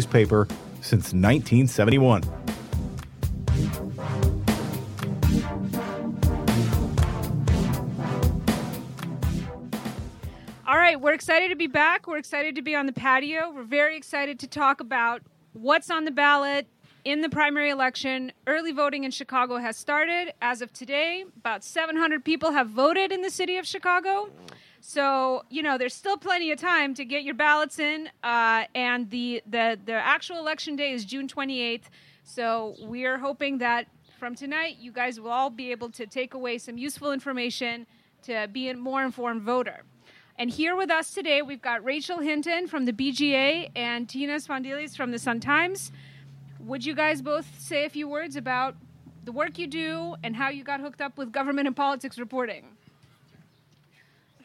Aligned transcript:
newspaper 0.00 0.48
since 0.80 1.12
1971. 1.12 2.22
All 10.66 10.78
right, 10.78 10.98
we're 10.98 11.12
excited 11.12 11.50
to 11.50 11.56
be 11.56 11.66
back. 11.66 12.06
We're 12.06 12.16
excited 12.16 12.54
to 12.54 12.62
be 12.62 12.74
on 12.74 12.86
the 12.86 12.94
patio. 12.94 13.52
We're 13.54 13.62
very 13.64 13.98
excited 13.98 14.38
to 14.38 14.46
talk 14.46 14.80
about 14.80 15.20
what's 15.52 15.90
on 15.90 16.06
the 16.06 16.10
ballot 16.10 16.66
in 17.04 17.20
the 17.20 17.28
primary 17.28 17.68
election. 17.68 18.32
Early 18.46 18.72
voting 18.72 19.04
in 19.04 19.10
Chicago 19.10 19.58
has 19.58 19.76
started. 19.76 20.32
As 20.40 20.62
of 20.62 20.72
today, 20.72 21.26
about 21.36 21.62
700 21.62 22.24
people 22.24 22.52
have 22.52 22.70
voted 22.70 23.12
in 23.12 23.20
the 23.20 23.30
city 23.30 23.58
of 23.58 23.66
Chicago. 23.66 24.30
So 24.80 25.44
you 25.50 25.62
know, 25.62 25.78
there's 25.78 25.94
still 25.94 26.16
plenty 26.16 26.50
of 26.52 26.58
time 26.58 26.94
to 26.94 27.04
get 27.04 27.22
your 27.22 27.34
ballots 27.34 27.78
in, 27.78 28.08
uh, 28.22 28.64
and 28.74 29.10
the, 29.10 29.42
the 29.46 29.78
the 29.84 29.92
actual 29.92 30.38
election 30.38 30.76
day 30.76 30.92
is 30.92 31.04
June 31.04 31.28
28th. 31.28 31.84
So 32.24 32.76
we 32.82 33.04
are 33.04 33.18
hoping 33.18 33.58
that 33.58 33.86
from 34.18 34.34
tonight, 34.34 34.76
you 34.78 34.92
guys 34.92 35.18
will 35.18 35.30
all 35.30 35.50
be 35.50 35.70
able 35.70 35.90
to 35.90 36.06
take 36.06 36.34
away 36.34 36.58
some 36.58 36.76
useful 36.76 37.10
information 37.10 37.86
to 38.22 38.48
be 38.52 38.68
a 38.68 38.76
more 38.76 39.02
informed 39.02 39.42
voter. 39.42 39.82
And 40.38 40.50
here 40.50 40.76
with 40.76 40.90
us 40.90 41.12
today, 41.12 41.42
we've 41.42 41.62
got 41.62 41.84
Rachel 41.84 42.20
Hinton 42.20 42.66
from 42.66 42.84
the 42.84 42.92
BGA 42.92 43.70
and 43.74 44.08
Tina 44.08 44.36
Sfondeles 44.36 44.96
from 44.96 45.10
the 45.10 45.18
Sun 45.18 45.40
Times. 45.40 45.90
Would 46.60 46.84
you 46.84 46.94
guys 46.94 47.22
both 47.22 47.46
say 47.58 47.84
a 47.84 47.90
few 47.90 48.08
words 48.08 48.36
about 48.36 48.76
the 49.24 49.32
work 49.32 49.58
you 49.58 49.66
do 49.66 50.16
and 50.22 50.36
how 50.36 50.50
you 50.50 50.64
got 50.64 50.80
hooked 50.80 51.00
up 51.00 51.16
with 51.16 51.32
government 51.32 51.66
and 51.66 51.76
politics 51.76 52.18
reporting? 52.18 52.64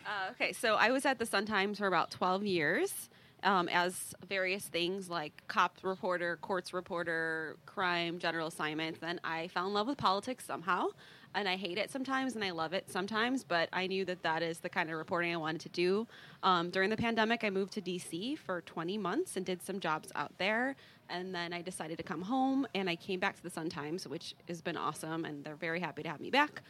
Uh, 0.05 0.29
okay, 0.31 0.53
so 0.53 0.75
I 0.75 0.91
was 0.91 1.05
at 1.05 1.17
the 1.17 1.25
Sun 1.25 1.47
Times 1.47 1.79
for 1.79 1.87
about 1.87 2.11
12 2.11 2.45
years 2.45 3.09
um, 3.43 3.67
as 3.69 4.13
various 4.27 4.65
things 4.65 5.09
like 5.09 5.43
cop 5.47 5.77
reporter, 5.81 6.37
courts 6.41 6.73
reporter, 6.73 7.57
crime, 7.65 8.19
general 8.19 8.47
assignments. 8.47 8.99
Then 8.99 9.19
I 9.23 9.47
fell 9.47 9.67
in 9.67 9.73
love 9.73 9.87
with 9.87 9.97
politics 9.97 10.45
somehow. 10.45 10.87
And 11.33 11.49
I 11.49 11.57
hate 11.57 11.77
it 11.77 11.91
sometimes 11.91 12.35
and 12.35 12.43
I 12.45 12.51
love 12.51 12.71
it 12.71 12.89
sometimes, 12.89 13.43
but 13.43 13.67
I 13.73 13.87
knew 13.87 14.05
that 14.05 14.23
that 14.23 14.41
is 14.41 14.59
the 14.59 14.69
kind 14.69 14.89
of 14.89 14.97
reporting 14.97 15.33
I 15.33 15.37
wanted 15.37 15.61
to 15.61 15.69
do. 15.69 16.07
Um, 16.43 16.69
during 16.69 16.89
the 16.89 16.95
pandemic, 16.95 17.43
I 17.43 17.49
moved 17.49 17.73
to 17.73 17.81
DC 17.81 18.37
for 18.37 18.61
20 18.61 18.97
months 18.97 19.35
and 19.35 19.45
did 19.45 19.61
some 19.61 19.81
jobs 19.81 20.11
out 20.15 20.31
there. 20.37 20.77
And 21.09 21.35
then 21.35 21.51
I 21.51 21.61
decided 21.61 21.97
to 21.97 22.03
come 22.03 22.21
home 22.21 22.65
and 22.73 22.89
I 22.89 22.95
came 22.95 23.19
back 23.19 23.35
to 23.35 23.43
the 23.43 23.49
Sun 23.49 23.69
Times, 23.69 24.07
which 24.07 24.33
has 24.47 24.61
been 24.61 24.77
awesome. 24.77 25.25
And 25.25 25.43
they're 25.43 25.57
very 25.57 25.81
happy 25.81 26.03
to 26.03 26.09
have 26.09 26.21
me 26.21 26.29
back. 26.29 26.61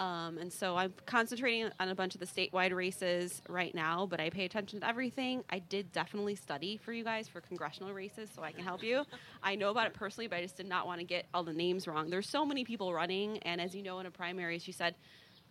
Um, 0.00 0.38
and 0.38 0.50
so 0.50 0.76
I'm 0.76 0.94
concentrating 1.04 1.70
on 1.78 1.90
a 1.90 1.94
bunch 1.94 2.14
of 2.14 2.20
the 2.20 2.26
statewide 2.26 2.74
races 2.74 3.42
right 3.50 3.74
now, 3.74 4.06
but 4.06 4.18
I 4.18 4.30
pay 4.30 4.46
attention 4.46 4.80
to 4.80 4.88
everything. 4.88 5.44
I 5.50 5.58
did 5.58 5.92
definitely 5.92 6.36
study 6.36 6.78
for 6.78 6.94
you 6.94 7.04
guys 7.04 7.28
for 7.28 7.42
congressional 7.42 7.92
races 7.92 8.30
so 8.34 8.42
I 8.42 8.50
can 8.50 8.64
help 8.64 8.82
you. 8.82 9.04
I 9.42 9.56
know 9.56 9.68
about 9.68 9.86
it 9.88 9.92
personally, 9.92 10.26
but 10.26 10.38
I 10.38 10.42
just 10.42 10.56
did 10.56 10.66
not 10.66 10.86
want 10.86 11.00
to 11.00 11.04
get 11.04 11.26
all 11.34 11.44
the 11.44 11.52
names 11.52 11.86
wrong. 11.86 12.08
There's 12.08 12.30
so 12.30 12.46
many 12.46 12.64
people 12.64 12.94
running, 12.94 13.38
and 13.40 13.60
as 13.60 13.74
you 13.74 13.82
know, 13.82 13.98
in 13.98 14.06
a 14.06 14.10
primary, 14.10 14.58
she 14.58 14.72
said 14.72 14.94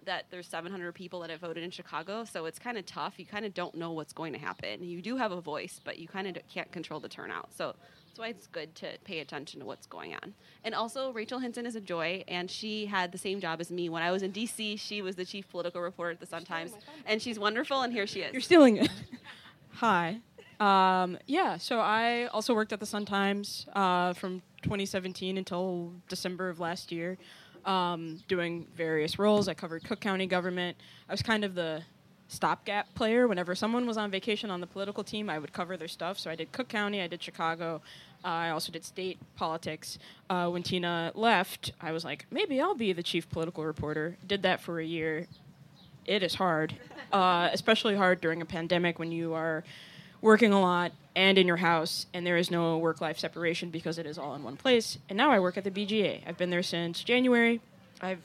that 0.05 0.25
there's 0.31 0.47
700 0.47 0.93
people 0.93 1.19
that 1.19 1.29
have 1.29 1.41
voted 1.41 1.63
in 1.63 1.69
Chicago, 1.69 2.23
so 2.23 2.45
it's 2.45 2.57
kind 2.57 2.79
of 2.79 2.87
tough. 2.87 3.19
You 3.19 3.27
kind 3.27 3.45
of 3.45 3.53
don't 3.53 3.75
know 3.75 3.91
what's 3.91 4.13
going 4.13 4.33
to 4.33 4.39
happen. 4.39 4.83
You 4.83 5.03
do 5.03 5.17
have 5.17 5.31
a 5.31 5.41
voice, 5.41 5.79
but 5.83 5.99
you 5.99 6.07
kind 6.07 6.25
of 6.25 6.35
can't 6.51 6.71
control 6.71 6.99
the 6.99 7.09
turnout. 7.09 7.49
So 7.55 7.75
why 8.19 8.27
it's 8.27 8.47
good 8.47 8.75
to 8.75 8.87
pay 9.05 9.19
attention 9.19 9.61
to 9.61 9.65
what's 9.65 9.87
going 9.87 10.13
on. 10.13 10.33
And 10.63 10.75
also, 10.75 11.11
Rachel 11.11 11.39
Hinton 11.39 11.65
is 11.65 11.75
a 11.75 11.81
joy, 11.81 12.23
and 12.27 12.51
she 12.51 12.85
had 12.85 13.11
the 13.11 13.17
same 13.17 13.39
job 13.39 13.61
as 13.61 13.71
me. 13.71 13.89
When 13.89 14.03
I 14.03 14.11
was 14.11 14.21
in 14.21 14.31
D.C., 14.31 14.75
she 14.75 15.01
was 15.01 15.15
the 15.15 15.25
chief 15.25 15.49
political 15.49 15.81
reporter 15.81 16.11
at 16.11 16.19
the 16.19 16.25
Sun 16.25 16.43
Times, 16.45 16.73
and 17.05 17.21
she's 17.21 17.39
wonderful, 17.39 17.81
and 17.81 17.93
here 17.93 18.05
she 18.05 18.21
is. 18.21 18.33
You're 18.33 18.41
stealing 18.41 18.77
it. 18.77 18.89
Hi. 19.75 20.19
Um, 20.59 21.17
yeah, 21.25 21.57
so 21.57 21.79
I 21.79 22.25
also 22.27 22.53
worked 22.53 22.73
at 22.73 22.81
the 22.81 22.85
Sun 22.85 23.05
Times 23.05 23.65
uh, 23.73 24.13
from 24.13 24.41
2017 24.63 25.37
until 25.37 25.93
December 26.09 26.49
of 26.49 26.59
last 26.59 26.91
year, 26.91 27.17
um, 27.65 28.19
doing 28.27 28.67
various 28.75 29.17
roles. 29.17 29.47
I 29.47 29.53
covered 29.53 29.85
Cook 29.85 30.01
County 30.01 30.27
government. 30.27 30.75
I 31.07 31.13
was 31.13 31.21
kind 31.21 31.45
of 31.45 31.55
the 31.55 31.83
stopgap 32.29 32.93
player. 32.93 33.27
Whenever 33.27 33.55
someone 33.55 33.85
was 33.85 33.97
on 33.97 34.11
vacation 34.11 34.51
on 34.51 34.61
the 34.61 34.67
political 34.67 35.03
team, 35.03 35.29
I 35.29 35.39
would 35.39 35.51
cover 35.51 35.75
their 35.75 35.87
stuff. 35.87 36.17
So 36.17 36.29
I 36.29 36.35
did 36.35 36.51
Cook 36.51 36.69
County, 36.69 37.01
I 37.01 37.07
did 37.07 37.21
Chicago, 37.21 37.81
I 38.23 38.49
also 38.49 38.71
did 38.71 38.83
state 38.85 39.17
politics. 39.35 39.97
Uh, 40.29 40.49
when 40.49 40.63
Tina 40.63 41.11
left, 41.15 41.71
I 41.81 41.91
was 41.91 42.03
like, 42.03 42.25
maybe 42.31 42.59
I'll 42.59 42.75
be 42.75 42.93
the 42.93 43.03
chief 43.03 43.29
political 43.29 43.63
reporter. 43.65 44.17
Did 44.25 44.43
that 44.43 44.61
for 44.61 44.79
a 44.79 44.85
year. 44.85 45.27
It 46.05 46.23
is 46.23 46.35
hard, 46.35 46.75
uh, 47.13 47.49
especially 47.51 47.95
hard 47.95 48.21
during 48.21 48.41
a 48.41 48.45
pandemic 48.45 48.99
when 48.99 49.11
you 49.11 49.33
are 49.33 49.63
working 50.21 50.51
a 50.51 50.59
lot 50.59 50.91
and 51.15 51.37
in 51.37 51.47
your 51.47 51.57
house, 51.57 52.05
and 52.13 52.25
there 52.25 52.37
is 52.37 52.51
no 52.51 52.77
work 52.77 53.01
life 53.01 53.19
separation 53.19 53.69
because 53.69 53.97
it 53.97 54.05
is 54.05 54.17
all 54.17 54.35
in 54.35 54.43
one 54.43 54.57
place. 54.57 54.97
And 55.09 55.17
now 55.17 55.31
I 55.31 55.39
work 55.39 55.57
at 55.57 55.63
the 55.63 55.71
BGA. 55.71 56.21
I've 56.25 56.37
been 56.37 56.49
there 56.49 56.63
since 56.63 57.03
January. 57.03 57.61
I've 58.01 58.21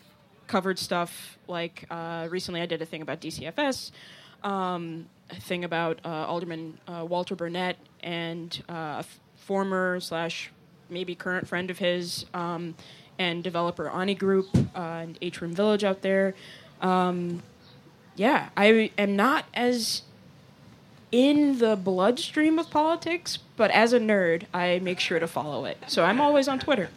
covered 0.47 0.79
stuff 0.79 1.39
like 1.49 1.87
uh, 1.91 2.29
recently 2.31 2.61
I 2.61 2.67
did 2.67 2.83
a 2.83 2.87
thing 2.87 3.03
about 3.03 3.21
DCFS, 3.21 3.91
um, 4.43 5.07
a 5.31 5.37
thing 5.37 5.65
about 5.65 6.01
uh, 6.05 6.09
Alderman 6.09 6.79
uh, 6.87 7.05
Walter 7.09 7.35
Burnett, 7.35 7.77
and 8.03 8.63
uh, 8.69 9.03
former 9.45 10.01
slash 10.01 10.51
maybe 10.89 11.15
current 11.15 11.47
friend 11.49 11.71
of 11.71 11.79
his, 11.79 12.27
um, 12.35 12.75
and 13.19 13.45
developer 13.45 13.89
Onni 13.89 14.19
Group 14.19 14.49
uh, 14.75 14.79
and 14.79 15.19
Atrium 15.23 15.55
Village 15.55 15.85
out 15.85 16.03
there. 16.03 16.35
Um, 16.81 17.43
yeah, 18.17 18.51
I 18.57 18.91
am 18.99 19.17
not 19.17 19.47
as 19.55 20.03
in 21.11 21.59
the 21.59 21.77
bloodstream 21.77 22.59
of 22.59 22.71
politics, 22.71 23.39
but 23.57 23.71
as 23.71 23.93
a 23.93 24.01
nerd, 24.01 24.45
I 24.53 24.81
make 24.81 24.99
sure 24.99 25.19
to 25.19 25.29
follow 25.29 25.65
it. 25.65 25.79
So 25.87 26.05
I'm 26.05 26.21
always 26.21 26.49
on 26.49 26.59
Twitter. 26.59 26.91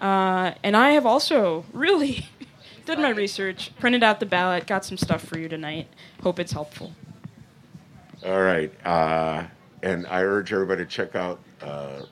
Uh, 0.00 0.54
and 0.64 0.76
I 0.76 0.90
have 0.90 1.06
also 1.06 1.64
really 1.72 2.26
did 2.86 2.98
my 2.98 3.10
research, 3.10 3.70
printed 3.78 4.02
out 4.02 4.18
the 4.18 4.26
ballot, 4.26 4.66
got 4.66 4.84
some 4.84 4.96
stuff 4.96 5.22
for 5.22 5.38
you 5.38 5.48
tonight. 5.48 5.86
Hope 6.22 6.40
it's 6.40 6.52
helpful. 6.52 6.92
All 8.24 8.40
right. 8.40 8.72
Uh, 8.84 9.44
and 9.82 10.06
I 10.06 10.22
urge 10.22 10.52
everybody 10.52 10.84
to 10.84 10.90
check 10.90 11.16
out 11.16 11.40
uh, 11.60 12.02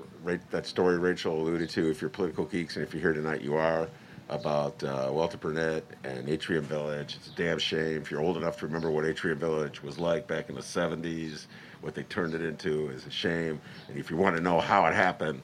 that 0.51 0.67
story 0.67 0.99
Rachel 0.99 1.41
alluded 1.41 1.71
to. 1.71 1.91
If 1.91 2.01
you're 2.01 2.11
political 2.11 2.45
geeks, 2.45 2.77
and 2.77 2.85
if 2.85 2.93
you're 2.93 3.01
here 3.01 3.13
tonight, 3.13 3.43
you 3.43 3.55
are, 3.57 3.89
about 4.31 4.83
uh, 4.85 5.11
Walter 5.13 5.37
Burnett 5.37 5.85
and 6.05 6.29
Atrium 6.29 6.65
Village. 6.65 7.17
It's 7.17 7.29
a 7.29 7.35
damn 7.35 7.59
shame. 7.59 8.01
If 8.01 8.11
you're 8.11 8.21
old 8.21 8.37
enough 8.37 8.59
to 8.59 8.67
remember 8.67 8.91
what 8.91 9.05
Atrium 9.05 9.39
Village 9.39 9.83
was 9.83 9.99
like 9.99 10.29
back 10.29 10.49
in 10.49 10.55
the 10.55 10.61
70s, 10.61 11.47
what 11.81 11.95
they 11.95 12.05
turned 12.05 12.35
it 12.35 12.43
into 12.43 12.91
is 12.91 13.07
a 13.07 13.11
shame. 13.11 13.61
And 13.89 13.99
if 13.99 14.09
you 14.11 14.17
want 14.17 14.37
to 14.37 14.43
know 14.43 14.61
how 14.61 14.87
it 14.87 14.95
happened, 14.95 15.43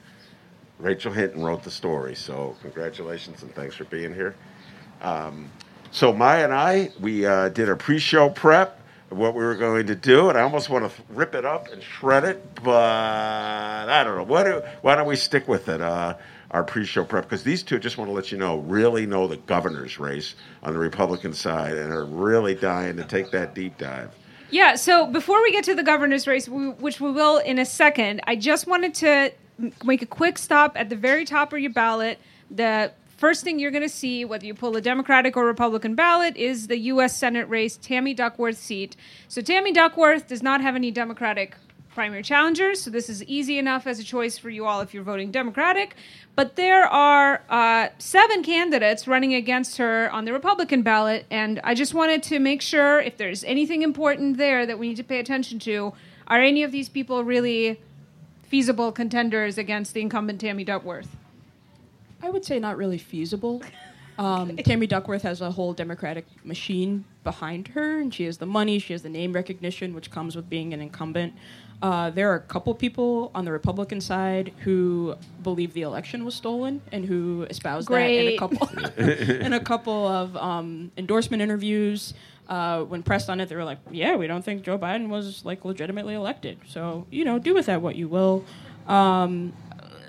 Rachel 0.79 1.11
Hinton 1.11 1.43
wrote 1.43 1.63
the 1.63 1.71
story. 1.71 2.15
So 2.15 2.55
congratulations 2.61 3.43
and 3.43 3.53
thanks 3.53 3.75
for 3.75 3.83
being 3.85 4.13
here. 4.13 4.35
Um, 5.01 5.51
so 5.91 6.13
Maya 6.13 6.45
and 6.45 6.53
I, 6.53 6.91
we 6.99 7.25
uh, 7.25 7.49
did 7.49 7.67
a 7.67 7.75
pre-show 7.75 8.29
prep 8.29 8.81
what 9.09 9.33
we 9.33 9.43
were 9.43 9.55
going 9.55 9.87
to 9.87 9.95
do, 9.95 10.29
and 10.29 10.37
I 10.37 10.41
almost 10.41 10.69
want 10.69 10.89
to 10.89 11.01
rip 11.09 11.35
it 11.35 11.45
up 11.45 11.71
and 11.71 11.81
shred 11.81 12.23
it, 12.23 12.63
but 12.63 12.73
I 12.73 14.03
don't 14.03 14.17
know. 14.17 14.23
What 14.23 14.43
do, 14.43 14.61
why 14.81 14.95
don't 14.95 15.07
we 15.07 15.15
stick 15.15 15.47
with 15.47 15.69
it? 15.69 15.81
Uh, 15.81 16.15
our 16.51 16.63
pre-show 16.63 17.03
prep 17.03 17.25
because 17.25 17.43
these 17.43 17.61
two 17.61 17.77
just 17.77 17.97
want 17.97 18.09
to 18.09 18.13
let 18.13 18.31
you 18.31 18.37
know 18.37 18.59
really 18.59 19.05
know 19.05 19.27
the 19.27 19.37
governor's 19.37 19.99
race 19.99 20.35
on 20.63 20.73
the 20.73 20.79
Republican 20.79 21.33
side 21.33 21.77
and 21.77 21.91
are 21.91 22.05
really 22.05 22.55
dying 22.55 22.95
to 22.97 23.03
take 23.03 23.31
that 23.31 23.53
deep 23.53 23.77
dive. 23.77 24.11
Yeah, 24.49 24.75
so 24.75 25.07
before 25.07 25.41
we 25.41 25.51
get 25.51 25.65
to 25.65 25.75
the 25.75 25.83
governor's 25.83 26.25
race, 26.25 26.47
we, 26.47 26.69
which 26.69 27.01
we 27.01 27.11
will 27.11 27.39
in 27.39 27.59
a 27.59 27.65
second, 27.65 28.21
I 28.27 28.37
just 28.37 28.65
wanted 28.65 28.93
to 28.95 29.33
make 29.83 30.01
a 30.01 30.05
quick 30.05 30.37
stop 30.37 30.77
at 30.77 30.87
the 30.89 30.95
very 30.95 31.25
top 31.25 31.51
of 31.51 31.59
your 31.59 31.73
ballot. 31.73 32.17
The 32.49 32.93
first 33.17 33.43
thing 33.43 33.59
you're 33.59 33.71
going 33.71 33.83
to 33.83 33.89
see, 33.89 34.23
whether 34.23 34.45
you 34.45 34.53
pull 34.53 34.77
a 34.77 34.81
Democratic 34.81 35.35
or 35.35 35.45
Republican 35.45 35.95
ballot, 35.95 36.37
is 36.37 36.67
the 36.67 36.77
U.S. 36.77 37.17
Senate 37.17 37.49
race, 37.49 37.77
Tammy 37.77 38.13
Duckworth 38.13 38.57
seat. 38.57 38.95
So 39.27 39.41
Tammy 39.41 39.73
Duckworth 39.73 40.27
does 40.27 40.41
not 40.41 40.61
have 40.61 40.75
any 40.75 40.91
Democratic 40.91 41.55
primary 41.97 42.21
challengers, 42.21 42.79
so 42.79 42.91
this 42.91 43.09
is 43.09 43.23
easy 43.23 43.57
enough 43.57 43.87
as 43.87 43.99
a 43.99 44.03
choice 44.03 44.37
for 44.37 44.51
you 44.51 44.67
all 44.67 44.81
if 44.81 44.93
you're 44.93 45.01
voting 45.01 45.31
Democratic. 45.31 45.95
But 46.35 46.55
there 46.55 46.85
are 46.85 47.41
uh, 47.49 47.87
seven 47.97 48.43
candidates 48.43 49.07
running 49.07 49.33
against 49.33 49.77
her 49.77 50.07
on 50.11 50.25
the 50.25 50.31
Republican 50.31 50.83
ballot, 50.83 51.25
and 51.31 51.59
I 51.63 51.73
just 51.73 51.95
wanted 51.95 52.21
to 52.23 52.37
make 52.37 52.61
sure 52.61 52.99
if 52.99 53.17
there's 53.17 53.43
anything 53.45 53.81
important 53.81 54.37
there 54.37 54.67
that 54.67 54.77
we 54.77 54.89
need 54.89 54.97
to 54.97 55.03
pay 55.03 55.19
attention 55.19 55.57
to. 55.59 55.93
Are 56.27 56.39
any 56.39 56.61
of 56.61 56.71
these 56.71 56.87
people 56.87 57.23
really 57.23 57.81
feasible 58.43 58.91
contenders 58.91 59.57
against 59.57 59.95
the 59.95 60.01
incumbent 60.01 60.39
Tammy 60.39 60.63
Duckworth? 60.63 61.17
I 62.21 62.29
would 62.29 62.45
say 62.45 62.59
not 62.59 62.77
really 62.77 62.97
feasible. 62.97 63.61
Um, 64.19 64.57
Tammy 64.57 64.87
Duckworth 64.87 65.21
has 65.21 65.41
a 65.41 65.51
whole 65.51 65.73
Democratic 65.73 66.25
machine 66.43 67.05
behind 67.23 67.67
her, 67.69 67.99
and 67.99 68.11
she 68.13 68.23
has 68.25 68.37
the 68.37 68.47
money, 68.47 68.79
she 68.79 68.93
has 68.93 69.03
the 69.03 69.09
name 69.09 69.31
recognition, 69.31 69.93
which 69.93 70.09
comes 70.09 70.35
with 70.35 70.49
being 70.49 70.73
an 70.73 70.81
incumbent. 70.81 71.33
Uh, 71.83 72.09
there 72.09 72.31
are 72.31 72.35
a 72.35 72.41
couple 72.41 72.73
people 72.73 73.31
on 73.35 73.45
the 73.45 73.51
Republican 73.51 74.01
side 74.01 74.51
who 74.63 75.15
believe 75.43 75.73
the 75.73 75.83
election 75.83 76.25
was 76.25 76.33
stolen 76.33 76.81
and 76.91 77.05
who 77.05 77.43
espouse 77.51 77.85
Great. 77.85 78.17
that 78.17 78.25
in 78.25 78.33
a 78.33 78.37
couple 78.37 78.67
in 79.45 79.53
a 79.53 79.59
couple 79.59 80.07
of 80.07 80.35
um, 80.37 80.91
endorsement 80.97 81.41
interviews. 81.41 82.13
Uh, 82.49 82.81
when 82.85 83.03
pressed 83.03 83.29
on 83.29 83.41
it, 83.41 83.49
they 83.49 83.55
were 83.55 83.65
like, 83.65 83.77
"Yeah, 83.91 84.15
we 84.15 84.25
don't 84.25 84.43
think 84.43 84.63
Joe 84.63 84.79
Biden 84.79 85.09
was 85.09 85.43
like 85.43 85.65
legitimately 85.65 86.15
elected." 86.15 86.57
So 86.65 87.05
you 87.11 87.25
know, 87.25 87.37
do 87.37 87.53
with 87.53 87.65
that 87.65 87.81
what 87.81 87.97
you 87.97 88.07
will. 88.07 88.45
Um, 88.87 89.51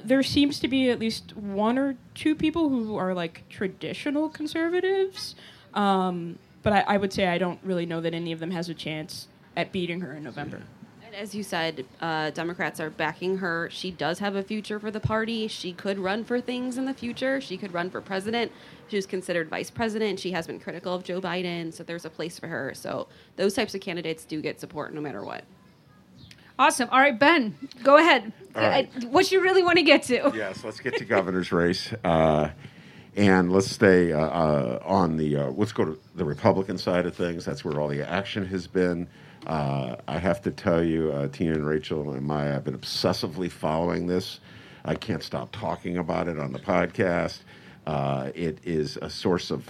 there 0.04 0.22
seems 0.22 0.60
to 0.60 0.68
be 0.68 0.90
at 0.90 0.98
least 0.98 1.36
one 1.36 1.78
or 1.78 1.96
two 2.14 2.34
people 2.34 2.68
who 2.68 2.96
are 2.96 3.14
like 3.14 3.48
traditional 3.48 4.28
conservatives, 4.28 5.34
um, 5.74 6.38
but 6.62 6.72
I, 6.72 6.80
I 6.80 6.96
would 6.96 7.12
say 7.12 7.26
I 7.26 7.38
don't 7.38 7.60
really 7.62 7.86
know 7.86 8.00
that 8.00 8.14
any 8.14 8.32
of 8.32 8.40
them 8.40 8.50
has 8.50 8.68
a 8.68 8.74
chance 8.74 9.28
at 9.56 9.72
beating 9.72 10.00
her 10.00 10.14
in 10.14 10.24
November. 10.24 10.62
And 11.04 11.14
as 11.14 11.34
you 11.34 11.42
said, 11.42 11.86
uh, 12.02 12.30
Democrats 12.30 12.80
are 12.80 12.90
backing 12.90 13.38
her. 13.38 13.70
She 13.72 13.90
does 13.90 14.18
have 14.18 14.36
a 14.36 14.42
future 14.42 14.78
for 14.78 14.90
the 14.90 15.00
party. 15.00 15.48
She 15.48 15.72
could 15.72 15.98
run 15.98 16.22
for 16.22 16.38
things 16.38 16.76
in 16.76 16.84
the 16.84 16.92
future. 16.92 17.40
She 17.40 17.56
could 17.56 17.72
run 17.72 17.88
for 17.88 18.02
president. 18.02 18.52
She 18.88 18.96
was 18.96 19.06
considered 19.06 19.48
vice 19.48 19.70
president. 19.70 20.20
She 20.20 20.32
has 20.32 20.46
been 20.46 20.60
critical 20.60 20.94
of 20.94 21.04
Joe 21.04 21.20
Biden, 21.20 21.72
so 21.72 21.82
there's 21.82 22.04
a 22.04 22.10
place 22.10 22.38
for 22.38 22.46
her. 22.46 22.72
So 22.74 23.08
those 23.36 23.54
types 23.54 23.74
of 23.74 23.80
candidates 23.80 24.26
do 24.26 24.42
get 24.42 24.60
support 24.60 24.92
no 24.92 25.00
matter 25.00 25.24
what. 25.24 25.44
Awesome. 26.58 26.88
All 26.90 26.98
right, 26.98 27.16
Ben, 27.16 27.56
go 27.84 27.96
ahead. 27.98 28.32
Right. 28.58 28.90
Uh, 28.96 29.06
What 29.08 29.30
you 29.32 29.40
really 29.42 29.62
want 29.62 29.78
to 29.78 29.84
get 29.84 30.02
to? 30.04 30.32
Yes, 30.36 30.64
let's 30.64 30.80
get 30.80 30.96
to 30.98 31.04
governor's 31.04 31.52
race. 31.52 31.92
Uh, 32.04 32.50
and 33.16 33.52
let's 33.52 33.70
stay 33.70 34.12
uh, 34.12 34.20
uh, 34.20 34.82
on 34.84 35.16
the, 35.16 35.36
uh, 35.36 35.50
let's 35.50 35.72
go 35.72 35.84
to 35.84 35.98
the 36.14 36.24
Republican 36.24 36.78
side 36.78 37.06
of 37.06 37.16
things. 37.16 37.44
That's 37.44 37.64
where 37.64 37.80
all 37.80 37.88
the 37.88 38.08
action 38.08 38.46
has 38.46 38.66
been. 38.66 39.08
Uh, 39.46 39.96
I 40.06 40.18
have 40.18 40.42
to 40.42 40.50
tell 40.50 40.82
you, 40.84 41.12
uh, 41.12 41.28
Tina 41.28 41.54
and 41.54 41.66
Rachel 41.66 42.12
and 42.12 42.24
Maya, 42.24 42.56
I've 42.56 42.64
been 42.64 42.78
obsessively 42.78 43.50
following 43.50 44.06
this. 44.06 44.40
I 44.84 44.94
can't 44.94 45.22
stop 45.22 45.50
talking 45.52 45.96
about 45.96 46.28
it 46.28 46.38
on 46.38 46.52
the 46.52 46.58
podcast. 46.58 47.40
Uh, 47.86 48.30
it 48.34 48.58
is 48.64 48.96
a 48.98 49.08
source 49.10 49.50
of 49.50 49.66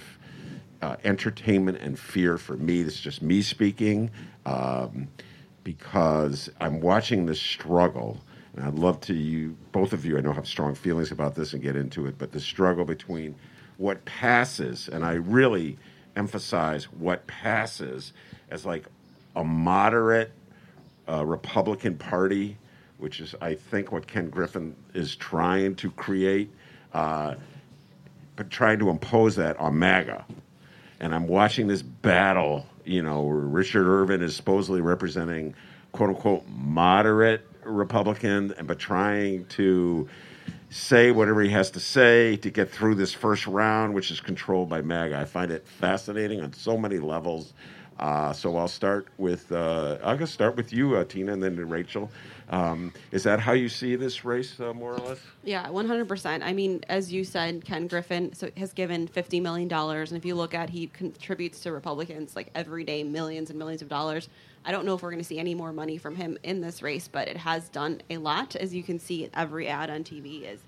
uh, 0.83 0.97
entertainment 1.05 1.79
and 1.79 1.99
fear 1.99 2.37
for 2.39 2.57
me. 2.57 2.83
This 2.83 2.95
is 2.95 3.01
just 3.01 3.23
me 3.23 3.43
speaking. 3.43 4.11
Um, 4.45 5.09
because 5.65 6.49
I'm 6.61 6.81
watching 6.81 7.27
this 7.27 7.41
struggle, 7.41 8.19
and 8.59 8.67
I'd 8.67 8.75
love 8.75 9.01
to 9.03 9.15
you 9.15 9.57
both 9.73 9.93
of 9.93 10.05
you. 10.05 10.19
I 10.19 10.21
know 10.21 10.33
have 10.33 10.49
strong 10.49 10.75
feelings 10.75 11.13
about 11.13 11.37
this 11.37 11.53
and 11.53 11.63
get 11.63 11.77
into 11.77 12.07
it, 12.07 12.19
but 12.19 12.33
the 12.33 12.41
struggle 12.41 12.85
between 12.85 13.37
what 13.77 14.05
passes, 14.05 14.89
and 14.89 15.05
I 15.05 15.15
really 15.15 15.79
emphasize 16.17 16.85
what 16.93 17.27
passes 17.29 18.13
as 18.51 18.67
like 18.67 18.87
a 19.37 19.45
moderate 19.45 20.33
uh, 21.09 21.25
Republican 21.25 21.97
Party, 21.97 22.57
which 22.99 23.21
is 23.21 23.35
I 23.41 23.55
think 23.55 23.93
what 23.93 24.09
Ken 24.09 24.29
Griffin 24.29 24.75
is 24.93 25.15
trying 25.15 25.77
to 25.77 25.93
create, 25.93 26.51
uh, 26.93 27.37
but 28.35 28.51
trying 28.51 28.81
to 28.81 28.91
impose 28.91 29.37
that 29.37 29.57
on 29.59 29.79
MAGA 29.79 30.27
and 31.01 31.15
I'm 31.15 31.29
watching 31.29 31.69
this 31.69 31.83
battle, 31.83 32.67
you 32.85 33.03
know, 33.03 33.29
Richard 33.29 33.87
Irvin 33.87 34.23
is 34.23 34.35
supposedly 34.35 34.81
representing 34.81 35.55
quote 35.93 36.11
unquote 36.11 36.47
moderate 36.49 37.48
Republican, 37.69 38.55
but 38.65 38.79
trying 38.79 39.47
to 39.47 40.09
say 40.71 41.11
whatever 41.11 41.43
he 41.43 41.51
has 41.51 41.71
to 41.73 41.81
say 41.81 42.37
to 42.37 42.51
get 42.51 42.71
through 42.71 42.95
this 42.95 43.13
first 43.13 43.47
round, 43.47 43.95
which 43.95 44.11
is 44.11 44.21
controlled 44.21 44.69
by 44.69 44.83
MAGA. 44.83 45.19
I 45.19 45.25
find 45.25 45.51
it 45.51 45.67
fascinating 45.67 46.41
on 46.41 46.53
so 46.53 46.77
many 46.77 46.99
levels. 46.99 47.53
Uh, 47.99 48.33
so 48.33 48.57
I'll 48.57 48.69
start 48.69 49.09
with 49.19 49.51
uh, 49.51 49.99
I'll 50.05 50.17
just 50.17 50.33
start 50.33 50.57
with 50.57 50.73
you, 50.73 50.97
uh, 50.97 51.05
Tina, 51.05 51.33
and 51.33 51.43
then 51.43 51.57
to 51.57 51.65
Rachel. 51.65 52.11
Um, 52.51 52.93
is 53.11 53.25
that 53.25 53.41
how 53.41 53.53
you 53.53 53.69
see 53.69 53.97
this 53.97 54.25
race, 54.25 54.59
uh, 54.61 54.73
more 54.73 54.95
or 54.95 54.99
less? 54.99 55.19
Yeah, 55.43 55.67
100%. 55.67 56.43
I 56.43 56.53
mean, 56.53 56.81
as 56.89 57.13
you 57.13 57.25
said, 57.25 57.65
Ken 57.65 57.87
Griffin 57.87 58.33
so 58.33 58.51
has 58.57 58.73
given 58.73 59.09
$50 59.09 59.43
million. 59.43 59.71
And 59.73 60.13
if 60.13 60.25
you 60.25 60.35
look 60.35 60.55
at, 60.55 60.71
he 60.71 60.87
contributes 60.87 61.61
to 61.61 61.73
Republicans 61.73 62.37
like 62.37 62.51
every 62.55 62.85
day, 62.85 63.03
millions 63.03 63.51
and 63.51 63.59
millions 63.59 63.83
of 63.83 63.89
dollars. 63.89 64.29
I 64.65 64.73
don't 64.73 64.85
know 64.85 64.95
if 64.95 65.03
we're 65.03 65.11
going 65.11 65.23
to 65.23 65.29
see 65.29 65.39
any 65.39 65.55
more 65.55 65.73
money 65.73 65.99
from 65.99 66.17
him 66.17 66.39
in 66.43 66.61
this 66.61 66.83
race, 66.83 67.09
but 67.09 67.29
it 67.29 67.37
has 67.37 67.69
done 67.69 68.03
a 68.11 68.19
lot. 68.19 68.57
As 68.57 68.75
you 68.75 68.83
can 68.83 68.99
see, 68.99 69.29
every 69.35 69.69
ad 69.69 69.91
on 69.91 70.05
TV 70.05 70.43
is 70.43 70.61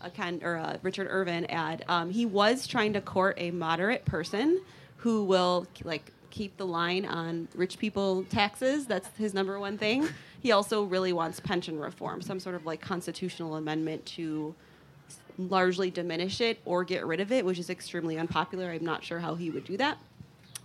a 0.00 0.10
Ken 0.10 0.40
or 0.42 0.54
a 0.54 0.78
Richard 0.82 1.08
Irvin 1.10 1.46
ad. 1.46 1.84
Um, 1.88 2.10
he 2.10 2.26
was 2.26 2.66
trying 2.66 2.92
to 2.92 3.00
court 3.00 3.36
a 3.38 3.50
moderate 3.50 4.04
person 4.04 4.60
who 4.98 5.24
will 5.24 5.66
like 5.84 6.12
keep 6.30 6.56
the 6.56 6.66
line 6.66 7.04
on 7.04 7.48
rich 7.54 7.78
people 7.78 8.24
taxes. 8.24 8.86
That's 8.86 9.08
his 9.16 9.34
number 9.34 9.58
one 9.58 9.78
thing. 9.78 10.08
He 10.40 10.52
also 10.52 10.84
really 10.84 11.12
wants 11.12 11.40
pension 11.40 11.80
reform, 11.80 12.22
some 12.22 12.38
sort 12.38 12.54
of 12.54 12.64
like 12.64 12.80
constitutional 12.80 13.56
amendment 13.56 14.06
to 14.06 14.54
largely 15.36 15.90
diminish 15.90 16.40
it 16.40 16.60
or 16.64 16.84
get 16.84 17.04
rid 17.04 17.18
of 17.20 17.32
it, 17.32 17.44
which 17.44 17.58
is 17.58 17.70
extremely 17.70 18.18
unpopular. 18.18 18.70
I'm 18.70 18.84
not 18.84 19.02
sure 19.02 19.18
how 19.18 19.34
he 19.34 19.50
would 19.50 19.64
do 19.64 19.76
that. 19.78 19.98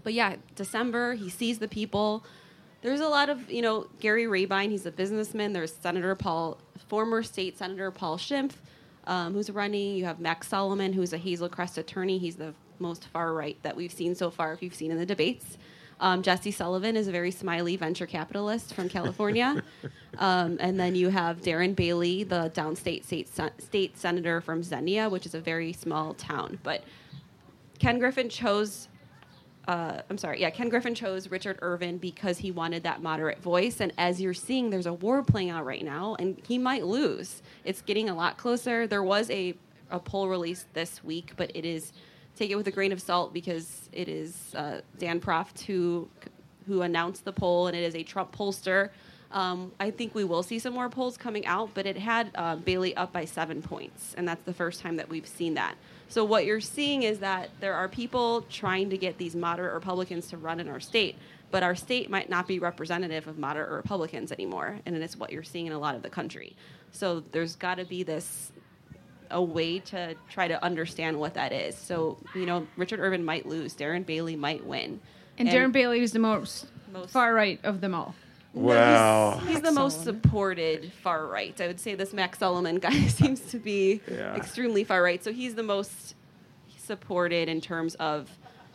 But 0.03 0.13
yeah, 0.13 0.35
December, 0.55 1.13
he 1.15 1.29
sees 1.29 1.59
the 1.59 1.67
people. 1.67 2.23
There's 2.83 2.99
a 2.99 3.07
lot 3.07 3.29
of, 3.29 3.49
you 3.49 3.61
know, 3.61 3.87
Gary 4.01 4.27
Rabine, 4.27 4.69
he's 4.69 4.85
a 4.85 4.91
businessman. 4.91 5.53
There's 5.53 5.73
Senator 5.73 6.15
Paul, 6.15 6.57
former 6.89 7.23
state 7.23 7.57
Senator 7.57 7.89
Paul 7.91 8.17
Schimpf, 8.17 8.51
um, 9.07 9.33
who's 9.33 9.49
running. 9.49 9.95
You 9.95 10.03
have 10.03 10.19
Max 10.19 10.49
Solomon, 10.49 10.91
who's 10.91 11.13
a 11.13 11.17
Hazel 11.17 11.47
Crest 11.47 11.77
attorney. 11.77 12.17
He's 12.17 12.35
the 12.35 12.53
most 12.79 13.07
far 13.07 13.33
right 13.33 13.57
that 13.63 13.75
we've 13.77 13.91
seen 13.91 14.15
so 14.15 14.29
far, 14.29 14.51
if 14.51 14.61
you've 14.61 14.75
seen 14.75 14.91
in 14.91 14.97
the 14.97 15.05
debates. 15.05 15.57
Um, 16.01 16.21
Jesse 16.21 16.51
Sullivan 16.51 16.97
is 16.97 17.07
a 17.07 17.11
very 17.13 17.31
smiley 17.31 17.77
venture 17.77 18.05
capitalist 18.05 18.73
from 18.73 18.89
California. 18.89 19.63
um, 20.17 20.57
and 20.59 20.77
then 20.77 20.93
you 20.95 21.07
have 21.07 21.39
Darren 21.39 21.73
Bailey, 21.73 22.25
the 22.25 22.51
downstate 22.53 23.05
state, 23.05 23.29
state 23.59 23.97
senator 23.97 24.41
from 24.41 24.61
Xenia, 24.61 25.07
which 25.07 25.25
is 25.25 25.33
a 25.33 25.39
very 25.39 25.71
small 25.71 26.13
town. 26.15 26.59
But 26.63 26.83
Ken 27.79 27.99
Griffin 27.99 28.27
chose 28.27 28.89
uh, 29.67 30.01
I'm 30.09 30.17
sorry, 30.17 30.41
yeah, 30.41 30.49
Ken 30.49 30.67
Griffin 30.67 30.93
chose 30.93 31.29
Richard 31.29 31.57
Irvin 31.61 31.97
because 31.97 32.37
he 32.37 32.51
wanted 32.51 32.83
that 32.83 33.01
moderate 33.01 33.41
voice. 33.41 33.79
And 33.79 33.93
as 33.97 34.19
you're 34.19 34.33
seeing, 34.33 34.69
there's 34.69 34.85
a 34.85 34.93
war 34.93 35.23
playing 35.23 35.51
out 35.51 35.65
right 35.65 35.83
now, 35.83 36.15
and 36.19 36.41
he 36.45 36.57
might 36.57 36.85
lose. 36.85 37.41
It's 37.63 37.81
getting 37.81 38.09
a 38.09 38.15
lot 38.15 38.37
closer. 38.37 38.87
There 38.87 39.03
was 39.03 39.29
a, 39.29 39.55
a 39.89 39.99
poll 39.99 40.27
released 40.27 40.73
this 40.73 41.03
week, 41.03 41.33
but 41.37 41.51
it 41.55 41.65
is 41.65 41.93
take 42.35 42.49
it 42.49 42.55
with 42.55 42.67
a 42.67 42.71
grain 42.71 42.91
of 42.91 43.01
salt 43.01 43.33
because 43.33 43.89
it 43.91 44.09
is 44.09 44.53
uh, 44.55 44.81
Dan 44.97 45.19
Proft 45.21 45.61
who 45.61 46.09
who 46.67 46.81
announced 46.81 47.25
the 47.25 47.33
poll, 47.33 47.67
and 47.67 47.75
it 47.75 47.83
is 47.83 47.95
a 47.95 48.03
Trump 48.03 48.35
pollster. 48.35 48.89
Um, 49.31 49.71
I 49.79 49.91
think 49.91 50.13
we 50.13 50.23
will 50.23 50.43
see 50.43 50.59
some 50.59 50.73
more 50.73 50.89
polls 50.89 51.17
coming 51.17 51.45
out, 51.45 51.71
but 51.73 51.85
it 51.85 51.97
had 51.97 52.31
uh, 52.35 52.55
Bailey 52.55 52.95
up 52.95 53.11
by 53.11 53.25
seven 53.25 53.61
points, 53.61 54.13
and 54.15 54.27
that's 54.27 54.43
the 54.43 54.53
first 54.53 54.79
time 54.79 54.95
that 54.97 55.09
we've 55.09 55.27
seen 55.27 55.55
that. 55.55 55.75
So 56.09 56.23
what 56.23 56.45
you're 56.45 56.61
seeing 56.61 57.03
is 57.03 57.19
that 57.19 57.49
there 57.59 57.73
are 57.73 57.87
people 57.87 58.43
trying 58.43 58.89
to 58.91 58.97
get 58.97 59.17
these 59.17 59.35
moderate 59.35 59.73
Republicans 59.73 60.27
to 60.27 60.37
run 60.37 60.59
in 60.59 60.69
our 60.69 60.79
state, 60.79 61.15
but 61.49 61.63
our 61.63 61.75
state 61.75 62.09
might 62.09 62.29
not 62.29 62.47
be 62.47 62.59
representative 62.59 63.27
of 63.27 63.37
moderate 63.37 63.71
Republicans 63.71 64.31
anymore, 64.31 64.79
and 64.85 64.95
it's 64.95 65.17
what 65.17 65.31
you're 65.31 65.43
seeing 65.43 65.67
in 65.67 65.73
a 65.73 65.79
lot 65.79 65.95
of 65.95 66.03
the 66.03 66.09
country. 66.09 66.55
So 66.91 67.23
there's 67.31 67.55
got 67.55 67.75
to 67.75 67.85
be 67.85 68.03
this 68.03 68.51
a 69.31 69.41
way 69.41 69.79
to 69.79 70.15
try 70.29 70.47
to 70.47 70.63
understand 70.63 71.19
what 71.19 71.33
that 71.33 71.51
is. 71.51 71.75
So, 71.75 72.17
you 72.35 72.45
know, 72.45 72.67
Richard 72.77 72.99
Irvin 72.99 73.25
might 73.25 73.47
lose, 73.47 73.73
Darren 73.73 74.05
Bailey 74.05 74.35
might 74.35 74.65
win. 74.65 75.01
And, 75.37 75.49
Darren 75.49 75.71
Bailey 75.71 76.01
is 76.01 76.11
the 76.11 76.19
most, 76.19 76.67
Most- 76.91 77.11
far 77.11 77.33
right 77.33 77.59
of 77.63 77.81
them 77.81 77.95
all. 77.95 78.13
Well, 78.53 79.39
he's 79.39 79.61
the 79.61 79.71
most 79.71 80.03
supported 80.03 80.91
far 81.01 81.25
right. 81.25 81.59
I 81.59 81.67
would 81.67 81.79
say 81.79 81.95
this 81.95 82.13
Max 82.13 82.39
Solomon 82.39 82.77
guy 82.77 82.91
seems 83.07 83.41
to 83.51 83.57
be 83.59 84.01
Yeah. 84.09 84.35
extremely 84.35 84.83
far 84.83 85.01
right. 85.01 85.23
So 85.23 85.33
he's 85.33 85.55
the 85.55 85.63
most 85.63 86.15
supported 86.77 87.49
in 87.49 87.61
terms 87.61 87.95
of 87.95 88.29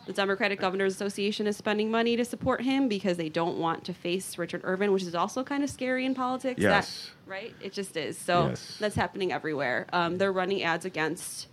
the 0.05 0.13
Democratic 0.13 0.59
Governors 0.59 0.93
Association 0.95 1.45
is 1.47 1.55
spending 1.55 1.91
money 1.91 2.15
to 2.17 2.25
support 2.25 2.61
him 2.61 2.87
because 2.89 3.15
they 3.17 3.29
don't 3.29 3.57
want 3.59 3.83
to 3.85 3.93
face 3.93 4.37
Richard 4.37 4.61
Irvin, 4.63 4.91
which 4.91 5.03
is 5.03 5.13
also 5.15 5.43
kind 5.43 5.63
of 5.63 5.69
scary 5.69 6.05
in 6.05 6.15
politics. 6.15 6.59
That- 6.61 6.69
Yes. 6.69 7.11
right? 7.27 7.53
It 7.61 7.71
just 7.73 7.95
is. 7.95 8.17
So 8.17 8.47
Yes. 8.47 8.77
that's 8.79 8.95
happening 8.95 9.31
everywhere. 9.31 9.85
Um, 9.93 10.17
they're 10.17 10.33
running 10.33 10.63
ads 10.63 10.83
against 10.85 11.47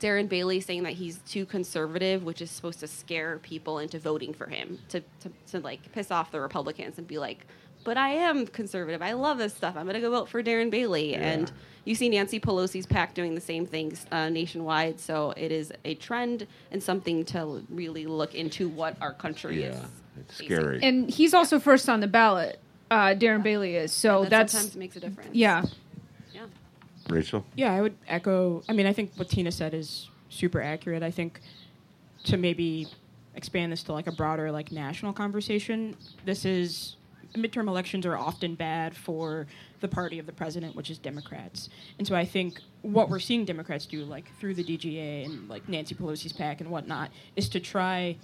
Darren 0.00 0.28
Bailey 0.28 0.60
saying 0.60 0.82
that 0.84 0.94
he's 0.94 1.18
too 1.28 1.46
conservative, 1.46 2.24
which 2.24 2.40
is 2.42 2.50
supposed 2.50 2.80
to 2.80 2.86
scare 2.88 3.38
people 3.38 3.78
into 3.78 3.98
voting 3.98 4.32
for 4.32 4.46
him 4.46 4.78
to, 4.88 5.00
to, 5.00 5.30
to 5.52 5.60
like 5.60 5.92
piss 5.92 6.10
off 6.10 6.32
the 6.32 6.40
Republicans 6.40 6.98
and 6.98 7.06
be 7.06 7.18
like, 7.18 7.46
but 7.84 7.96
I 7.96 8.10
am 8.10 8.46
conservative. 8.46 9.00
I 9.02 9.12
love 9.12 9.38
this 9.38 9.54
stuff. 9.54 9.76
I'm 9.76 9.84
going 9.84 9.94
to 9.94 10.00
go 10.00 10.10
vote 10.10 10.28
for 10.28 10.42
Darren 10.42 10.70
Bailey. 10.70 11.14
And 11.14 11.50
you 11.86 11.94
see 11.94 12.08
Nancy 12.10 12.38
Pelosi's 12.38 12.84
PAC 12.86 13.14
doing 13.14 13.34
the 13.34 13.40
same 13.40 13.64
things 13.64 14.04
uh, 14.12 14.28
nationwide. 14.28 15.00
So 15.00 15.32
it 15.36 15.50
is 15.50 15.72
a 15.84 15.94
trend 15.94 16.46
and 16.70 16.82
something 16.82 17.24
to 17.26 17.64
really 17.70 18.06
look 18.06 18.34
into 18.34 18.68
what 18.68 18.96
our 19.00 19.14
country 19.14 19.62
is. 19.64 19.76
yeah, 19.76 19.84
it's 20.18 20.36
facing. 20.38 20.56
scary. 20.56 20.80
And 20.82 21.08
he's 21.10 21.32
also 21.32 21.58
first 21.58 21.88
on 21.88 22.00
the 22.00 22.06
ballot. 22.06 22.58
Uh, 22.90 23.14
Darren 23.14 23.42
Bailey 23.42 23.76
is. 23.76 23.92
So 23.92 24.22
That 24.24 24.30
that's 24.30 24.52
sometimes 24.52 24.76
makes 24.76 24.96
a 24.96 25.00
difference. 25.00 25.30
yeah. 25.32 25.62
Yeah. 25.62 25.70
Rachel? 27.10 27.44
Yeah, 27.54 27.72
I 27.72 27.80
would 27.82 27.96
echo. 28.06 28.62
I 28.68 28.72
mean, 28.72 28.86
I 28.86 28.92
think 28.92 29.12
what 29.16 29.28
Tina 29.28 29.52
said 29.52 29.74
is 29.74 30.08
super 30.28 30.60
accurate. 30.60 31.02
I 31.02 31.10
think 31.10 31.40
to 32.24 32.36
maybe 32.36 32.88
expand 33.34 33.72
this 33.72 33.82
to 33.84 33.92
like 33.92 34.06
a 34.06 34.12
broader, 34.12 34.50
like 34.50 34.72
national 34.72 35.12
conversation, 35.12 35.96
this 36.24 36.44
is 36.44 36.96
midterm 37.34 37.68
elections 37.68 38.04
are 38.06 38.16
often 38.16 38.54
bad 38.54 38.96
for 38.96 39.46
the 39.80 39.88
party 39.88 40.18
of 40.18 40.26
the 40.26 40.32
president, 40.32 40.74
which 40.74 40.90
is 40.90 40.98
Democrats. 40.98 41.68
And 41.98 42.06
so 42.06 42.14
I 42.14 42.24
think 42.24 42.60
what 42.82 43.08
we're 43.08 43.20
seeing 43.20 43.44
Democrats 43.44 43.86
do, 43.86 44.04
like 44.04 44.34
through 44.38 44.54
the 44.54 44.64
DGA 44.64 45.26
and 45.26 45.48
like 45.48 45.68
Nancy 45.68 45.94
Pelosi's 45.94 46.32
PAC 46.32 46.60
and 46.60 46.70
whatnot, 46.70 47.10
is 47.36 47.48
to 47.50 47.60
try 47.60 48.16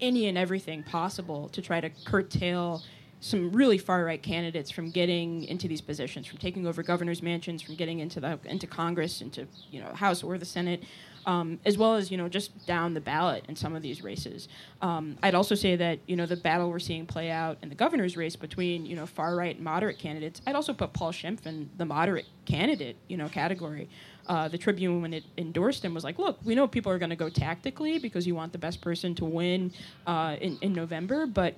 any 0.00 0.26
and 0.26 0.36
everything 0.36 0.82
possible 0.82 1.48
to 1.50 1.62
try 1.62 1.80
to 1.80 1.90
curtail 2.04 2.82
some 3.24 3.50
really 3.52 3.78
far 3.78 4.04
right 4.04 4.22
candidates 4.22 4.70
from 4.70 4.90
getting 4.90 5.44
into 5.44 5.66
these 5.66 5.80
positions, 5.80 6.26
from 6.26 6.36
taking 6.36 6.66
over 6.66 6.82
governors' 6.82 7.22
mansions, 7.22 7.62
from 7.62 7.74
getting 7.74 8.00
into 8.00 8.20
the 8.20 8.38
into 8.44 8.66
Congress, 8.66 9.22
into 9.22 9.46
you 9.70 9.80
know 9.80 9.88
House 9.94 10.22
or 10.22 10.36
the 10.36 10.44
Senate, 10.44 10.84
um, 11.24 11.58
as 11.64 11.78
well 11.78 11.94
as 11.94 12.10
you 12.10 12.18
know 12.18 12.28
just 12.28 12.66
down 12.66 12.92
the 12.92 13.00
ballot 13.00 13.46
in 13.48 13.56
some 13.56 13.74
of 13.74 13.80
these 13.80 14.04
races. 14.04 14.48
Um, 14.82 15.16
I'd 15.22 15.34
also 15.34 15.54
say 15.54 15.74
that 15.74 16.00
you 16.06 16.16
know 16.16 16.26
the 16.26 16.36
battle 16.36 16.68
we're 16.68 16.78
seeing 16.78 17.06
play 17.06 17.30
out 17.30 17.56
in 17.62 17.70
the 17.70 17.74
governor's 17.74 18.14
race 18.14 18.36
between 18.36 18.84
you 18.84 18.94
know 18.94 19.06
far 19.06 19.34
right 19.34 19.56
and 19.56 19.64
moderate 19.64 19.98
candidates. 19.98 20.42
I'd 20.46 20.54
also 20.54 20.74
put 20.74 20.92
Paul 20.92 21.10
Schimpf 21.10 21.46
in 21.46 21.70
the 21.78 21.86
moderate 21.86 22.26
candidate 22.44 22.96
you 23.08 23.16
know 23.16 23.30
category. 23.30 23.88
Uh, 24.26 24.48
the 24.48 24.58
Tribune, 24.58 25.00
when 25.00 25.14
it 25.14 25.24
endorsed 25.38 25.82
him, 25.82 25.94
was 25.94 26.04
like, 26.04 26.18
"Look, 26.18 26.38
we 26.44 26.54
know 26.54 26.66
people 26.66 26.92
are 26.92 26.98
going 26.98 27.10
to 27.10 27.16
go 27.16 27.30
tactically 27.30 27.98
because 27.98 28.26
you 28.26 28.34
want 28.34 28.52
the 28.52 28.58
best 28.58 28.82
person 28.82 29.14
to 29.14 29.24
win 29.24 29.72
uh, 30.06 30.36
in 30.42 30.58
in 30.60 30.74
November, 30.74 31.24
but." 31.24 31.54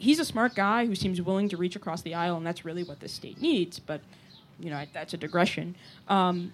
He's 0.00 0.18
a 0.18 0.24
smart 0.24 0.54
guy 0.54 0.86
who 0.86 0.94
seems 0.94 1.20
willing 1.20 1.48
to 1.50 1.56
reach 1.56 1.76
across 1.76 2.02
the 2.02 2.14
aisle, 2.14 2.36
and 2.36 2.46
that's 2.46 2.64
really 2.64 2.82
what 2.82 3.00
this 3.00 3.12
state 3.12 3.40
needs. 3.40 3.78
But 3.78 4.00
you 4.58 4.70
know, 4.70 4.84
that's 4.92 5.14
a 5.14 5.16
digression. 5.16 5.76
Um, 6.08 6.52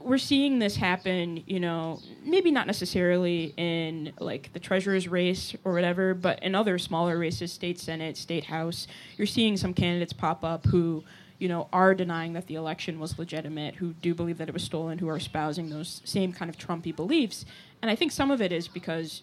we're 0.00 0.18
seeing 0.18 0.58
this 0.58 0.76
happen, 0.76 1.42
you 1.46 1.60
know, 1.60 2.00
maybe 2.24 2.50
not 2.50 2.66
necessarily 2.66 3.52
in 3.56 4.12
like 4.18 4.52
the 4.52 4.58
treasurer's 4.58 5.08
race 5.08 5.54
or 5.64 5.72
whatever, 5.72 6.14
but 6.14 6.42
in 6.42 6.54
other 6.54 6.78
smaller 6.78 7.18
races, 7.18 7.52
state 7.52 7.78
senate, 7.78 8.16
state 8.16 8.44
house, 8.44 8.86
you're 9.18 9.26
seeing 9.26 9.56
some 9.56 9.74
candidates 9.74 10.12
pop 10.12 10.42
up 10.42 10.64
who, 10.66 11.04
you 11.38 11.48
know, 11.48 11.68
are 11.72 11.94
denying 11.94 12.32
that 12.32 12.46
the 12.46 12.54
election 12.54 12.98
was 12.98 13.18
legitimate, 13.18 13.74
who 13.74 13.92
do 13.94 14.14
believe 14.14 14.38
that 14.38 14.48
it 14.48 14.54
was 14.54 14.62
stolen, 14.64 14.98
who 14.98 15.08
are 15.08 15.16
espousing 15.16 15.68
those 15.68 16.00
same 16.04 16.32
kind 16.32 16.48
of 16.48 16.56
Trumpy 16.56 16.96
beliefs. 16.96 17.44
And 17.82 17.90
I 17.90 17.96
think 17.96 18.10
some 18.10 18.30
of 18.30 18.40
it 18.40 18.52
is 18.52 18.68
because 18.68 19.22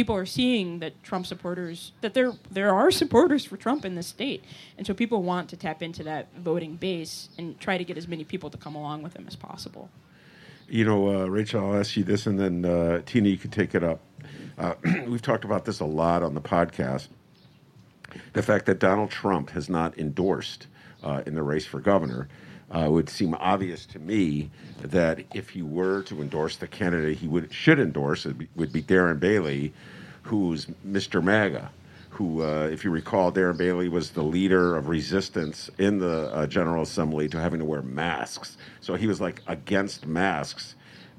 people 0.00 0.16
are 0.16 0.24
seeing 0.24 0.78
that 0.78 1.02
Trump 1.02 1.26
supporters 1.26 1.92
that 2.00 2.14
there 2.14 2.32
there 2.50 2.74
are 2.74 2.90
supporters 2.90 3.44
for 3.44 3.58
Trump 3.58 3.84
in 3.84 3.96
this 3.96 4.06
state, 4.06 4.42
and 4.78 4.86
so 4.86 4.94
people 4.94 5.22
want 5.22 5.50
to 5.50 5.58
tap 5.58 5.82
into 5.82 6.02
that 6.02 6.28
voting 6.38 6.76
base 6.76 7.28
and 7.36 7.60
try 7.60 7.76
to 7.76 7.84
get 7.84 7.98
as 7.98 8.08
many 8.08 8.24
people 8.24 8.48
to 8.48 8.56
come 8.56 8.74
along 8.74 9.02
with 9.02 9.12
them 9.12 9.26
as 9.28 9.36
possible. 9.36 9.90
You 10.70 10.86
know, 10.86 11.00
uh, 11.10 11.26
Rachel, 11.26 11.60
I'll 11.62 11.78
ask 11.78 11.98
you 11.98 12.02
this, 12.02 12.26
and 12.26 12.40
then 12.40 12.64
uh, 12.64 13.02
Tina, 13.04 13.28
you 13.28 13.36
can 13.36 13.50
take 13.50 13.74
it 13.74 13.84
up. 13.84 14.00
Uh, 14.56 14.72
we've 15.06 15.20
talked 15.20 15.44
about 15.44 15.66
this 15.66 15.80
a 15.80 15.84
lot 15.84 16.22
on 16.22 16.32
the 16.32 16.40
podcast. 16.40 17.08
The 18.32 18.42
fact 18.42 18.64
that 18.66 18.78
Donald 18.78 19.10
Trump 19.10 19.50
has 19.50 19.68
not 19.68 19.98
endorsed 19.98 20.66
uh, 21.02 21.22
in 21.26 21.34
the 21.34 21.42
race 21.42 21.66
for 21.66 21.78
governor 21.78 22.26
uh, 22.70 22.88
would 22.88 23.08
seem 23.08 23.34
obvious 23.34 23.84
to 23.86 23.98
me 23.98 24.50
that 24.80 25.24
if 25.34 25.50
he 25.50 25.62
were 25.62 26.02
to 26.04 26.22
endorse 26.22 26.56
the 26.56 26.66
candidate 26.66 27.18
he 27.18 27.28
would 27.28 27.52
should 27.52 27.80
endorse, 27.80 28.26
it 28.26 28.36
would 28.54 28.72
be 28.72 28.82
Darren 28.82 29.18
Bailey, 29.18 29.72
who's 30.22 30.66
Mr. 30.86 31.22
MAGA. 31.22 31.70
Who, 32.10 32.42
uh, 32.42 32.68
if 32.70 32.84
you 32.84 32.90
recall, 32.90 33.32
Darren 33.32 33.56
Bailey 33.56 33.88
was 33.88 34.10
the 34.10 34.22
leader 34.22 34.76
of 34.76 34.88
resistance 34.88 35.70
in 35.78 35.98
the 35.98 36.30
uh, 36.34 36.46
General 36.46 36.82
Assembly 36.82 37.28
to 37.28 37.40
having 37.40 37.60
to 37.60 37.64
wear 37.64 37.80
masks. 37.82 38.58
So 38.80 38.94
he 38.94 39.06
was 39.06 39.20
like 39.20 39.42
against 39.46 40.06
masks. 40.06 40.74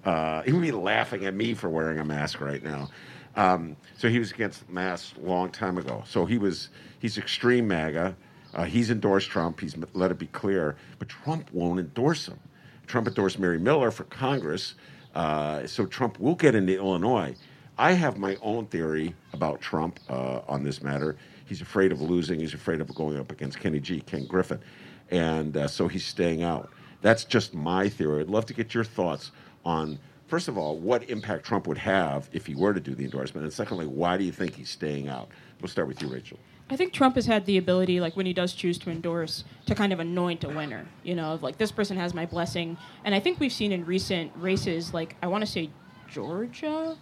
Uh, 0.05 0.43
he 0.43 0.51
would 0.51 0.62
be 0.62 0.72
laughing 0.72 1.25
at 1.25 1.34
me 1.34 1.55
for 1.55 1.70
wearing 1.70 1.98
a 1.98 2.05
mask 2.05 2.39
right 2.39 2.62
now. 2.62 2.89
Um, 3.36 3.77
so 3.98 4.10
he 4.10 4.20
was 4.20 4.31
against 4.31 4.70
masks 4.70 5.13
a 5.17 5.25
long 5.25 5.50
time 5.50 5.77
ago. 5.77 6.03
So 6.05 6.25
he 6.25 6.38
was 6.38 6.70
he's 7.00 7.17
extreme 7.17 7.67
MAGA. 7.67 8.15
Uh, 8.53 8.63
he's 8.63 8.91
endorsed 8.91 9.29
Trump. 9.29 9.60
He's 9.60 9.75
let 9.93 10.12
it 10.12 10.20
be 10.20 10.27
clear, 10.27 10.75
but 11.00 11.10
Trump 11.10 11.50
won't 11.51 11.79
endorse 11.79 12.27
him. 12.27 12.39
Trump 12.88 13.08
endorsed 13.08 13.39
Mary 13.39 13.58
Miller 13.58 13.91
for 13.91 14.03
Congress, 14.05 14.75
uh, 15.15 15.65
so 15.65 15.86
Trump 15.86 16.20
will 16.20 16.36
get 16.36 16.55
into 16.55 16.75
Illinois. 16.75 17.36
I 17.77 17.93
have 17.93 18.17
my 18.17 18.38
own 18.41 18.67
theory 18.67 19.15
about 19.34 19.62
Trump 19.62 20.00
uh, 20.10 20.41
on 20.48 20.63
this 20.63 20.81
matter. 20.81 21.15
He's 21.46 21.62
afraid 21.62 21.91
of 21.91 22.01
losing. 22.01 22.39
He's 22.39 22.53
afraid 22.53 22.81
of 22.81 22.93
going 22.93 23.17
up 23.17 23.31
against 23.31 23.60
Kenny 23.60 23.79
G, 23.79 24.01
Ken 24.01 24.25
Griffin, 24.25 24.60
and 25.10 25.55
uh, 25.55 25.67
so 25.67 25.88
he's 25.88 26.05
staying 26.05 26.43
out. 26.43 26.70
That's 27.01 27.24
just 27.24 27.53
my 27.53 27.89
theory. 27.89 28.22
I'd 28.22 28.29
love 28.29 28.46
to 28.48 28.53
get 28.53 28.74
your 28.74 28.84
thoughts 28.84 29.31
on, 29.65 29.98
first 30.27 30.48
of 30.48 30.58
all, 30.58 30.77
what 30.77 31.10
impact 31.10 31.46
Trump 31.46 31.67
would 31.67 31.77
have 31.77 32.29
if 32.34 32.46
he 32.46 32.55
were 32.55 32.74
to 32.74 32.79
do 32.79 32.93
the 32.93 33.05
endorsement, 33.05 33.46
and 33.46 33.53
secondly, 33.53 33.88
why 33.88 34.17
do 34.17 34.24
you 34.24 34.31
think 34.31 34.55
he's 34.55 34.70
staying 34.70 35.08
out? 35.08 35.29
We'll 35.62 35.70
start 35.70 35.88
with 35.88 36.01
you, 36.01 36.08
Rachel. 36.08 36.38
I 36.71 36.77
think 36.77 36.93
Trump 36.93 37.15
has 37.15 37.25
had 37.25 37.45
the 37.45 37.57
ability, 37.57 37.99
like 37.99 38.15
when 38.15 38.25
he 38.25 38.31
does 38.33 38.53
choose 38.53 38.77
to 38.79 38.89
endorse, 38.89 39.43
to 39.65 39.75
kind 39.75 39.91
of 39.91 39.99
anoint 39.99 40.45
a 40.45 40.49
winner. 40.49 40.85
You 41.03 41.15
know, 41.15 41.33
of 41.33 41.43
like 41.43 41.57
this 41.57 41.71
person 41.71 41.97
has 41.97 42.13
my 42.13 42.25
blessing. 42.25 42.77
And 43.03 43.13
I 43.13 43.19
think 43.19 43.39
we've 43.41 43.51
seen 43.51 43.71
in 43.73 43.85
recent 43.85 44.31
races, 44.37 44.93
like 44.93 45.17
I 45.21 45.27
want 45.27 45.45
to 45.45 45.51
say 45.51 45.69
Georgia. 46.09 46.97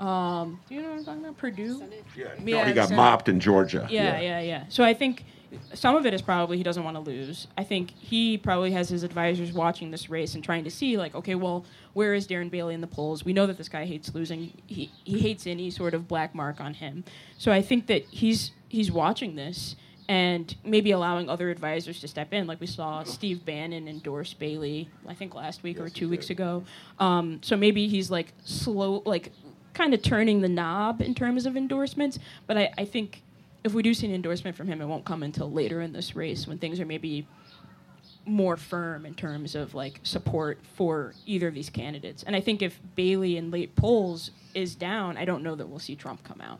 Um, 0.00 0.60
do 0.68 0.74
you 0.74 0.82
know 0.82 0.90
what 0.90 0.98
I'm 0.98 1.04
talking 1.04 1.24
about? 1.24 1.38
Perdue. 1.38 1.82
Yeah, 2.16 2.28
Yeah, 2.44 2.66
he 2.66 2.72
got 2.72 2.88
so- 2.88 2.96
mopped 2.96 3.28
in 3.28 3.38
Georgia. 3.38 3.86
Yeah, 3.88 4.20
yeah, 4.20 4.40
yeah. 4.40 4.64
So 4.68 4.82
I 4.82 4.94
think 4.94 5.24
some 5.74 5.94
of 5.96 6.06
it 6.06 6.14
is 6.14 6.22
probably 6.22 6.56
he 6.56 6.62
doesn't 6.62 6.82
want 6.82 6.96
to 6.96 7.00
lose. 7.00 7.46
I 7.58 7.64
think 7.64 7.90
he 7.90 8.38
probably 8.38 8.72
has 8.72 8.88
his 8.88 9.02
advisors 9.02 9.52
watching 9.52 9.90
this 9.90 10.08
race 10.08 10.34
and 10.34 10.42
trying 10.42 10.64
to 10.64 10.70
see, 10.70 10.96
like, 10.96 11.14
okay, 11.14 11.34
well, 11.34 11.64
where 11.92 12.14
is 12.14 12.26
Darren 12.26 12.50
Bailey 12.50 12.74
in 12.74 12.80
the 12.80 12.86
polls? 12.86 13.24
We 13.24 13.32
know 13.32 13.46
that 13.46 13.58
this 13.58 13.68
guy 13.68 13.84
hates 13.84 14.14
losing. 14.14 14.52
He 14.66 14.90
he 15.04 15.18
hates 15.20 15.46
any 15.46 15.70
sort 15.70 15.94
of 15.94 16.08
black 16.08 16.34
mark 16.34 16.60
on 16.60 16.74
him. 16.74 17.04
So 17.38 17.52
I 17.52 17.60
think 17.62 17.86
that 17.88 18.04
he's 18.06 18.52
he's 18.72 18.90
watching 18.90 19.36
this 19.36 19.76
and 20.08 20.56
maybe 20.64 20.90
allowing 20.90 21.28
other 21.28 21.50
advisors 21.50 22.00
to 22.00 22.08
step 22.08 22.32
in, 22.32 22.46
like 22.46 22.58
we 22.58 22.66
saw 22.66 23.04
Steve 23.04 23.44
Bannon 23.44 23.86
endorse 23.86 24.32
Bailey, 24.32 24.88
I 25.06 25.12
think 25.12 25.34
last 25.34 25.62
week 25.62 25.78
or 25.78 25.90
two 25.90 26.08
weeks 26.08 26.30
ago. 26.30 26.64
Um, 26.98 27.40
so 27.42 27.54
maybe 27.54 27.86
he's 27.86 28.10
like 28.10 28.32
slow, 28.44 29.02
like 29.04 29.30
kind 29.74 29.92
of 29.92 30.02
turning 30.02 30.40
the 30.40 30.48
knob 30.48 31.02
in 31.02 31.14
terms 31.14 31.44
of 31.44 31.54
endorsements. 31.54 32.18
But 32.46 32.56
I, 32.56 32.72
I 32.78 32.84
think 32.86 33.22
if 33.62 33.74
we 33.74 33.82
do 33.82 33.92
see 33.92 34.06
an 34.06 34.14
endorsement 34.14 34.56
from 34.56 34.68
him, 34.68 34.80
it 34.80 34.86
won't 34.86 35.04
come 35.04 35.22
until 35.22 35.52
later 35.52 35.82
in 35.82 35.92
this 35.92 36.16
race 36.16 36.46
when 36.46 36.56
things 36.56 36.80
are 36.80 36.86
maybe 36.86 37.26
more 38.24 38.56
firm 38.56 39.04
in 39.04 39.14
terms 39.14 39.54
of 39.54 39.74
like 39.74 40.00
support 40.02 40.58
for 40.76 41.12
either 41.26 41.48
of 41.48 41.54
these 41.54 41.68
candidates. 41.68 42.22
And 42.22 42.34
I 42.34 42.40
think 42.40 42.62
if 42.62 42.80
Bailey 42.96 43.36
in 43.36 43.50
late 43.50 43.76
polls 43.76 44.30
is 44.54 44.74
down, 44.74 45.18
I 45.18 45.26
don't 45.26 45.42
know 45.42 45.54
that 45.56 45.68
we'll 45.68 45.78
see 45.78 45.94
Trump 45.94 46.24
come 46.24 46.40
out. 46.40 46.58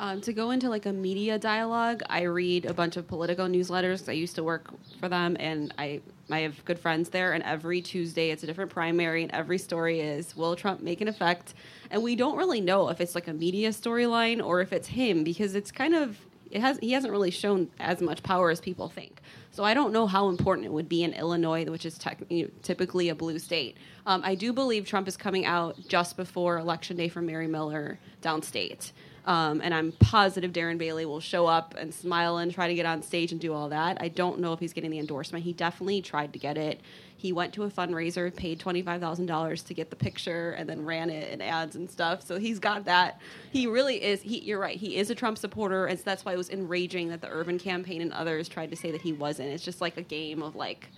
Um, 0.00 0.22
to 0.22 0.32
go 0.32 0.50
into 0.50 0.70
like 0.70 0.86
a 0.86 0.94
media 0.94 1.38
dialogue, 1.38 2.02
I 2.08 2.22
read 2.22 2.64
a 2.64 2.72
bunch 2.72 2.96
of 2.96 3.06
Politico 3.06 3.46
newsletters. 3.46 4.08
I 4.08 4.12
used 4.12 4.34
to 4.36 4.42
work 4.42 4.70
for 4.98 5.10
them, 5.10 5.36
and 5.38 5.74
I 5.76 6.00
I 6.30 6.38
have 6.38 6.64
good 6.64 6.78
friends 6.78 7.10
there. 7.10 7.34
And 7.34 7.44
every 7.44 7.82
Tuesday, 7.82 8.30
it's 8.30 8.42
a 8.42 8.46
different 8.46 8.70
primary, 8.70 9.22
and 9.22 9.30
every 9.32 9.58
story 9.58 10.00
is 10.00 10.34
will 10.34 10.56
Trump 10.56 10.80
make 10.80 11.02
an 11.02 11.08
effect? 11.08 11.52
And 11.90 12.02
we 12.02 12.16
don't 12.16 12.38
really 12.38 12.62
know 12.62 12.88
if 12.88 12.98
it's 12.98 13.14
like 13.14 13.28
a 13.28 13.34
media 13.34 13.68
storyline 13.68 14.42
or 14.42 14.62
if 14.62 14.72
it's 14.72 14.88
him 14.88 15.22
because 15.22 15.54
it's 15.54 15.70
kind 15.70 15.94
of 15.94 16.16
it 16.50 16.62
has 16.62 16.78
he 16.78 16.92
hasn't 16.92 17.12
really 17.12 17.30
shown 17.30 17.68
as 17.78 18.00
much 18.00 18.22
power 18.22 18.48
as 18.48 18.58
people 18.58 18.88
think. 18.88 19.20
So 19.50 19.64
I 19.64 19.74
don't 19.74 19.92
know 19.92 20.06
how 20.06 20.30
important 20.30 20.64
it 20.64 20.72
would 20.72 20.88
be 20.88 21.02
in 21.02 21.12
Illinois, 21.12 21.66
which 21.66 21.84
is 21.84 21.98
tech, 21.98 22.20
you 22.30 22.44
know, 22.44 22.50
typically 22.62 23.10
a 23.10 23.14
blue 23.14 23.38
state. 23.38 23.76
Um, 24.06 24.22
I 24.24 24.34
do 24.34 24.54
believe 24.54 24.86
Trump 24.86 25.08
is 25.08 25.18
coming 25.18 25.44
out 25.44 25.76
just 25.88 26.16
before 26.16 26.56
Election 26.56 26.96
Day 26.96 27.10
for 27.10 27.20
Mary 27.20 27.48
Miller 27.48 27.98
downstate. 28.22 28.92
Um, 29.26 29.60
and 29.62 29.74
I'm 29.74 29.92
positive 29.92 30.52
Darren 30.52 30.78
Bailey 30.78 31.04
will 31.04 31.20
show 31.20 31.46
up 31.46 31.74
and 31.78 31.92
smile 31.92 32.38
and 32.38 32.52
try 32.52 32.68
to 32.68 32.74
get 32.74 32.86
on 32.86 33.02
stage 33.02 33.32
and 33.32 33.40
do 33.40 33.52
all 33.52 33.68
that. 33.68 33.98
I 34.00 34.08
don't 34.08 34.40
know 34.40 34.52
if 34.52 34.60
he's 34.60 34.72
getting 34.72 34.90
the 34.90 34.98
endorsement. 34.98 35.44
He 35.44 35.52
definitely 35.52 36.02
tried 36.02 36.32
to 36.32 36.38
get 36.38 36.56
it. 36.56 36.80
He 37.16 37.32
went 37.32 37.52
to 37.54 37.64
a 37.64 37.70
fundraiser, 37.70 38.34
paid 38.34 38.60
twenty 38.60 38.80
five 38.80 39.00
thousand 39.00 39.26
dollars 39.26 39.62
to 39.64 39.74
get 39.74 39.90
the 39.90 39.96
picture, 39.96 40.52
and 40.52 40.66
then 40.66 40.86
ran 40.86 41.10
it 41.10 41.30
in 41.30 41.42
ads 41.42 41.76
and 41.76 41.90
stuff. 41.90 42.26
So 42.26 42.38
he's 42.38 42.58
got 42.58 42.86
that. 42.86 43.20
He 43.52 43.66
really 43.66 44.02
is. 44.02 44.22
He, 44.22 44.38
you're 44.40 44.58
right. 44.58 44.76
He 44.76 44.96
is 44.96 45.10
a 45.10 45.14
Trump 45.14 45.36
supporter, 45.36 45.84
and 45.84 45.98
so 45.98 46.02
that's 46.06 46.24
why 46.24 46.32
it 46.32 46.38
was 46.38 46.48
enraging 46.48 47.08
that 47.10 47.20
the 47.20 47.28
Irvin 47.28 47.58
campaign 47.58 48.00
and 48.00 48.12
others 48.14 48.48
tried 48.48 48.70
to 48.70 48.76
say 48.76 48.90
that 48.90 49.02
he 49.02 49.12
wasn't. 49.12 49.50
It's 49.50 49.64
just 49.64 49.82
like 49.82 49.98
a 49.98 50.02
game 50.02 50.42
of 50.42 50.56
like. 50.56 50.88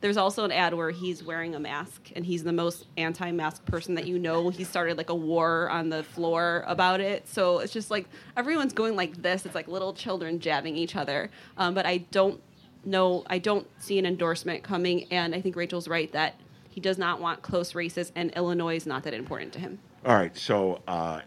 There's 0.00 0.16
also 0.16 0.44
an 0.44 0.52
ad 0.52 0.72
where 0.72 0.90
he's 0.90 1.22
wearing 1.22 1.54
a 1.54 1.60
mask, 1.60 2.10
and 2.16 2.24
he's 2.24 2.42
the 2.42 2.54
most 2.54 2.86
anti-mask 2.96 3.64
person 3.66 3.94
that 3.96 4.06
you 4.06 4.18
know. 4.18 4.48
He 4.48 4.64
started 4.64 4.96
like 4.96 5.10
a 5.10 5.14
war 5.14 5.68
on 5.68 5.90
the 5.90 6.02
floor 6.02 6.64
about 6.66 7.00
it. 7.00 7.28
So 7.28 7.58
it's 7.58 7.72
just 7.72 7.90
like 7.90 8.08
everyone's 8.34 8.72
going 8.72 8.96
like 8.96 9.20
this. 9.20 9.44
It's 9.44 9.54
like 9.54 9.68
little 9.68 9.92
children 9.92 10.40
jabbing 10.40 10.74
each 10.74 10.96
other. 10.96 11.30
Um, 11.58 11.74
but 11.74 11.84
I 11.84 11.98
don't 11.98 12.40
know. 12.84 13.24
I 13.26 13.38
don't 13.38 13.66
see 13.78 13.98
an 13.98 14.06
endorsement 14.06 14.62
coming, 14.62 15.04
and 15.12 15.34
I 15.34 15.40
think 15.42 15.54
Rachel's 15.54 15.86
right 15.86 16.10
that 16.12 16.34
he 16.70 16.80
does 16.80 16.96
not 16.96 17.20
want 17.20 17.42
close 17.42 17.74
races, 17.74 18.10
and 18.14 18.30
Illinois 18.30 18.76
is 18.76 18.86
not 18.86 19.02
that 19.02 19.12
important 19.12 19.52
to 19.52 19.58
him. 19.58 19.78
All 20.06 20.14
right. 20.14 20.34
So 20.34 20.80
uh, 20.88 21.20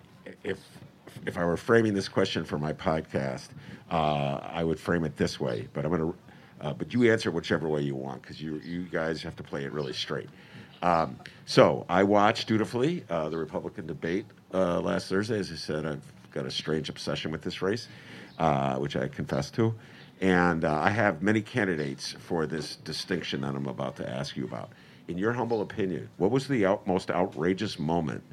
if 0.43 0.57
if 1.27 1.37
I 1.37 1.45
were 1.45 1.57
framing 1.57 1.93
this 1.93 2.09
question 2.09 2.43
for 2.43 2.57
my 2.57 2.73
podcast, 2.73 3.49
uh, 3.91 4.39
I 4.41 4.63
would 4.63 4.79
frame 4.79 5.03
it 5.03 5.15
this 5.15 5.39
way. 5.39 5.67
But 5.73 5.85
I'm 5.85 5.91
going 5.91 6.11
to. 6.11 6.17
Uh, 6.63 6.73
but 6.73 6.93
you 6.93 7.11
answer 7.11 7.29
whichever 7.29 7.67
way 7.67 7.81
you 7.81 7.93
want 7.93 8.21
because 8.21 8.41
you 8.41 8.59
you 8.63 8.83
guys 8.83 9.21
have 9.21 9.35
to 9.35 9.43
play 9.43 9.65
it 9.65 9.71
really 9.73 9.93
straight. 9.93 10.29
Um, 10.81 11.17
so 11.45 11.85
I 11.89 12.03
watched 12.03 12.47
dutifully 12.47 13.03
uh, 13.09 13.29
the 13.29 13.37
Republican 13.37 13.85
debate 13.85 14.25
uh, 14.53 14.79
last 14.79 15.09
Thursday. 15.09 15.39
As 15.39 15.51
I 15.51 15.55
said, 15.55 15.85
I've 15.85 16.13
got 16.31 16.45
a 16.45 16.51
strange 16.51 16.89
obsession 16.89 17.31
with 17.31 17.41
this 17.41 17.61
race, 17.61 17.87
uh, 18.39 18.77
which 18.77 18.95
I 18.95 19.07
confess 19.07 19.51
to. 19.51 19.75
And 20.21 20.63
uh, 20.63 20.79
I 20.79 20.89
have 20.89 21.21
many 21.21 21.41
candidates 21.41 22.13
for 22.13 22.45
this 22.45 22.77
distinction 22.77 23.41
that 23.41 23.55
I'm 23.55 23.67
about 23.67 23.97
to 23.97 24.09
ask 24.09 24.37
you 24.37 24.45
about. 24.45 24.71
In 25.09 25.17
your 25.17 25.33
humble 25.33 25.61
opinion, 25.61 26.09
what 26.17 26.31
was 26.31 26.47
the 26.47 26.65
out, 26.65 26.87
most 26.87 27.11
outrageous 27.11 27.77
moment 27.77 28.23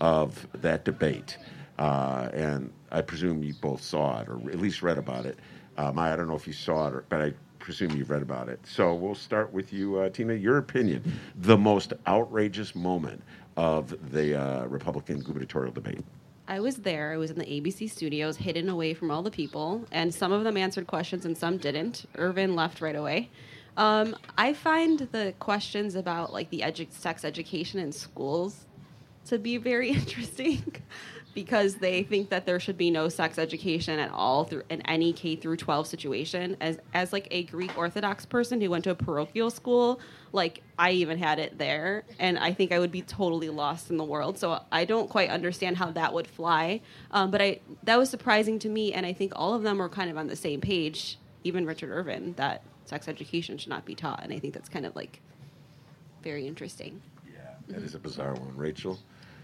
of 0.00 0.46
that 0.54 0.84
debate? 0.84 1.38
Uh, 1.78 2.30
and 2.32 2.72
I 2.90 3.02
presume 3.02 3.44
you 3.44 3.54
both 3.54 3.82
saw 3.82 4.20
it, 4.20 4.28
or 4.28 4.36
at 4.50 4.58
least 4.58 4.82
read 4.82 4.98
about 4.98 5.24
it. 5.24 5.38
Um, 5.76 5.98
I 5.98 6.16
don't 6.16 6.26
know 6.26 6.34
if 6.34 6.46
you 6.46 6.52
saw 6.52 6.88
it, 6.88 6.94
or, 6.94 7.04
but 7.08 7.20
I 7.20 7.34
presume 7.66 7.90
you've 7.96 8.10
read 8.10 8.22
about 8.22 8.48
it. 8.48 8.60
So 8.64 8.94
we'll 8.94 9.16
start 9.16 9.52
with 9.52 9.72
you, 9.72 9.98
uh, 9.98 10.08
Tina. 10.10 10.34
Your 10.34 10.58
opinion, 10.58 11.02
the 11.34 11.58
most 11.58 11.92
outrageous 12.06 12.76
moment 12.76 13.20
of 13.56 14.12
the 14.12 14.40
uh, 14.40 14.66
Republican 14.66 15.20
gubernatorial 15.20 15.72
debate. 15.72 16.04
I 16.46 16.60
was 16.60 16.76
there. 16.76 17.12
I 17.12 17.16
was 17.16 17.32
in 17.32 17.38
the 17.40 17.44
ABC 17.44 17.90
studios, 17.90 18.36
hidden 18.36 18.68
away 18.68 18.94
from 18.94 19.10
all 19.10 19.20
the 19.20 19.32
people, 19.32 19.84
and 19.90 20.14
some 20.14 20.30
of 20.30 20.44
them 20.44 20.56
answered 20.56 20.86
questions 20.86 21.24
and 21.26 21.36
some 21.36 21.56
didn't. 21.56 22.04
Irvin 22.14 22.54
left 22.54 22.80
right 22.80 22.94
away. 22.94 23.30
Um, 23.76 24.14
I 24.38 24.52
find 24.52 25.00
the 25.10 25.34
questions 25.40 25.96
about 25.96 26.32
like 26.32 26.50
the 26.50 26.60
edu- 26.60 26.92
sex 26.92 27.24
education 27.24 27.80
in 27.80 27.90
schools 27.90 28.64
to 29.24 29.38
be 29.38 29.56
very 29.56 29.90
interesting 30.00 30.62
because 31.36 31.74
they 31.74 32.02
think 32.02 32.30
that 32.30 32.46
there 32.46 32.58
should 32.58 32.78
be 32.78 32.90
no 32.90 33.10
sex 33.10 33.38
education 33.38 33.98
at 33.98 34.10
all 34.10 34.44
through 34.44 34.62
in 34.70 34.80
any 34.86 35.12
K 35.12 35.36
through 35.36 35.58
12 35.58 35.86
situation. 35.86 36.56
As 36.60 36.78
as 36.94 37.12
like 37.12 37.28
a 37.30 37.44
Greek 37.44 37.76
Orthodox 37.76 38.24
person 38.24 38.58
who 38.60 38.70
went 38.70 38.84
to 38.84 38.90
a 38.90 38.94
parochial 38.94 39.50
school, 39.50 40.00
like 40.32 40.62
I 40.78 40.92
even 40.92 41.18
had 41.18 41.38
it 41.38 41.58
there, 41.58 42.04
and 42.18 42.38
I 42.38 42.54
think 42.54 42.72
I 42.72 42.78
would 42.78 42.90
be 42.90 43.02
totally 43.02 43.50
lost 43.50 43.90
in 43.90 43.98
the 43.98 44.04
world. 44.04 44.38
So 44.38 44.62
I 44.72 44.86
don't 44.86 45.10
quite 45.10 45.28
understand 45.28 45.76
how 45.76 45.90
that 45.92 46.14
would 46.14 46.26
fly. 46.26 46.80
Um, 47.10 47.30
but 47.30 47.42
I 47.42 47.60
that 47.84 47.98
was 47.98 48.08
surprising 48.08 48.58
to 48.60 48.68
me, 48.70 48.94
and 48.94 49.04
I 49.04 49.12
think 49.12 49.34
all 49.36 49.52
of 49.52 49.62
them 49.62 49.76
were 49.76 49.90
kind 49.90 50.10
of 50.10 50.16
on 50.16 50.28
the 50.28 50.36
same 50.36 50.62
page. 50.62 51.18
Even 51.44 51.66
Richard 51.66 51.90
Irvin 51.90 52.32
that 52.38 52.62
sex 52.86 53.08
education 53.08 53.58
should 53.58 53.68
not 53.68 53.84
be 53.84 53.94
taught, 53.94 54.24
and 54.24 54.32
I 54.32 54.38
think 54.38 54.54
that's 54.54 54.70
kind 54.70 54.86
of 54.86 54.96
like 54.96 55.20
very 56.22 56.46
interesting. 56.46 57.02
Yeah, 57.30 57.40
that 57.68 57.82
is 57.82 57.94
a 57.94 57.98
bizarre 57.98 58.32
one, 58.32 58.56
Rachel. 58.56 58.98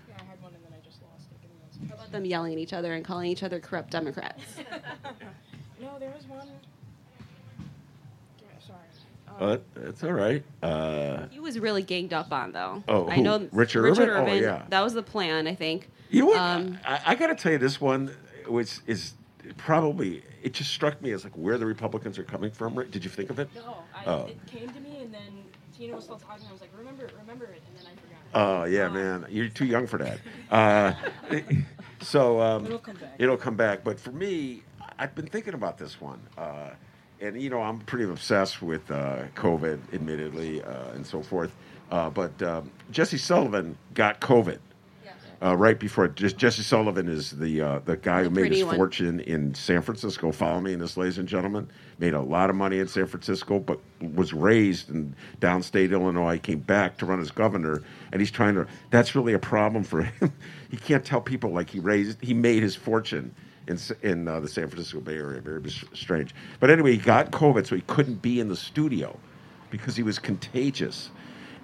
Yeah, 0.09 0.14
I 0.18 0.24
had 0.24 0.42
one 0.42 0.55
and 0.55 0.64
then 0.64 0.72
I 0.72 0.83
just 0.85 1.02
lost 1.02 1.26
it. 1.31 1.40
Give 1.42 1.50
me 1.50 1.57
one 1.61 1.70
second. 1.70 1.72
How 1.88 1.95
about 1.95 2.12
them 2.12 2.25
yelling 2.25 2.53
at 2.53 2.59
each 2.59 2.73
other 2.73 2.92
and 2.95 3.05
calling 3.05 3.31
each 3.31 3.42
other 3.42 3.61
corrupt 3.61 3.90
Democrats? 3.90 4.42
No, 5.81 5.99
there 5.99 6.12
was 6.16 6.25
one. 6.29 6.47
Yeah, 8.40 8.47
sorry. 8.64 8.79
Um, 9.29 9.35
But 9.75 9.83
it's 9.88 10.05
all 10.05 10.12
right. 10.12 10.45
Uh, 10.62 11.27
He 11.29 11.40
was 11.40 11.59
really 11.59 11.83
ganged 11.83 12.12
up 12.12 12.33
on 12.33 12.53
though. 12.53 12.85
Oh, 12.87 13.09
I 13.09 13.16
who? 13.16 13.23
know 13.23 13.49
Richard 13.51 13.83
Richard 13.83 14.09
Irvin? 14.09 14.29
Oh, 14.29 14.35
yeah. 14.37 14.62
That 14.68 14.83
was 14.83 14.95
the 14.95 15.03
plan, 15.03 15.49
I 15.49 15.57
think. 15.57 15.88
You 16.09 16.21
know 16.21 16.27
what? 16.27 16.38
Um, 16.38 16.79
I, 16.87 17.01
I 17.07 17.14
got 17.16 17.27
to 17.29 17.35
tell 17.35 17.51
you, 17.51 17.59
this 17.59 17.81
one, 17.81 18.14
which 18.47 18.79
is 18.87 19.14
probably, 19.57 20.23
it 20.40 20.53
just 20.53 20.71
struck 20.71 21.03
me 21.03 21.11
as 21.11 21.25
like 21.25 21.33
where 21.37 21.59
the 21.59 21.66
Republicans 21.66 22.16
are 22.16 22.23
coming 22.25 22.53
from. 22.53 22.77
Right? 22.77 22.88
Did 22.88 23.03
you 23.03 23.11
think 23.11 23.31
of 23.31 23.40
it? 23.40 23.49
no, 23.57 23.79
I, 23.92 24.05
Oh. 24.09 24.27
it 24.27 24.38
came 24.47 24.68
to 24.68 24.79
me 24.81 25.01
and 25.03 25.12
then 25.12 25.42
Tina 25.77 25.97
was 25.97 26.05
still 26.05 26.16
talking. 26.18 26.47
I 26.49 26.53
was 26.53 26.61
like, 26.61 26.71
remember, 26.79 27.07
it, 27.07 27.14
remember 27.21 27.47
it, 27.47 27.61
and 27.68 27.77
then 27.77 27.87
I 27.87 27.90
forgot. 27.97 28.02
Oh 28.35 28.64
yeah, 28.64 28.88
man, 28.88 29.27
you're 29.29 29.49
too 29.49 29.66
young 29.66 29.87
for 29.87 29.99
that. 29.99 30.18
Uh, 30.51 30.95
so 32.01 32.40
um, 32.40 32.66
It'll 32.66 32.79
come 32.79 32.97
back. 32.97 33.14
It'll 33.18 33.37
come 33.37 33.57
back. 33.57 33.85
But 33.85 34.01
for 34.01 34.12
me, 34.12 34.62
I've 34.99 35.14
been 35.14 35.27
thinking 35.27 35.55
about 35.55 35.79
this 35.79 36.01
one, 36.01 36.21
uh, 36.38 36.71
and 37.21 37.40
you 37.40 37.51
know, 37.51 37.61
I'm 37.61 37.81
pretty 37.81 38.05
obsessed 38.05 38.62
with 38.62 38.90
uh, 38.90 39.25
COVID, 39.35 39.81
admittedly, 39.92 40.62
uh, 40.62 40.92
and 40.95 41.07
so 41.07 41.23
forth. 41.23 41.55
Uh, 41.90 42.09
but 42.09 42.40
um, 42.42 42.71
Jesse 42.90 43.18
Sullivan 43.18 43.77
got 43.95 44.21
COVID. 44.21 44.59
Uh, 45.42 45.57
right 45.57 45.81
before 45.81 46.07
just 46.07 46.37
Jesse 46.37 46.62
Sullivan 46.62 47.09
is 47.09 47.33
the 47.33 47.61
uh, 47.61 47.78
the 47.81 47.96
guy 47.96 48.22
The 48.22 48.28
who 48.28 48.35
made 48.35 48.52
his 48.52 48.64
one. 48.64 48.76
fortune 48.76 49.18
in 49.20 49.52
San 49.55 49.83
Francisco. 49.83 50.31
Follow 50.31 50.61
me 50.61 50.72
in 50.72 50.78
this, 50.78 50.96
ladies 50.96 51.18
and 51.18 51.26
gentlemen. 51.26 51.68
Made 51.98 52.14
a 52.14 52.20
lot 52.20 52.48
of 52.48 52.55
money 52.55 52.78
in 52.78 52.87
San 52.87 53.07
Francisco, 53.07 53.59
but 53.59 53.81
was 54.14 54.33
raised 54.33 54.90
in 54.90 55.16
downstate 55.40 55.90
Illinois. 55.90 56.38
Came 56.38 56.61
back 56.61 56.96
to 56.98 57.07
run 57.07 57.20
as 57.20 57.33
governor, 57.33 57.83
and 58.12 58.20
he's 58.20 58.31
trying 58.31 58.55
to. 58.55 58.68
That's 58.90 59.16
really 59.16 59.33
a 59.33 59.38
problem 59.40 59.83
for 59.83 60.02
him. 60.20 60.33
he 60.70 60.76
can't 60.76 61.05
tell 61.05 61.20
people 61.20 61.50
like 61.50 61.68
he 61.70 61.81
raised. 61.81 62.22
He 62.22 62.35
made 62.35 62.62
his 62.62 62.76
fortune 62.76 63.35
in 63.66 63.78
in 64.02 64.28
uh, 64.28 64.38
the 64.38 64.48
San 64.48 64.68
Francisco 64.68 65.00
Bay 65.00 65.16
Area. 65.16 65.40
Very 65.40 65.68
strange. 65.92 66.37
But 66.61 66.70
anyway, 66.70 66.92
he 66.92 66.98
got 66.98 67.33
COVID, 67.33 67.66
so 67.66 67.74
he 67.74 67.83
couldn't 67.88 68.22
be 68.22 68.38
in 68.38 68.48
the 68.48 68.57
studio 68.57 69.18
because 69.70 69.96
he 69.96 70.05
was 70.05 70.20
contagious. 70.20 71.11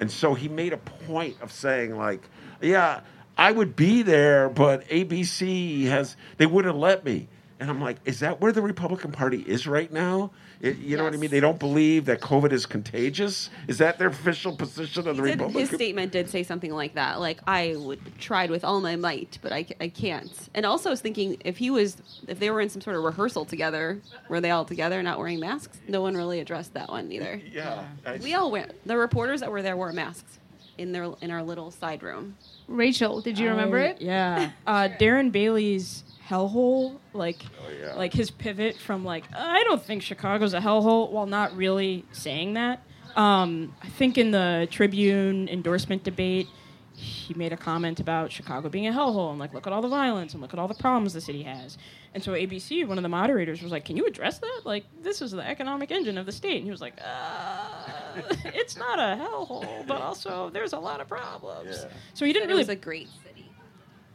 And 0.00 0.10
so 0.10 0.34
he 0.34 0.48
made 0.48 0.72
a 0.72 0.76
point 0.78 1.36
of 1.40 1.50
saying, 1.52 1.96
like, 1.96 2.28
yeah, 2.60 3.00
I 3.38 3.52
would 3.52 3.76
be 3.76 4.02
there, 4.02 4.48
but 4.48 4.86
ABC 4.88 5.84
has, 5.84 6.16
they 6.38 6.46
wouldn't 6.46 6.76
let 6.76 7.04
me. 7.04 7.28
And 7.60 7.70
I'm 7.70 7.80
like, 7.80 7.96
is 8.04 8.20
that 8.20 8.40
where 8.40 8.52
the 8.52 8.62
Republican 8.62 9.10
Party 9.12 9.40
is 9.46 9.66
right 9.66 9.92
now? 9.92 10.30
It- 10.60 10.78
you 10.78 10.96
know 10.96 11.04
what 11.04 11.14
I 11.14 11.16
mean? 11.16 11.30
They 11.30 11.40
don't 11.40 11.58
believe 11.58 12.04
that 12.06 12.20
COVID 12.20 12.52
is 12.52 12.66
contagious. 12.66 13.48
Is 13.68 13.78
that 13.78 13.98
their 13.98 14.08
official 14.08 14.56
position 14.56 15.06
of 15.08 15.16
the 15.16 15.22
He 15.22 15.30
did- 15.30 15.38
Republican? 15.38 15.60
his 15.60 15.70
statement 15.70 16.12
did 16.12 16.28
say 16.30 16.42
something 16.44 16.72
like 16.72 16.94
that. 16.94 17.18
Like 17.20 17.40
I 17.48 17.74
would 17.76 18.00
tried 18.20 18.50
with 18.50 18.64
all 18.64 18.80
my 18.80 18.94
might, 18.96 19.38
but 19.42 19.52
I, 19.52 19.66
I 19.80 19.88
can't. 19.88 20.30
And 20.54 20.64
also, 20.66 20.88
I 20.88 20.92
was 20.92 21.00
thinking 21.00 21.36
if 21.44 21.58
he 21.58 21.70
was, 21.70 21.96
if 22.28 22.38
they 22.40 22.50
were 22.50 22.60
in 22.60 22.68
some 22.68 22.80
sort 22.80 22.96
of 22.96 23.02
rehearsal 23.04 23.44
together, 23.44 24.00
were 24.28 24.40
they 24.40 24.50
all 24.50 24.64
together, 24.64 25.00
not 25.02 25.18
wearing 25.18 25.40
masks? 25.40 25.78
No 25.88 26.00
one 26.00 26.16
really 26.16 26.38
addressed 26.40 26.74
that 26.74 26.88
one 26.88 27.10
either. 27.12 27.40
Yeah. 27.52 27.84
I- 28.06 28.16
We 28.18 28.34
all 28.34 28.50
went. 28.52 28.72
The 28.86 28.96
reporters 28.96 29.40
that 29.40 29.50
were 29.50 29.62
there 29.62 29.76
wore 29.76 29.92
masks 29.92 30.38
in 30.76 30.92
their 30.92 31.08
in 31.20 31.30
our 31.32 31.42
little 31.42 31.70
side 31.72 32.02
room. 32.04 32.36
Rachel, 32.68 33.20
did 33.20 33.38
you 33.38 33.48
remember 33.48 33.78
I- 33.78 33.84
it? 33.86 34.00
Yeah. 34.00 34.50
Uh, 34.66 34.88
Darren 35.00 35.32
Bailey's 35.32 36.04
hellhole, 36.28 36.98
like, 37.14 37.42
Oh, 37.66 37.70
yeah. 37.70 37.94
like 37.94 38.12
his 38.12 38.30
pivot 38.30 38.76
from 38.76 39.04
like 39.04 39.24
I 39.34 39.64
don't 39.64 39.82
think 39.82 40.02
Chicago's 40.02 40.52
a 40.54 40.60
hellhole, 40.60 41.10
while 41.10 41.26
not 41.26 41.56
really 41.56 42.04
saying 42.12 42.54
that. 42.54 42.82
Um, 43.16 43.74
I 43.82 43.88
think 43.88 44.18
in 44.18 44.30
the 44.30 44.68
Tribune 44.70 45.48
endorsement 45.48 46.04
debate, 46.04 46.46
he 46.94 47.32
made 47.34 47.52
a 47.52 47.56
comment 47.56 47.98
about 48.00 48.30
Chicago 48.30 48.68
being 48.68 48.86
a 48.86 48.92
hellhole 48.92 49.30
and 49.30 49.38
like 49.38 49.54
look 49.54 49.66
at 49.66 49.72
all 49.72 49.80
the 49.82 49.88
violence 49.88 50.32
and 50.34 50.42
look 50.42 50.52
at 50.52 50.58
all 50.58 50.68
the 50.68 50.74
problems 50.74 51.14
the 51.14 51.20
city 51.20 51.42
has. 51.44 51.78
And 52.14 52.22
so 52.22 52.32
ABC, 52.32 52.86
one 52.86 52.98
of 52.98 53.02
the 53.02 53.08
moderators, 53.08 53.62
was 53.62 53.70
like, 53.72 53.84
"Can 53.84 53.96
you 53.96 54.04
address 54.06 54.38
that? 54.38 54.62
Like, 54.64 54.84
this 55.02 55.22
is 55.22 55.30
the 55.30 55.46
economic 55.46 55.90
engine 55.90 56.18
of 56.18 56.26
the 56.26 56.32
state." 56.32 56.56
And 56.56 56.64
he 56.64 56.70
was 56.70 56.80
like, 56.80 56.94
uh, 57.00 57.92
"It's 58.44 58.76
not 58.76 58.98
a 58.98 59.16
hellhole, 59.22 59.86
but 59.86 60.00
also 60.00 60.50
there's 60.50 60.72
a 60.72 60.78
lot 60.78 61.00
of 61.00 61.08
problems." 61.08 61.70
Yeah. 61.82 61.88
So 62.14 62.24
he 62.24 62.32
didn't 62.32 62.48
It 62.50 62.52
really 62.52 62.60
was 62.60 62.68
a 62.68 62.76
great 62.76 63.08
city. 63.24 63.50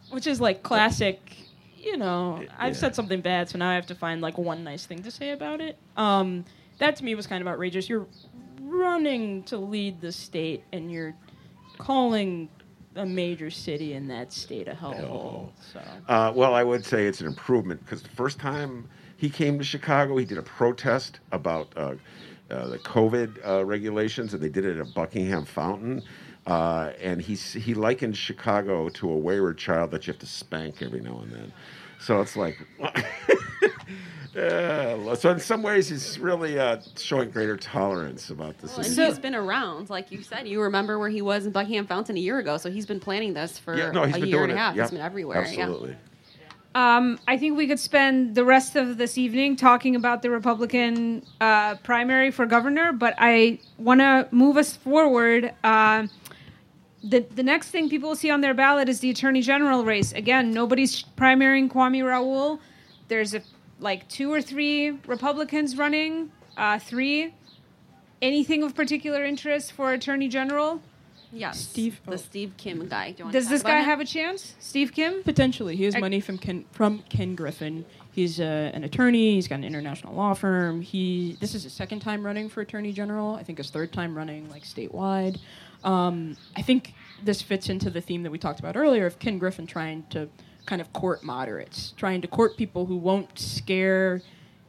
which 0.09 0.27
is 0.27 0.39
like 0.41 0.63
classic 0.63 1.35
you 1.77 1.97
know 1.97 2.41
i've 2.57 2.77
said 2.77 2.95
something 2.95 3.19
bad 3.19 3.49
so 3.49 3.57
now 3.57 3.69
i 3.69 3.75
have 3.75 3.85
to 3.85 3.95
find 3.95 4.21
like 4.21 4.37
one 4.37 4.63
nice 4.63 4.85
thing 4.85 5.03
to 5.03 5.11
say 5.11 5.31
about 5.31 5.59
it 5.59 5.77
um, 5.97 6.45
that 6.77 6.95
to 6.95 7.03
me 7.03 7.13
was 7.13 7.27
kind 7.27 7.41
of 7.41 7.47
outrageous 7.47 7.89
you're 7.89 8.07
running 8.61 9.43
to 9.43 9.57
lead 9.57 9.99
the 9.99 10.11
state 10.11 10.63
and 10.71 10.89
you're 10.91 11.13
calling 11.77 12.47
a 12.95 13.05
major 13.05 13.49
city 13.49 13.93
in 13.93 14.07
that 14.07 14.31
state 14.31 14.67
a 14.69 14.71
hellhole 14.73 15.49
so 15.73 15.81
Uh, 16.07 16.31
well, 16.33 16.53
I 16.53 16.63
would 16.63 16.85
say 16.85 17.05
it's 17.05 17.19
an 17.21 17.27
improvement 17.27 17.83
because 17.83 18.01
the 18.01 18.09
first 18.09 18.39
time 18.39 18.87
He 19.17 19.29
came 19.29 19.57
to 19.57 19.63
Chicago. 19.63 20.15
He 20.17 20.25
did 20.25 20.37
a 20.37 20.41
protest 20.43 21.19
about 21.31 21.67
uh, 21.75 21.95
uh, 22.53 22.67
the 22.67 22.79
COVID 22.79 23.45
uh, 23.47 23.65
regulations, 23.65 24.33
and 24.33 24.41
they 24.41 24.49
did 24.49 24.65
it 24.65 24.77
at 24.77 24.93
Buckingham 24.93 25.45
Fountain. 25.45 26.03
Uh, 26.45 26.91
and 27.01 27.21
he 27.21 27.35
he 27.35 27.73
likened 27.73 28.17
Chicago 28.17 28.89
to 28.89 29.09
a 29.09 29.17
wayward 29.17 29.57
child 29.57 29.91
that 29.91 30.05
you 30.05 30.13
have 30.13 30.19
to 30.19 30.25
spank 30.25 30.81
every 30.81 30.99
now 30.99 31.19
and 31.19 31.31
then. 31.31 31.53
So 31.99 32.19
it's 32.19 32.35
like, 32.35 32.57
yeah. 34.35 35.13
So 35.15 35.31
in 35.31 35.39
some 35.39 35.61
ways, 35.63 35.87
he's 35.87 36.19
really 36.19 36.59
uh, 36.59 36.81
showing 36.97 37.29
greater 37.29 37.55
tolerance 37.55 38.29
about 38.29 38.57
this. 38.57 38.71
Well, 38.75 38.85
and 38.85 38.95
he's 38.95 39.19
been 39.19 39.35
around, 39.35 39.89
like 39.89 40.11
you 40.11 40.21
said. 40.21 40.47
You 40.47 40.61
remember 40.61 40.99
where 40.99 41.09
he 41.09 41.21
was 41.21 41.45
in 41.45 41.51
Buckingham 41.51 41.85
Fountain 41.87 42.17
a 42.17 42.19
year 42.19 42.39
ago, 42.39 42.57
so 42.57 42.69
he's 42.69 42.85
been 42.85 42.99
planning 42.99 43.33
this 43.33 43.57
for 43.59 43.77
yeah, 43.77 43.91
no, 43.91 44.03
he's 44.03 44.15
a 44.15 44.19
been 44.19 44.29
year 44.29 44.39
doing 44.39 44.49
and 44.49 44.59
a 44.59 44.61
half. 44.61 44.73
it. 44.73 44.77
Yep. 44.77 44.83
He's 44.85 44.91
been 44.91 45.01
everywhere. 45.05 45.47
yeah. 45.47 45.93
Um, 46.75 47.19
I 47.27 47.37
think 47.37 47.55
we 47.55 47.67
could 47.67 47.79
spend 47.79 48.33
the 48.33 48.43
rest 48.43 48.75
of 48.75 48.97
this 48.97 49.17
evening 49.17 49.55
talking 49.55 49.95
about 49.95 50.23
the 50.23 50.31
Republican 50.31 51.23
uh, 51.39 51.75
primary 51.75 52.31
for 52.31 52.47
governor, 52.47 52.91
but 52.91 53.13
I 53.19 53.59
want 53.77 54.01
to 54.01 54.27
move 54.31 54.57
us 54.57 54.75
forward. 54.75 55.53
Uh, 55.63 56.07
the 57.03 57.19
the 57.19 57.43
next 57.43 57.69
thing 57.69 57.89
people 57.89 58.09
will 58.09 58.15
see 58.15 58.31
on 58.31 58.41
their 58.41 58.53
ballot 58.55 58.89
is 58.89 59.01
the 59.01 59.09
attorney 59.11 59.41
general 59.41 59.85
race. 59.85 60.13
Again, 60.13 60.51
nobody's 60.51 61.03
primarying 61.15 61.69
Kwame 61.69 62.03
Raoul. 62.03 62.59
There's 63.07 63.35
a 63.35 63.41
like 63.79 64.07
two 64.07 64.31
or 64.33 64.41
three 64.41 64.91
Republicans 65.05 65.77
running. 65.77 66.31
Uh, 66.57 66.79
three. 66.79 67.33
Anything 68.21 68.63
of 68.63 68.73
particular 68.73 69.25
interest 69.25 69.73
for 69.73 69.91
attorney 69.91 70.29
general? 70.29 70.81
Yes, 71.33 71.59
Steve- 71.59 71.99
the 72.05 72.13
oh. 72.13 72.17
Steve 72.17 72.53
Kim 72.57 72.87
guy. 72.87 73.11
Do 73.11 73.17
you 73.19 73.25
wanna 73.25 73.33
Does 73.33 73.45
talk 73.45 73.51
this 73.51 73.61
about 73.61 73.71
guy 73.71 73.79
him? 73.79 73.85
have 73.85 73.99
a 73.99 74.05
chance? 74.05 74.55
Steve 74.59 74.93
Kim? 74.93 75.23
Potentially, 75.23 75.75
he 75.75 75.83
has 75.85 75.95
I- 75.95 75.99
money 75.99 76.19
from 76.19 76.37
Ken 76.37 76.65
from 76.71 76.99
Ken 77.09 77.35
Griffin. 77.35 77.85
He's 78.11 78.39
uh, 78.39 78.69
an 78.73 78.83
attorney. 78.83 79.33
He's 79.33 79.47
got 79.47 79.55
an 79.55 79.63
international 79.63 80.13
law 80.13 80.35
firm. 80.35 80.81
He 80.81 81.35
this 81.39 81.55
is 81.55 81.63
his 81.63 81.73
second 81.73 82.01
time 82.01 82.23
running 82.23 82.47
for 82.49 82.61
attorney 82.61 82.91
general. 82.93 83.35
I 83.35 83.43
think 83.43 83.57
his 83.57 83.71
third 83.71 83.91
time 83.91 84.15
running 84.15 84.49
like 84.49 84.63
statewide. 84.63 85.39
Um, 85.83 86.37
I 86.55 86.61
think 86.61 86.93
this 87.23 87.41
fits 87.41 87.67
into 87.69 87.89
the 87.89 87.99
theme 88.01 88.23
that 88.23 88.31
we 88.31 88.37
talked 88.37 88.59
about 88.59 88.77
earlier 88.77 89.05
of 89.05 89.17
Ken 89.19 89.37
Griffin 89.39 89.65
trying 89.65 90.03
to 90.11 90.29
kind 90.65 90.79
of 90.79 90.93
court 90.93 91.23
moderates, 91.23 91.93
trying 91.97 92.21
to 92.21 92.27
court 92.27 92.55
people 92.55 92.85
who 92.85 92.95
won't 92.95 93.37
scare, 93.37 94.21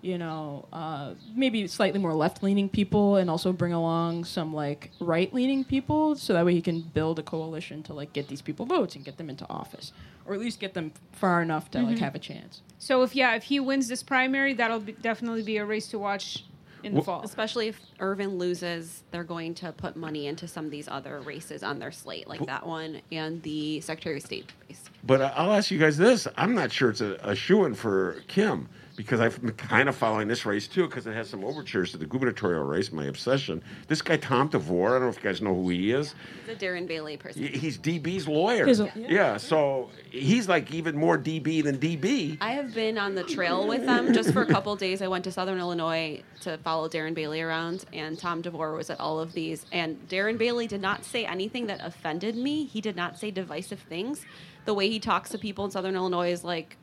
you 0.05 0.19
know, 0.19 0.69
uh, 0.71 1.15
maybe 1.35 1.67
slightly 1.67 1.99
more 1.99 2.13
left-leaning 2.13 2.69
people, 2.69 3.17
and 3.17 3.31
also 3.31 3.53
bring 3.53 3.73
along 3.73 4.25
some 4.27 4.53
like 4.53 4.91
right-leaning 5.01 5.65
people, 5.65 6.15
so 6.15 6.35
that 6.35 6.45
way 6.45 6.53
he 6.53 6.61
can 6.61 6.83
build 6.83 7.19
a 7.19 7.23
coalition 7.23 7.83
to 7.85 7.95
like 7.95 8.13
get 8.13 8.29
these 8.29 8.43
people 8.43 8.67
votes 8.67 8.95
and 8.97 9.05
get 9.05 9.17
them 9.17 9.31
into 9.31 9.49
office, 9.49 9.93
or 10.27 10.35
at 10.35 10.41
least 10.41 10.61
get 10.61 10.75
them 10.75 10.93
far 11.13 11.41
enough 11.41 11.71
to 11.71 11.81
like 11.81 11.99
have 11.99 12.15
a 12.15 12.19
chance. 12.19 12.61
So 12.79 13.03
if 13.03 13.17
yeah, 13.17 13.35
if 13.35 13.45
he 13.45 13.59
wins 13.61 13.89
this 13.89 14.03
primary, 14.03 14.53
that'll 14.53 14.81
be, 14.81 14.93
definitely 14.93 15.43
be 15.43 15.57
a 15.57 15.65
race 15.65 15.89
to 15.89 15.99
watch 15.99 16.45
in 16.83 16.93
the 16.93 16.97
Well- 16.97 17.05
fall. 17.05 17.23
Especially 17.23 17.69
if 17.69 17.81
Irvin 17.99 18.37
loses, 18.39 19.05
they're 19.11 19.25
going 19.25 19.55
to 19.55 19.73
put 19.73 19.97
money 19.97 20.27
into 20.27 20.47
some 20.47 20.67
of 20.67 20.71
these 20.71 20.87
other 20.87 21.21
races 21.21 21.63
on 21.63 21.79
their 21.79 21.91
slate, 21.93 22.29
like 22.29 22.45
that 22.45 22.67
one 22.67 23.01
and 23.11 23.43
the 23.43 23.81
Secretary 23.81 24.19
of 24.19 24.23
State 24.23 24.53
race. 24.69 24.85
But 25.03 25.23
I- 25.23 25.29
I'll 25.29 25.53
ask 25.55 25.71
you 25.71 25.79
guys 25.79 25.97
this: 25.97 26.29
I'm 26.37 26.55
not 26.55 26.71
sure 26.71 26.91
it's 26.91 27.01
a, 27.01 27.19
a 27.23 27.35
shoe 27.35 27.65
in 27.65 27.73
for 27.75 28.23
Kim 28.29 28.69
because 28.97 29.21
I've 29.21 29.41
been 29.41 29.53
kind 29.53 29.89
of 29.89 29.97
following 29.97 30.29
this 30.29 30.47
race 30.47 30.69
too 30.69 30.87
because 30.87 31.07
it 31.07 31.15
has 31.15 31.29
some 31.29 31.45
overtures 31.45 31.91
to 31.93 31.99
the 31.99 32.07
gubernatorial 32.07 32.63
race. 32.65 32.93
My 32.93 33.07
obsession. 33.07 33.63
This 33.89 34.03
guy 34.03 34.17
Tom 34.17 34.49
DeVore. 34.49 34.91
I 34.91 34.93
don't 34.99 35.03
know 35.03 35.09
if 35.09 35.17
you 35.17 35.23
guys 35.23 35.43
know 35.43 35.55
who 35.55 35.69
he 35.69 35.93
is. 35.93 36.15
The 36.47 36.55
Darren 36.55 36.87
Bailey 36.87 37.17
person. 37.17 37.43
He's 37.43 37.79
DB's 37.79 38.29
lawyer. 38.29 38.67
He's 38.67 38.81
a- 38.81 38.93
yeah. 38.95 39.07
yeah. 39.09 39.37
so 39.37 39.91
he's 40.11 40.49
like 40.49 40.73
even 40.73 40.97
more 40.97 41.19
DB 41.19 41.63
than 41.63 41.79
DB. 41.79 42.39
I 42.41 42.53
have 42.53 42.73
been 42.75 42.99
on 42.99 43.15
the 43.15 43.25
trail 43.25 43.67
with 43.67 43.85
them 43.85 44.13
just 44.13 44.33
for 44.33 44.43
a 44.43 44.47
couple 44.47 44.75
days. 44.77 45.03
I 45.03 45.09
went 45.09 45.25
to 45.25 45.33
Southern 45.33 45.59
Illinois 45.59 46.23
to 46.43 46.59
follow 46.59 46.89
Darren 46.89 47.15
Bailey 47.15 47.41
around, 47.41 47.85
and 47.93 48.19
Tom 48.19 48.43
DeVore 48.43 48.75
was 48.75 48.91
at 48.91 49.01
all 49.01 49.19
of 49.19 49.33
these. 49.33 49.67
And 49.73 50.09
Darren 50.09 50.39
Bailey 50.39 50.67
did 50.67 50.81
not 50.81 51.05
say 51.05 51.25
anything 51.27 51.67
that 51.67 51.81
offended 51.83 52.37
me. 52.37 52.65
He 52.67 52.81
did 52.81 52.97
not 52.97 53.19
say 53.19 53.31
divisive 53.31 53.81
things. 53.81 54.25
The 54.67 54.75
way 54.75 54.89
he 54.89 55.01
talks 55.01 55.31
to 55.31 55.39
people 55.39 55.65
in 55.65 55.71
Southern 55.71 55.95
Illinois 55.95 56.31
is 56.31 56.45
like, 56.45 56.77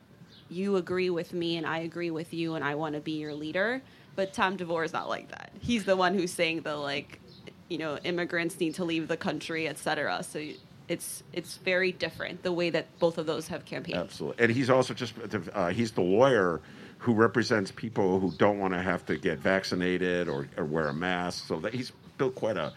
you 0.52 0.76
agree 0.76 1.10
with 1.10 1.32
me, 1.32 1.56
and 1.56 1.66
I 1.66 1.78
agree 1.78 2.10
with 2.10 2.32
you, 2.32 2.54
and 2.54 2.64
I 2.64 2.74
want 2.74 2.94
to 2.94 3.00
be 3.00 3.12
your 3.12 3.34
leader. 3.34 3.82
But 4.14 4.32
Tom 4.32 4.56
DeVore 4.56 4.84
is 4.84 4.92
not 4.92 5.08
like 5.08 5.28
that. 5.30 5.52
He's 5.60 5.84
the 5.84 5.96
one 5.96 6.14
who's 6.14 6.32
saying 6.32 6.62
the 6.62 6.76
like, 6.76 7.20
you 7.68 7.78
know, 7.78 7.96
immigrants 8.04 8.60
need 8.60 8.74
to 8.74 8.84
leave 8.84 9.08
the 9.08 9.16
country, 9.16 9.66
etc. 9.68 10.22
So 10.22 10.44
it's 10.88 11.22
it's 11.32 11.56
very 11.56 11.92
different 11.92 12.42
the 12.42 12.52
way 12.52 12.70
that 12.70 12.98
both 12.98 13.16
of 13.16 13.26
those 13.26 13.48
have 13.48 13.64
campaigned. 13.64 13.98
Absolutely, 13.98 14.44
and 14.44 14.52
he's 14.52 14.68
also 14.68 14.92
just 14.92 15.14
uh, 15.54 15.68
he's 15.68 15.92
the 15.92 16.02
lawyer 16.02 16.60
who 16.98 17.14
represents 17.14 17.72
people 17.72 18.20
who 18.20 18.30
don't 18.36 18.58
want 18.60 18.72
to 18.74 18.80
have 18.80 19.04
to 19.04 19.16
get 19.16 19.38
vaccinated 19.38 20.28
or, 20.28 20.46
or 20.56 20.64
wear 20.64 20.88
a 20.88 20.94
mask. 20.94 21.46
So 21.48 21.58
that 21.60 21.74
he's 21.74 21.90
built 22.18 22.34
quite 22.34 22.56
a 22.56 22.72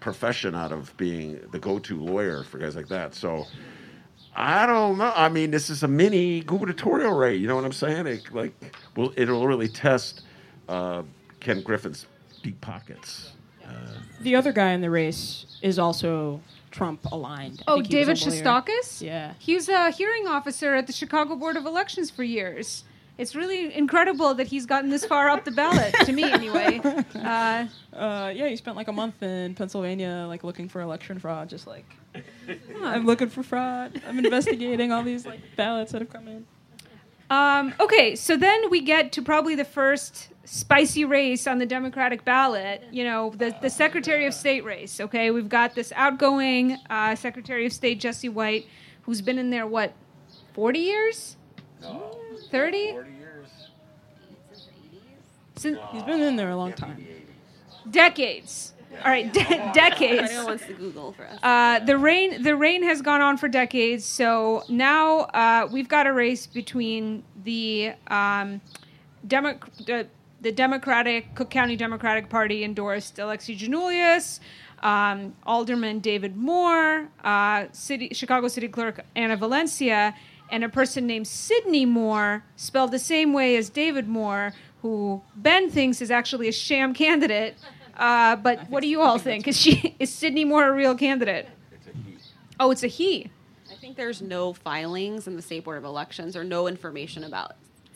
profession 0.00 0.54
out 0.54 0.72
of 0.72 0.94
being 0.96 1.40
the 1.50 1.58
go-to 1.58 1.98
lawyer 1.98 2.44
for 2.44 2.58
guys 2.58 2.76
like 2.76 2.88
that. 2.88 3.14
So 3.14 3.46
I 4.36 4.66
don't 4.66 4.98
know. 4.98 5.12
I 5.14 5.28
mean, 5.28 5.50
this 5.50 5.68
is 5.70 5.82
a 5.82 5.88
mini 5.88 6.40
gubernatorial 6.40 7.12
race. 7.14 7.40
You 7.40 7.48
know 7.48 7.56
what 7.56 7.64
I'm 7.64 7.72
saying? 7.72 8.06
It, 8.06 8.32
like, 8.32 8.52
well, 8.96 9.12
it'll 9.16 9.46
really 9.46 9.68
test 9.68 10.22
uh, 10.68 11.02
Ken 11.40 11.60
Griffin's 11.62 12.06
deep 12.42 12.60
pockets. 12.60 13.32
The 14.20 14.34
other 14.34 14.52
guy 14.52 14.70
in 14.72 14.80
the 14.80 14.90
race 14.90 15.58
is 15.62 15.78
also 15.78 16.40
Trump 16.70 17.04
aligned. 17.12 17.62
I 17.68 17.72
Oh, 17.72 17.74
think 17.76 17.88
he 17.88 17.98
was 17.98 18.20
David 18.22 18.42
a. 18.42 18.42
Shestokas? 18.42 19.02
Yeah. 19.02 19.34
He 19.38 19.54
was 19.54 19.68
a 19.68 19.90
hearing 19.90 20.26
officer 20.26 20.74
at 20.74 20.86
the 20.86 20.92
Chicago 20.92 21.36
Board 21.36 21.56
of 21.56 21.66
Elections 21.66 22.10
for 22.10 22.22
years. 22.24 22.84
It's 23.18 23.34
really 23.34 23.74
incredible 23.76 24.34
that 24.34 24.46
he's 24.46 24.64
gotten 24.66 24.90
this 24.90 25.04
far 25.04 25.28
up 25.28 25.44
the 25.44 25.50
ballot, 25.50 25.92
to 26.04 26.12
me 26.12 26.24
anyway. 26.24 26.80
Uh, 27.14 27.66
Uh, 27.92 28.32
yeah, 28.34 28.48
he 28.48 28.54
spent 28.56 28.76
like 28.76 28.86
a 28.88 28.92
month 28.92 29.22
in 29.22 29.54
Pennsylvania, 29.54 30.24
like 30.28 30.44
looking 30.44 30.68
for 30.68 30.80
election 30.80 31.18
fraud. 31.18 31.48
Just 31.48 31.66
like, 31.66 31.84
I'm 32.82 33.06
looking 33.06 33.28
for 33.28 33.42
fraud. 33.42 34.00
I'm 34.06 34.18
investigating 34.18 34.92
all 34.92 35.02
these 35.02 35.26
like 35.26 35.40
ballots 35.56 35.92
that 35.92 36.00
have 36.02 36.10
come 36.10 36.28
in. 36.28 36.46
um, 37.30 37.74
okay, 37.80 38.16
so 38.16 38.36
then 38.36 38.70
we 38.70 38.80
get 38.80 39.12
to 39.12 39.22
probably 39.22 39.54
the 39.54 39.64
first 39.64 40.28
spicy 40.44 41.04
race 41.04 41.46
on 41.46 41.58
the 41.58 41.66
Democratic 41.66 42.24
ballot, 42.24 42.82
you 42.90 43.04
know, 43.04 43.30
the, 43.36 43.54
the 43.60 43.68
Secretary 43.68 44.24
of 44.24 44.32
State 44.32 44.64
race, 44.64 44.98
okay? 45.00 45.30
We've 45.30 45.48
got 45.48 45.74
this 45.74 45.92
outgoing 45.94 46.78
uh, 46.88 47.14
Secretary 47.16 47.66
of 47.66 47.72
State, 47.72 48.00
Jesse 48.00 48.30
White, 48.30 48.66
who's 49.02 49.20
been 49.20 49.38
in 49.38 49.50
there, 49.50 49.66
what, 49.66 49.92
40 50.54 50.78
years? 50.78 51.36
30? 52.50 52.78
years. 52.78 53.06
Since, 55.56 55.78
He's 55.92 56.02
been 56.04 56.20
in 56.22 56.36
there 56.36 56.50
a 56.50 56.56
long 56.56 56.72
time. 56.72 57.04
decades. 57.90 58.72
All 59.04 59.10
right, 59.10 59.32
de- 59.32 59.70
decades. 59.74 60.32
Wants 60.44 60.66
to 60.66 60.72
Google 60.74 61.12
for 61.12 61.26
us. 61.26 61.38
Uh, 61.42 61.78
the 61.80 61.96
rain 61.96 62.42
the 62.42 62.56
rain 62.56 62.82
has 62.82 63.00
gone 63.02 63.20
on 63.20 63.36
for 63.36 63.48
decades. 63.48 64.04
So 64.04 64.64
now 64.68 65.20
uh, 65.20 65.68
we've 65.70 65.88
got 65.88 66.06
a 66.06 66.12
race 66.12 66.46
between 66.46 67.22
the 67.44 67.92
um, 68.08 68.60
Demo- 69.26 69.58
the, 69.86 70.08
the 70.40 70.52
Democratic 70.52 71.34
Cook 71.34 71.50
County 71.50 71.76
Democratic 71.76 72.28
Party 72.28 72.64
endorsed 72.64 73.16
Alexi 73.16 73.56
Giannoulias, 73.58 74.40
um, 74.82 75.34
Alderman 75.44 76.00
David 76.00 76.36
Moore, 76.36 77.08
uh, 77.24 77.66
City 77.72 78.10
Chicago 78.12 78.48
City 78.48 78.68
Clerk 78.68 79.04
Anna 79.14 79.36
Valencia, 79.36 80.14
and 80.50 80.64
a 80.64 80.68
person 80.68 81.06
named 81.06 81.26
Sidney 81.26 81.86
Moore, 81.86 82.42
spelled 82.56 82.90
the 82.92 82.98
same 82.98 83.32
way 83.32 83.56
as 83.56 83.68
David 83.70 84.08
Moore, 84.08 84.52
who 84.82 85.20
Ben 85.36 85.70
thinks 85.70 86.00
is 86.00 86.10
actually 86.10 86.48
a 86.48 86.52
sham 86.52 86.94
candidate. 86.94 87.56
Uh, 87.98 88.36
but 88.36 88.68
what 88.70 88.80
do 88.80 88.88
you 88.88 89.00
all 89.00 89.18
think? 89.18 89.48
Is 89.48 89.56
she 89.60 89.94
is 89.98 90.12
Sidney 90.12 90.44
Moore 90.44 90.68
a 90.68 90.72
real 90.72 90.94
candidate? 90.94 91.48
Oh, 92.60 92.70
it's 92.70 92.82
a 92.82 92.86
he. 92.88 93.30
I 93.70 93.74
think 93.74 93.96
there's 93.96 94.20
no 94.22 94.52
filings 94.52 95.26
in 95.26 95.36
the 95.36 95.42
State 95.42 95.64
Board 95.64 95.78
of 95.78 95.84
Elections 95.84 96.36
or 96.36 96.42
no 96.44 96.66
information 96.66 97.24
about 97.24 97.52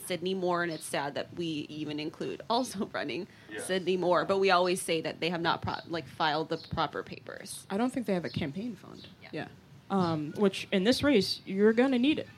Sidney 0.06 0.34
Moore, 0.34 0.62
and 0.62 0.70
it's 0.72 0.84
sad 0.84 1.14
that 1.14 1.28
we 1.36 1.66
even 1.68 1.98
include 2.00 2.42
also 2.50 2.88
running 2.92 3.26
Sidney 3.58 3.96
Moore, 3.96 4.24
but 4.24 4.38
we 4.38 4.50
always 4.50 4.80
say 4.82 5.00
that 5.00 5.20
they 5.20 5.30
have 5.30 5.40
not 5.40 5.62
pro- 5.62 5.74
like 5.88 6.06
filed 6.06 6.48
the 6.48 6.58
proper 6.74 7.02
papers. 7.02 7.66
I 7.70 7.76
don't 7.76 7.92
think 7.92 8.06
they 8.06 8.14
have 8.14 8.24
a 8.24 8.28
campaign 8.30 8.76
fund. 8.76 9.06
Yeah. 9.22 9.28
Yeah. 9.32 9.46
Um, 9.90 10.32
which 10.36 10.68
in 10.72 10.84
this 10.84 11.02
race 11.02 11.40
you're 11.44 11.72
gonna 11.72 11.98
need 11.98 12.18
it, 12.18 12.28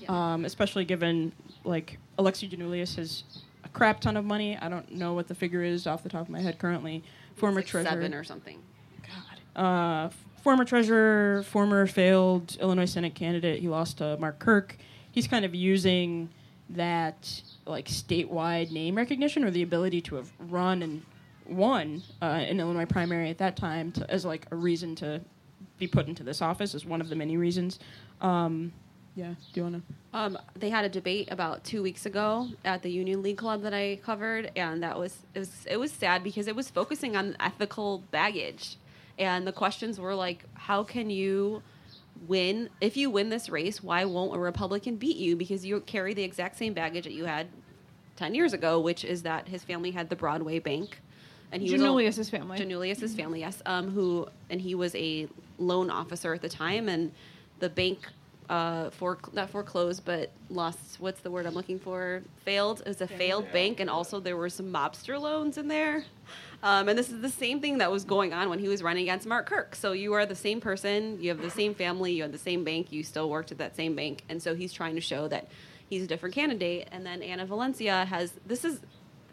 Yeah. 0.00 0.32
um, 0.34 0.44
especially 0.44 0.84
given 0.84 1.32
like 1.64 1.98
Alexi 2.18 2.50
Giannoulias 2.50 2.96
has 2.96 3.24
a 3.34 3.51
crap 3.72 4.00
ton 4.00 4.16
of 4.16 4.24
money. 4.24 4.56
I 4.56 4.68
don't 4.68 4.90
know 4.92 5.14
what 5.14 5.28
the 5.28 5.34
figure 5.34 5.62
is 5.62 5.86
off 5.86 6.02
the 6.02 6.08
top 6.08 6.22
of 6.22 6.28
my 6.30 6.40
head 6.40 6.58
currently. 6.58 7.02
Former 7.36 7.56
Like 7.56 7.66
treasurer. 7.66 7.90
seven 7.90 8.14
or 8.14 8.24
something. 8.24 8.58
uh, 9.56 10.10
former 10.42 10.64
treasurer, 10.64 11.42
former 11.44 11.86
failed 11.86 12.56
Illinois 12.60 12.84
Senate 12.86 13.14
candidate. 13.14 13.60
He 13.60 13.68
lost 13.68 13.98
to 13.98 14.16
Mark 14.18 14.38
Kirk. 14.38 14.76
He's 15.10 15.26
kind 15.26 15.44
of 15.44 15.54
using 15.54 16.30
that 16.70 17.42
like 17.66 17.86
statewide 17.88 18.70
name 18.70 18.94
recognition 18.96 19.44
or 19.44 19.50
the 19.50 19.62
ability 19.62 20.00
to 20.00 20.14
have 20.16 20.32
run 20.38 20.82
and 20.82 21.02
won 21.46 22.02
uh, 22.22 22.24
an 22.26 22.60
Illinois 22.60 22.86
primary 22.86 23.28
at 23.28 23.38
that 23.38 23.56
time 23.56 23.92
to, 23.92 24.10
as 24.10 24.24
like 24.24 24.46
a 24.50 24.56
reason 24.56 24.94
to 24.96 25.20
be 25.78 25.86
put 25.86 26.06
into 26.08 26.22
this 26.22 26.40
office 26.40 26.74
as 26.74 26.84
one 26.86 27.00
of 27.00 27.08
the 27.08 27.16
many 27.16 27.36
reasons. 27.36 27.78
Um, 28.20 28.72
Yeah. 29.14 29.34
Do 29.52 29.60
you 29.60 29.62
want 29.64 29.86
to? 29.86 30.18
Um, 30.18 30.38
they 30.54 30.70
had 30.70 30.84
a 30.84 30.88
debate 30.88 31.28
about 31.30 31.64
two 31.64 31.82
weeks 31.82 32.06
ago 32.06 32.48
at 32.64 32.82
the 32.82 32.90
Union 32.90 33.22
League 33.22 33.36
Club 33.36 33.62
that 33.62 33.74
I 33.74 33.98
covered, 34.02 34.50
and 34.56 34.82
that 34.82 34.98
was 34.98 35.18
it 35.34 35.40
was 35.40 35.66
it 35.70 35.76
was 35.78 35.92
sad 35.92 36.24
because 36.24 36.48
it 36.48 36.56
was 36.56 36.70
focusing 36.70 37.16
on 37.16 37.36
ethical 37.38 38.02
baggage, 38.10 38.76
and 39.18 39.46
the 39.46 39.52
questions 39.52 40.00
were 40.00 40.14
like, 40.14 40.44
how 40.54 40.82
can 40.82 41.10
you 41.10 41.62
win 42.26 42.70
if 42.80 42.96
you 42.96 43.10
win 43.10 43.28
this 43.28 43.48
race? 43.50 43.82
Why 43.82 44.04
won't 44.04 44.34
a 44.34 44.38
Republican 44.38 44.96
beat 44.96 45.16
you? 45.16 45.36
Because 45.36 45.64
you 45.64 45.80
carry 45.80 46.14
the 46.14 46.22
exact 46.22 46.56
same 46.56 46.72
baggage 46.72 47.04
that 47.04 47.12
you 47.12 47.26
had 47.26 47.48
ten 48.16 48.34
years 48.34 48.54
ago, 48.54 48.80
which 48.80 49.04
is 49.04 49.22
that 49.22 49.48
his 49.48 49.62
family 49.62 49.90
had 49.90 50.08
the 50.08 50.16
Broadway 50.16 50.58
Bank, 50.58 51.00
and 51.50 51.62
he 51.62 51.68
Giannoulias's 51.68 52.18
was 52.18 52.30
family. 52.30 52.58
Giannoulias's 52.58 53.14
family, 53.14 53.40
yes. 53.40 53.62
Um, 53.66 53.90
who 53.90 54.28
and 54.48 54.60
he 54.60 54.74
was 54.74 54.94
a 54.94 55.28
loan 55.58 55.90
officer 55.90 56.32
at 56.32 56.40
the 56.40 56.48
time, 56.48 56.88
and 56.88 57.12
the 57.58 57.68
bank 57.68 58.08
uh, 58.48 58.90
for 58.90 59.18
not 59.32 59.50
foreclosed, 59.50 60.04
but 60.04 60.30
lost. 60.50 60.78
What's 60.98 61.20
the 61.20 61.30
word 61.30 61.46
I'm 61.46 61.54
looking 61.54 61.78
for? 61.78 62.22
Failed. 62.44 62.80
It 62.80 62.88
was 62.88 63.00
a 63.00 63.06
failed 63.06 63.50
bank, 63.52 63.80
and 63.80 63.88
also 63.88 64.20
there 64.20 64.36
were 64.36 64.48
some 64.48 64.72
mobster 64.72 65.20
loans 65.20 65.58
in 65.58 65.68
there. 65.68 66.04
Um, 66.62 66.88
and 66.88 66.96
this 66.96 67.10
is 67.10 67.20
the 67.20 67.28
same 67.28 67.60
thing 67.60 67.78
that 67.78 67.90
was 67.90 68.04
going 68.04 68.32
on 68.32 68.48
when 68.48 68.58
he 68.58 68.68
was 68.68 68.82
running 68.82 69.02
against 69.02 69.26
Mark 69.26 69.46
Kirk. 69.46 69.74
So 69.74 69.92
you 69.92 70.12
are 70.12 70.26
the 70.26 70.36
same 70.36 70.60
person, 70.60 71.20
you 71.20 71.28
have 71.30 71.42
the 71.42 71.50
same 71.50 71.74
family, 71.74 72.12
you 72.12 72.22
have 72.22 72.32
the 72.32 72.38
same 72.38 72.62
bank, 72.62 72.92
you 72.92 73.02
still 73.02 73.28
worked 73.28 73.50
at 73.50 73.58
that 73.58 73.74
same 73.74 73.96
bank, 73.96 74.22
and 74.28 74.40
so 74.40 74.54
he's 74.54 74.72
trying 74.72 74.94
to 74.94 75.00
show 75.00 75.26
that 75.28 75.48
he's 75.90 76.04
a 76.04 76.06
different 76.06 76.34
candidate. 76.34 76.88
And 76.92 77.04
then 77.04 77.22
Anna 77.22 77.46
Valencia 77.46 78.04
has 78.04 78.32
this 78.46 78.64
is, 78.64 78.80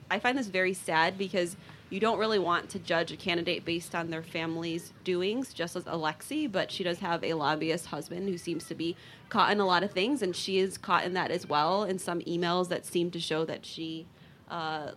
I 0.09 0.19
find 0.19 0.37
this 0.37 0.47
very 0.47 0.73
sad 0.73 1.17
because 1.17 1.55
you 1.89 1.99
don't 1.99 2.19
really 2.19 2.39
want 2.39 2.69
to 2.69 2.79
judge 2.79 3.11
a 3.11 3.17
candidate 3.17 3.65
based 3.65 3.95
on 3.95 4.09
their 4.09 4.21
family's 4.21 4.93
doings, 5.03 5.53
just 5.53 5.75
as 5.75 5.85
Alexi, 5.85 6.51
but 6.51 6.71
she 6.71 6.83
does 6.83 6.99
have 6.99 7.23
a 7.23 7.33
lobbyist 7.33 7.87
husband 7.87 8.29
who 8.29 8.37
seems 8.37 8.65
to 8.65 8.75
be 8.75 8.95
caught 9.29 9.51
in 9.51 9.59
a 9.59 9.65
lot 9.65 9.83
of 9.83 9.91
things, 9.91 10.21
and 10.21 10.35
she 10.35 10.59
is 10.59 10.77
caught 10.77 11.03
in 11.03 11.13
that 11.13 11.31
as 11.31 11.47
well 11.47 11.83
in 11.83 11.97
some 11.97 12.19
emails 12.21 12.69
that 12.69 12.85
seem 12.85 13.09
to 13.11 13.19
show 13.19 13.43
that 13.45 13.65
she 13.65 14.05
uh, 14.49 14.91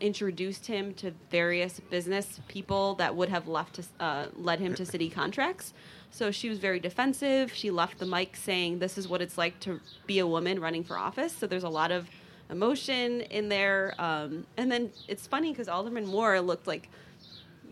introduced 0.00 0.66
him 0.66 0.94
to 0.94 1.12
various 1.30 1.80
business 1.90 2.40
people 2.48 2.94
that 2.94 3.14
would 3.14 3.28
have 3.28 3.46
left 3.48 3.74
to, 3.74 3.84
uh, 3.98 4.26
led 4.34 4.60
him 4.60 4.74
to 4.74 4.86
city 4.86 5.10
contracts. 5.10 5.74
So 6.10 6.30
she 6.30 6.48
was 6.48 6.58
very 6.58 6.80
defensive. 6.80 7.52
She 7.52 7.70
left 7.70 7.98
the 7.98 8.06
mic 8.06 8.36
saying, 8.36 8.78
"This 8.78 8.98
is 8.98 9.06
what 9.06 9.20
it's 9.20 9.38
like 9.38 9.60
to 9.60 9.80
be 10.06 10.18
a 10.18 10.26
woman 10.26 10.60
running 10.60 10.82
for 10.82 10.98
office." 10.98 11.32
So 11.36 11.46
there's 11.46 11.62
a 11.62 11.68
lot 11.68 11.92
of 11.92 12.08
emotion 12.50 13.20
in 13.22 13.48
there. 13.48 13.94
Um, 13.98 14.46
and 14.56 14.70
then 14.70 14.90
it's 15.08 15.26
funny 15.26 15.52
because 15.52 15.68
Alderman 15.68 16.06
Moore 16.06 16.40
looked 16.40 16.66
like 16.66 16.88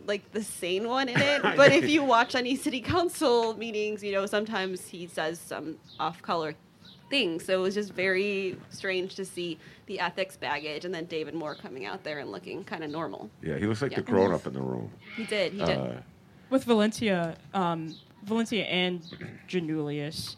like 0.06 0.32
the 0.32 0.42
sane 0.42 0.88
one 0.88 1.08
in 1.08 1.20
it. 1.20 1.42
But 1.56 1.72
if 1.72 1.88
you 1.88 2.02
watch 2.02 2.34
any 2.34 2.56
city 2.56 2.80
council 2.80 3.54
meetings, 3.56 4.02
you 4.02 4.12
know 4.12 4.26
sometimes 4.26 4.88
he 4.88 5.06
says 5.06 5.38
some 5.38 5.76
off 6.00 6.22
color 6.22 6.54
things. 7.10 7.44
So 7.46 7.58
it 7.58 7.62
was 7.62 7.74
just 7.74 7.92
very 7.92 8.58
strange 8.70 9.14
to 9.16 9.24
see 9.24 9.58
the 9.86 10.00
ethics 10.00 10.36
baggage 10.36 10.84
and 10.84 10.94
then 10.94 11.06
David 11.06 11.34
Moore 11.34 11.54
coming 11.54 11.86
out 11.86 12.04
there 12.04 12.18
and 12.18 12.30
looking 12.30 12.64
kind 12.64 12.84
of 12.84 12.90
normal. 12.90 13.30
Yeah, 13.42 13.56
he 13.58 13.66
looks 13.66 13.80
like 13.82 13.92
Yeah. 13.92 13.98
the 13.98 14.02
grown 14.04 14.32
up 14.32 14.46
in 14.46 14.52
the 14.52 14.60
room. 14.60 14.90
He 15.16 15.24
did. 15.24 15.52
He 15.54 15.64
did. 15.64 15.78
Uh, 15.78 15.92
with 16.50 16.64
Valencia, 16.64 17.36
um, 17.54 17.94
Valencia 18.24 18.64
and 18.64 19.02
Giannoulias, 19.48 20.36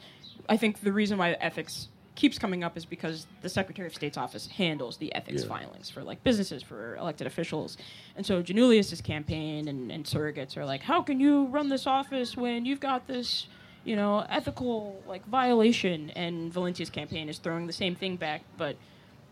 I 0.49 0.57
think 0.57 0.81
the 0.81 0.93
reason 0.93 1.19
why 1.19 1.33
ethics 1.33 1.89
keeps 2.21 2.39
coming 2.39 2.63
up 2.63 2.77
is 2.77 2.85
because 2.85 3.27
the 3.41 3.49
Secretary 3.49 3.87
of 3.89 3.95
State's 3.95 4.19
office 4.19 4.47
handles 4.47 4.99
the 4.99 5.15
ethics 5.15 5.43
Yeah. 5.43 5.49
filings 5.49 5.89
for 5.89 6.03
like 6.05 6.23
businesses 6.23 6.63
for 6.63 6.97
elected 6.97 7.27
officials, 7.27 7.77
and 8.17 8.25
so 8.27 8.43
Giannoulias's 8.43 9.01
campaign 9.01 9.69
and, 9.69 9.91
and 9.91 10.05
surrogates 10.05 10.57
are 10.57 10.65
like, 10.67 10.83
how 10.83 11.01
can 11.03 11.19
you 11.19 11.47
run 11.47 11.69
this 11.71 11.87
office 11.87 12.37
when 12.37 12.65
you've 12.67 12.81
got 12.81 13.07
this, 13.07 13.47
you 13.85 13.97
know, 13.97 14.25
ethical 14.29 15.03
like 15.07 15.25
violation? 15.27 16.11
And 16.11 16.53
Valencia's 16.53 16.91
campaign 16.91 17.29
is 17.29 17.39
throwing 17.39 17.67
the 17.67 17.73
same 17.73 17.95
thing 17.95 18.17
back, 18.17 18.43
but 18.59 18.77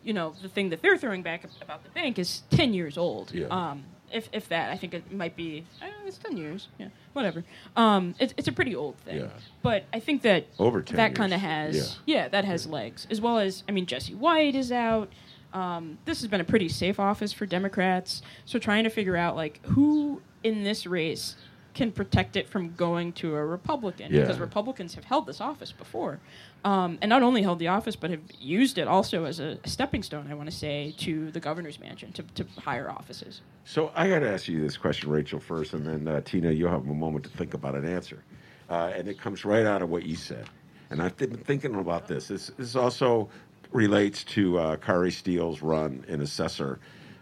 you 0.03 0.15
know, 0.15 0.33
the 0.41 0.49
thing 0.49 0.71
that 0.71 0.81
they're 0.81 0.97
throwing 0.97 1.23
back 1.23 1.43
about 1.61 1.83
the 1.85 1.91
bank 1.91 2.19
is 2.19 2.43
ten 2.51 2.73
years 2.73 2.97
old. 2.97 3.33
Yeah. 3.35 3.47
Um, 3.49 3.85
if 4.13 4.29
if 4.33 4.49
that, 4.49 4.71
I 4.71 4.77
think 4.77 4.95
it 4.95 5.13
might 5.13 5.37
be. 5.37 5.65
Uh, 5.83 5.87
it's 6.07 6.19
ten 6.19 6.37
years. 6.37 6.69
Yeah, 6.79 6.89
whatever. 7.13 7.45
Um, 7.77 8.15
it's 8.19 8.35
it's 8.37 8.49
a 8.49 8.53
pretty 8.53 8.75
old 8.75 8.97
thing. 8.99 9.21
Yeah. 9.21 9.29
But 9.63 9.85
I 9.93 10.01
think 10.01 10.23
that 10.23 10.47
Over 10.59 10.83
10 10.83 10.97
that 10.97 11.15
kind 11.15 11.35
of 11.35 11.41
has 11.41 11.99
yeah. 12.07 12.29
that 12.29 12.45
has 12.45 12.67
legs 12.67 13.07
as 13.11 13.21
well 13.21 13.39
as 13.39 13.65
I 13.69 13.73
mean 13.73 13.87
Jesse 13.87 14.15
White 14.15 14.55
is 14.55 14.73
out. 14.73 15.11
Um, 15.53 15.99
this 16.05 16.21
has 16.21 16.29
been 16.29 16.41
a 16.41 16.45
pretty 16.45 16.69
safe 16.69 17.01
office 17.01 17.33
for 17.33 17.47
Democrats. 17.47 18.23
So 18.45 18.59
trying 18.59 18.85
to 18.85 18.91
figure 18.91 19.17
out 19.17 19.37
like 19.37 19.65
who 19.67 20.21
in 20.45 20.63
this 20.65 20.87
race 20.87 21.37
can 21.79 21.93
protect 21.93 22.37
it 22.37 22.49
from 22.49 22.75
going 22.75 23.13
to 23.13 23.37
a 23.37 23.45
Republican 23.47 24.13
Yeah. 24.13 24.23
because 24.23 24.41
Republicans 24.41 24.97
have 24.97 25.05
held 25.05 25.27
this 25.27 25.41
office 25.41 25.71
before, 25.71 26.19
um, 26.65 26.99
and 27.01 27.09
not 27.09 27.23
only 27.23 27.43
held 27.43 27.61
the 27.61 27.69
office 27.69 27.95
but 27.95 28.11
have 28.11 28.21
used 28.41 28.79
it 28.79 28.89
also 28.89 29.25
as 29.25 29.39
a 29.39 29.59
stepping 29.65 30.03
stone. 30.03 30.27
I 30.29 30.35
want 30.35 30.51
to 30.51 30.57
say 30.57 30.93
to 30.99 31.31
the 31.31 31.39
governor's 31.39 31.79
mansion 31.79 32.11
to, 32.13 32.23
to 32.35 32.45
higher 32.61 32.91
offices. 32.91 33.43
So 33.65 33.93
I 33.95 34.09
got 34.09 34.19
to 34.21 34.29
ask 34.29 34.49
you 34.49 34.61
this 34.61 34.77
question, 34.77 35.09
Rachel, 35.09 35.39
first, 35.39 35.73
and 35.73 35.87
then 35.87 36.09
uh, 36.09 36.21
Tina, 36.23 36.51
you'll 36.51 36.71
have 36.73 36.89
a 36.89 36.95
moment 36.95 37.25
to 37.27 37.31
think 37.31 37.55
about 37.55 37.77
an 37.77 37.87
answer. 37.87 38.25
Uh, 38.69 38.93
and 38.97 39.07
it 39.07 39.19
comes 39.21 39.45
right 39.45 39.65
out 39.65 39.81
of 39.81 39.89
what 39.89 40.05
you 40.05 40.17
said. 40.17 40.47
And 40.91 41.01
I've 41.01 41.17
been 41.17 41.37
thinking 41.37 41.77
about 41.77 42.09
this. 42.09 42.27
This, 42.27 42.51
this 42.59 42.75
also 42.75 43.29
relates 43.71 44.25
to 44.25 44.59
uh, 44.59 44.77
Kari 44.77 45.13
Steele's 45.13 45.63
run 45.63 46.05
in 46.09 46.23
assessor. 46.23 46.81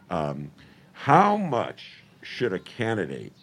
Um, 0.09 0.51
how 0.93 1.37
much 1.37 2.05
should 2.23 2.53
a 2.55 2.59
candidate 2.59 3.35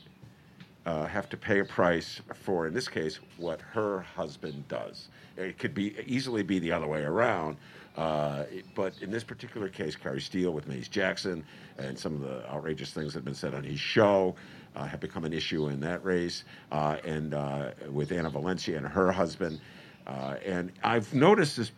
uh, 0.86 1.06
have 1.06 1.30
to 1.30 1.38
pay 1.38 1.60
a 1.60 1.66
price 1.66 2.22
for, 2.34 2.68
in 2.68 2.74
this 2.74 2.88
case, 2.88 3.20
what 3.38 3.62
her 3.62 4.02
husband 4.02 4.68
does. 4.68 5.08
It 5.38 5.58
could 5.58 5.74
be 5.74 5.96
easily 6.06 6.44
be 6.44 6.60
the 6.60 6.72
other 6.72 6.88
way 6.88 7.04
around, 7.04 7.58
uh, 7.98 8.44
it- 8.52 8.66
but 8.76 8.94
in 9.02 9.10
this 9.10 9.24
particular 9.24 9.70
case, 9.70 9.96
Kari 9.96 10.20
Steele 10.20 10.52
with 10.52 10.68
Maze 10.68 10.90
Jackson 10.90 11.44
and 11.78 11.98
some 11.98 12.16
of 12.16 12.22
the 12.22 12.50
outrageous 12.50 12.92
things 12.92 13.14
that 13.14 13.20
have 13.20 13.26
been 13.26 13.34
said 13.34 13.54
on 13.54 13.64
his 13.64 13.80
show 13.80 14.36
uh, 14.76 14.86
have 14.86 15.00
become 15.00 15.24
an 15.24 15.34
issue 15.34 15.68
in 15.68 15.80
that 15.80 16.04
race, 16.04 16.44
uh, 16.72 16.98
and 17.06 17.34
uh, 17.34 17.72
with 17.92 18.12
Anna 18.12 18.30
Valencia 18.30 18.76
and 18.78 18.88
her 18.88 19.12
husband. 19.12 19.60
Uh, 20.06 20.36
and 20.46 20.72
I've 20.84 21.14
noticed 21.14 21.58
this 21.58 21.72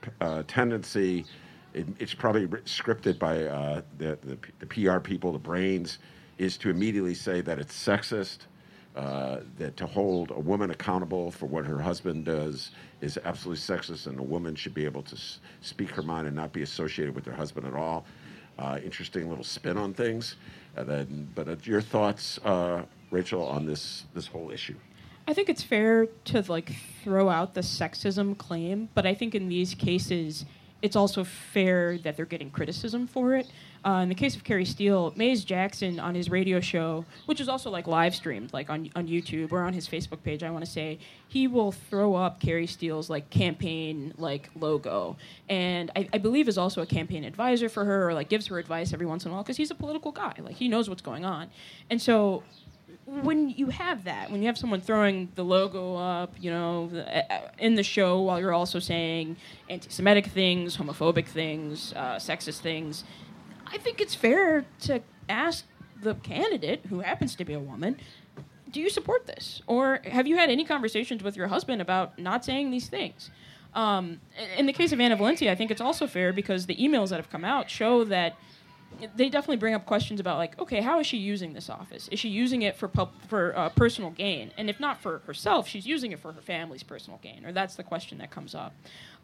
tendency. 0.48 1.26
It, 1.74 1.86
it's 2.00 2.14
probably 2.14 2.48
scripted 2.48 3.20
by 3.20 3.40
the, 3.98 4.18
the 4.22 4.38
the 4.60 4.66
PR 4.66 5.00
people, 5.00 5.32
the 5.34 5.38
brains, 5.38 6.00
is 6.38 6.58
to 6.58 6.70
immediately 6.70 7.14
say 7.14 7.42
that 7.42 7.60
it's 7.60 7.76
sexist 7.76 8.48
uh, 8.96 9.40
that 9.58 9.76
to 9.78 9.86
hold 9.86 10.32
a 10.32 10.40
woman 10.40 10.72
accountable 10.72 11.30
for 11.32 11.48
what 11.48 11.66
her 11.66 11.80
husband 11.80 12.26
does 12.26 12.72
is 13.02 13.20
absolutely 13.26 13.62
sexist, 13.62 14.08
and 14.08 14.20
a 14.20 14.24
woman 14.24 14.56
should 14.56 14.74
be 14.74 14.86
able 14.86 15.04
to 15.04 15.16
s- 15.16 15.40
speak 15.62 15.90
her 15.90 16.02
mind 16.02 16.28
and 16.28 16.36
not 16.36 16.54
be 16.54 16.62
associated 16.62 17.14
with 17.14 17.26
her 17.26 17.34
husband 17.34 17.68
at 17.68 17.74
all. 17.74 18.06
Uh, 18.58 18.80
interesting 18.84 19.28
little 19.28 19.44
spin 19.44 19.78
on 19.78 19.94
things. 19.94 20.38
Uh, 20.78 20.84
then, 20.86 21.30
but 21.36 21.48
uh, 21.48 21.56
your 21.64 21.82
thoughts, 21.82 22.40
Rachel, 23.12 23.46
on 23.46 23.66
this 23.66 24.06
this 24.14 24.28
whole 24.28 24.50
issue? 24.50 24.76
I 25.28 25.34
think 25.34 25.50
it's 25.50 25.64
fair 25.64 26.06
to 26.06 26.44
like 26.48 26.74
throw 27.04 27.30
out 27.30 27.54
the 27.54 27.62
sexism 27.62 28.38
claim, 28.38 28.90
but 28.94 29.06
I 29.06 29.14
think 29.14 29.34
in 29.34 29.50
these 29.50 29.74
cases, 29.74 30.46
it's 30.82 30.96
also 30.96 31.24
fair 31.24 31.98
that 32.00 32.16
they're 32.16 32.26
getting 32.26 32.52
criticism 32.52 33.08
for 33.08 33.36
it. 33.36 33.48
Uh, 33.86 34.00
in 34.02 34.10
the 34.10 34.16
case 34.16 34.36
of 34.36 34.44
Kari 34.44 34.66
Steele, 34.66 35.14
Maze 35.16 35.46
Jackson 35.46 36.00
on 36.00 36.16
his 36.16 36.28
radio 36.28 36.60
show, 36.60 37.06
which 37.28 37.40
is 37.40 37.48
also 37.48 37.70
like 37.70 37.86
live 37.86 38.16
streamed, 38.16 38.52
like 38.52 38.68
on 38.72 38.90
on 38.96 39.08
YouTube 39.08 39.52
or 39.52 39.62
on 39.62 39.74
his 39.74 39.88
Facebook 39.88 40.24
page, 40.24 40.42
I 40.42 40.50
want 40.50 40.66
to 40.66 40.72
say 40.72 40.98
he 41.28 41.48
will 41.48 41.72
throw 41.72 42.16
up 42.16 42.40
Kari 42.40 42.66
Steele's 42.66 43.12
like 43.12 43.30
campaign 43.30 44.12
like 44.18 44.50
logo, 44.56 45.18
and 45.48 45.92
I, 45.96 46.10
I 46.12 46.18
believe 46.18 46.48
is 46.48 46.58
also 46.58 46.82
a 46.82 46.88
campaign 46.88 47.24
advisor 47.24 47.70
for 47.70 47.86
her, 47.86 48.10
or 48.10 48.16
like 48.16 48.28
gives 48.28 48.48
her 48.48 48.58
advice 48.58 48.92
every 48.92 49.06
once 49.06 49.24
in 49.24 49.30
a 49.30 49.34
while 49.36 49.44
because 49.44 49.58
he's 49.58 49.70
a 49.70 49.76
political 49.76 50.12
guy, 50.12 50.34
like 50.40 50.56
he 50.56 50.68
knows 50.68 50.90
what's 50.90 51.04
going 51.04 51.24
on, 51.24 51.52
and 51.92 52.02
so 52.02 52.42
when 53.06 53.50
you 53.50 53.68
have 53.68 54.06
that, 54.06 54.32
when 54.32 54.42
you 54.42 54.48
have 54.48 54.58
someone 54.58 54.82
throwing 54.82 55.32
the 55.36 55.44
logo 55.44 55.96
up, 55.96 56.34
you 56.40 56.50
know, 56.50 56.90
uh, 56.96 57.50
in 57.60 57.76
the 57.76 57.84
show 57.84 58.22
while 58.22 58.40
you're 58.40 58.54
also 58.54 58.80
saying 58.80 59.38
anti-Semitic 59.70 60.26
things, 60.28 60.76
homophobic 60.76 61.28
things, 61.28 61.94
uh, 61.96 62.16
sexist 62.16 62.60
things, 62.60 63.04
I 63.76 63.78
think 63.78 64.00
it's 64.00 64.16
fair 64.16 64.66
to 64.82 65.02
ask 65.28 65.66
the 66.02 66.16
candidate, 66.16 66.86
who 66.88 67.02
happens 67.02 67.36
to 67.36 67.44
be 67.44 67.54
a 67.54 67.60
woman, 67.60 67.98
do 68.72 68.80
you 68.80 68.90
support 68.90 69.28
this, 69.28 69.62
or 69.68 70.00
have 70.06 70.28
you 70.28 70.38
had 70.38 70.50
any 70.50 70.64
conversations 70.64 71.22
with 71.22 71.36
your 71.36 71.48
husband 71.48 71.82
about 71.82 72.18
not 72.18 72.46
saying 72.46 72.72
these 72.72 72.88
things? 72.88 73.30
Um, 73.74 74.22
in 74.58 74.66
the 74.66 74.72
case 74.72 74.94
of 74.94 75.02
Anna 75.02 75.18
Valencia, 75.18 75.52
I 75.52 75.56
think 75.56 75.72
it's 75.72 75.82
also 75.82 76.08
fair 76.08 76.32
because 76.32 76.68
the 76.68 76.76
emails 76.78 77.10
that 77.10 77.18
have 77.18 77.30
come 77.30 77.44
out 77.44 77.70
show 77.70 78.06
that 78.06 78.38
they 79.18 79.28
definitely 79.28 79.58
bring 79.58 79.74
up 79.74 79.86
questions 79.86 80.22
about 80.22 80.38
like, 80.38 80.58
okay, 80.58 80.80
how 80.80 81.02
is 81.02 81.08
she 81.08 81.18
using 81.18 81.52
this 81.52 81.70
office? 81.70 82.08
Is 82.08 82.20
she 82.20 82.30
using 82.30 82.62
it 82.62 82.78
for 82.78 82.88
pub- 82.88 83.22
for 83.28 83.58
uh, 83.58 83.68
personal 83.70 84.10
gain? 84.10 84.52
And 84.58 84.70
if 84.70 84.80
not 84.80 85.02
for 85.02 85.20
herself, 85.26 85.68
she's 85.68 85.86
using 85.86 86.14
it 86.14 86.20
for 86.20 86.32
her 86.32 86.42
family's 86.42 86.84
personal 86.84 87.20
gain, 87.22 87.46
or 87.46 87.52
that's 87.52 87.76
the 87.76 87.84
question 87.84 88.20
that 88.20 88.32
comes 88.32 88.56
up. 88.56 88.74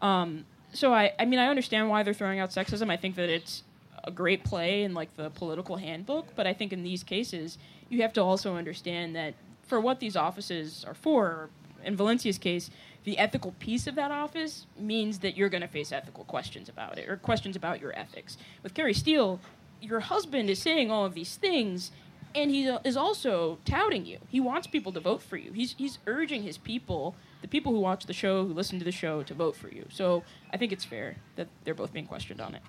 Um, 0.01 0.45
so 0.73 0.93
I, 0.93 1.13
I 1.17 1.23
mean, 1.23 1.39
I 1.39 1.47
understand 1.47 1.89
why 1.89 2.03
they're 2.03 2.13
throwing 2.13 2.39
out 2.39 2.49
sexism. 2.49 2.89
I 2.89 2.97
think 2.97 3.15
that 3.15 3.29
it's 3.29 3.63
a 4.03 4.11
great 4.11 4.43
play 4.43 4.83
in 4.83 4.93
like 4.93 5.15
the 5.15 5.29
political 5.29 5.77
handbook, 5.77 6.35
but 6.35 6.47
I 6.47 6.53
think 6.53 6.73
in 6.73 6.83
these 6.83 7.03
cases, 7.03 7.57
you 7.89 8.01
have 8.01 8.13
to 8.13 8.21
also 8.21 8.55
understand 8.55 9.15
that 9.15 9.33
for 9.63 9.79
what 9.79 9.99
these 9.99 10.15
offices 10.15 10.83
are 10.87 10.93
for, 10.93 11.49
in 11.83 11.95
Valencia's 11.95 12.37
case, 12.37 12.69
the 13.03 13.17
ethical 13.17 13.53
piece 13.59 13.87
of 13.87 13.95
that 13.95 14.11
office 14.11 14.67
means 14.77 15.19
that 15.19 15.35
you're 15.35 15.49
going 15.49 15.61
to 15.61 15.67
face 15.67 15.91
ethical 15.91 16.23
questions 16.23 16.69
about 16.69 16.97
it 16.97 17.09
or 17.09 17.17
questions 17.17 17.55
about 17.55 17.81
your 17.81 17.97
ethics. 17.97 18.37
With 18.63 18.73
Kari 18.73 18.93
Steele, 18.93 19.39
your 19.81 20.01
husband 20.01 20.49
is 20.49 20.59
saying 20.59 20.91
all 20.91 21.05
of 21.05 21.13
these 21.13 21.35
things 21.35 21.91
and 22.33 22.51
he 22.51 22.67
is 22.83 22.95
also 22.95 23.57
touting 23.65 24.05
you. 24.05 24.19
He 24.29 24.39
wants 24.39 24.67
people 24.67 24.91
to 24.93 24.99
vote 24.99 25.21
for 25.21 25.37
you. 25.37 25.51
He's 25.51 25.75
he's 25.77 25.99
urging 26.07 26.43
his 26.43 26.57
people, 26.57 27.15
the 27.41 27.47
people 27.47 27.73
who 27.73 27.79
watch 27.79 28.05
the 28.05 28.13
show, 28.13 28.45
who 28.45 28.53
listen 28.53 28.79
to 28.79 28.85
the 28.85 28.91
show, 28.91 29.23
to 29.23 29.33
vote 29.33 29.55
for 29.55 29.67
you. 29.67 29.85
So 29.89 30.23
I 30.53 30.57
think 30.57 30.71
it's 30.71 30.85
fair 30.85 31.17
that 31.35 31.47
they're 31.63 31.73
both 31.73 31.91
being 31.91 32.07
questioned 32.07 32.39
on 32.39 32.55
it. 32.55 32.61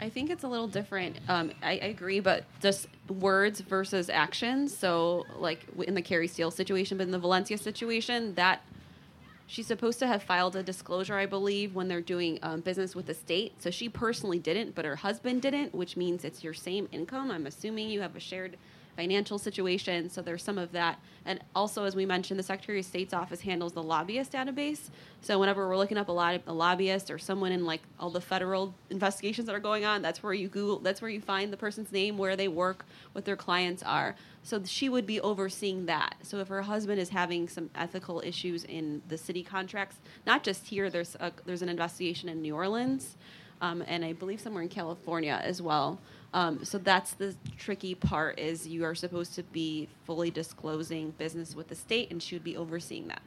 I 0.00 0.08
think 0.08 0.30
it's 0.30 0.44
a 0.44 0.48
little 0.48 0.68
different. 0.68 1.18
Um, 1.28 1.52
I, 1.62 1.72
I 1.72 1.86
agree, 1.86 2.20
but 2.20 2.44
just 2.60 2.88
words 3.08 3.60
versus 3.60 4.08
actions. 4.08 4.76
So, 4.76 5.24
like 5.36 5.66
in 5.86 5.94
the 5.94 6.02
Kari 6.02 6.28
Steele 6.28 6.50
situation, 6.50 6.98
but 6.98 7.04
in 7.04 7.10
the 7.10 7.18
Valencia 7.18 7.58
situation, 7.58 8.34
that 8.34 8.62
she's 9.46 9.66
supposed 9.66 9.98
to 9.98 10.06
have 10.06 10.22
filed 10.22 10.54
a 10.54 10.62
disclosure, 10.62 11.16
I 11.16 11.26
believe, 11.26 11.74
when 11.74 11.88
they're 11.88 12.00
doing 12.00 12.38
um, 12.42 12.60
business 12.60 12.94
with 12.94 13.06
the 13.06 13.14
state. 13.14 13.60
So 13.60 13.70
she 13.70 13.88
personally 13.88 14.38
didn't, 14.38 14.74
but 14.74 14.84
her 14.84 14.96
husband 14.96 15.42
didn't, 15.42 15.74
which 15.74 15.96
means 15.96 16.24
it's 16.24 16.44
your 16.44 16.54
same 16.54 16.88
income. 16.92 17.30
I'm 17.30 17.46
assuming 17.46 17.88
you 17.88 18.00
have 18.02 18.14
a 18.14 18.20
shared 18.20 18.56
financial 18.98 19.38
situation. 19.38 20.10
So 20.10 20.22
there's 20.22 20.42
some 20.42 20.58
of 20.58 20.72
that. 20.72 20.98
And 21.24 21.38
also, 21.54 21.84
as 21.84 21.94
we 21.94 22.04
mentioned, 22.04 22.36
the 22.36 22.42
Secretary 22.42 22.80
of 22.80 22.84
State's 22.84 23.14
office 23.14 23.40
handles 23.42 23.72
the 23.72 23.82
lobbyist 23.82 24.32
database. 24.32 24.90
So 25.20 25.38
whenever 25.38 25.68
we're 25.68 25.76
looking 25.76 25.96
up 25.96 26.08
a, 26.08 26.12
lot 26.12 26.34
of, 26.34 26.42
a 26.48 26.52
lobbyist 26.52 27.08
or 27.08 27.16
someone 27.16 27.52
in 27.52 27.64
like 27.64 27.82
all 28.00 28.10
the 28.10 28.20
federal 28.20 28.74
investigations 28.90 29.46
that 29.46 29.54
are 29.54 29.60
going 29.60 29.84
on, 29.84 30.02
that's 30.02 30.20
where 30.20 30.34
you 30.34 30.48
Google, 30.48 30.80
that's 30.80 31.00
where 31.00 31.12
you 31.12 31.20
find 31.20 31.52
the 31.52 31.56
person's 31.56 31.92
name, 31.92 32.18
where 32.18 32.34
they 32.34 32.48
work, 32.48 32.86
what 33.12 33.24
their 33.24 33.36
clients 33.36 33.84
are. 33.84 34.16
So 34.42 34.60
she 34.64 34.88
would 34.88 35.06
be 35.06 35.20
overseeing 35.20 35.86
that. 35.86 36.16
So 36.22 36.38
if 36.38 36.48
her 36.48 36.62
husband 36.62 36.98
is 36.98 37.10
having 37.10 37.48
some 37.48 37.70
ethical 37.76 38.20
issues 38.24 38.64
in 38.64 39.00
the 39.06 39.16
city 39.16 39.44
contracts, 39.44 39.98
not 40.26 40.42
just 40.42 40.66
here, 40.66 40.90
there's 40.90 41.14
a, 41.20 41.30
there's 41.44 41.62
an 41.62 41.68
investigation 41.68 42.28
in 42.28 42.42
New 42.42 42.56
Orleans, 42.56 43.16
um, 43.60 43.84
and 43.86 44.04
I 44.04 44.12
believe 44.12 44.40
somewhere 44.40 44.64
in 44.64 44.68
California 44.68 45.40
as 45.44 45.62
well. 45.62 46.00
Um, 46.34 46.64
so 46.64 46.78
that's 46.78 47.12
the 47.12 47.34
tricky 47.56 47.94
part 47.94 48.38
is 48.38 48.66
you 48.66 48.84
are 48.84 48.94
supposed 48.94 49.34
to 49.36 49.42
be 49.42 49.88
fully 50.04 50.30
disclosing 50.30 51.10
business 51.12 51.54
with 51.54 51.68
the 51.68 51.74
state, 51.74 52.10
and 52.10 52.22
she 52.22 52.34
would 52.34 52.44
be 52.44 52.56
overseeing 52.56 53.08
that. 53.08 53.22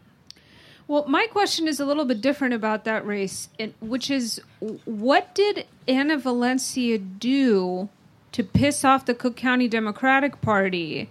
Well, 0.88 1.08
my 1.08 1.28
question 1.28 1.68
is 1.68 1.80
a 1.80 1.86
little 1.86 2.06
bit 2.06 2.22
different 2.22 2.54
about 2.54 2.84
that 2.86 3.06
race, 3.06 3.50
which 3.80 4.12
is 4.12 4.42
what 4.86 5.34
did 5.34 5.66
Anna 5.88 6.18
Valencia 6.18 6.98
do 6.98 7.90
to 8.34 8.44
piss 8.44 8.84
off 8.84 9.06
the 9.06 9.14
Cook 9.14 9.36
County 9.36 9.68
Democratic 9.68 10.42
Party 10.42 11.10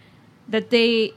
that 0.49 0.71
they 0.71 1.15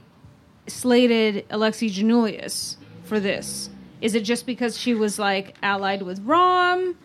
slated 0.68 1.48
Alexi 1.50 1.90
Giannoulias 1.90 2.78
for 3.04 3.20
this? 3.20 3.70
Is 4.02 4.16
it 4.16 4.24
just 4.24 4.46
because 4.46 4.78
she 4.78 4.94
was 4.94 5.20
like 5.20 5.56
allied 5.62 6.02
with 6.02 6.26
Rahm? 6.26 6.96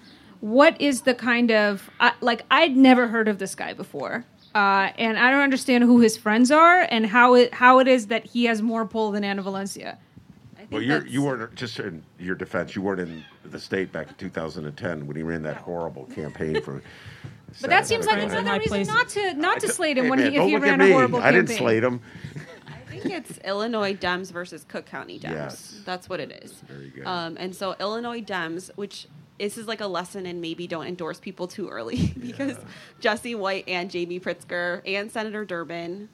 What 0.41 0.81
is 0.81 1.03
the 1.03 1.15
kind 1.15 1.51
of 1.51 1.91
uh, 2.01 2.13
like 2.21 2.45
I'd 2.51 2.77
never 2.77 3.09
heard 3.09 3.29
of 3.29 3.39
this 3.39 3.55
guy 3.55 3.73
before. 3.75 4.25
Uh, 4.55 4.91
and 4.97 5.19
I 5.19 5.31
don't 5.31 5.43
understand 5.43 5.85
who 5.85 6.01
his 6.01 6.17
friends 6.17 6.51
are 6.51 6.87
and 6.91 7.07
how 7.07 7.35
it 7.35 7.55
how 7.55 7.79
it 7.81 7.89
is 7.89 8.07
that 8.07 8.25
he 8.25 8.47
has 8.47 8.63
more 8.63 8.87
pull 8.87 9.13
than 9.13 9.23
Anna 9.23 9.43
Valencia. 9.43 9.99
Well, 10.71 10.83
you 10.83 11.03
you 11.07 11.23
weren't 11.23 11.55
just 11.55 11.79
in 11.79 12.03
your 12.19 12.35
defense. 12.35 12.77
You 12.77 12.83
weren't 12.83 13.01
in 13.01 13.25
the 13.45 13.59
state 13.59 13.93
back 13.93 14.09
in 14.09 14.15
2010 14.15 15.07
when 15.07 15.17
he 15.17 15.23
ran 15.23 15.43
that 15.43 15.57
horrible 15.57 16.05
campaign 16.07 16.61
for. 16.63 16.83
but 17.61 17.71
that 17.71 17.87
seems 17.87 18.07
like 18.07 18.23
another 18.23 18.59
reason 18.59 18.83
not 18.83 19.09
to 19.11 19.35
not 19.35 19.61
to 19.61 19.69
slate 19.69 19.97
him 19.97 20.05
hey, 20.05 20.11
when 20.11 20.19
man, 20.19 20.33
he 20.33 20.39
if 20.39 20.45
he 20.45 20.57
ran 20.57 20.81
a 20.81 20.93
horrible 20.93 21.19
I 21.19 21.31
campaign. 21.31 21.45
didn't 21.45 21.59
slate 21.59 21.85
him. 21.85 22.01
I 22.67 22.91
think 22.91 23.07
it's 23.07 23.39
Illinois 23.39 23.95
Dems 23.95 24.33
versus 24.33 24.65
Cook 24.67 24.87
County 24.87 25.19
Dems. 25.19 25.31
Yes. 25.31 25.81
That's 25.85 26.09
what 26.09 26.21
it 26.21 26.43
is. 26.43 26.53
Very 26.67 26.89
good. 26.89 27.07
Um, 27.07 27.37
and 27.39 27.55
so 27.55 27.77
Illinois 27.79 28.21
Dems, 28.21 28.71
which 28.77 29.07
this 29.39 29.59
is 29.59 29.67
like 29.67 29.81
a 29.81 29.87
lesson 29.87 30.27
in 30.27 30.41
maybe 30.41 30.67
don't 30.67 30.87
endorse 30.87 31.21
people 31.21 31.47
too 31.47 31.69
early 31.69 32.13
because 32.21 32.53
yeah. 32.53 32.65
Jesse 33.01 33.35
White 33.35 33.65
and 33.69 33.91
Jamie 33.91 34.21
Pritzker 34.21 34.83
and 34.87 35.11
Senator 35.11 35.45
Durbin 35.45 36.09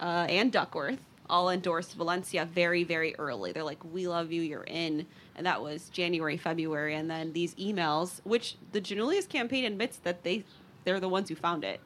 uh, 0.00 0.26
and 0.28 0.50
Duckworth 0.50 1.00
all 1.28 1.50
endorsed 1.50 1.94
Valencia 1.94 2.44
very, 2.44 2.84
very 2.84 3.14
early. 3.16 3.52
They're 3.52 3.64
like, 3.64 3.82
we 3.92 4.06
love 4.06 4.30
you, 4.30 4.42
you're 4.42 4.64
in. 4.64 5.06
And 5.36 5.46
that 5.46 5.62
was 5.62 5.88
January, 5.88 6.36
February. 6.36 6.94
And 6.94 7.10
then 7.10 7.32
these 7.32 7.54
emails, 7.54 8.20
which 8.24 8.56
the 8.72 8.80
Giannoulias 8.80 9.28
campaign 9.28 9.64
admits 9.64 9.96
that 9.98 10.22
they, 10.22 10.44
they're 10.84 11.00
the 11.00 11.08
ones 11.08 11.28
who 11.28 11.34
found 11.34 11.64
it. 11.64 11.80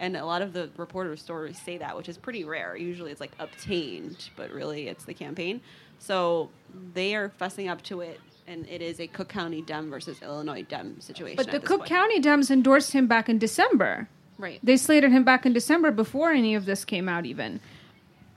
And 0.00 0.16
a 0.16 0.24
lot 0.24 0.42
of 0.42 0.52
the 0.52 0.68
reporter 0.76 1.16
stories 1.16 1.60
say 1.60 1.78
that, 1.78 1.96
which 1.96 2.08
is 2.08 2.18
pretty 2.18 2.42
rare. 2.42 2.76
Usually 2.76 3.12
it's 3.12 3.20
like 3.20 3.30
obtained, 3.38 4.30
but 4.36 4.50
really 4.50 4.88
it's 4.88 5.04
the 5.04 5.14
campaign. 5.14 5.60
So 6.00 6.50
they 6.92 7.14
are 7.14 7.30
fessing 7.40 7.70
up 7.70 7.82
to 7.82 8.00
it 8.00 8.20
and 8.46 8.66
it 8.68 8.82
is 8.82 9.00
a 9.00 9.06
Cook 9.06 9.28
County 9.28 9.62
Dem 9.62 9.90
versus 9.90 10.20
Illinois 10.22 10.62
Dem 10.62 11.00
situation. 11.00 11.36
But 11.36 11.50
the 11.50 11.60
Cook 11.60 11.80
point. 11.80 11.88
County 11.88 12.20
Dems 12.20 12.50
endorsed 12.50 12.92
him 12.92 13.06
back 13.06 13.28
in 13.28 13.38
December. 13.38 14.08
Right. 14.38 14.58
They 14.62 14.76
slated 14.76 15.12
him 15.12 15.24
back 15.24 15.46
in 15.46 15.52
December 15.52 15.90
before 15.90 16.32
any 16.32 16.54
of 16.54 16.64
this 16.64 16.84
came 16.84 17.08
out, 17.08 17.26
even. 17.26 17.60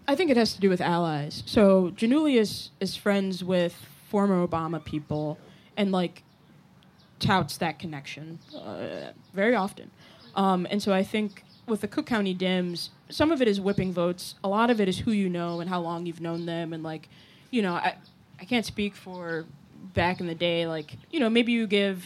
I 0.08 0.15
think 0.15 0.30
it 0.30 0.38
has 0.38 0.54
to 0.54 0.62
do 0.62 0.70
with 0.70 0.82
allies. 0.82 1.44
So 1.46 1.91
Giannoulias 1.96 2.70
is 2.80 2.96
friends 2.96 3.44
with 3.44 3.86
former 4.08 4.46
Obama 4.46 4.84
people 4.84 5.39
and 5.76 5.91
like 5.91 6.24
touts 7.20 7.58
that 7.58 7.80
connection 7.80 8.39
uh, 8.56 9.12
very 9.34 9.56
often. 9.56 9.89
Um, 10.36 10.68
and 10.70 10.82
so 10.82 10.94
I 10.94 11.04
think 11.04 11.44
with 11.68 11.82
the 11.82 11.88
Cook 11.88 12.06
County 12.06 12.36
Dems, 12.36 12.89
some 13.10 13.32
of 13.32 13.41
it 13.41 13.48
is 13.48 13.60
whipping 13.60 13.91
votes. 13.94 14.36
A 14.44 14.48
lot 14.48 14.70
of 14.70 14.80
it 14.80 14.88
is 14.88 15.00
who 15.00 15.12
you 15.12 15.30
know 15.30 15.60
and 15.60 15.70
how 15.70 15.80
long 15.80 16.06
you've 16.06 16.22
known 16.22 16.46
them, 16.46 16.74
and 16.74 16.84
like, 16.84 17.10
you 17.50 17.62
know, 17.62 17.74
I 17.74 17.96
I 18.39 18.46
can't 18.46 18.65
speak 18.65 18.96
for 18.96 19.46
back 19.95 20.19
in 20.19 20.27
the 20.27 20.36
day, 20.36 20.67
like 20.67 20.95
you 21.12 21.19
know, 21.19 21.29
maybe 21.29 21.51
you 21.51 21.65
give 21.65 22.05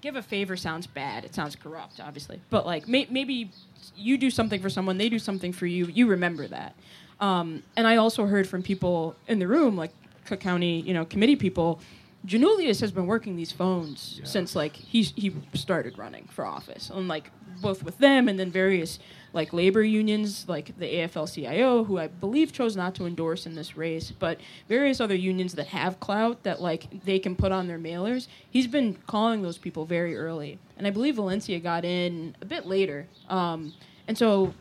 give 0.00 0.16
a 0.16 0.22
favor 0.22 0.56
sounds 0.56 0.86
bad. 0.86 1.24
It 1.24 1.34
sounds 1.34 1.56
corrupt, 1.56 2.00
obviously, 2.00 2.40
but 2.50 2.64
like 2.64 2.86
may, 2.88 3.06
maybe 3.10 3.50
you 3.96 4.16
do 4.16 4.30
something 4.30 4.60
for 4.60 4.70
someone, 4.70 4.98
they 4.98 5.08
do 5.08 5.18
something 5.18 5.52
for 5.52 5.66
you. 5.66 5.86
You 5.86 6.06
remember 6.06 6.46
that. 6.48 6.74
Um, 7.20 7.62
and 7.76 7.86
I 7.86 7.96
also 7.96 8.26
heard 8.26 8.48
from 8.48 8.62
people 8.62 9.14
in 9.28 9.38
the 9.38 9.46
room, 9.46 9.76
like 9.76 9.92
Cook 10.24 10.40
County, 10.40 10.80
you 10.80 10.94
know, 10.94 11.04
committee 11.04 11.36
people. 11.36 11.80
Giannoulias 12.26 12.80
has 12.80 12.92
been 12.92 13.06
working 13.06 13.36
these 13.36 13.52
phones 13.52 14.16
yeah. 14.18 14.26
since 14.26 14.54
like 14.54 14.76
he 14.76 15.02
he 15.02 15.34
started 15.54 15.96
running 15.98 16.26
for 16.26 16.44
office, 16.44 16.90
and 16.90 17.08
like 17.08 17.30
both 17.60 17.82
with 17.82 17.98
them 17.98 18.28
and 18.28 18.38
then 18.38 18.50
various 18.50 18.98
like 19.32 19.52
labor 19.52 19.82
unions, 19.82 20.46
like 20.48 20.76
the 20.78 20.86
AFL-CIO, 20.86 21.84
who 21.84 21.98
I 21.98 22.08
believe 22.08 22.52
chose 22.52 22.76
not 22.76 22.94
to 22.96 23.06
endorse 23.06 23.46
in 23.46 23.54
this 23.54 23.76
race, 23.76 24.10
but 24.10 24.40
various 24.68 25.00
other 25.00 25.14
unions 25.14 25.54
that 25.54 25.68
have 25.68 26.00
clout 26.00 26.42
that 26.42 26.60
like 26.60 27.04
they 27.04 27.18
can 27.18 27.36
put 27.36 27.52
on 27.52 27.66
their 27.68 27.78
mailers. 27.78 28.26
He's 28.50 28.66
been 28.66 28.96
calling 29.06 29.42
those 29.42 29.56
people 29.56 29.84
very 29.84 30.16
early, 30.16 30.58
and 30.76 30.86
I 30.86 30.90
believe 30.90 31.16
Valencia 31.16 31.58
got 31.60 31.84
in 31.84 32.34
a 32.40 32.44
bit 32.44 32.66
later. 32.66 33.06
Um, 33.28 33.72
and 34.08 34.18
so, 34.18 34.54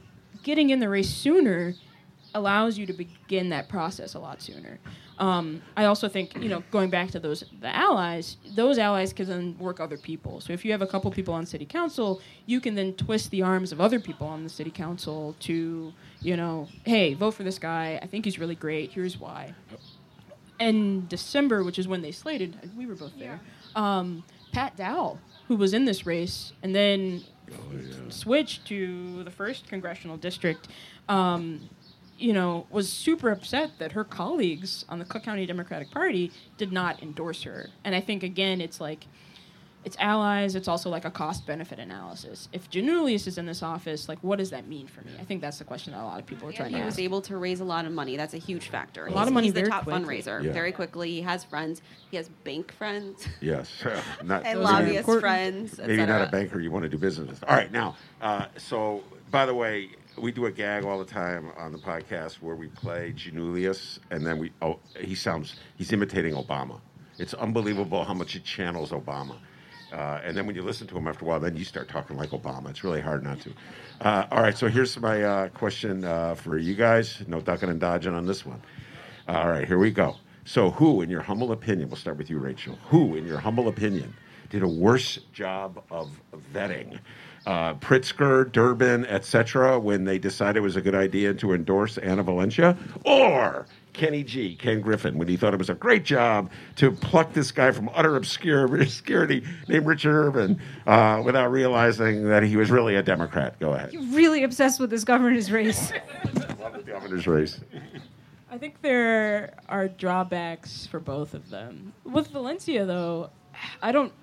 getting 0.43 0.69
in 0.69 0.79
the 0.79 0.89
race 0.89 1.09
sooner 1.09 1.73
allows 2.35 2.77
you 2.77 2.85
to 2.85 2.93
begin 2.93 3.49
that 3.49 3.67
process 3.69 4.13
a 4.13 4.19
lot 4.19 4.41
sooner. 4.41 4.79
Um, 5.19 5.61
I 5.75 5.85
also 5.85 6.07
think, 6.07 6.35
you 6.41 6.47
know, 6.47 6.63
going 6.71 6.89
back 6.89 7.11
to 7.11 7.19
those 7.19 7.43
the 7.59 7.75
allies, 7.75 8.37
those 8.55 8.77
allies 8.77 9.11
can 9.11 9.27
then 9.27 9.57
work 9.59 9.81
other 9.81 9.97
people. 9.97 10.39
So 10.39 10.53
if 10.53 10.63
you 10.63 10.71
have 10.71 10.81
a 10.81 10.87
couple 10.87 11.11
people 11.11 11.33
on 11.33 11.45
city 11.45 11.65
council, 11.65 12.21
you 12.45 12.61
can 12.61 12.75
then 12.75 12.93
twist 12.93 13.29
the 13.29 13.41
arms 13.41 13.73
of 13.73 13.81
other 13.81 13.99
people 13.99 14.27
on 14.27 14.43
the 14.43 14.49
city 14.49 14.71
council 14.71 15.35
to, 15.41 15.93
you 16.21 16.37
know, 16.37 16.69
hey, 16.85 17.13
vote 17.15 17.31
for 17.31 17.43
this 17.43 17.59
guy. 17.59 17.99
I 18.01 18.07
think 18.07 18.23
he's 18.23 18.39
really 18.39 18.55
great. 18.55 18.91
Here's 18.91 19.19
why. 19.19 19.53
In 20.57 21.05
December, 21.07 21.63
which 21.63 21.79
is 21.79 21.87
when 21.87 22.01
they 22.01 22.11
slated, 22.11 22.57
we 22.77 22.85
were 22.85 22.95
both 22.95 23.17
there. 23.19 23.41
Um, 23.75 24.23
Pat 24.53 24.77
Dowell, 24.77 25.19
who 25.47 25.57
was 25.57 25.73
in 25.73 25.83
this 25.85 26.05
race, 26.05 26.53
and 26.63 26.73
then 26.73 27.23
oh, 27.51 27.55
yeah. 27.73 28.09
switched 28.09 28.65
to 28.67 29.23
the 29.23 29.31
first 29.31 29.67
congressional 29.67 30.17
district. 30.17 30.69
Um, 31.09 31.69
you 32.19 32.33
know, 32.33 32.67
was 32.69 32.89
super 32.91 33.29
upset 33.31 33.71
that 33.79 33.93
her 33.93 34.03
colleagues 34.03 34.85
on 34.89 34.99
the 34.99 35.05
Cook 35.05 35.23
County 35.23 35.45
Democratic 35.45 35.89
Party 35.91 36.31
did 36.57 36.71
not 36.71 37.01
endorse 37.01 37.43
her. 37.43 37.69
And 37.83 37.95
I 37.95 38.01
think 38.01 38.23
again, 38.23 38.61
it's 38.61 38.81
like 38.81 39.05
it's 39.85 39.95
allies. 39.97 40.55
It's 40.55 40.67
also 40.67 40.89
like 40.89 41.05
a 41.05 41.09
cost 41.09 41.47
benefit 41.47 41.79
analysis. 41.79 42.49
If 42.51 42.69
Giannoulias 42.69 43.25
is 43.27 43.37
in 43.37 43.45
this 43.45 43.63
office, 43.63 44.09
like 44.09 44.19
what 44.21 44.37
does 44.37 44.49
that 44.49 44.67
mean 44.67 44.87
for 44.87 44.99
me? 45.05 45.11
I 45.17 45.23
think 45.23 45.39
that's 45.41 45.57
the 45.57 45.63
question 45.63 45.93
that 45.93 46.01
a 46.01 46.03
lot 46.03 46.19
of 46.19 46.25
people 46.25 46.49
are 46.49 46.51
trying 46.51 46.67
and 46.67 46.75
to. 46.75 46.77
He 46.79 46.81
ask. 46.87 46.97
was 46.97 46.99
able 46.99 47.21
to 47.21 47.37
raise 47.37 47.61
a 47.61 47.63
lot 47.63 47.85
of 47.85 47.93
money. 47.93 48.17
That's 48.17 48.33
a 48.33 48.37
huge 48.39 48.67
factor. 48.67 49.07
A 49.07 49.11
lot 49.11 49.27
of 49.29 49.33
money. 49.33 49.47
He's 49.47 49.53
the 49.53 49.63
top 49.67 49.85
quickly. 49.85 50.01
fundraiser 50.21 50.43
Yeah. 50.43 50.51
very 50.51 50.73
quickly. 50.73 51.11
He 51.11 51.21
has 51.21 51.45
friends. 51.45 51.81
He 52.11 52.17
has 52.17 52.27
bank 52.43 52.73
friends 52.73 53.25
Yes, 53.41 53.69
not 54.23 54.45
and 54.45 54.59
Those 54.59 54.67
are 54.69 54.73
lobbyist 54.73 54.97
important. 54.99 55.21
friends. 55.21 55.77
maybe 55.77 56.05
not 56.05 56.27
a 56.27 56.29
banker 56.29 56.59
you 56.59 56.71
want 56.71 56.83
to 56.83 56.89
do 56.89 56.97
business 56.97 57.29
with. 57.29 57.43
All 57.45 57.55
right, 57.55 57.71
now, 57.71 57.95
uh, 58.21 58.47
so 58.57 59.01
by 59.31 59.45
the 59.45 59.55
way, 59.55 59.91
we 60.19 60.31
do 60.31 60.45
a 60.45 60.51
gag 60.51 60.83
all 60.83 60.99
the 60.99 61.05
time 61.05 61.51
on 61.57 61.71
the 61.71 61.77
podcast 61.77 62.35
where 62.35 62.55
we 62.55 62.67
play 62.67 63.13
Giannoulias, 63.15 63.99
and 64.11 64.25
then 64.25 64.37
we 64.37 64.51
oh 64.61 64.79
he 64.99 65.15
sounds 65.15 65.55
he's 65.77 65.91
imitating 65.91 66.33
Obama. 66.33 66.79
It's 67.17 67.33
unbelievable 67.33 68.03
how 68.03 68.13
much 68.13 68.33
he 68.33 68.39
channels 68.39 68.91
Obama. 68.91 69.37
Uh, 69.91 70.21
and 70.23 70.37
then 70.37 70.45
when 70.45 70.55
you 70.55 70.61
listen 70.61 70.85
to 70.87 70.95
him 70.95 71.07
after 71.07 71.25
a 71.25 71.27
while, 71.27 71.39
then 71.39 71.55
you 71.55 71.65
start 71.65 71.89
talking 71.89 72.15
like 72.15 72.29
Obama. 72.29 72.69
It's 72.69 72.83
really 72.83 73.01
hard 73.01 73.23
not 73.23 73.39
to. 73.41 73.53
Uh, 74.01 74.27
all 74.31 74.41
right, 74.41 74.55
so 74.55 74.67
here's 74.67 74.97
my 74.99 75.23
uh, 75.23 75.49
question 75.49 76.05
uh, 76.05 76.35
for 76.35 76.57
you 76.57 76.75
guys. 76.75 77.23
No 77.27 77.41
ducking 77.41 77.69
and 77.69 77.79
dodging 77.79 78.13
on 78.13 78.25
this 78.25 78.45
one. 78.45 78.61
All 79.27 79.49
right, 79.49 79.67
here 79.67 79.79
we 79.79 79.91
go. 79.91 80.15
So, 80.45 80.71
who, 80.71 81.01
in 81.01 81.09
your 81.09 81.21
humble 81.21 81.51
opinion, 81.51 81.89
we'll 81.89 81.97
start 81.97 82.17
with 82.17 82.29
you, 82.29 82.39
Rachel, 82.39 82.77
who, 82.89 83.15
in 83.15 83.25
your 83.25 83.39
humble 83.39 83.67
opinion, 83.67 84.15
did 84.49 84.63
a 84.63 84.67
worse 84.67 85.19
job 85.33 85.83
of 85.91 86.09
vetting? 86.53 86.99
Uh, 87.49 87.73
Pritzker, 87.73 88.51
Durbin, 88.51 89.07
etc., 89.07 89.79
when 89.79 90.03
they 90.03 90.19
decided 90.19 90.57
it 90.57 90.61
was 90.61 90.75
a 90.75 90.81
good 90.81 90.93
idea 90.93 91.33
to 91.33 91.53
endorse 91.53 91.97
Anna 91.97 92.21
Valencia, 92.21 92.77
or 93.05 93.65
Kenny 93.93 94.23
G, 94.23 94.55
Ken 94.55 94.81
Griffin, 94.81 95.17
when 95.17 95.27
he 95.27 95.35
thought 95.35 95.55
it 95.55 95.57
was 95.57 95.71
a 95.71 95.73
great 95.73 96.05
job 96.05 96.51
to 96.75 96.91
pluck 96.91 97.33
this 97.33 97.51
guy 97.51 97.71
from 97.71 97.89
utter 97.95 98.15
obscure 98.17 98.65
obscurity 98.79 99.43
named 99.67 99.87
Richard 99.87 100.13
Irvin 100.13 100.61
uh, 100.85 101.23
without 101.25 101.49
realizing 101.49 102.25
that 102.25 102.43
he 102.43 102.55
was 102.55 102.69
really 102.69 102.97
a 102.97 103.01
Democrat. 103.01 103.59
Go 103.59 103.73
ahead. 103.73 103.93
You're 103.93 104.03
really 104.13 104.43
obsessed 104.43 104.79
with 104.79 104.91
this 104.91 105.03
governor's 105.03 105.51
race. 105.51 105.91
Love 106.59 106.73
the 106.73 106.83
governor's 106.85 107.25
race. 107.25 107.61
I 108.51 108.59
think 108.59 108.79
there 108.83 109.55
are 109.67 109.87
drawbacks 109.87 110.85
for 110.85 110.99
both 110.99 111.33
of 111.33 111.49
them. 111.49 111.93
With 112.03 112.27
Valencia, 112.27 112.85
though, 112.85 113.31
I 113.81 113.91
don't. 113.91 114.13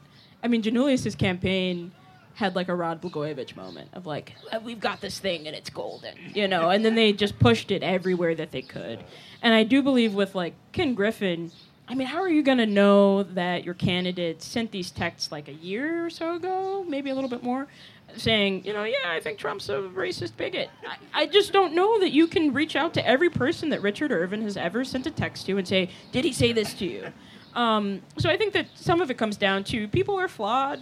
I 0.44 0.46
mean, 0.46 0.62
Giannoulias's 0.62 1.16
campaign 1.16 1.90
had 2.36 2.54
like 2.54 2.68
a 2.68 2.74
Rod 2.74 3.00
Blagojevich 3.00 3.56
moment 3.56 3.88
of 3.94 4.06
like, 4.06 4.34
"Uh, 4.52 4.60
we've 4.62 4.78
got 4.78 5.00
this 5.00 5.18
thing 5.18 5.46
and 5.46 5.56
it's 5.56 5.70
golden, 5.70 6.14
you 6.34 6.46
know, 6.46 6.68
and 6.68 6.84
then 6.84 6.94
they 6.94 7.12
just 7.12 7.38
pushed 7.38 7.70
it 7.70 7.82
everywhere 7.82 8.34
that 8.34 8.52
they 8.52 8.62
could. 8.62 9.02
And 9.42 9.54
I 9.54 9.64
do 9.64 9.82
believe 9.82 10.14
with 10.14 10.34
like 10.34 10.54
Ken 10.72 10.94
Griffin, 10.94 11.50
I 11.88 11.94
mean, 11.94 12.06
how 12.08 12.18
are 12.18 12.28
you 12.28 12.42
going 12.42 12.58
to 12.58 12.66
know 12.66 13.22
that 13.22 13.64
your 13.64 13.72
candidate 13.74 14.42
sent 14.42 14.70
these 14.70 14.90
texts 14.90 15.32
like 15.32 15.48
a 15.48 15.54
year 15.54 16.04
or 16.04 16.10
so 16.10 16.34
ago, 16.34 16.84
maybe 16.86 17.08
a 17.08 17.14
little 17.14 17.30
bit 17.30 17.42
more, 17.42 17.68
saying, 18.16 18.66
you 18.66 18.74
know, 18.74 18.84
yeah, 18.84 18.96
I 19.06 19.20
think 19.20 19.38
Trump's 19.38 19.70
a 19.70 19.78
racist 19.78 20.36
bigot? 20.36 20.68
I, 21.14 21.22
I 21.22 21.26
just 21.26 21.54
don't 21.54 21.74
know 21.74 21.98
that 22.00 22.10
you 22.10 22.26
can 22.26 22.52
reach 22.52 22.76
out 22.76 22.92
to 22.94 23.06
every 23.06 23.30
person 23.30 23.70
that 23.70 23.80
Richard 23.80 24.12
Irvin 24.12 24.42
has 24.42 24.58
ever 24.58 24.84
sent 24.84 25.06
a 25.06 25.10
text 25.10 25.46
to 25.46 25.56
and 25.56 25.66
say, 25.66 25.88
did 26.12 26.24
he 26.24 26.32
say 26.32 26.52
this 26.52 26.74
to 26.74 26.84
you? 26.84 27.12
Um, 27.54 28.02
so 28.18 28.28
I 28.28 28.36
think 28.36 28.52
that 28.52 28.66
some 28.74 29.00
of 29.00 29.10
it 29.10 29.16
comes 29.16 29.38
down 29.38 29.64
to 29.64 29.88
people 29.88 30.18
are 30.20 30.28
flawed, 30.28 30.80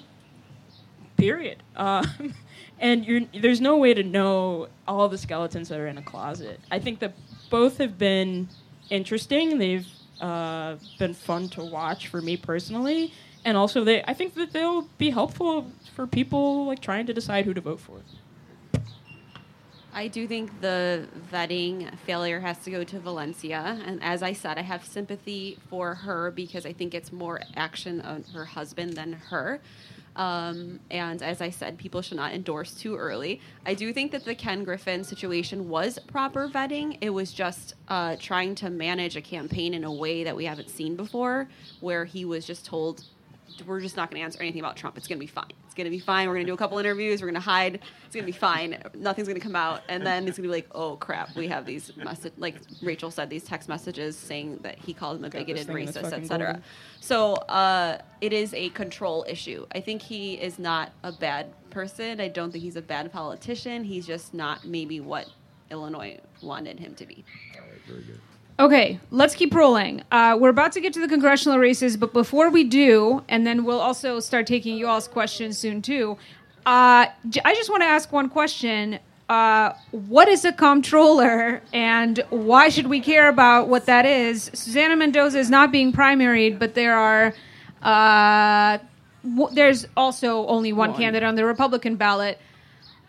period. 1.17 1.62
Um, 1.77 2.35
and 2.79 3.29
there's 3.41 3.61
no 3.61 3.77
way 3.77 3.95
to 3.95 4.03
know 4.03 4.69
all 4.87 5.09
the 5.09 5.19
skeletons 5.19 5.69
that 5.69 5.81
are 5.81 5.87
in 5.87 5.99
a 5.99 6.03
closet. 6.03 6.61
I 6.71 6.79
think 6.79 7.01
that 7.01 7.15
both 7.51 7.79
have 7.79 7.99
been 7.99 8.49
interesting. 8.91 9.59
They've 9.59 9.87
uh, 10.21 10.77
been 10.99 11.15
fun 11.15 11.49
to 11.51 11.65
watch 11.65 12.09
for 12.09 12.21
me 12.21 12.37
personally, 12.37 13.12
and 13.45 13.57
also 13.57 13.85
they. 13.85 14.03
I 14.05 14.15
think 14.15 14.35
that 14.35 14.53
they'll 14.53 14.89
be 14.99 15.11
helpful 15.11 15.71
for 15.95 16.07
people 16.07 16.67
like 16.67 16.81
trying 16.81 17.07
to 17.07 17.15
decide 17.15 17.45
who 17.45 17.55
to 17.55 17.61
vote 17.61 17.81
for. 17.81 18.01
I 19.97 20.09
do 20.09 20.27
think 20.27 20.61
the 20.61 21.07
vetting 21.33 21.97
failure 21.99 22.41
has 22.41 22.59
to 22.65 22.71
go 22.73 22.83
to 22.83 22.99
Valencia. 22.99 23.81
And 23.87 24.03
as 24.03 24.25
I 24.25 24.33
said, 24.33 24.59
I 24.59 24.62
have 24.62 24.85
sympathy 24.85 25.57
for 25.71 25.95
her 25.95 26.33
because 26.33 26.67
I 26.67 26.73
think 26.73 26.95
it's 26.95 27.12
more 27.12 27.41
action 27.55 28.01
on 28.01 28.25
her 28.35 28.45
husband 28.45 28.95
than 28.95 29.12
her. 29.12 29.61
Um, 30.17 30.79
and 30.91 31.23
as 31.23 31.41
I 31.41 31.51
said, 31.51 31.77
people 31.77 32.01
should 32.03 32.17
not 32.17 32.33
endorse 32.33 32.73
too 32.73 32.97
early. 32.97 33.41
I 33.67 33.75
do 33.75 33.93
think 33.93 34.12
that 34.12 34.25
the 34.25 34.35
Ken 34.35 34.62
Griffin 34.62 35.03
situation 35.03 35.69
was 35.69 35.99
proper 36.07 36.49
vetting. 36.49 36.99
It 37.01 37.11
was 37.11 37.33
just 37.33 37.75
uh, 37.89 38.17
trying 38.19 38.55
to 38.57 38.71
manage 38.71 39.17
a 39.17 39.21
campaign 39.21 39.75
in 39.75 39.85
a 39.85 39.93
way 39.93 40.25
that 40.25 40.37
we 40.37 40.45
haven't 40.45 40.71
seen 40.71 40.95
before, 40.95 41.49
where 41.81 42.05
he 42.05 42.25
was 42.25 42.47
just 42.47 42.65
told, 42.65 43.05
we're 43.67 43.81
just 43.81 43.97
not 43.97 44.11
going 44.11 44.21
to 44.21 44.25
answer 44.25 44.41
anything 44.41 44.61
about 44.61 44.77
Trump. 44.77 44.97
It's 44.97 45.07
going 45.07 45.19
to 45.19 45.21
be 45.21 45.27
fine. 45.27 45.53
It's 45.67 45.75
going 45.75 45.85
to 45.85 45.91
be 45.91 45.99
fine. 45.99 46.29
We're 46.29 46.35
going 46.35 46.47
to 46.47 46.51
do 46.51 46.55
a 46.55 46.59
couple 46.59 46.79
interviews. 46.79 47.21
We're 47.21 47.29
going 47.29 47.35
to 47.35 47.41
hide. 47.41 47.81
It's 48.07 48.15
going 48.15 48.25
to 48.25 48.33
be 48.33 48.33
fine. 48.33 48.83
Nothing's 48.95 49.29
going 49.29 49.41
to 49.41 49.45
come 49.45 49.57
out. 49.57 49.83
And 49.89 50.07
then 50.07 50.29
it's 50.29 50.39
going 50.39 50.49
to 50.49 50.55
be 50.55 50.61
like, 50.63 50.69
oh 50.73 50.97
crap, 50.97 51.35
we 51.37 51.49
have 51.49 51.67
these 51.67 51.97
message, 51.97 52.33
like 52.37 52.57
Rachel 52.83 53.11
said, 53.11 53.31
these 53.31 53.45
text 53.45 53.69
messages 53.69 54.17
saying 54.17 54.61
that 54.63 54.79
he 54.79 54.95
called 54.95 55.19
him 55.19 55.25
a 55.25 55.31
Got 55.31 55.47
this 55.47 55.65
bigoted, 55.65 55.89
racist, 55.89 56.03
fucking 56.03 56.23
etc. 56.23 56.63
So 57.01 57.35
uh, 57.35 57.99
it 58.21 58.33
is 58.33 58.55
a 58.55 58.71
control 58.71 59.25
issue. 59.29 59.67
I 59.73 59.81
think 59.81 60.03
he 60.03 60.35
is 60.35 60.59
not 60.59 60.93
a 61.03 61.13
bad 61.13 61.53
person. 61.71 62.21
I 62.21 62.29
don't 62.29 62.51
think 62.51 62.65
he's 62.65 62.77
a 62.77 62.83
bad 62.83 63.13
politician. 63.13 63.85
He's 63.85 64.07
just 64.07 64.35
not 64.35 64.65
maybe 64.65 65.01
what 65.01 65.29
Illinois 65.71 66.21
wanted 66.43 66.79
him 66.79 66.95
to 66.95 67.07
be. 67.07 67.25
Okay, 68.59 69.01
let's 69.11 69.35
keep 69.35 69.53
rolling. 69.53 70.03
Uh, 70.13 70.37
we're 70.41 70.49
about 70.51 70.71
to 70.73 70.81
get 70.81 70.93
to 70.93 71.01
the 71.01 71.09
congressional 71.09 71.59
races, 71.59 71.97
but 71.97 72.13
before 72.13 72.51
we 72.51 72.63
do, 72.63 73.25
and 73.29 73.45
then 73.45 73.65
we'll 73.65 73.81
also 73.81 74.21
start 74.21 74.47
taking 74.47 74.77
you 74.77 74.87
all's 74.87 75.09
questions 75.09 75.59
soon 75.59 75.83
too. 75.83 76.17
Uh, 76.65 77.07
j- 77.29 77.41
I 77.45 77.55
just 77.55 77.69
want 77.69 77.83
to 77.83 77.87
ask 77.87 78.13
one 78.13 78.29
question. 78.29 79.01
Uh, 79.29 79.73
what 79.91 80.29
is 80.29 80.45
a 80.45 80.53
comptroller, 80.53 81.63
and 81.73 82.23
why 82.31 82.69
should 82.69 82.87
we 82.87 83.01
care 83.01 83.29
about 83.29 83.69
what 83.69 83.87
that 83.87 84.07
is? 84.07 84.51
Susana 84.55 84.95
Mendoza 84.95 85.39
is 85.39 85.51
not 85.51 85.73
being 85.73 85.93
primaried, 85.93 86.59
but 86.61 86.75
there 86.75 86.97
are 86.97 87.35
uh, 87.83 88.79
w- 89.25 89.53
there's 89.53 89.87
also 89.97 90.47
only 90.47 90.73
one, 90.73 90.91
One. 90.91 90.99
candidate 91.01 91.27
on 91.27 91.35
the 91.35 91.45
Republican 91.45 91.97
ballot. 91.97 92.39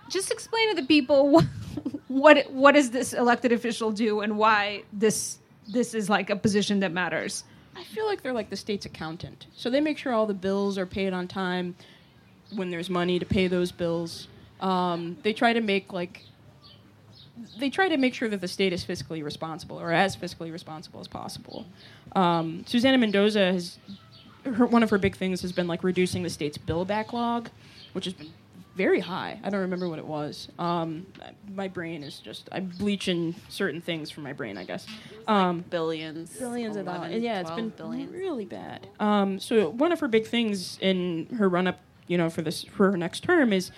Just 0.09 0.31
explain 0.31 0.69
to 0.75 0.81
the 0.81 0.87
people 0.87 1.29
what 1.29 1.45
what, 2.07 2.49
what 2.51 2.73
does 2.73 2.91
this 2.91 3.13
elected 3.13 3.51
official 3.51 3.91
do, 3.91 4.21
and 4.21 4.37
why 4.37 4.83
this 4.93 5.39
this 5.67 5.93
is 5.93 6.09
like 6.09 6.29
a 6.29 6.35
position 6.35 6.79
that 6.81 6.91
matters. 6.91 7.43
I 7.75 7.83
feel 7.83 8.05
like 8.05 8.21
they're 8.21 8.33
like 8.33 8.49
the 8.49 8.55
state's 8.55 8.85
accountant. 8.85 9.47
So 9.55 9.69
they 9.69 9.81
make 9.81 9.97
sure 9.97 10.13
all 10.13 10.25
the 10.25 10.33
bills 10.33 10.77
are 10.77 10.85
paid 10.85 11.11
on 11.11 11.27
time 11.27 11.75
when 12.53 12.69
there's 12.69 12.89
money 12.89 13.19
to 13.19 13.25
pay 13.25 13.47
those 13.47 13.71
bills. 13.71 14.27
Um, 14.61 15.17
they 15.23 15.33
try 15.33 15.53
to 15.53 15.61
make 15.61 15.91
like 15.91 16.23
they 17.59 17.69
try 17.69 17.89
to 17.89 17.97
make 17.97 18.13
sure 18.13 18.29
that 18.29 18.39
the 18.39 18.47
state 18.47 18.71
is 18.71 18.85
fiscally 18.85 19.23
responsible 19.23 19.79
or 19.79 19.91
as 19.91 20.15
fiscally 20.15 20.51
responsible 20.51 21.01
as 21.01 21.07
possible. 21.07 21.65
Um, 22.15 22.63
Susanna 22.65 22.97
Mendoza 22.97 23.51
has 23.51 23.77
her, 24.45 24.65
one 24.65 24.83
of 24.83 24.89
her 24.89 24.97
big 24.97 25.17
things 25.17 25.41
has 25.41 25.51
been 25.51 25.67
like 25.67 25.83
reducing 25.83 26.23
the 26.23 26.29
state's 26.29 26.57
bill 26.57 26.85
backlog, 26.85 27.49
which 27.93 28.05
has 28.05 28.13
been 28.13 28.31
very 28.75 28.99
high. 28.99 29.39
I 29.43 29.49
don't 29.49 29.61
remember 29.61 29.87
what 29.87 29.99
it 29.99 30.05
was. 30.05 30.49
Um, 30.59 31.05
my 31.53 31.67
brain 31.67 32.03
is 32.03 32.19
just 32.19 32.49
I'm 32.51 32.67
bleaching 32.67 33.33
certain 33.49 33.79
things 33.81 34.11
from 34.11 34.23
my 34.23 34.33
brain, 34.33 34.57
I 34.57 34.65
guess. 34.65 34.85
Um, 35.27 35.63
Billions. 35.69 36.29
billions 36.37 36.75
of 36.75 36.85
dollars. 36.85 37.21
Yeah, 37.21 37.39
it's 37.39 37.51
been 37.51 37.69
billions. 37.69 38.11
really 38.11 38.45
bad. 38.45 38.87
Um, 38.99 39.39
so 39.39 39.69
one 39.69 39.91
of 39.91 39.99
her 40.01 40.07
big 40.07 40.27
things 40.27 40.77
in 40.81 41.27
her 41.37 41.47
run 41.47 41.67
up, 41.67 41.79
you 42.07 42.17
know, 42.17 42.29
for 42.29 42.41
this 42.41 42.63
for 42.63 42.91
her 42.91 42.97
next 42.97 43.21
term 43.21 43.53
is 43.53 43.71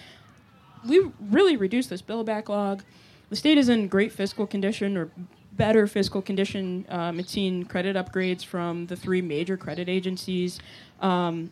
we 0.87 1.09
really 1.21 1.55
reduced 1.57 1.89
this 1.89 2.01
bill 2.01 2.23
backlog. 2.23 2.83
The 3.29 3.35
state 3.35 3.57
is 3.57 3.69
in 3.69 3.87
great 3.87 4.11
fiscal 4.11 4.47
condition 4.47 4.97
or 4.97 5.11
better 5.53 5.85
fiscal 5.87 6.21
condition. 6.21 6.85
Um, 6.89 7.19
it's 7.19 7.31
seen 7.31 7.65
credit 7.65 7.95
upgrades 7.95 8.43
from 8.45 8.87
the 8.87 8.95
three 8.95 9.21
major 9.21 9.57
credit 9.57 9.89
agencies. 9.89 10.59
Um, 11.01 11.51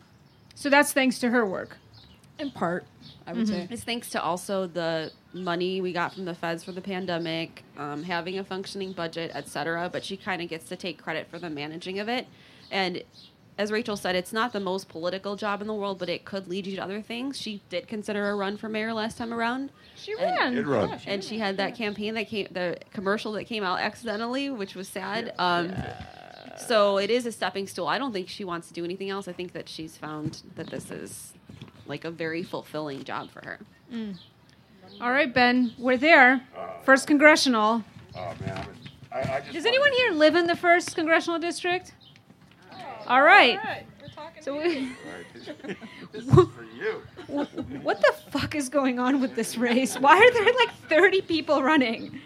So 0.54 0.70
that's 0.70 0.92
thanks 0.92 1.18
to 1.20 1.30
her 1.30 1.44
work. 1.46 1.76
in 2.38 2.50
part, 2.50 2.84
I 3.26 3.32
would 3.32 3.48
say. 3.48 3.66
It's 3.70 3.82
thanks 3.84 4.10
to 4.10 4.22
also 4.22 4.66
the 4.66 5.10
money 5.34 5.80
we 5.80 5.92
got 5.92 6.14
from 6.14 6.24
the 6.26 6.34
feds 6.34 6.62
for 6.64 6.72
the 6.72 6.80
pandemic, 6.80 7.64
um, 7.76 8.02
having 8.04 8.38
a 8.38 8.44
functioning 8.44 8.92
budget, 8.92 9.30
et 9.34 9.48
cetera. 9.48 9.88
But 9.92 10.04
she 10.04 10.16
kind 10.16 10.40
of 10.42 10.48
gets 10.48 10.68
to 10.68 10.76
take 10.76 11.02
credit 11.02 11.28
for 11.28 11.38
the 11.38 11.50
managing 11.50 11.98
of 11.98 12.08
it. 12.08 12.26
And 12.70 13.02
as 13.58 13.72
Rachel 13.72 13.96
said, 13.96 14.14
it's 14.16 14.32
not 14.32 14.52
the 14.52 14.60
most 14.60 14.88
political 14.88 15.34
job 15.34 15.60
in 15.60 15.66
the 15.66 15.74
world, 15.74 15.98
but 15.98 16.08
it 16.08 16.24
could 16.24 16.46
lead 16.46 16.66
you 16.66 16.76
to 16.76 16.82
other 16.82 17.00
things. 17.00 17.40
She 17.40 17.62
did 17.70 17.88
consider 17.88 18.28
a 18.30 18.34
run 18.36 18.56
for 18.58 18.68
mayor 18.68 18.92
last 18.92 19.16
time 19.18 19.32
around. 19.32 19.70
She 19.96 20.12
And- 20.12 20.20
ran. 20.20 20.54
Did 20.54 20.66
run. 20.66 20.88
Yeah, 20.90 20.98
she 20.98 21.08
and 21.10 21.24
she 21.24 21.38
had 21.38 21.56
that 21.56 21.74
campaign 21.74 22.14
that 22.14 22.28
came, 22.28 22.48
the 22.50 22.78
commercial 22.92 23.32
that 23.32 23.44
came 23.44 23.64
out 23.64 23.80
accidentally, 23.80 24.50
which 24.50 24.74
was 24.74 24.88
sad. 24.88 25.34
Um, 25.38 25.72
So 26.58 26.96
it 26.96 27.10
is 27.10 27.26
a 27.26 27.32
stepping 27.32 27.66
stool. 27.66 27.86
I 27.86 27.98
don't 27.98 28.12
think 28.14 28.30
she 28.30 28.42
wants 28.42 28.68
to 28.68 28.72
do 28.74 28.82
anything 28.82 29.10
else. 29.10 29.28
I 29.28 29.32
think 29.32 29.52
that 29.52 29.68
she's 29.68 29.98
found 29.98 30.42
that 30.54 30.68
this 30.70 30.90
is 30.90 31.34
like 31.88 32.04
a 32.04 32.10
very 32.10 32.42
fulfilling 32.42 33.04
job 33.04 33.30
for 33.30 33.44
her. 33.44 33.58
Mm. 33.92 34.16
All 35.00 35.10
right, 35.10 35.32
Ben, 35.32 35.72
we're 35.78 35.96
there. 35.96 36.42
First 36.84 37.06
congressional. 37.06 37.82
Oh 38.14 38.34
man, 38.40 38.66
I, 39.12 39.18
I 39.20 39.40
just 39.40 39.52
Does 39.52 39.66
anyone 39.66 39.92
here 39.92 40.12
live 40.12 40.36
in 40.36 40.46
the 40.46 40.56
first 40.56 40.94
congressional 40.94 41.38
district? 41.38 41.92
All 43.06 43.22
right. 43.22 43.84
So 44.40 44.56
we, 44.56 44.92
This 46.12 46.24
is 46.24 46.30
for 46.32 46.64
you. 46.74 47.02
what 47.82 48.00
the 48.00 48.14
fuck 48.30 48.54
is 48.54 48.68
going 48.68 48.98
on 48.98 49.20
with 49.20 49.34
this 49.34 49.56
race? 49.58 49.96
Why 49.98 50.16
are 50.16 50.32
there 50.32 50.54
like 50.54 50.74
30 50.88 51.22
people 51.22 51.62
running 51.62 52.20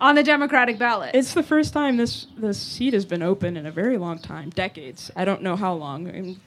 on 0.00 0.14
the 0.14 0.22
Democratic 0.22 0.78
ballot? 0.78 1.14
It's 1.14 1.34
the 1.34 1.42
first 1.42 1.72
time 1.72 1.96
this 1.96 2.26
this 2.36 2.58
seat 2.58 2.94
has 2.94 3.04
been 3.04 3.22
open 3.22 3.56
in 3.56 3.66
a 3.66 3.70
very 3.72 3.98
long 3.98 4.18
time, 4.18 4.50
decades. 4.50 5.10
I 5.16 5.24
don't 5.24 5.42
know 5.42 5.56
how 5.56 5.74
long. 5.74 6.06
And 6.08 6.40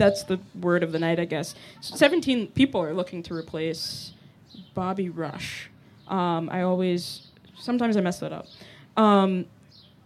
that's 0.00 0.24
the 0.24 0.40
word 0.60 0.82
of 0.82 0.92
the 0.92 0.98
night, 0.98 1.20
I 1.20 1.26
guess. 1.26 1.54
Seventeen 1.80 2.48
people 2.48 2.80
are 2.82 2.92
looking 2.94 3.22
to 3.24 3.34
replace 3.34 4.12
Bobby 4.74 5.08
Rush. 5.08 5.70
Um, 6.08 6.48
I 6.50 6.62
always 6.62 7.28
sometimes 7.56 7.96
I 7.96 8.00
mess 8.00 8.18
that 8.20 8.32
up, 8.32 8.46
um, 8.96 9.44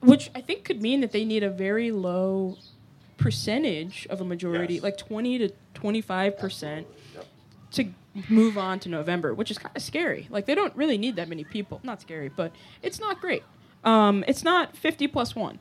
which 0.01 0.31
I 0.35 0.41
think 0.41 0.65
could 0.65 0.83
mean 0.83 1.01
that 1.01 1.13
they 1.13 1.25
need 1.25 1.43
a 1.43 1.51
very 1.51 1.91
low 1.91 2.59
percentage 3.17 4.07
of 4.11 4.21
a 4.21 4.25
majority, 4.25 4.75
Yes. 4.75 4.83
like 4.83 4.97
twenty 4.99 5.39
to 5.39 5.51
twenty 5.73 6.01
five 6.01 6.37
percent 6.39 6.87
to 7.73 7.87
move 8.29 8.59
on 8.59 8.79
to 8.81 8.89
November, 8.89 9.33
which 9.35 9.51
is 9.51 9.59
kind 9.59 9.75
of 9.77 9.83
scary. 9.83 10.27
Like 10.31 10.47
they 10.47 10.55
don't 10.55 10.75
really 10.77 10.99
need 10.99 11.17
that 11.17 11.29
many 11.29 11.45
people. 11.45 11.81
Not 11.83 12.01
scary, 12.01 12.29
but 12.29 12.53
it's 12.83 13.01
not 13.01 13.21
great. 13.21 13.43
Um, 13.85 14.25
it's 14.27 14.43
not 14.45 14.77
50 14.77 15.09
plus 15.09 15.35
one. 15.37 15.59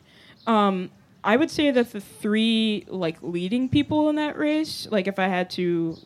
Um, 0.48 0.92
I 1.24 1.38
would 1.38 1.50
say 1.50 1.72
that 1.72 1.92
the 1.92 2.02
three 2.02 2.86
like 2.88 3.18
leading 3.22 3.70
people 3.70 4.10
in 4.10 4.16
that 4.18 4.38
race, 4.38 4.88
like 4.92 5.08
if 5.08 5.20
I 5.20 5.28
had 5.28 5.50
to 5.52 5.98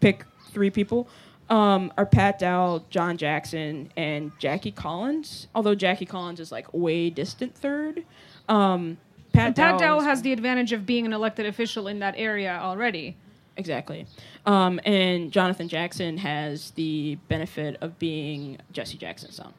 pick 0.00 0.24
three 0.50 0.70
people, 0.70 1.08
um, 1.48 1.92
are 1.96 2.06
Pat 2.06 2.38
Dowell, 2.38 2.84
John 2.90 3.16
Jackson, 3.16 3.90
and 3.96 4.32
Jackie 4.38 4.72
Collins. 4.72 5.48
Although 5.54 5.74
Jackie 5.74 6.06
Collins 6.06 6.40
is 6.40 6.52
like 6.52 6.72
way 6.72 7.10
distant 7.10 7.54
third. 7.54 8.04
Um, 8.48 8.98
Pat, 9.32 9.56
Pat 9.56 9.56
Dowell 9.56 9.78
Dowell 9.78 10.00
has 10.02 10.22
the 10.22 10.32
advantage 10.32 10.72
of 10.72 10.86
being 10.86 11.06
an 11.06 11.12
elected 11.12 11.46
official 11.46 11.88
in 11.88 11.98
that 12.00 12.14
area 12.16 12.58
already. 12.62 13.16
Exactly. 13.56 14.06
Um, 14.46 14.80
and 14.84 15.30
Jonathan 15.32 15.68
Jackson 15.68 16.18
has 16.18 16.72
the 16.72 17.16
benefit 17.28 17.76
of 17.80 17.98
being 17.98 18.58
Jesse 18.72 18.98
Jackson's 18.98 19.36
son. 19.36 19.54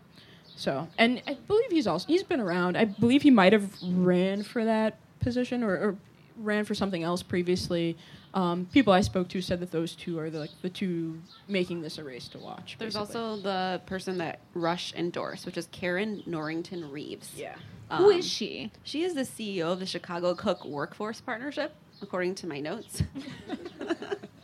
So, 0.56 0.88
and 0.97 1.22
I 1.28 1.34
believe 1.47 1.70
he's 1.72 1.88
also 1.88 2.08
he's 2.08 2.24
been 2.24 2.39
around. 2.39 2.78
I 2.78 2.86
believe 2.86 3.22
he 3.24 3.32
might 3.32 3.53
have 3.53 3.70
ran 3.84 4.43
for 4.43 4.64
that 4.66 4.97
position 5.20 5.64
or, 5.64 5.72
or 5.76 5.95
ran 6.38 6.64
for 6.66 6.74
something 6.76 7.03
else 7.03 7.22
previously. 7.24 7.97
Um, 8.34 8.68
people 8.74 8.91
I 8.91 8.99
spoke 9.01 9.30
to 9.30 9.41
said 9.41 9.60
that 9.62 9.72
those 9.72 9.95
two 9.95 10.20
are 10.20 10.30
the, 10.30 10.39
like 10.39 10.49
the 10.62 10.70
two 10.70 11.22
making 11.47 11.82
this 11.82 11.97
a 11.97 12.03
race 12.03 12.28
to 12.30 12.38
watch. 12.38 12.76
There's 12.78 12.95
basically. 12.95 13.22
also 13.22 13.41
the 13.41 13.82
person 13.86 14.18
that 14.18 14.39
Rush 14.53 14.93
endorsed, 14.93 15.45
which 15.45 15.58
is 15.58 15.68
Karin 15.72 16.22
Norington 16.28 16.91
Reeves. 16.91 17.32
yeah. 17.38 17.56
Who 17.91 18.12
Um, 18.12 18.20
is 18.20 18.28
she? 18.28 18.72
She 18.84 19.03
is 19.03 19.14
the 19.14 19.22
CEO 19.22 19.72
of 19.72 19.80
the 19.80 19.86
Chicago 19.86 20.34
Cook 20.36 20.66
Workforce 20.66 21.22
Partnership, 21.22 21.74
according 22.01 22.36
to 22.36 22.47
my 22.47 22.60
notes. 22.60 23.03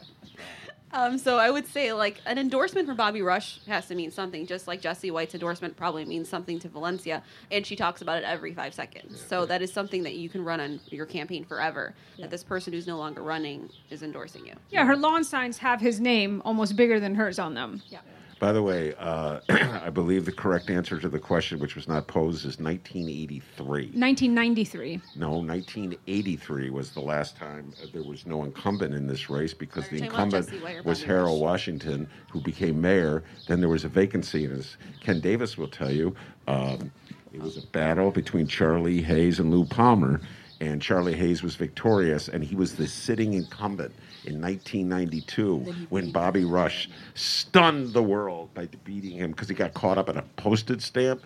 um, 0.93 1.17
so 1.17 1.37
I 1.37 1.49
would 1.49 1.67
say, 1.67 1.93
like, 1.93 2.21
an 2.25 2.37
endorsement 2.37 2.87
from 2.87 2.97
Bobby 2.97 3.21
Rush 3.21 3.59
has 3.67 3.87
to 3.87 3.95
mean 3.95 4.11
something, 4.11 4.45
just 4.45 4.67
like 4.67 4.81
Jesse 4.81 5.11
White's 5.11 5.33
endorsement 5.33 5.75
probably 5.75 6.05
means 6.05 6.29
something 6.29 6.59
to 6.59 6.69
Valencia, 6.69 7.23
and 7.49 7.65
she 7.65 7.75
talks 7.75 8.01
about 8.01 8.17
it 8.17 8.23
every 8.23 8.53
five 8.53 8.73
seconds. 8.73 9.23
So 9.27 9.45
that 9.45 9.61
is 9.61 9.71
something 9.71 10.03
that 10.03 10.15
you 10.15 10.29
can 10.29 10.43
run 10.43 10.59
on 10.59 10.79
your 10.87 11.05
campaign 11.05 11.45
forever. 11.45 11.93
That 12.19 12.29
this 12.29 12.43
person 12.43 12.73
who's 12.73 12.87
no 12.87 12.97
longer 12.97 13.21
running 13.21 13.69
is 13.89 14.03
endorsing 14.03 14.45
you. 14.45 14.53
Yeah, 14.69 14.85
her 14.85 14.95
lawn 14.95 15.23
signs 15.23 15.57
have 15.59 15.81
his 15.81 15.99
name 15.99 16.41
almost 16.45 16.75
bigger 16.75 16.99
than 16.99 17.15
hers 17.15 17.39
on 17.39 17.53
them. 17.53 17.81
Yeah. 17.89 17.99
By 18.41 18.53
the 18.53 18.63
way, 18.63 18.95
uh, 18.97 19.39
I 19.49 19.91
believe 19.91 20.25
the 20.25 20.31
correct 20.31 20.71
answer 20.71 20.99
to 20.99 21.07
the 21.07 21.19
question, 21.19 21.59
which 21.59 21.75
was 21.75 21.87
not 21.87 22.07
posed, 22.07 22.39
is 22.39 22.57
1983. 22.57 23.91
1993. 23.93 24.99
No, 25.15 25.33
1983 25.33 26.71
was 26.71 26.89
the 26.89 27.01
last 27.01 27.37
time 27.37 27.71
uh, 27.83 27.85
there 27.93 28.01
was 28.01 28.25
no 28.25 28.43
incumbent 28.43 28.95
in 28.95 29.05
this 29.05 29.29
race 29.29 29.53
because 29.53 29.87
the 29.89 29.99
incumbent 29.99 30.47
Jesse 30.47 30.57
White 30.57 30.77
or 30.77 30.81
was 30.81 31.03
Harold 31.03 31.39
Washington, 31.39 32.09
who 32.31 32.41
became 32.41 32.81
mayor. 32.81 33.23
Then 33.47 33.59
there 33.59 33.69
was 33.69 33.85
a 33.85 33.89
vacancy, 33.89 34.45
and 34.45 34.57
as 34.57 34.75
Ken 35.01 35.19
Davis 35.19 35.55
will 35.55 35.67
tell 35.67 35.91
you, 35.91 36.15
um, 36.47 36.91
it 37.31 37.43
was 37.43 37.57
a 37.57 37.67
battle 37.67 38.09
between 38.09 38.47
Charlie 38.47 39.03
Hayes 39.03 39.39
and 39.39 39.51
Lou 39.51 39.65
Palmer, 39.65 40.19
and 40.59 40.81
Charlie 40.81 41.15
Hayes 41.15 41.43
was 41.43 41.55
victorious, 41.55 42.27
and 42.27 42.43
he 42.43 42.55
was 42.55 42.75
the 42.75 42.87
sitting 42.87 43.33
incumbent 43.33 43.93
in 44.26 44.41
1992 44.41 45.57
when 45.89 46.11
Bobby 46.11 46.45
Rush 46.45 46.89
stunned 47.13 47.93
the 47.93 48.03
world 48.03 48.53
by 48.53 48.67
beating 48.84 49.17
him 49.17 49.32
because 49.32 49.49
he 49.49 49.55
got 49.55 49.74
caught 49.74 49.97
up 49.97 50.09
in 50.09 50.17
a 50.17 50.22
postage 50.36 50.82
stamp. 50.82 51.24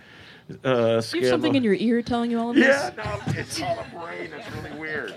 Uh, 0.63 1.01
you 1.13 1.21
have 1.21 1.29
something 1.29 1.55
in 1.55 1.63
your 1.63 1.73
ear 1.73 2.01
telling 2.01 2.29
you 2.29 2.39
all 2.39 2.51
of 2.51 2.55
this? 2.55 2.65
Yeah, 2.67 2.91
no, 2.97 3.33
it's 3.33 3.61
all 3.61 3.75
the 3.75 3.97
brain. 3.97 4.31
It's 4.37 4.51
really 4.51 4.79
weird. 4.79 5.15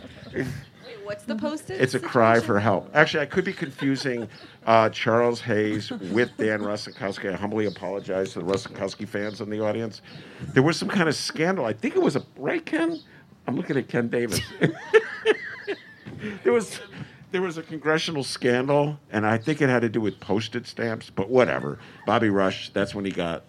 What's 1.04 1.24
the 1.24 1.36
posted? 1.36 1.80
It's 1.80 1.94
a 1.94 2.00
cry 2.00 2.40
for 2.40 2.58
help. 2.58 2.90
Actually, 2.94 3.22
I 3.22 3.26
could 3.26 3.44
be 3.44 3.52
confusing 3.52 4.28
uh, 4.66 4.90
Charles 4.90 5.40
Hayes 5.40 5.90
with 5.90 6.36
Dan 6.36 6.60
Rostenkowski. 6.60 7.32
I 7.32 7.36
humbly 7.36 7.66
apologize 7.66 8.34
to 8.34 8.40
the 8.40 8.44
Rostenkowski 8.44 9.08
fans 9.08 9.40
in 9.40 9.48
the 9.48 9.62
audience. 9.64 10.02
There 10.52 10.62
was 10.62 10.78
some 10.78 10.88
kind 10.88 11.08
of 11.08 11.14
scandal. 11.14 11.64
I 11.64 11.72
think 11.72 11.96
it 11.96 12.02
was 12.02 12.16
a 12.16 12.22
right, 12.36 12.64
Ken. 12.64 13.00
I'm 13.46 13.56
looking 13.56 13.78
at 13.78 13.88
Ken 13.88 14.08
Davis. 14.08 14.40
there 16.44 16.52
was 16.52 16.78
there 17.30 17.42
was 17.42 17.58
a 17.58 17.62
congressional 17.62 18.24
scandal, 18.24 18.98
and 19.10 19.26
I 19.26 19.38
think 19.38 19.60
it 19.60 19.68
had 19.68 19.80
to 19.80 19.88
do 19.88 20.00
with 20.00 20.18
postage 20.20 20.66
stamps. 20.66 21.10
But 21.10 21.28
whatever. 21.28 21.78
Bobby 22.06 22.30
Rush. 22.30 22.70
That's 22.70 22.94
when 22.94 23.04
he 23.04 23.10
got 23.10 23.44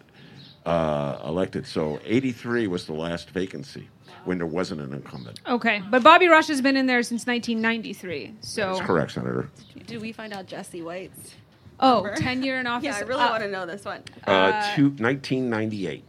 uh, 0.65 1.19
elected. 1.25 1.65
So 1.65 1.99
83 2.05 2.67
was 2.67 2.86
the 2.86 2.93
last 2.93 3.30
vacancy 3.30 3.88
when 4.25 4.38
there 4.38 4.47
wasn't 4.47 4.82
an 4.82 4.93
incumbent. 4.93 5.39
Okay, 5.47 5.82
but 5.89 6.03
Bobby 6.03 6.27
Rush 6.27 6.47
has 6.47 6.61
been 6.61 6.75
in 6.75 6.86
there 6.88 7.01
since 7.03 7.25
1993. 7.25 8.36
So, 8.41 8.73
That's 8.73 8.86
correct, 8.86 9.11
Senator. 9.13 9.49
Did 9.88 10.01
we 10.01 10.11
find 10.11 10.34
out 10.34 10.45
Jesse 10.45 10.82
White's? 10.82 11.36
oh, 11.80 12.03
number? 12.03 12.15
10 12.15 12.43
year 12.43 12.59
in 12.59 12.67
office. 12.67 12.86
Yeah, 12.86 12.97
I 12.97 13.01
really 13.01 13.21
Uh, 13.21 13.30
want 13.30 13.43
to 13.43 13.49
know 13.49 13.65
this 13.65 13.86
one. 13.86 14.03
Uh, 14.27 14.75
two, 14.75 14.89
1998. 14.89 16.03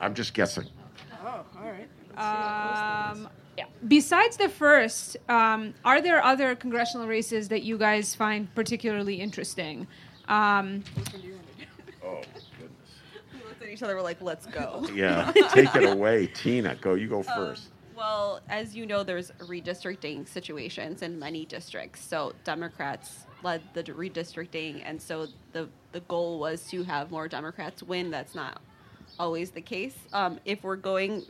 I'm 0.00 0.14
just 0.14 0.34
guessing. 0.34 0.66
Oh, 1.24 1.44
all 1.58 1.70
right. 1.70 1.88
Um, 2.18 3.22
yeah. 3.22 3.28
Besides 3.86 4.36
the 4.36 4.48
first, 4.48 5.16
um, 5.28 5.74
are 5.84 6.00
there 6.00 6.22
other 6.22 6.54
congressional 6.54 7.06
races 7.06 7.48
that 7.48 7.62
you 7.62 7.76
guys 7.76 8.14
find 8.14 8.52
particularly 8.54 9.16
interesting? 9.20 9.86
Um, 10.28 10.84
Oh, 12.04 12.20
goodness! 12.58 12.72
We 13.32 13.38
looked 13.48 13.62
at 13.62 13.68
each 13.68 13.82
other. 13.82 13.94
We're 13.94 14.02
like, 14.02 14.20
"Let's 14.20 14.46
go." 14.46 14.86
Yeah, 14.94 15.30
take 15.50 15.74
it 15.76 15.84
away, 15.84 16.26
Tina. 16.26 16.74
Go, 16.76 16.94
you 16.94 17.08
go 17.08 17.22
first. 17.22 17.68
Well, 17.96 18.40
as 18.48 18.74
you 18.74 18.84
know, 18.86 19.04
there's 19.04 19.30
redistricting 19.38 20.26
situations 20.26 21.02
in 21.02 21.18
many 21.18 21.44
districts. 21.44 22.02
So 22.02 22.32
Democrats 22.42 23.26
led 23.44 23.62
the 23.74 23.84
redistricting, 23.84 24.82
and 24.84 25.00
so 25.00 25.28
the 25.52 25.68
the 25.92 26.00
goal 26.00 26.40
was 26.40 26.64
to 26.70 26.82
have 26.82 27.10
more 27.12 27.28
Democrats 27.28 27.82
win. 27.82 28.10
That's 28.10 28.34
not 28.34 28.60
always 29.18 29.50
the 29.52 29.60
case. 29.60 29.96
Um, 30.12 30.40
if 30.44 30.64
we're 30.64 30.76
going 30.76 31.24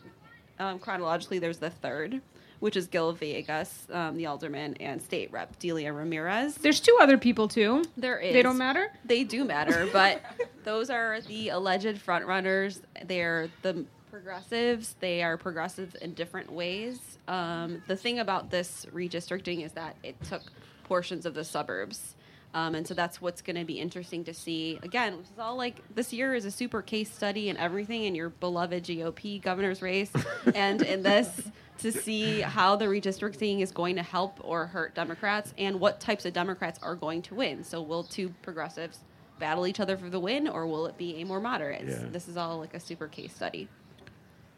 um, 0.59 0.79
chronologically, 0.79 1.39
there's 1.39 1.59
the 1.59 1.71
third, 1.71 2.21
which 2.61 2.77
is 2.77 2.87
Gil 2.87 3.15
Villegas, 3.15 3.93
um, 3.95 4.17
the 4.17 4.27
alderman, 4.27 4.75
and 4.81 5.01
state 5.03 5.33
rep 5.33 5.59
Delia 5.59 5.93
Ramirez. 5.93 6.55
there's 6.57 6.81
two 6.81 6.97
other 7.01 7.19
people 7.19 7.49
too. 7.49 7.85
There 7.97 8.19
is. 8.19 8.33
They 8.33 8.43
don't 8.43 8.59
matter? 8.59 8.91
They 9.05 9.25
do 9.25 9.45
matter, 9.45 9.89
but 9.93 10.23
those 10.65 10.91
are 10.91 11.21
the 11.23 11.49
alleged 11.51 11.99
front 12.01 12.27
runners. 12.27 12.81
They're 13.05 13.49
the 13.63 13.85
progressives. 14.11 14.95
They 15.01 15.23
are 15.23 15.37
progressive 15.37 15.97
in 16.03 16.15
different 16.15 16.53
ways. 16.53 17.19
Um, 17.29 17.83
the 17.89 17.97
thing 17.97 18.19
about 18.19 18.51
this 18.51 18.87
redistricting 18.93 19.65
is 19.65 19.73
that 19.73 19.97
it 20.03 20.23
took 20.25 20.43
portions 20.85 21.25
of 21.27 21.35
the 21.35 21.45
suburbs. 21.45 22.15
Um, 22.55 22.75
and 22.75 22.87
so 22.87 22.93
that's 22.95 23.21
what's 23.21 23.41
going 23.41 23.57
to 23.57 23.65
be 23.65 23.81
interesting 23.81 24.25
to 24.25 24.35
see. 24.35 24.79
Again, 24.83 25.17
this 25.19 25.31
is 25.31 25.39
all 25.39 25.57
like 25.57 25.77
this 25.95 26.13
year 26.13 26.35
is 26.35 26.45
a 26.45 26.51
super 26.51 26.83
case 26.83 27.11
study 27.11 27.49
and 27.49 27.59
everything 27.59 28.05
in 28.05 28.15
your 28.15 28.29
beloved 28.29 28.85
GOP 28.85 29.41
governor's 29.41 29.81
race, 29.81 30.13
and 30.55 30.83
in 30.83 31.03
this 31.03 31.41
to 31.79 31.91
see 31.91 32.41
how 32.41 32.77
the 32.77 32.85
redistricting 32.85 33.61
is 33.61 33.73
going 33.73 33.97
to 33.97 34.03
help 34.03 34.39
or 34.43 34.67
hurt 34.67 34.95
Democrats 34.95 35.55
and 35.57 35.81
what 35.81 35.99
types 35.99 36.27
of 36.27 36.33
Democrats 36.35 36.79
are 36.83 36.95
going 36.95 37.23
to 37.23 37.35
win. 37.35 37.65
So, 37.65 37.81
will 37.81 38.05
two 38.05 38.35
progressives 38.43 38.99
battle 39.39 39.67
each 39.67 39.81
other 39.81 39.97
for 39.97 40.11
the 40.11 40.21
win, 40.21 40.47
or 40.47 40.67
will 40.67 40.87
it 40.87 40.99
be 40.99 41.17
a 41.23 41.25
more 41.25 41.41
moderate? 41.41 41.87
Yeah. 41.89 42.05
This 42.11 42.29
is 42.29 42.37
all 42.37 42.59
like 42.59 42.75
a 42.75 42.81
super 42.81 43.09
case 43.09 43.35
study. 43.35 43.69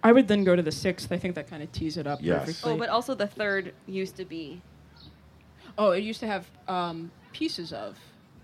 I 0.03 0.13
would 0.13 0.27
then 0.29 0.45
go 0.45 0.55
to 0.57 0.63
the 0.63 0.73
sixth. 0.73 1.11
I 1.13 1.17
think 1.17 1.37
that 1.37 1.49
kind 1.49 1.63
of 1.63 1.71
tees 1.73 1.97
it 1.97 2.07
up 2.07 2.19
Yes. 2.21 2.45
perfectly. 2.45 2.73
Oh, 2.73 2.77
but 2.77 2.89
also 2.91 3.15
the 3.15 3.27
third 3.27 3.73
used 3.87 4.17
to 4.17 4.25
be 4.25 4.61
Oh, 5.77 5.91
it 5.91 6.05
used 6.05 6.21
to 6.21 6.27
have 6.27 6.47
um, 6.69 7.11
pieces 7.35 7.73
of 7.73 7.99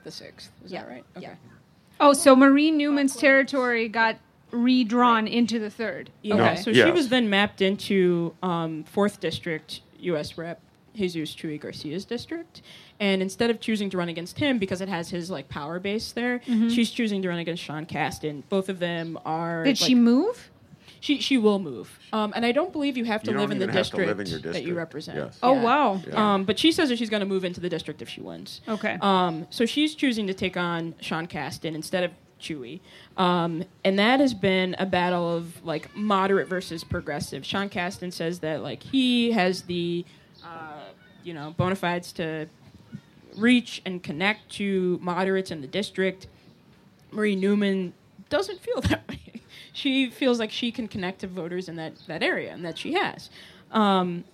the 0.05 0.11
sixth. 0.11 0.51
Is 0.65 0.73
Yeah. 0.73 0.83
that 0.83 0.89
right? 0.91 1.05
Yeah. 1.19 1.35
Oh, 1.99 2.13
so 2.13 2.37
Marie 2.37 2.71
Newman's 2.71 3.17
territory 3.17 3.89
got 3.89 4.17
redrawn 4.51 5.27
into 5.27 5.59
the 5.59 5.71
third. 5.71 6.11
Yeah. 6.23 6.35
No. 6.37 6.55
So 6.57 6.73
she 6.73 6.91
was 6.91 7.09
then 7.09 7.31
mapped 7.31 7.63
into 7.63 8.35
um, 8.43 8.85
fourth 8.85 9.21
district 9.21 9.81
U.S. 10.01 10.37
Rep 10.37 10.61
Jesus 10.95 11.35
Chuy 11.35 11.59
Garcia's 11.61 12.05
district, 12.05 12.63
and 12.99 13.23
instead 13.23 13.49
of 13.49 13.61
choosing 13.61 13.91
to 13.91 13.97
run 13.97 14.09
against 14.09 14.39
him 14.39 14.59
because 14.59 14.81
it 14.81 14.89
has 14.89 15.09
his 15.11 15.31
like 15.31 15.49
power 15.49 15.79
base 15.79 16.11
there, 16.13 16.41
she's 16.69 16.91
choosing 16.91 17.23
to 17.23 17.29
run 17.29 17.39
against 17.39 17.63
Sean 17.63 17.87
Casten. 17.87 18.43
Both 18.49 18.69
of 18.69 18.81
them 18.81 19.19
are. 19.25 19.63
Did 19.63 19.79
she 19.79 19.95
move? 19.95 20.50
She 21.03 21.21
she 21.21 21.39
will 21.39 21.59
move, 21.59 21.99
um, 22.13 22.33
and 22.37 22.45
I 22.45 22.53
don't 22.53 22.73
believe 22.73 22.97
you 22.99 23.05
have 23.07 23.23
to 23.23 23.31
You 23.33 23.39
live 23.39 23.51
in 23.51 23.59
the 23.59 23.65
have 23.67 23.73
to 23.75 23.79
district, 23.81 24.07
live 24.09 24.21
in 24.21 24.27
your 24.27 24.39
that 24.53 24.65
you 24.65 24.75
represent. 24.75 25.17
Yes. 25.17 25.39
Oh, 25.43 25.55
Yeah. 25.55 25.63
wow. 25.63 26.03
Yeah. 26.07 26.35
Um, 26.35 26.45
but 26.45 26.59
she 26.59 26.73
says 26.73 26.91
that 26.91 26.99
she's 26.99 27.09
going 27.09 27.21
to 27.21 27.27
move 27.27 27.43
into 27.45 27.59
the 27.61 27.71
district 27.71 28.03
if 28.03 28.09
she 28.11 28.21
wins. 28.21 28.61
Okay. 28.69 28.99
Um, 29.01 29.47
so 29.49 29.65
she's 29.65 29.95
choosing 29.95 30.27
to 30.27 30.35
take 30.35 30.59
on 30.59 30.95
Sean 31.01 31.27
Casten 31.27 31.75
instead 31.75 32.05
of 32.05 32.11
Chuy. 32.39 32.81
Um, 33.17 33.65
and 33.83 33.99
that 33.99 34.21
has 34.21 34.35
been 34.35 34.77
a 34.79 34.85
battle 34.85 35.35
of 35.37 35.65
like 35.65 35.95
moderate 35.97 36.49
versus 36.49 36.85
progressive. 36.85 37.47
Sean 37.47 37.71
Casten 37.71 38.13
says 38.13 38.41
that 38.41 38.63
like 38.63 38.83
he 38.83 39.31
has 39.33 39.63
the, 39.63 40.05
uh, 40.45 40.81
you 41.25 41.33
know, 41.33 41.55
bona 41.57 41.77
fides 41.77 42.13
to 42.13 42.47
reach 43.37 43.81
and 43.87 44.03
connect 44.03 44.51
to 44.53 44.99
moderates 45.01 45.51
in 45.51 45.61
the 45.63 45.67
district. 45.67 46.27
Marie 47.11 47.37
Newman 47.37 47.95
doesn't 48.29 48.61
feel 48.61 48.81
that 48.83 49.09
way. 49.09 49.21
She 49.81 50.11
feels 50.11 50.39
like 50.39 50.51
she 50.51 50.71
can 50.73 50.89
connect 50.89 51.21
to 51.21 51.27
voters 51.27 51.69
in 51.69 51.77
that, 51.77 51.95
that 52.07 52.23
area, 52.23 52.53
and 52.53 52.63
that 52.67 52.77
she 52.77 52.93
has. 52.93 53.31
Um, 53.71 54.25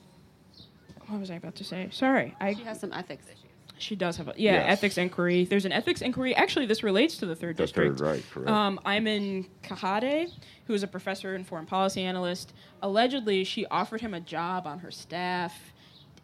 what 1.06 1.20
was 1.20 1.30
I 1.30 1.34
about 1.36 1.54
to 1.56 1.64
say? 1.64 1.88
Sorry, 1.92 2.34
I 2.40 2.54
she 2.54 2.64
has 2.64 2.80
some 2.80 2.92
ethics 2.92 3.26
issues. 3.26 3.42
She 3.78 3.94
does 3.94 4.16
have 4.16 4.28
a 4.28 4.34
yeah 4.36 4.54
Yes. 4.54 4.78
ethics 4.78 4.98
inquiry. 4.98 5.44
There's 5.44 5.66
an 5.66 5.70
ethics 5.72 6.00
inquiry. 6.02 6.34
Actually, 6.34 6.66
this 6.66 6.82
relates 6.82 7.16
to 7.18 7.26
the 7.26 7.36
third 7.36 7.56
The 7.58 7.62
district. 7.64 7.98
third, 7.98 8.04
right, 8.06 8.24
correct. 8.32 8.50
Um, 8.50 8.80
Iymen 8.84 9.46
Chehade, 9.62 10.32
who 10.66 10.74
is 10.74 10.82
a 10.82 10.88
professor 10.88 11.34
and 11.36 11.46
foreign 11.46 11.66
policy 11.66 12.02
analyst, 12.02 12.52
allegedly 12.82 13.44
she 13.44 13.66
offered 13.66 14.00
him 14.00 14.14
a 14.14 14.20
job 14.20 14.66
on 14.66 14.78
her 14.80 14.90
staff 14.90 15.72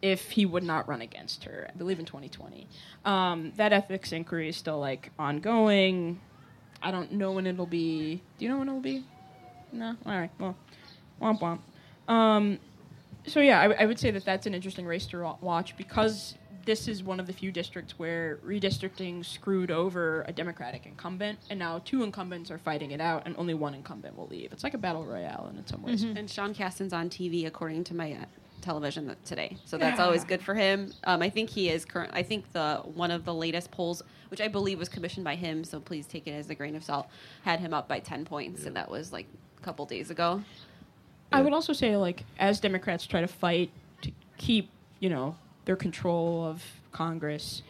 if 0.01 0.31
he 0.31 0.45
would 0.45 0.63
not 0.63 0.85
run 0.89 0.99
against 1.01 1.45
her. 1.45 1.69
I 1.73 1.77
believe 1.77 1.99
in 1.99 2.05
2020. 2.05 2.67
Um, 3.05 3.53
that 3.55 3.71
ethics 3.71 4.11
inquiry 4.11 4.49
is 4.49 4.57
still 4.57 4.79
like 4.79 5.11
ongoing. 5.17 6.19
I 6.81 6.91
don't 6.91 7.13
know 7.13 7.31
when 7.31 7.47
it'll 7.47 7.65
be. 7.67 8.21
Do 8.37 8.43
you 8.45 8.51
know 8.51 8.57
when 8.57 8.67
it'll 8.67 8.81
be? 8.81 9.05
No. 9.73 9.95
All 10.05 10.17
right. 10.19 10.29
Well, 10.39 10.55
womp 11.21 11.39
womp. 11.39 11.59
Um, 12.11 12.59
so 13.25 13.39
yeah, 13.39 13.59
I, 13.59 13.63
w- 13.63 13.81
I 13.81 13.85
would 13.85 13.99
say 13.99 14.11
that 14.11 14.25
that's 14.25 14.45
an 14.45 14.53
interesting 14.53 14.85
race 14.85 15.05
to 15.07 15.35
watch 15.41 15.75
because 15.77 16.35
this 16.65 16.87
is 16.87 17.03
one 17.03 17.19
of 17.19 17.27
the 17.27 17.33
few 17.33 17.51
districts 17.51 17.97
where 17.99 18.37
redistricting 18.45 19.25
screwed 19.25 19.69
over 19.71 20.23
a 20.27 20.31
Democratic 20.31 20.85
incumbent, 20.85 21.39
and 21.49 21.59
now 21.59 21.79
two 21.83 22.03
incumbents 22.03 22.49
are 22.51 22.57
fighting 22.57 22.91
it 22.91 23.01
out, 23.01 23.23
and 23.25 23.35
only 23.37 23.53
one 23.53 23.73
incumbent 23.73 24.17
will 24.17 24.27
leave. 24.27 24.51
It's 24.53 24.63
like 24.63 24.73
a 24.73 24.77
battle 24.77 25.03
royale 25.05 25.51
in 25.57 25.65
some 25.67 25.81
ways. 25.83 26.03
And 26.03 26.29
Sean 26.29 26.53
Casten's 26.53 26.93
on 26.93 27.09
TV 27.09 27.45
according 27.47 27.83
to 27.85 27.95
my 27.95 28.13
uh, 28.13 28.25
television 28.61 29.13
today, 29.25 29.57
so 29.65 29.77
that's 29.77 29.99
always 29.99 30.23
good 30.31 30.41
for 30.41 30.55
him. 30.55 30.93
Um, 31.03 31.21
I 31.21 31.29
think 31.29 31.49
he 31.49 31.69
is 31.69 31.83
current. 31.83 32.11
I 32.13 32.23
think 32.23 32.51
the 32.53 32.77
one 32.95 33.11
of 33.11 33.25
the 33.25 33.33
latest 33.33 33.71
polls, 33.71 34.01
which 34.29 34.39
I 34.39 34.47
believe 34.47 34.79
was 34.79 34.87
commissioned 34.89 35.25
by 35.25 35.35
him, 35.35 35.65
so 35.65 35.79
please 35.81 36.05
take 36.07 36.27
it 36.27 36.31
as 36.31 36.49
a 36.49 36.55
grain 36.55 36.75
of 36.77 36.83
salt, 36.83 37.07
had 37.43 37.59
him 37.59 37.73
up 37.73 37.89
by 37.89 37.99
ten 37.99 38.23
points, 38.23 38.65
and 38.65 38.75
that 38.77 38.89
was 38.89 39.11
like 39.11 39.27
a 39.52 39.52
couple 39.63 39.85
days 39.85 40.09
ago. 40.11 40.43
I 41.31 41.41
would 41.41 41.53
also 41.53 41.73
say, 41.73 41.97
like, 41.97 42.25
as 42.37 42.59
Democrats 42.59 43.07
try 43.07 43.21
to 43.21 43.27
fight 43.27 43.71
to 44.03 44.11
keep, 44.37 44.69
you 44.99 45.09
know, 45.09 45.35
their 45.65 45.75
control 45.75 46.45
of 46.45 46.61
Congress, 46.91 47.63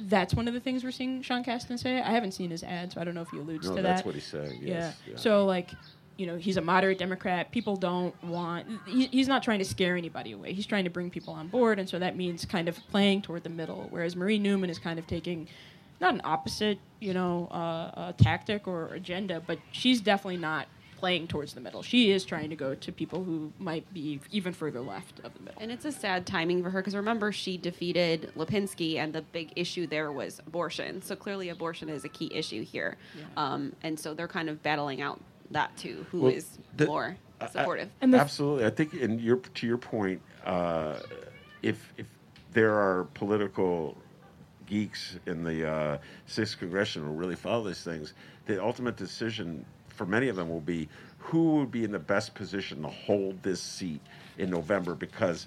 that's 0.00 0.34
one 0.34 0.46
of 0.46 0.52
the 0.54 0.60
things 0.60 0.84
we're 0.84 0.90
seeing 0.90 1.22
Sean 1.22 1.42
Casten 1.42 1.78
say. 1.78 2.00
I 2.02 2.10
haven't 2.10 2.32
seen 2.32 2.50
his 2.50 2.62
ad, 2.62 2.92
so 2.92 3.00
I 3.00 3.04
don't 3.04 3.14
know 3.14 3.22
if 3.22 3.30
he 3.30 3.38
alludes 3.38 3.66
No, 3.68 3.76
to 3.76 3.82
that. 3.82 3.88
that's 3.96 4.04
what 4.06 4.14
he's 4.14 4.26
saying. 4.26 4.58
yeah. 4.60 4.74
Yes. 4.74 4.96
yeah. 5.06 5.16
So, 5.16 5.46
like, 5.46 5.70
you 6.18 6.26
know, 6.26 6.36
he's 6.36 6.56
a 6.58 6.60
moderate 6.60 6.98
Democrat. 6.98 7.50
People 7.50 7.76
don't 7.76 8.14
want. 8.24 8.66
He, 8.86 9.06
he's 9.06 9.28
not 9.28 9.42
trying 9.42 9.60
to 9.60 9.64
scare 9.64 9.96
anybody 9.96 10.32
away. 10.32 10.52
He's 10.52 10.66
trying 10.66 10.84
to 10.84 10.90
bring 10.90 11.08
people 11.10 11.32
on 11.32 11.48
board, 11.48 11.78
and 11.78 11.88
so 11.88 11.98
that 11.98 12.16
means 12.16 12.44
kind 12.44 12.68
of 12.68 12.76
playing 12.90 13.22
toward 13.22 13.42
the 13.44 13.50
middle. 13.50 13.86
Whereas 13.90 14.16
Marie 14.16 14.38
Newman 14.38 14.68
is 14.68 14.78
kind 14.78 14.98
of 14.98 15.06
taking 15.06 15.48
not 16.00 16.12
an 16.14 16.20
opposite, 16.24 16.78
you 17.00 17.14
know, 17.14 17.48
uh, 17.50 17.54
uh, 17.54 18.12
tactic 18.12 18.68
or 18.68 18.88
agenda, 18.88 19.42
but 19.46 19.58
she's 19.72 20.00
definitely 20.00 20.36
not 20.36 20.66
playing 20.98 21.28
towards 21.28 21.52
the 21.54 21.60
middle. 21.60 21.80
She 21.82 22.10
is 22.10 22.24
trying 22.24 22.50
to 22.50 22.56
go 22.56 22.74
to 22.74 22.92
people 22.92 23.22
who 23.22 23.52
might 23.58 23.92
be 23.94 24.20
even 24.32 24.52
further 24.52 24.80
left 24.80 25.20
of 25.20 25.32
the 25.34 25.40
middle. 25.40 25.60
And 25.62 25.70
it's 25.70 25.84
a 25.84 25.92
sad 25.92 26.26
timing 26.26 26.62
for 26.62 26.70
her 26.70 26.80
because 26.80 26.96
remember 26.96 27.30
she 27.30 27.56
defeated 27.56 28.32
Lipinski, 28.36 28.96
and 28.96 29.12
the 29.12 29.22
big 29.22 29.52
issue 29.54 29.86
there 29.86 30.10
was 30.10 30.40
abortion. 30.46 31.00
So 31.00 31.14
clearly, 31.14 31.50
abortion 31.50 31.88
is 31.88 32.04
a 32.04 32.08
key 32.08 32.30
issue 32.34 32.64
here, 32.64 32.96
um, 33.36 33.74
and 33.84 33.98
so 33.98 34.12
they're 34.12 34.26
kind 34.28 34.48
of 34.48 34.60
battling 34.62 35.00
out 35.00 35.20
that 35.52 35.74
too. 35.76 36.04
Who 36.10 36.26
is 36.28 36.50
Well, 36.56 36.64
the- 36.76 36.86
more 36.86 37.16
I- 37.40 37.44
I- 37.44 37.48
supportive? 37.48 37.90
And 38.00 38.12
the- 38.12 38.18
Absolutely, 38.18 38.66
I 38.66 38.70
think, 38.70 38.94
in 38.94 39.20
your 39.20 39.36
to 39.36 39.66
your 39.66 39.78
point, 39.78 40.20
uh, 40.44 40.98
if 41.62 41.92
if 41.96 42.06
there 42.52 42.74
are 42.74 43.04
political 43.14 43.96
geeks 44.66 45.16
in 45.26 45.44
the 45.44 45.66
uh, 45.66 45.98
sixth 46.26 46.58
congression 46.58 47.04
who 47.04 47.10
really 47.12 47.36
follow 47.36 47.68
these 47.68 47.82
things, 47.84 48.14
the 48.46 48.60
ultimate 48.62 48.96
decision 48.96 49.64
for 49.98 50.06
many 50.06 50.28
of 50.28 50.36
them 50.36 50.48
will 50.48 50.60
be 50.60 50.88
who 51.18 51.56
would 51.56 51.70
be 51.70 51.84
in 51.84 51.92
the 51.92 51.98
best 51.98 52.34
position 52.34 52.80
to 52.82 52.88
hold 52.88 53.42
this 53.42 53.60
seat 53.60 54.00
in 54.38 54.48
November 54.50 54.94
because. 54.94 55.46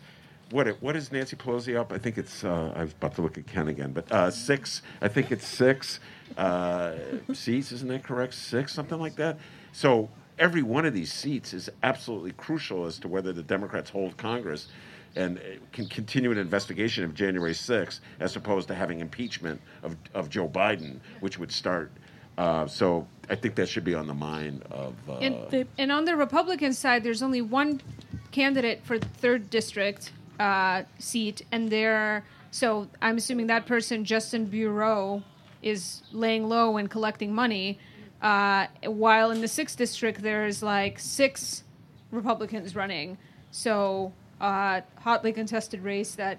What 0.52 0.68
it, 0.68 0.82
what 0.82 0.98
is 0.98 1.14
Nancy 1.14 1.38
Pelosi 1.38 1.78
up? 1.80 1.94
I 1.94 1.98
think 1.98 2.18
it's. 2.18 2.44
Uh, 2.44 2.74
I 2.76 2.84
was 2.84 2.92
about 2.92 3.16
to 3.16 3.22
look 3.22 3.38
at 3.38 3.48
Ken 3.48 3.70
again, 3.70 3.94
but 3.94 4.12
uh, 4.12 4.30
six. 4.30 4.82
I 5.02 5.08
think 5.08 5.32
it's 5.32 5.48
six 5.48 6.02
uh, 6.36 6.96
seats. 7.32 7.72
Isn't 7.72 7.88
that 7.88 8.04
correct? 8.04 8.34
Six, 8.34 8.74
something 8.74 9.00
like 9.00 9.16
that. 9.16 9.40
So 9.72 10.10
every 10.38 10.62
one 10.62 10.86
of 10.86 10.94
these 10.94 11.14
seats 11.14 11.54
is 11.54 11.70
absolutely 11.84 12.34
crucial 12.34 12.86
as 12.86 13.00
to 13.00 13.08
whether 13.08 13.32
the 13.32 13.44
Democrats 13.44 13.90
hold 13.90 14.18
Congress 14.18 14.68
and 15.16 15.38
uh, 15.38 15.42
can 15.72 15.88
continue 15.88 16.32
an 16.32 16.38
investigation 16.38 17.04
of 17.04 17.14
January 17.14 17.54
6th 17.54 18.00
as 18.20 18.36
opposed 18.36 18.68
to 18.68 18.76
having 18.76 19.00
impeachment 19.00 19.62
of, 19.84 19.96
of 20.14 20.30
Joe 20.30 20.48
Biden, 20.48 21.00
which 21.20 21.38
would 21.38 21.52
start. 21.52 21.92
Uh, 22.38 22.66
so 22.66 23.08
I 23.32 23.36
think 23.36 23.56
that 23.56 23.70
should 23.70 23.86
be 23.86 23.96
on 23.96 24.08
the 24.08 24.14
mind 24.14 24.62
of. 24.70 24.94
Uh, 25.10 25.14
And, 25.14 25.68
and 25.78 25.92
on 25.92 26.04
the 26.04 26.18
Republican 26.18 26.74
side, 26.74 27.02
there's 27.02 27.24
only 27.24 27.42
one 27.42 27.82
candidate 28.32 28.84
for 28.84 29.00
the 29.00 29.08
third 29.08 29.50
district 29.50 30.12
uh, 30.38 30.84
seat, 31.00 31.42
and 31.52 31.70
there. 31.70 32.26
So 32.52 32.90
I'm 33.02 33.16
assuming 33.18 33.48
that 33.48 33.66
person, 33.66 34.04
Justin 34.04 34.48
Burau, 34.48 35.24
is 35.62 36.04
laying 36.12 36.50
low 36.50 36.76
and 36.76 36.90
collecting 36.90 37.34
money, 37.34 37.80
uh, 38.22 38.68
while 38.84 39.32
in 39.32 39.40
the 39.40 39.48
sixth 39.48 39.78
district 39.78 40.22
there's 40.22 40.62
like 40.62 41.00
six 41.00 41.64
Republicans 42.12 42.76
running. 42.76 43.18
So 43.52 44.12
uh, 44.42 44.82
hotly 44.98 45.32
contested 45.32 45.82
race 45.82 46.16
that. 46.16 46.38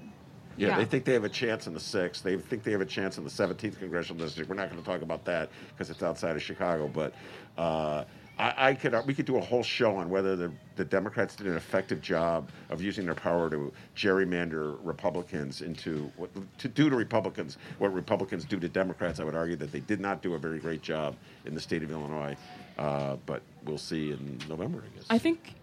Yeah, 0.56 0.76
they 0.76 0.84
think 0.84 1.04
they 1.04 1.14
have 1.14 1.24
a 1.24 1.28
chance 1.28 1.66
in 1.66 1.74
the 1.74 1.80
sixth. 1.80 2.22
They 2.22 2.36
think 2.36 2.62
they 2.62 2.72
have 2.72 2.80
a 2.80 2.86
chance 2.86 3.18
in 3.18 3.24
the 3.24 3.30
17th 3.30 3.78
congressional 3.78 4.24
district. 4.24 4.48
We're 4.48 4.56
not 4.56 4.70
going 4.70 4.82
to 4.82 4.88
talk 4.88 5.02
about 5.02 5.24
that 5.26 5.50
because 5.70 5.90
it's 5.90 6.02
outside 6.02 6.36
of 6.36 6.42
Chicago. 6.42 6.88
But 6.88 7.14
uh, 7.56 8.04
I, 8.38 8.70
I 8.70 8.74
could 8.74 8.94
we 9.06 9.14
could 9.14 9.26
do 9.26 9.36
a 9.36 9.40
whole 9.40 9.62
show 9.62 9.96
on 9.96 10.08
whether 10.10 10.36
the, 10.36 10.52
the 10.76 10.84
Democrats 10.84 11.36
did 11.36 11.46
an 11.46 11.56
effective 11.56 12.00
job 12.00 12.50
of 12.70 12.82
using 12.82 13.04
their 13.04 13.14
power 13.14 13.50
to 13.50 13.72
gerrymander 13.96 14.78
Republicans 14.82 15.62
into 15.62 16.10
what 16.16 16.30
to 16.58 16.68
do 16.68 16.88
to 16.90 16.96
Republicans 16.96 17.58
what 17.78 17.92
Republicans 17.92 18.44
do 18.44 18.58
to 18.58 18.68
Democrats. 18.68 19.20
I 19.20 19.24
would 19.24 19.34
argue 19.34 19.56
that 19.56 19.72
they 19.72 19.80
did 19.80 20.00
not 20.00 20.22
do 20.22 20.34
a 20.34 20.38
very 20.38 20.58
great 20.58 20.82
job 20.82 21.16
in 21.44 21.54
the 21.54 21.60
state 21.60 21.82
of 21.82 21.90
Illinois. 21.90 22.36
Uh, 22.78 23.16
but 23.26 23.42
we'll 23.64 23.78
see 23.78 24.12
in 24.12 24.40
November, 24.48 24.82
I 24.84 24.96
guess. 24.96 25.06
I 25.10 25.18
think 25.18 25.54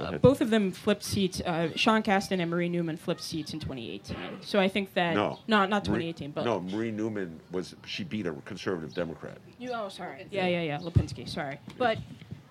uh, 0.00 0.18
both 0.18 0.40
of 0.40 0.50
them 0.50 0.72
flipped 0.72 1.02
seats. 1.04 1.40
Uh, 1.40 1.68
Sean 1.74 2.02
Casten 2.02 2.40
and 2.40 2.50
Marie 2.50 2.68
Newman 2.68 2.96
flipped 2.96 3.22
seats 3.22 3.52
in 3.52 3.60
2018. 3.60 4.16
So 4.42 4.58
I 4.60 4.68
think 4.68 4.94
that 4.94 5.14
no, 5.14 5.38
not 5.46 5.68
not 5.68 5.86
Marie- 5.88 6.12
2018, 6.12 6.30
but 6.32 6.44
no. 6.44 6.60
Marie 6.60 6.90
Newman 6.90 7.40
was 7.50 7.74
she 7.86 8.04
beat 8.04 8.26
a 8.26 8.32
conservative 8.44 8.94
Democrat. 8.94 9.38
You, 9.58 9.70
oh, 9.74 9.88
sorry. 9.88 10.26
Yeah, 10.30 10.46
yeah, 10.46 10.62
yeah. 10.62 10.78
Lipinski. 10.78 11.28
Sorry. 11.28 11.58
But 11.76 11.98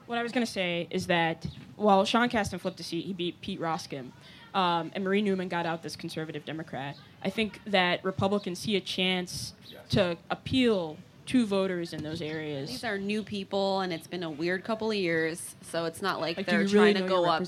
what 0.06 0.18
I 0.18 0.24
was 0.24 0.32
going 0.32 0.46
to 0.46 0.52
say 0.52 0.88
is 0.90 1.08
that 1.08 1.46
while 1.76 2.04
Sean 2.06 2.30
Casten 2.30 2.60
flipped 2.60 2.80
a 2.80 2.84
seat, 2.84 3.06
he 3.06 3.14
beat 3.14 3.40
Pete 3.42 3.60
Roskam, 3.60 4.12
um, 4.54 4.92
and 4.96 5.04
Marie 5.04 5.22
Newman 5.22 5.48
got 5.50 5.66
out 5.66 5.84
this 5.84 5.96
conservative 5.96 6.46
Democrat. 6.46 6.96
I 7.24 7.30
think 7.30 7.60
that 7.66 8.04
Republicans 8.04 8.60
see 8.60 8.76
a 8.76 8.82
chance 8.82 9.54
to 9.90 10.18
appeal 10.30 10.98
to 11.28 11.46
voters 11.46 11.94
in 11.94 12.04
those 12.04 12.22
areas. 12.22 12.70
These 12.70 12.84
are 12.84 12.98
new 12.98 13.22
people, 13.24 13.82
and 13.82 13.94
it's 13.94 14.08
been 14.08 14.24
a 14.24 14.30
weird 14.30 14.64
couple 14.64 14.90
of 14.90 14.98
years. 14.98 15.56
So 15.62 15.86
it's 15.86 16.02
not 16.02 16.20
like, 16.20 16.38
Like, 16.38 16.46
they're 16.46 16.62
you 16.62 16.80
really 16.80 16.94
trying 16.94 17.04
to 17.04 17.10
go 17.10 17.26
up. 17.26 17.44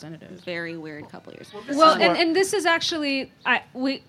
Very 0.46 0.78
weird 0.78 1.10
couple 1.10 1.34
of 1.34 1.40
years. 1.40 1.52
Well, 1.76 1.96
is 1.96 2.02
and, 2.02 2.18
and 2.18 2.36
this 2.36 2.54
is 2.54 2.66
actually 2.66 3.32
I 3.46 3.64
we 3.74 4.04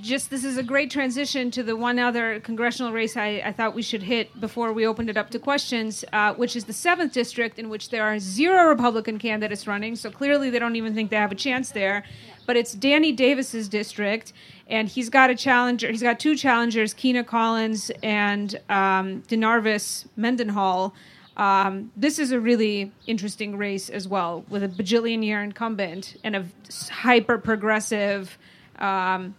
just 0.00 0.30
this 0.30 0.44
is 0.44 0.56
a 0.56 0.62
great 0.62 0.90
transition 0.90 1.50
to 1.50 1.62
the 1.62 1.76
one 1.76 1.98
other 1.98 2.40
congressional 2.40 2.92
race 2.92 3.16
I, 3.16 3.42
I 3.44 3.52
thought 3.52 3.74
we 3.74 3.82
should 3.82 4.02
hit 4.02 4.40
before 4.40 4.72
we 4.72 4.86
opened 4.86 5.10
it 5.10 5.16
up 5.16 5.30
to 5.30 5.38
questions, 5.38 6.04
uh, 6.12 6.34
which 6.34 6.56
is 6.56 6.64
the 6.64 6.72
seventh 6.72 7.12
district 7.12 7.58
in 7.58 7.68
which 7.68 7.90
there 7.90 8.04
are 8.04 8.18
zero 8.18 8.68
Republican 8.68 9.18
candidates 9.18 9.66
running. 9.66 9.96
So 9.96 10.10
clearly 10.10 10.50
they 10.50 10.58
don't 10.58 10.76
even 10.76 10.94
think 10.94 11.10
they 11.10 11.16
have 11.16 11.32
a 11.32 11.36
chance 11.36 11.70
there. 11.72 12.04
But 12.46 12.56
it's 12.56 12.72
Danny 12.72 13.12
Davis's 13.12 13.68
district, 13.68 14.32
and 14.68 14.88
he's 14.88 15.08
got 15.08 15.30
a 15.30 15.34
challenger. 15.34 15.90
He's 15.90 16.02
got 16.02 16.20
two 16.20 16.36
challengers, 16.36 16.94
Kina 16.94 17.24
Collins 17.24 17.90
and 18.02 18.54
um, 18.68 19.22
Denarvis 19.22 20.06
Mendenhall. 20.16 20.94
Um, 21.36 21.92
this 21.96 22.18
is 22.18 22.32
a 22.32 22.40
really 22.40 22.92
interesting 23.06 23.56
race 23.56 23.88
as 23.88 24.08
well, 24.08 24.44
with 24.48 24.62
a 24.62 24.68
bajillion 24.68 25.24
year 25.24 25.42
incumbent 25.42 26.16
and 26.24 26.36
a 26.36 26.44
hyper 26.90 27.38
progressive 27.38 28.36
um, 28.78 29.34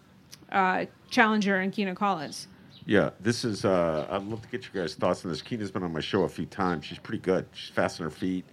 uh, 0.51 0.85
challenger 1.09 1.59
in 1.59 1.71
Kina 1.71 1.95
Collins. 1.95 2.47
Yeah, 2.85 3.11
this 3.19 3.45
is. 3.45 3.65
Uh, 3.65 4.07
I'd 4.09 4.23
love 4.23 4.41
to 4.41 4.47
get 4.47 4.63
your 4.63 4.81
guys' 4.81 4.95
thoughts 4.95 5.23
on 5.23 5.29
this. 5.29 5.43
Kina's 5.43 5.69
been 5.69 5.83
on 5.83 5.93
my 5.93 5.99
show 5.99 6.23
a 6.23 6.29
few 6.29 6.47
times. 6.47 6.85
She's 6.85 6.97
pretty 6.97 7.21
good. 7.21 7.45
She's 7.53 7.69
fast 7.69 7.99
on 7.99 8.05
her 8.05 8.09
feet. 8.09 8.45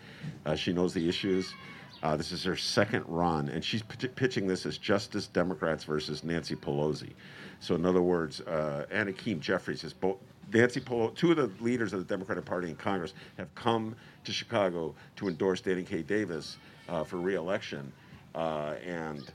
Uh, 0.44 0.54
she 0.54 0.74
knows 0.74 0.92
the 0.92 1.08
issues. 1.08 1.54
Uh, 2.02 2.16
this 2.16 2.30
is 2.30 2.44
her 2.44 2.56
second 2.56 3.04
run, 3.06 3.48
and 3.48 3.64
she's 3.64 3.82
pitch- 3.82 4.14
pitching 4.14 4.46
this 4.46 4.66
as 4.66 4.78
Justice 4.78 5.26
Democrats 5.26 5.84
versus 5.84 6.24
Nancy 6.24 6.54
Pelosi. 6.54 7.12
So, 7.60 7.74
in 7.74 7.86
other 7.86 8.02
words, 8.02 8.40
uh, 8.42 8.86
and 8.90 9.08
Hakeem 9.08 9.40
Jeffries 9.40 9.82
is 9.82 9.92
both. 9.92 10.18
Nancy 10.52 10.80
Pelosi, 10.80 11.14
two 11.16 11.30
of 11.32 11.36
the 11.36 11.50
leaders 11.62 11.92
of 11.92 11.98
the 11.98 12.04
Democratic 12.04 12.44
Party 12.44 12.68
in 12.68 12.76
Congress, 12.76 13.14
have 13.38 13.52
come 13.54 13.96
to 14.24 14.32
Chicago 14.32 14.94
to 15.16 15.28
endorse 15.28 15.60
Danny 15.60 15.82
K. 15.82 16.02
Davis 16.02 16.58
uh, 16.88 17.02
for 17.02 17.16
reelection, 17.16 17.92
uh, 18.34 18.74
and 18.86 19.32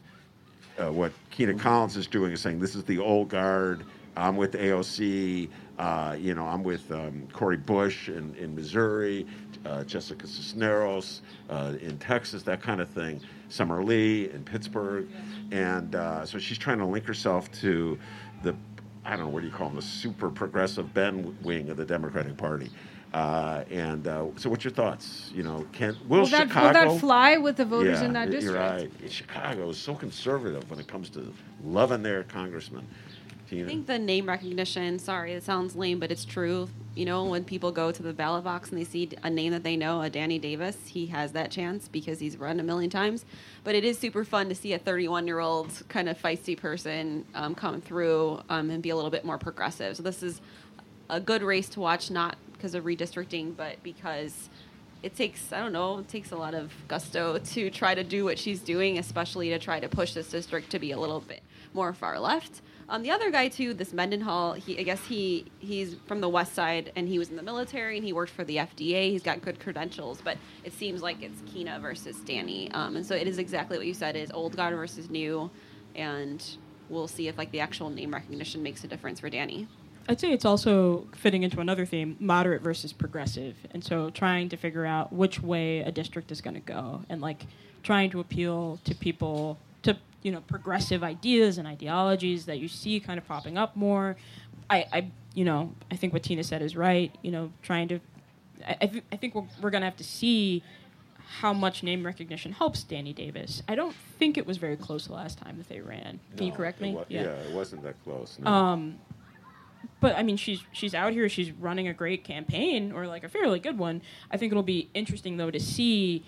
uh, 0.78 0.92
what 0.92 1.12
Kina 1.32 1.54
Collins 1.56 1.98
is 1.98 2.08
doing 2.08 2.32
is 2.32 2.40
saying 2.40 2.60
this 2.60 2.76
is 2.76 2.84
the 2.84 3.00
old 3.00 3.30
guard. 3.30 3.84
I'm 4.16 4.38
with 4.38 4.54
AOC. 4.54 5.50
Uh, 5.80 6.16
you 6.20 6.36
know, 6.36 6.46
I'm 6.46 6.64
with 6.64 6.92
um, 6.92 7.28
Cory 7.34 7.58
Bush 7.58 8.08
in, 8.10 8.36
in 8.36 8.56
Missouri, 8.56 9.26
uh, 9.66 9.84
Jessica 9.84 10.28
Cisneros 10.28 11.22
uh, 11.50 11.74
in 11.82 11.98
Texas, 11.98 12.44
that 12.44 12.62
kind 12.62 12.82
of 12.82 12.90
thing. 12.90 13.22
Summer 13.50 13.84
Lee 13.84 14.30
in 14.30 14.44
Pittsburgh, 14.44 15.08
and 15.52 15.96
uh, 15.96 16.26
so 16.26 16.40
she's 16.40 16.58
trying 16.58 16.78
to 16.78 16.86
link 16.86 17.06
herself 17.06 17.52
to 17.60 18.00
the 18.44 18.56
I 19.04 19.12
don't 19.12 19.26
know 19.26 19.30
what 19.30 19.42
do 19.42 19.48
you 19.48 19.54
call 19.54 19.68
them, 19.68 19.76
the 19.76 19.82
super 19.82 20.30
progressive 20.30 20.94
Ben 20.94 21.36
wing 21.42 21.70
of 21.70 21.78
the 21.78 21.86
Democratic 21.86 22.38
Party. 22.38 22.70
Uh, 23.14 23.64
and 23.70 24.08
uh, 24.08 24.28
so, 24.38 24.50
what's 24.50 24.64
your 24.64 24.72
thoughts? 24.72 25.32
You 25.34 25.44
know, 25.44 25.66
can 25.74 25.98
will, 26.08 26.22
Will 26.22 26.28
that, 26.28 26.48
Chicago 26.48 26.86
will 26.86 26.94
that 26.94 27.00
fly 27.02 27.38
with 27.38 27.58
the 27.58 27.66
voters 27.66 28.00
yeah, 28.00 28.06
in 28.06 28.14
that 28.14 28.32
you're 28.32 28.40
district? 28.40 29.02
right. 29.02 29.12
Chicago 29.12 29.70
is 29.70 29.78
so 29.78 29.94
conservative 29.96 30.70
when 30.70 30.80
it 30.80 30.88
comes 30.88 31.10
to 31.12 31.34
loving 31.66 32.04
their 32.04 32.24
congressman. 32.24 32.88
I 33.52 33.66
think 33.66 33.88
the 33.88 34.00
name 34.00 34.28
recognition, 34.28 34.98
sorry, 35.00 35.34
it 35.34 35.44
sounds 35.44 35.76
lame, 35.76 36.00
but 36.00 36.12
it's 36.12 36.26
true. 36.26 36.70
You 36.96 37.06
know, 37.06 37.26
when 37.26 37.44
people 37.44 37.72
go 37.72 37.92
to 37.92 38.04
the 38.04 38.14
ballot 38.14 38.44
box 38.44 38.70
and 38.70 38.80
they 38.80 38.84
see 38.84 39.10
a 39.24 39.30
name 39.30 39.52
that 39.52 39.64
they 39.64 39.78
know, 39.78 40.02
a 40.02 40.10
Danny 40.10 40.40
Davis, 40.40 40.78
he 40.86 41.08
has 41.08 41.32
that 41.34 41.52
chance 41.52 41.88
because 41.88 42.20
he's 42.20 42.38
run 42.38 42.60
a 42.60 42.64
million 42.64 42.90
times. 42.90 43.26
But 43.64 43.76
it 43.76 43.84
is 43.84 43.98
super 43.98 44.24
fun 44.24 44.50
to 44.50 44.56
see 44.56 44.74
a 44.74 44.80
31 44.80 45.28
year 45.28 45.40
old 45.40 45.84
kind 45.90 46.10
of 46.10 46.22
feisty 46.22 46.58
person 46.58 47.26
um, 47.36 47.56
come 47.56 47.82
through 47.82 48.42
um, 48.50 48.70
and 48.70 48.82
be 48.82 48.90
a 48.90 48.96
little 48.96 49.12
bit 49.12 49.26
more 49.26 49.38
progressive. 49.38 49.98
So 49.98 50.04
this 50.04 50.24
is 50.24 50.42
a 51.10 51.20
good 51.20 51.44
race 51.44 51.70
to 51.70 51.80
watch, 51.80 52.10
not 52.10 52.38
because 52.54 52.74
of 52.74 52.84
redistricting, 52.86 53.56
but 53.56 53.82
because 53.84 54.50
it 55.04 55.16
takes 55.16 55.52
I 55.52 55.60
don't 55.60 55.74
know 55.74 56.00
it 56.00 56.08
takes 56.08 56.32
a 56.32 56.38
lot 56.38 56.54
of 56.54 56.72
gusto 56.88 57.40
to 57.40 57.70
try 57.70 57.96
to 57.96 58.04
do 58.04 58.24
what 58.24 58.38
she's 58.38 58.62
doing, 58.62 58.98
especially 58.98 59.50
to 59.50 59.60
try 59.60 59.80
to 59.80 59.90
push 59.90 60.14
this 60.14 60.30
district 60.30 60.70
to 60.72 60.80
be 60.80 60.92
a 60.92 61.00
little 61.00 61.20
bit 61.20 61.42
more 61.74 61.94
far 61.94 62.20
left. 62.20 62.62
Um, 62.92 63.04
the 63.04 63.12
other 63.12 63.32
guy 63.32 63.48
too, 63.48 63.74
this 63.74 63.94
Mendenhall, 63.94 64.52
he 64.52 64.78
I 64.78 64.84
guess 64.84 65.02
he 65.06 65.46
he's 65.60 65.96
from 66.08 66.20
the 66.20 66.28
west 66.28 66.54
side 66.54 66.92
and 66.98 67.08
he 67.08 67.18
was 67.18 67.30
in 67.30 67.38
the 67.38 67.42
military 67.42 67.96
and 67.96 68.06
he 68.06 68.12
worked 68.12 68.34
for 68.34 68.44
the 68.44 68.58
FDA. 68.58 69.10
He's 69.10 69.24
got 69.24 69.42
good 69.42 69.62
credentials, 69.62 70.20
but 70.22 70.38
it 70.66 70.74
seems 70.74 71.02
like 71.02 71.24
it's 71.24 71.42
Kina 71.52 71.80
versus 71.80 72.18
Danny, 72.18 72.70
um, 72.74 72.98
and 72.98 73.06
so 73.06 73.16
it 73.16 73.30
is 73.30 73.38
exactly 73.38 73.78
what 73.78 73.88
you 73.88 73.94
said: 73.94 74.18
is 74.18 74.30
old 74.34 74.58
guard 74.58 74.76
versus 74.76 75.10
new, 75.10 75.50
and 75.96 76.44
we'll 76.90 77.08
see 77.08 77.30
if 77.30 77.38
like 77.38 77.50
the 77.52 77.62
actual 77.62 77.90
name 77.90 78.14
recognition 78.14 78.62
makes 78.62 78.84
a 78.84 78.88
difference 78.88 79.22
for 79.22 79.30
Danny. 79.30 79.70
I'd 80.10 80.20
say 80.20 80.34
it's 80.34 80.46
also 80.46 81.08
fitting 81.16 81.44
into 81.44 81.62
another 81.62 81.86
theme, 81.86 82.18
moderate 82.20 82.62
versus 82.62 82.92
progressive. 82.92 83.56
And 83.70 83.82
so 83.82 84.10
trying 84.10 84.50
to 84.50 84.58
figure 84.58 84.86
out 84.86 85.14
which 85.14 85.42
way 85.42 85.80
a 85.80 85.92
district 85.92 86.32
is 86.32 86.42
going 86.42 86.56
to 86.56 86.60
go 86.60 87.04
and 87.08 87.22
like 87.22 87.46
trying 87.84 88.10
to 88.10 88.20
appeal 88.20 88.80
to 88.84 88.96
people 88.96 89.60
to, 89.84 89.98
you 90.22 90.32
know, 90.32 90.42
progressive 90.42 91.04
ideas 91.04 91.58
and 91.58 91.68
ideologies 91.68 92.46
that 92.46 92.60
you 92.60 92.68
see 92.68 93.00
kind 93.00 93.18
of 93.18 93.28
popping 93.28 93.58
up 93.58 93.76
more. 93.76 94.16
I, 94.70 94.86
I 94.92 95.12
you 95.34 95.46
know, 95.46 95.74
I 95.90 95.96
think 95.96 96.14
what 96.14 96.24
Tina 96.24 96.44
said 96.44 96.62
is 96.62 96.76
right, 96.76 97.16
you 97.22 97.32
know, 97.32 97.52
trying 97.62 97.88
to 97.90 98.00
I, 98.68 98.78
I, 98.82 98.88
th- 98.88 99.04
I 99.12 99.16
think 99.16 99.36
we're, 99.36 99.48
we're 99.62 99.70
going 99.70 99.82
to 99.82 99.88
have 99.88 99.98
to 99.98 100.04
see 100.04 100.64
how 101.40 101.54
much 101.54 101.84
name 101.84 102.06
recognition 102.06 102.52
helps 102.52 102.84
Danny 102.84 103.14
Davis. 103.14 103.64
I 103.68 103.76
don't 103.76 103.96
think 104.20 104.38
it 104.38 104.46
was 104.46 104.58
very 104.58 104.76
close 104.76 105.08
the 105.08 105.14
last 105.14 105.38
time 105.38 105.58
that 105.58 105.70
they 105.70 105.80
ran. 105.80 106.20
Can 106.36 106.48
you 106.48 106.52
correct 106.52 106.82
me? 106.82 106.94
wa- 106.94 107.06
yeah. 107.08 107.22
it 107.22 107.54
wasn't 107.54 107.84
that 107.84 108.02
close. 108.04 108.38
no. 108.40 108.52
Um, 108.52 109.00
but 110.00 110.16
I 110.16 110.24
mean, 110.24 110.38
she's 110.38 110.60
she's 110.72 110.94
out 110.94 111.12
here. 111.14 111.28
She's 111.30 111.52
running 111.52 111.88
a 111.88 111.94
great 111.94 112.24
campaign, 112.24 112.92
or 112.92 113.08
like 113.08 113.24
a 113.24 113.30
fairly 113.30 113.60
good 113.60 113.78
one. 113.80 114.02
I 114.30 114.38
think 114.38 114.52
it'll 114.52 114.62
be 114.62 114.90
interesting 114.94 115.38
though 115.38 115.50
to 115.50 115.60
see 115.60 116.24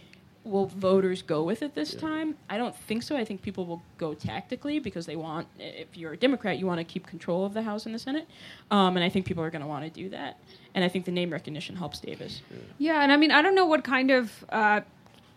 will 0.46 0.66
voters 0.66 1.22
go 1.22 1.44
with 1.44 1.62
it 1.62 1.74
this 1.74 1.94
time. 1.96 2.36
I 2.50 2.58
don't 2.58 2.76
think 2.76 3.04
so. 3.04 3.16
I 3.16 3.24
think 3.24 3.41
people 3.41 3.66
will 3.66 3.82
go 3.98 4.14
tactically 4.14 4.80
because 4.80 5.06
they 5.06 5.16
want. 5.16 5.48
If 5.58 5.96
you're 5.98 6.14
a 6.14 6.18
Democrat, 6.18 6.58
you 6.58 6.66
want 6.66 6.80
to 6.80 6.84
keep 6.84 7.08
control 7.08 7.46
of 7.46 7.54
the 7.54 7.62
House 7.62 7.86
and 7.86 7.96
the 7.96 8.00
Senate, 8.00 8.28
um, 8.70 8.98
and 8.98 9.04
I 9.04 9.10
think 9.10 9.26
people 9.26 9.44
are 9.44 9.50
going 9.50 9.62
to 9.62 9.68
want 9.68 9.86
to 9.86 9.89
do 9.89 10.10
that. 10.10 10.39
And 10.76 10.84
I 10.84 10.89
think 10.89 11.06
the 11.06 11.12
name 11.12 11.30
recognition 11.32 11.76
helps 11.76 12.00
Davis. 12.00 12.41
Yeah, 12.78 13.02
and 13.02 13.12
I 13.12 13.18
mean, 13.18 13.32
I 13.32 13.41
don't 13.41 13.56
know 13.56 13.66
what 13.66 13.84
kind 13.84 14.12
of 14.12 14.46
uh, 14.50 14.82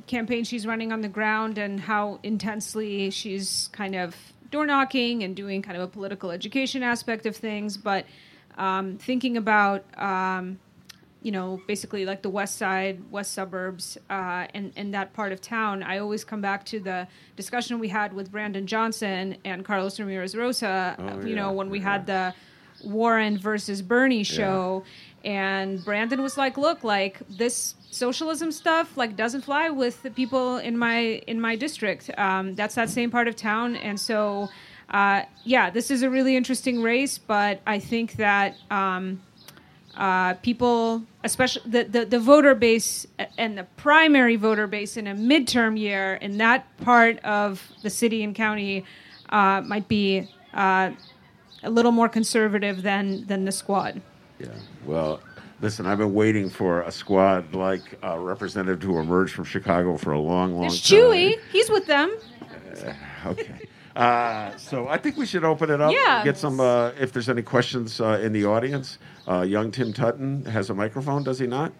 campaign 0.06 0.44
she's 0.44 0.66
running 0.66 0.92
on 0.92 1.02
the 1.02 1.08
ground 1.08 1.58
and 1.58 1.78
how 1.78 2.18
intensely 2.22 3.10
she's 3.10 3.68
kind 3.72 3.94
of 3.94 4.16
door 4.50 4.66
knocking 4.66 5.22
and 5.22 5.36
doing 5.36 5.62
kind 5.62 5.76
of 5.76 5.82
a 5.82 5.88
political 5.88 6.30
education 6.30 6.82
aspect 6.82 7.26
of 7.26 7.36
things, 7.36 7.76
but 7.76 8.06
um, 8.58 8.98
thinking 8.98 9.36
about. 9.36 9.84
Um, 10.00 10.58
you 11.26 11.32
know, 11.32 11.60
basically 11.66 12.06
like 12.06 12.22
the 12.22 12.30
west 12.30 12.56
side, 12.56 13.02
west 13.10 13.32
suburbs, 13.32 13.98
uh, 14.08 14.46
and 14.54 14.72
and 14.76 14.94
that 14.94 15.12
part 15.12 15.32
of 15.32 15.40
town. 15.40 15.82
I 15.82 15.98
always 15.98 16.24
come 16.24 16.40
back 16.40 16.64
to 16.66 16.78
the 16.78 17.08
discussion 17.34 17.80
we 17.80 17.88
had 17.88 18.12
with 18.12 18.30
Brandon 18.30 18.64
Johnson 18.64 19.36
and 19.44 19.64
Carlos 19.64 19.98
Ramirez 19.98 20.36
Rosa. 20.36 20.94
Oh, 20.96 21.26
you 21.26 21.34
know, 21.34 21.50
when 21.50 21.68
we 21.68 21.80
yeah. 21.80 21.92
had 21.92 22.06
the 22.06 22.34
Warren 22.84 23.38
versus 23.38 23.82
Bernie 23.82 24.22
show, 24.22 24.84
and 25.24 25.84
Brandon 25.84 26.22
was 26.22 26.38
like, 26.38 26.56
"Look, 26.56 26.84
like 26.84 27.18
this 27.28 27.74
socialism 27.90 28.52
stuff 28.52 28.96
like 28.96 29.16
doesn't 29.16 29.40
fly 29.40 29.68
with 29.68 30.00
the 30.04 30.12
people 30.12 30.58
in 30.58 30.78
my 30.78 31.20
in 31.26 31.40
my 31.40 31.56
district. 31.56 32.08
Um, 32.16 32.54
that's 32.54 32.76
that 32.76 32.88
same 32.88 33.10
part 33.10 33.26
of 33.26 33.34
town, 33.34 33.74
and 33.74 33.98
so." 33.98 34.48
Uh, 34.88 35.22
yeah, 35.42 35.68
this 35.68 35.90
is 35.90 36.04
a 36.04 36.08
really 36.08 36.36
interesting 36.36 36.80
race, 36.80 37.18
but 37.18 37.60
I 37.66 37.80
think 37.80 38.12
that 38.12 38.54
um, 38.70 39.20
uh, 39.96 40.34
people, 40.34 41.02
especially 41.24 41.62
the, 41.70 41.84
the, 41.84 42.04
the 42.04 42.18
voter 42.18 42.54
base 42.54 43.06
and 43.38 43.56
the 43.56 43.64
primary 43.76 44.36
voter 44.36 44.66
base 44.66 44.96
in 44.96 45.06
a 45.06 45.14
midterm 45.14 45.78
year 45.78 46.14
in 46.14 46.38
that 46.38 46.66
part 46.78 47.18
of 47.24 47.62
the 47.82 47.90
city 47.90 48.22
and 48.22 48.34
county 48.34 48.84
uh, 49.30 49.62
might 49.64 49.88
be 49.88 50.28
uh, 50.54 50.90
a 51.62 51.70
little 51.70 51.92
more 51.92 52.08
conservative 52.08 52.82
than, 52.82 53.26
than 53.26 53.44
the 53.44 53.52
squad. 53.52 54.00
Yeah. 54.38 54.48
Well, 54.84 55.20
listen, 55.60 55.86
I've 55.86 55.98
been 55.98 56.14
waiting 56.14 56.50
for 56.50 56.82
a 56.82 56.92
squad 56.92 57.54
like 57.54 57.98
a 58.02 58.18
representative 58.20 58.80
to 58.82 58.98
emerge 58.98 59.32
from 59.32 59.44
Chicago 59.44 59.96
for 59.96 60.12
a 60.12 60.20
long, 60.20 60.52
long 60.52 60.62
There's 60.62 60.86
time. 60.86 60.98
Chuy. 60.98 61.34
He's 61.50 61.70
with 61.70 61.86
them. 61.86 62.16
Okay. 63.24 63.65
Uh, 63.96 64.54
so 64.58 64.86
I 64.88 64.98
think 64.98 65.16
we 65.16 65.24
should 65.24 65.42
open 65.42 65.70
it 65.70 65.80
up. 65.80 65.90
Yeah. 65.90 66.22
Get 66.22 66.36
some. 66.36 66.60
Uh, 66.60 66.90
if 67.00 67.12
there's 67.12 67.30
any 67.30 67.42
questions 67.42 68.00
uh, 68.00 68.20
in 68.22 68.32
the 68.32 68.44
audience, 68.44 68.98
uh, 69.26 69.40
young 69.40 69.70
Tim 69.70 69.92
Tuten 69.92 70.46
has 70.46 70.68
a 70.68 70.74
microphone, 70.74 71.24
does 71.24 71.38
he 71.38 71.46
not? 71.46 71.72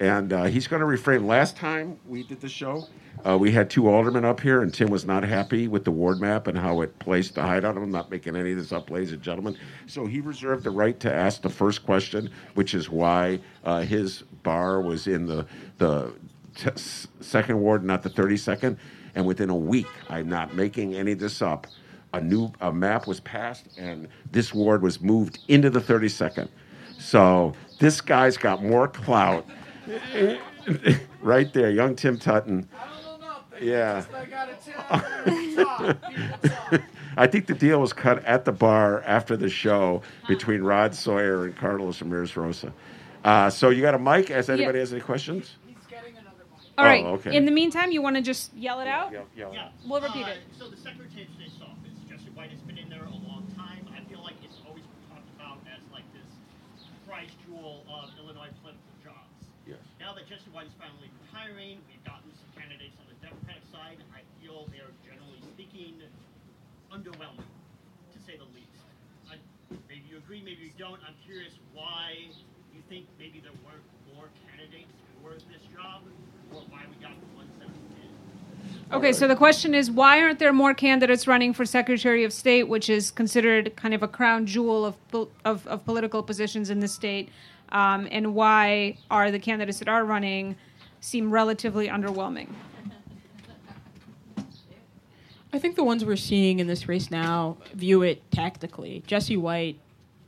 And 0.00 0.32
uh, 0.32 0.44
he's 0.44 0.66
going 0.66 0.80
to 0.80 0.86
refrain. 0.86 1.26
Last 1.26 1.56
time 1.56 1.98
we 2.08 2.24
did 2.24 2.40
the 2.40 2.48
show, 2.48 2.88
uh, 3.24 3.38
we 3.38 3.52
had 3.52 3.70
two 3.70 3.88
aldermen 3.88 4.24
up 4.24 4.40
here, 4.40 4.62
and 4.62 4.74
Tim 4.74 4.90
was 4.90 5.04
not 5.04 5.22
happy 5.22 5.68
with 5.68 5.84
the 5.84 5.92
ward 5.92 6.20
map 6.20 6.48
and 6.48 6.58
how 6.58 6.80
it 6.80 6.98
placed 6.98 7.36
the 7.36 7.42
hideout. 7.42 7.76
I'm 7.76 7.92
not 7.92 8.10
making 8.10 8.34
any 8.34 8.50
of 8.50 8.58
this 8.58 8.72
up, 8.72 8.90
ladies 8.90 9.12
and 9.12 9.22
gentlemen. 9.22 9.56
So 9.86 10.06
he 10.06 10.20
reserved 10.20 10.64
the 10.64 10.70
right 10.70 10.98
to 10.98 11.14
ask 11.14 11.42
the 11.42 11.50
first 11.50 11.84
question, 11.86 12.30
which 12.54 12.74
is 12.74 12.90
why 12.90 13.38
uh, 13.64 13.82
his 13.82 14.22
bar 14.42 14.80
was 14.80 15.06
in 15.06 15.26
the 15.26 15.46
the 15.78 16.12
t- 16.56 16.70
second 17.20 17.60
ward, 17.60 17.84
not 17.84 18.02
the 18.02 18.10
32nd. 18.10 18.76
And 19.14 19.26
within 19.26 19.50
a 19.50 19.56
week, 19.56 19.88
I'm 20.08 20.28
not 20.28 20.54
making 20.54 20.94
any 20.94 21.12
of 21.12 21.18
this 21.18 21.42
up. 21.42 21.66
A 22.14 22.20
new 22.20 22.52
a 22.60 22.72
map 22.72 23.06
was 23.06 23.20
passed, 23.20 23.66
and 23.78 24.06
this 24.30 24.52
ward 24.52 24.82
was 24.82 25.00
moved 25.00 25.38
into 25.48 25.70
the 25.70 25.80
32nd. 25.80 26.48
So 26.98 27.54
this 27.78 28.00
guy's 28.00 28.36
got 28.36 28.62
more 28.62 28.86
clout. 28.86 29.46
right 31.22 31.52
there, 31.52 31.70
young 31.70 31.96
Tim 31.96 32.18
Tuten. 32.18 32.66
Yeah. 33.60 34.04
I 37.16 37.26
think 37.26 37.46
the 37.46 37.54
deal 37.54 37.80
was 37.80 37.92
cut 37.92 38.24
at 38.24 38.44
the 38.44 38.52
bar 38.52 39.02
after 39.02 39.36
the 39.36 39.48
show 39.48 40.02
between 40.28 40.62
Rod 40.62 40.94
Sawyer 40.94 41.44
and 41.44 41.56
Carlos 41.56 42.00
Ramirez 42.00 42.36
Rosa. 42.36 42.72
Uh, 43.24 43.50
so 43.50 43.70
you 43.70 43.82
got 43.82 43.94
a 43.94 43.98
mic? 43.98 44.28
Has 44.28 44.48
anybody 44.48 44.78
has 44.80 44.92
any 44.92 45.00
questions? 45.00 45.56
All 46.78 46.84
right. 46.84 47.04
Oh, 47.04 47.20
okay. 47.20 47.36
In 47.36 47.44
the 47.44 47.52
meantime, 47.52 47.92
you 47.92 48.00
want 48.00 48.16
to 48.16 48.22
just 48.22 48.52
yell 48.56 48.80
it 48.80 48.88
out? 48.88 49.12
Yeah, 49.12 49.28
yeah. 49.36 49.52
Yeah. 49.52 49.68
We'll 49.86 50.00
repeat 50.00 50.24
Uh, 50.24 50.30
it. 50.36 50.38
So 50.58 50.68
the 50.72 50.76
Secretary 50.80 51.28
of 51.28 51.32
State's 51.36 51.60
office, 51.60 51.92
Jesse 52.08 52.32
White 52.32 52.48
has 52.50 52.60
been 52.64 52.78
in 52.78 52.88
there 52.88 53.04
a 53.04 53.18
long 53.28 53.44
time. 53.56 53.84
I 53.92 54.00
feel 54.08 54.24
like 54.24 54.40
it's 54.42 54.56
always 54.64 54.80
been 54.82 55.04
talked 55.12 55.28
about 55.36 55.60
as 55.68 55.84
like 55.92 56.08
this 56.16 56.24
prize 57.06 57.28
jewel 57.44 57.84
of 57.92 58.08
Illinois 58.16 58.48
political 58.64 58.92
jobs. 59.04 59.36
Yes. 59.68 59.84
Now 60.00 60.16
that 60.16 60.24
Jesse 60.32 60.48
White 60.48 60.72
is 60.72 60.76
finally 60.80 61.12
retiring, 61.28 61.76
we've 61.92 62.02
gotten 62.08 62.32
some 62.32 62.48
candidates 62.56 62.96
on 62.96 63.04
the 63.12 63.18
Democratic 63.20 63.68
side. 63.68 64.00
I 64.16 64.24
feel 64.40 64.64
they 64.72 64.80
are 64.80 64.96
generally 65.04 65.44
speaking 65.52 66.00
underwhelming, 66.88 67.48
to 68.16 68.18
say 68.24 68.40
the 68.40 68.48
least. 68.56 68.72
I, 69.28 69.36
maybe 69.92 70.08
you 70.08 70.16
agree, 70.16 70.40
maybe 70.40 70.72
you 70.72 70.76
don't. 70.80 71.00
I'm 71.04 71.16
curious 71.28 71.52
why 71.76 72.16
you 72.72 72.80
think 72.88 73.06
maybe 73.20 73.44
there 73.44 73.54
weren't 73.60 73.84
more 74.16 74.32
candidates 74.48 74.92
for 75.20 75.36
this 75.52 75.64
job, 75.72 76.04
Okay, 78.92 79.14
so 79.14 79.26
the 79.26 79.36
question 79.36 79.74
is 79.74 79.90
why 79.90 80.20
aren't 80.20 80.38
there 80.38 80.52
more 80.52 80.74
candidates 80.74 81.26
running 81.26 81.54
for 81.54 81.64
Secretary 81.64 82.24
of 82.24 82.32
State, 82.32 82.64
which 82.64 82.90
is 82.90 83.10
considered 83.10 83.74
kind 83.74 83.94
of 83.94 84.02
a 84.02 84.08
crown 84.08 84.44
jewel 84.44 84.84
of 84.84 84.96
of, 85.44 85.66
of 85.66 85.84
political 85.86 86.22
positions 86.22 86.68
in 86.68 86.80
the 86.80 86.88
state, 86.88 87.30
um, 87.70 88.06
and 88.10 88.34
why 88.34 88.98
are 89.10 89.30
the 89.30 89.38
candidates 89.38 89.78
that 89.78 89.88
are 89.88 90.04
running 90.04 90.56
seem 91.00 91.30
relatively 91.30 91.88
underwhelming? 91.88 92.48
I 95.54 95.58
think 95.58 95.76
the 95.76 95.84
ones 95.84 96.04
we're 96.04 96.16
seeing 96.16 96.60
in 96.60 96.66
this 96.66 96.86
race 96.86 97.10
now 97.10 97.56
view 97.74 98.02
it 98.02 98.30
tactically. 98.30 99.02
Jesse 99.06 99.36
White 99.36 99.78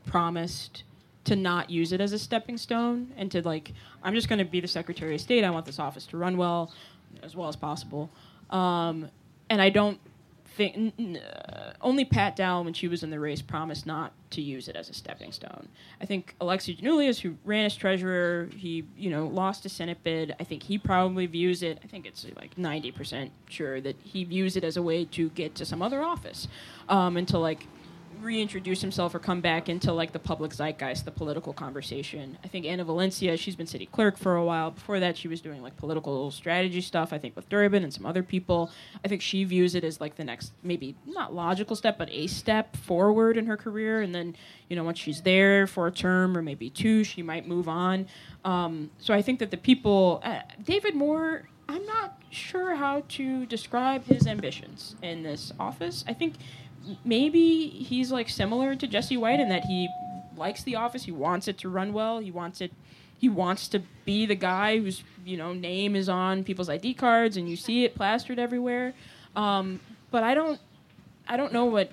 promised 0.07 0.85
to 1.25 1.37
not 1.37 1.70
use 1.70 1.93
it 1.93 2.01
as 2.01 2.12
a 2.12 2.18
stepping 2.18 2.59
stone 2.59 3.12
and 3.16 3.31
to 3.33 3.43
like, 3.43 3.72
I'm 4.03 4.14
just 4.14 4.29
going 4.29 4.39
to 4.41 4.45
be 4.45 4.61
the 4.61 4.68
Secretary 4.68 5.14
of 5.14 5.20
State. 5.20 5.45
I 5.45 5.51
want 5.51 5.66
this 5.66 5.79
office 5.79 6.07
to 6.07 6.16
run 6.16 6.37
well, 6.37 6.72
as 7.22 7.35
well 7.35 7.49
as 7.49 7.57
possible. 7.57 8.11
Um, 8.51 9.09
and 9.49 9.61
I 9.61 9.70
don't 9.70 9.99
think 10.57 10.77
n- 10.77 10.93
n- 10.99 11.16
uh, 11.16 11.72
only 11.81 12.05
Pat 12.05 12.37
Dowell, 12.37 12.64
when 12.64 12.75
she 12.75 12.89
was 12.89 13.03
in 13.03 13.11
the 13.11 13.18
race, 13.18 13.43
promised 13.43 13.87
not 13.87 14.12
to 14.31 14.41
use 14.43 14.68
it 14.68 14.77
as 14.77 14.89
a 14.89 14.95
stepping 14.95 15.33
stone. 15.33 15.68
I 16.01 16.07
think 16.07 16.35
Alexi 16.41 16.79
Giannoulias, 16.79 17.20
who 17.20 17.37
ran 17.45 17.64
as 17.64 17.75
treasurer, 17.75 18.49
he 18.57 18.85
you 18.97 19.11
know 19.11 19.27
lost 19.27 19.64
a 19.64 19.68
Senate 19.68 19.99
bid. 20.05 20.35
I 20.39 20.45
think 20.45 20.62
he 20.62 20.79
probably 20.79 21.27
views 21.27 21.62
it. 21.62 21.79
I 21.83 21.87
think 21.87 22.07
it's 22.07 22.27
like 22.37 22.57
ninety 22.57 22.93
percent 22.93 23.33
sure 23.49 23.81
that 23.81 23.97
he 24.03 24.25
views 24.25 24.57
it 24.57 24.64
as 24.64 24.77
a 24.77 24.83
way 24.83 25.05
to 25.07 25.31
get 25.31 25.55
to 25.57 25.64
some 25.64 25.83
other 25.83 26.03
office, 26.03 26.49
um, 26.89 27.16
and 27.16 27.27
to 27.29 27.39
like 27.39 27.66
reintroduce 28.25 28.81
himself 28.81 29.14
or 29.14 29.18
come 29.18 29.41
back 29.41 29.68
into 29.68 29.93
like 29.93 30.12
the 30.12 30.18
public 30.18 30.53
zeitgeist, 30.53 31.05
the 31.05 31.11
political 31.11 31.53
conversation. 31.53 32.39
I 32.43 32.49
think 32.49 32.66
Anna 32.66 32.85
Valencia, 32.85 33.37
she's 33.37 33.55
been 33.55 33.66
city 33.66 33.87
clerk 33.87 34.16
for 34.16 34.37
a 34.37 34.45
while. 34.45 34.70
Before 34.70 34.99
that, 35.01 35.16
she 35.16 35.29
was 35.29 35.41
doing 35.41 35.62
like 35.62 35.77
political 35.77 36.31
strategy 36.31 36.81
stuff. 36.81 37.12
I 37.12 37.18
think 37.18 37.37
with 37.37 37.49
Durbin 37.49 37.85
and 37.85 37.93
some 37.93 38.07
other 38.07 38.22
people. 38.22 38.70
I 39.05 39.09
think 39.09 39.22
she 39.22 39.45
views 39.45 39.75
it 39.75 39.85
as 39.85 40.01
like 40.01 40.16
the 40.16 40.25
next, 40.25 40.53
maybe 40.62 40.97
not 41.07 41.35
logical 41.35 41.77
step, 41.77 41.99
but 41.99 42.09
a 42.11 42.27
step 42.27 42.77
forward 42.77 43.37
in 43.37 43.47
her 43.47 43.57
career. 43.57 44.03
And 44.03 44.14
then, 44.14 44.35
you 44.68 44.77
know, 44.77 44.85
once 44.85 44.99
she's 44.99 45.22
there 45.22 45.66
for 45.66 45.87
a 45.87 45.93
term 45.93 46.37
or 46.37 46.43
maybe 46.43 46.70
two, 46.70 47.05
she 47.05 47.22
might 47.22 47.47
move 47.47 47.68
on. 47.68 48.07
Um, 48.45 48.91
so 48.99 49.14
I 49.14 49.22
think 49.22 49.39
that 49.41 49.51
the 49.51 49.57
people, 49.57 50.20
uh, 50.25 50.41
David 50.62 50.95
Moore. 50.95 51.49
I'm 51.66 51.87
not 51.87 52.20
sure 52.29 52.75
how 52.75 53.05
to 53.09 53.47
describe 53.47 54.05
his 54.05 54.27
ambitions 54.27 54.97
in 55.01 55.22
this 55.22 55.51
office. 55.59 56.05
I 56.07 56.12
think 56.12 56.35
maybe 57.05 57.68
he's 57.68 58.12
like 58.12 58.28
similar 58.28 58.74
to 58.74 58.87
Jesse 58.87 59.16
White 59.16 59.41
in 59.41 59.49
that 59.49 59.64
he 59.64 59.89
likes 60.37 60.62
the 60.62 60.76
office. 60.76 61.05
He 61.05 61.12
wants 61.12 61.49
it 61.49 61.59
to 61.59 61.68
run 61.68 61.93
well. 61.93 62.18
He 62.18 62.30
wants 62.30 62.61
it. 62.61 62.72
He 63.18 63.28
wants 63.28 63.68
to 63.68 63.82
be 64.05 64.26
the 64.26 64.35
guy 64.35 64.78
whose 64.78 65.03
you 65.24 65.37
know 65.37 65.53
name 65.53 65.97
is 65.97 66.09
on 66.09 66.45
people's 66.45 66.68
ID 66.68 66.95
cards 66.95 67.37
and 67.37 67.49
you 67.49 67.57
see 67.57 67.85
it 67.85 67.95
plastered 67.95 68.39
everywhere. 68.39 68.95
Um, 69.37 69.80
but 70.11 70.22
I 70.22 70.35
don't. 70.35 70.61
I 71.27 71.37
don't 71.37 71.53
know 71.53 71.64
what 71.64 71.91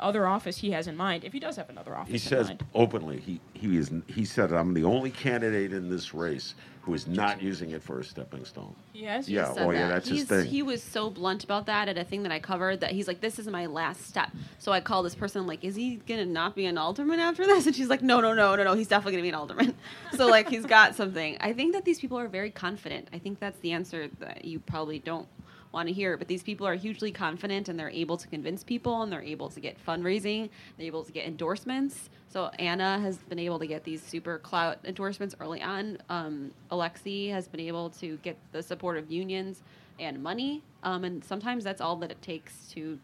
other 0.00 0.26
office 0.26 0.58
he 0.58 0.72
has 0.72 0.86
in 0.88 0.96
mind. 0.96 1.24
If 1.24 1.32
he 1.32 1.40
does 1.40 1.56
have 1.56 1.70
another 1.70 1.94
office, 1.96 2.08
He 2.08 2.14
in 2.14 2.18
says 2.20 2.46
mind. 2.48 2.64
openly 2.74 3.18
he 3.20 3.40
he 3.54 3.76
is 3.76 3.90
he 4.06 4.24
said 4.24 4.52
I'm 4.52 4.74
the 4.74 4.84
only 4.84 5.10
candidate 5.10 5.72
in 5.72 5.88
this 5.88 6.12
race 6.12 6.54
who 6.82 6.92
is 6.94 7.06
not 7.06 7.40
using 7.40 7.70
it 7.70 7.80
for 7.80 8.00
a 8.00 8.04
stepping 8.04 8.44
stone. 8.44 8.74
he 8.92 9.04
has. 9.04 9.28
Yeah, 9.28 9.52
said 9.54 9.64
oh 9.64 9.70
yeah, 9.70 9.86
that. 9.86 9.94
that's 9.94 10.08
his 10.08 10.24
thing. 10.24 10.46
He 10.46 10.62
was 10.64 10.82
so 10.82 11.10
blunt 11.10 11.44
about 11.44 11.66
that 11.66 11.88
at 11.88 11.96
a 11.96 12.02
thing 12.02 12.24
that 12.24 12.32
I 12.32 12.40
covered 12.40 12.80
that 12.80 12.90
he's 12.90 13.06
like, 13.06 13.20
"This 13.20 13.38
is 13.38 13.46
my 13.46 13.66
last 13.66 14.04
step." 14.08 14.32
So 14.58 14.72
I 14.72 14.80
called 14.80 15.06
this 15.06 15.14
person. 15.14 15.42
I'm 15.42 15.46
like, 15.46 15.62
"Is 15.62 15.76
he 15.76 15.96
gonna 16.08 16.26
not 16.26 16.56
be 16.56 16.66
an 16.66 16.76
alderman 16.76 17.20
after 17.20 17.46
this?" 17.46 17.66
And 17.68 17.76
she's 17.76 17.88
like, 17.88 18.02
"No, 18.02 18.20
no, 18.20 18.32
no, 18.34 18.56
no, 18.56 18.64
no. 18.64 18.74
He's 18.74 18.88
definitely 18.88 19.12
gonna 19.12 19.22
be 19.22 19.28
an 19.28 19.36
alderman." 19.36 19.74
so 20.16 20.26
like, 20.26 20.48
he's 20.50 20.66
got 20.66 20.96
something. 20.96 21.36
I 21.40 21.52
think 21.52 21.72
that 21.74 21.84
these 21.84 22.00
people 22.00 22.18
are 22.18 22.26
very 22.26 22.50
confident. 22.50 23.06
I 23.12 23.18
think 23.20 23.38
that's 23.38 23.60
the 23.60 23.70
answer 23.70 24.08
that 24.18 24.44
you 24.44 24.58
probably 24.58 24.98
don't 24.98 25.28
want 25.72 25.88
to 25.88 25.94
hear. 25.94 26.16
But 26.16 26.28
these 26.28 26.42
people 26.42 26.66
are 26.66 26.74
hugely 26.74 27.10
confident, 27.10 27.68
and 27.68 27.78
they're 27.78 27.90
able 27.90 28.16
to 28.16 28.28
convince 28.28 28.62
people, 28.62 29.02
and 29.02 29.12
they're 29.12 29.22
able 29.22 29.48
to 29.50 29.60
get 29.60 29.76
fundraising. 29.86 30.48
They're 30.76 30.86
able 30.86 31.04
to 31.04 31.12
get 31.12 31.26
endorsements. 31.26 32.10
So 32.28 32.46
Anna 32.58 32.98
has 33.00 33.18
been 33.18 33.38
able 33.38 33.58
to 33.58 33.66
get 33.66 33.84
these 33.84 34.02
super 34.02 34.38
clout 34.38 34.78
endorsements 34.84 35.34
early 35.40 35.62
on. 35.62 35.98
Um, 36.08 36.50
Alexi 36.70 37.30
has 37.30 37.48
been 37.48 37.60
able 37.60 37.90
to 37.90 38.16
get 38.18 38.36
the 38.52 38.62
support 38.62 38.96
of 38.96 39.10
unions 39.10 39.62
and 39.98 40.22
money, 40.22 40.62
um, 40.82 41.04
and 41.04 41.22
sometimes 41.24 41.64
that's 41.64 41.80
all 41.80 41.96
that 41.96 42.10
it 42.10 42.20
takes 42.22 42.68
to 42.68 42.98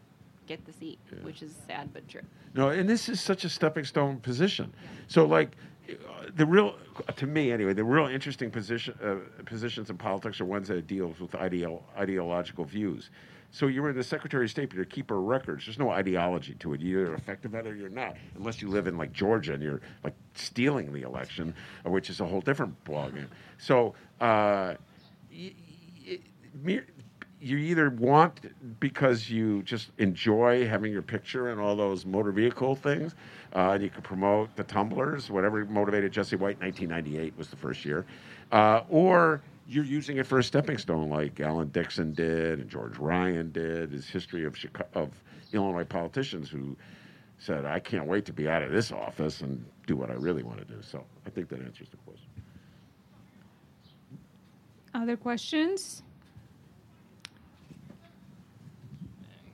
get 0.47 0.65
the 0.65 0.73
seat, 0.73 0.97
which 1.21 1.43
is 1.43 1.53
sad 1.67 1.93
but 1.93 2.07
true. 2.07 2.21
No, 2.55 2.69
and 2.69 2.89
this 2.89 3.07
is 3.07 3.21
such 3.21 3.45
a 3.45 3.49
stepping 3.49 3.85
stone 3.85 4.17
position. 4.17 4.73
So, 5.07 5.25
like, 5.25 5.55
the 6.35 6.45
real, 6.45 6.75
to 7.15 7.27
me 7.27 7.51
anyway, 7.51 7.73
the 7.73 7.83
real 7.83 8.07
interesting 8.07 8.51
position 8.51 8.97
uh, 9.03 9.43
positions 9.45 9.89
in 9.89 9.97
politics 9.97 10.39
are 10.41 10.45
ones 10.45 10.67
that 10.67 10.87
deals 10.87 11.19
with 11.19 11.35
ideal, 11.35 11.83
ideological 11.97 12.65
views. 12.65 13.09
So 13.51 13.65
you're 13.67 13.89
in 13.89 13.95
the 13.95 14.03
Secretary 14.03 14.45
of 14.45 14.51
State, 14.51 14.69
but 14.69 14.75
you're 14.75 14.85
keeper 14.85 15.17
of 15.17 15.23
records. 15.23 15.65
There's 15.65 15.79
no 15.79 15.89
ideology 15.89 16.53
to 16.55 16.73
it. 16.73 16.81
You're 16.81 17.05
either 17.05 17.15
effective 17.15 17.55
at 17.55 17.65
it 17.65 17.71
or 17.71 17.75
you're 17.75 17.89
not, 17.89 18.15
unless 18.35 18.61
you 18.61 18.69
live 18.69 18.85
in 18.85 18.97
like 18.97 19.11
Georgia 19.11 19.53
and 19.53 19.63
you're 19.63 19.81
like 20.03 20.13
stealing 20.35 20.93
the 20.93 21.01
election, 21.01 21.55
uh, 21.85 21.89
which 21.89 22.09
is 22.09 22.19
a 22.19 22.25
whole 22.25 22.41
different 22.41 22.83
ballgame. 22.85 23.27
So. 23.57 23.95
Uh, 24.21 24.75
you 27.41 27.57
either 27.57 27.89
want 27.89 28.39
because 28.79 29.29
you 29.29 29.63
just 29.63 29.91
enjoy 29.97 30.67
having 30.67 30.91
your 30.91 31.01
picture 31.01 31.49
and 31.49 31.59
all 31.59 31.75
those 31.75 32.05
motor 32.05 32.31
vehicle 32.31 32.75
things, 32.75 33.15
uh, 33.55 33.71
and 33.71 33.83
you 33.83 33.89
could 33.89 34.03
promote 34.03 34.55
the 34.55 34.63
tumblers, 34.63 35.29
whatever 35.29 35.65
motivated 35.65 36.11
Jesse 36.11 36.35
White. 36.35 36.59
1998 36.59 37.37
was 37.37 37.49
the 37.49 37.55
first 37.55 37.83
year, 37.85 38.05
uh, 38.51 38.81
or 38.89 39.41
you're 39.67 39.85
using 39.85 40.17
it 40.17 40.25
for 40.25 40.39
a 40.39 40.43
stepping 40.43 40.77
stone, 40.77 41.09
like 41.09 41.39
Alan 41.39 41.69
Dixon 41.69 42.13
did 42.13 42.59
and 42.59 42.69
George 42.69 42.97
Ryan 42.97 43.51
did. 43.51 43.91
His 43.91 44.07
history 44.07 44.45
of 44.45 44.55
Chica- 44.55 44.87
of 44.93 45.11
Illinois 45.53 45.83
politicians 45.83 46.49
who 46.49 46.75
said, 47.37 47.65
"I 47.65 47.79
can't 47.79 48.05
wait 48.05 48.25
to 48.25 48.33
be 48.33 48.47
out 48.49 48.63
of 48.63 48.71
this 48.71 48.91
office 48.91 49.41
and 49.41 49.63
do 49.87 49.95
what 49.95 50.09
I 50.09 50.13
really 50.15 50.43
want 50.43 50.59
to 50.59 50.65
do." 50.65 50.81
So 50.81 51.03
I 51.25 51.29
think 51.29 51.49
that 51.49 51.61
answers 51.61 51.89
the 51.89 51.97
question. 51.97 52.27
Other 54.93 55.15
questions? 55.15 56.03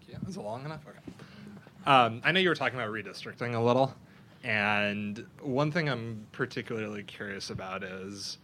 Yeah, 0.08 0.18
is 0.28 0.38
it 0.38 0.42
long 0.42 0.64
enough? 0.66 0.82
Okay. 0.88 1.15
Um, 1.86 2.22
I 2.24 2.32
know 2.32 2.40
you 2.40 2.50
were 2.50 2.56
talking 2.56 2.80
about 2.80 2.90
redistricting 2.92 3.54
a 3.54 3.60
little, 3.60 3.94
and 4.44 5.24
one 5.42 5.72
thing 5.72 5.88
I'm 5.88 6.26
particularly 6.32 7.04
curious 7.04 7.52
about 7.52 7.84
is 7.84 8.40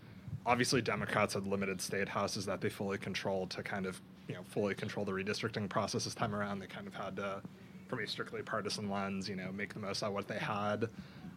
obviously 0.46 0.82
Democrats 0.82 1.34
had 1.34 1.48
limited 1.48 1.82
state 1.82 2.08
houses 2.08 2.46
that 2.46 2.62
they 2.62 2.70
fully 2.70 3.00
controlled 3.00 3.50
to 3.52 3.64
kind 3.64 3.88
of 3.88 4.00
you 4.28 4.36
know 4.36 4.42
fully 4.44 4.76
control 4.76 5.06
the 5.06 5.12
redistricting 5.12 5.68
process 5.68 6.04
this 6.04 6.14
time 6.14 6.36
around. 6.36 6.60
They 6.60 6.68
kind 6.68 6.86
of 6.86 6.94
had 6.94 7.16
to, 7.16 7.42
from 7.88 8.00
a 8.00 8.08
strictly 8.08 8.44
partisan 8.44 8.92
lens, 8.92 9.28
you 9.28 9.36
know, 9.36 9.52
make 9.52 9.74
the 9.74 9.80
most 9.80 10.04
out 10.04 10.08
of 10.08 10.14
what 10.14 10.28
they 10.28 10.38
had. 10.38 10.88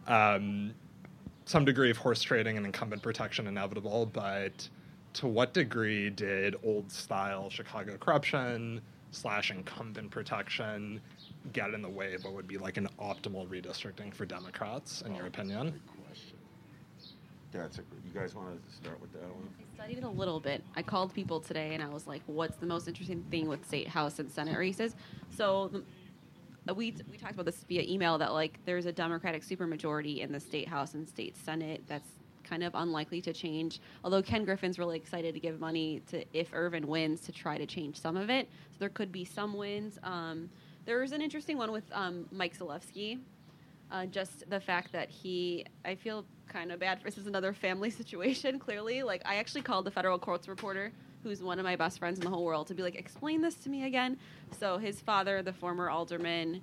Um, 0.07 0.75
some 1.45 1.65
degree 1.65 1.89
of 1.89 1.97
horse 1.97 2.21
trading 2.21 2.57
and 2.57 2.67
incumbent 2.67 3.01
protection 3.01 3.47
inevitable, 3.47 4.05
but 4.07 4.69
to 5.13 5.27
what 5.27 5.53
degree 5.55 6.11
did 6.11 6.55
old 6.63 6.91
style 6.91 7.49
Chicago 7.49 7.97
corruption 7.97 8.81
slash 9.11 9.49
incumbent 9.49 10.11
protection 10.11 11.01
get 11.53 11.73
in 11.73 11.81
the 11.81 11.89
way 11.89 12.13
of 12.13 12.23
what 12.23 12.33
would 12.33 12.47
be 12.47 12.57
like 12.57 12.77
an 12.77 12.87
optimal 12.99 13.47
redistricting 13.47 14.13
for 14.13 14.25
Democrats, 14.25 15.01
in 15.05 15.15
your 15.15 15.27
opinion? 15.27 15.71
Good 15.71 15.81
Question. 16.07 16.37
That's 17.51 17.77
a. 17.77 17.81
Good. 17.81 18.01
You 18.05 18.19
guys 18.19 18.35
want 18.35 18.63
to 18.63 18.75
start 18.75 18.99
with 19.01 19.13
that 19.13 19.23
one? 19.23 19.49
I 19.59 19.75
studied 19.75 19.97
it 19.99 20.03
a 20.03 20.09
little 20.09 20.39
bit. 20.39 20.63
I 20.75 20.81
called 20.81 21.13
people 21.13 21.39
today 21.39 21.73
and 21.73 21.83
I 21.83 21.89
was 21.89 22.07
like, 22.07 22.21
what's 22.27 22.57
the 22.57 22.65
most 22.65 22.87
interesting 22.87 23.23
thing 23.29 23.47
with 23.47 23.65
state 23.65 23.87
house 23.87 24.19
and 24.19 24.29
senate 24.29 24.57
races? 24.57 24.95
So 25.29 25.69
the, 26.65 26.71
uh, 26.71 26.73
we, 26.73 26.95
we 27.11 27.17
talked 27.17 27.33
about 27.33 27.45
this 27.45 27.63
via 27.67 27.83
email 27.83 28.17
that 28.17 28.33
like 28.33 28.59
there's 28.65 28.85
a 28.85 28.91
Democratic 28.91 29.43
supermajority 29.43 30.19
in 30.19 30.31
the 30.31 30.39
state 30.39 30.67
house 30.67 30.93
and 30.93 31.07
state 31.07 31.35
senate 31.37 31.83
that's 31.87 32.09
kind 32.43 32.63
of 32.63 32.73
unlikely 32.75 33.21
to 33.21 33.33
change. 33.33 33.81
Although 34.03 34.21
Ken 34.21 34.45
Griffin's 34.45 34.79
really 34.79 34.97
excited 34.97 35.33
to 35.33 35.39
give 35.39 35.59
money 35.59 36.01
to 36.11 36.23
if 36.33 36.49
Irvin 36.53 36.87
wins 36.87 37.21
to 37.21 37.31
try 37.31 37.57
to 37.57 37.65
change 37.65 37.99
some 37.99 38.17
of 38.17 38.29
it. 38.29 38.47
So 38.71 38.77
there 38.79 38.89
could 38.89 39.11
be 39.11 39.25
some 39.25 39.55
wins. 39.55 39.99
Um, 40.03 40.49
there's 40.85 41.11
an 41.11 41.21
interesting 41.21 41.57
one 41.57 41.71
with 41.71 41.83
um, 41.91 42.25
Mike 42.31 42.57
Zalewski. 42.57 43.19
Uh, 43.91 44.05
just 44.07 44.49
the 44.49 44.59
fact 44.59 44.91
that 44.91 45.09
he, 45.09 45.65
I 45.83 45.93
feel 45.95 46.25
kind 46.47 46.71
of 46.71 46.79
bad. 46.79 46.99
This 47.03 47.17
is 47.17 47.27
another 47.27 47.53
family 47.53 47.89
situation. 48.01 48.59
Clearly, 48.59 49.03
like 49.03 49.21
I 49.25 49.35
actually 49.35 49.61
called 49.61 49.85
the 49.85 49.91
federal 49.91 50.17
courts 50.17 50.47
reporter, 50.47 50.91
who's 51.23 51.43
one 51.43 51.59
of 51.59 51.65
my 51.65 51.75
best 51.75 51.99
friends 51.99 52.17
in 52.17 52.23
the 52.23 52.29
whole 52.29 52.43
world, 52.43 52.67
to 52.67 52.73
be 52.73 52.83
like, 52.83 52.95
explain 52.95 53.41
this 53.41 53.55
to 53.55 53.69
me 53.69 53.85
again. 53.85 54.17
So 54.59 54.77
his 54.77 55.01
father, 55.01 55.41
the 55.41 55.53
former 55.53 55.89
alderman, 55.89 56.61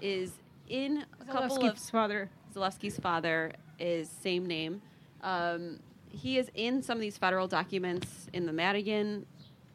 is 0.00 0.32
in 0.68 1.04
a 1.20 1.24
couple 1.24 1.64
of 1.64 1.74
Zalewski's 1.76 1.90
father. 1.90 2.30
Zalewski's 2.54 2.98
father 2.98 3.52
is 3.78 4.08
same 4.08 4.46
name. 4.46 4.82
Um, 5.22 5.80
he 6.08 6.38
is 6.38 6.50
in 6.54 6.82
some 6.82 6.96
of 6.96 7.00
these 7.00 7.18
federal 7.18 7.46
documents 7.46 8.28
in 8.32 8.46
the 8.46 8.52
Madigan 8.52 9.26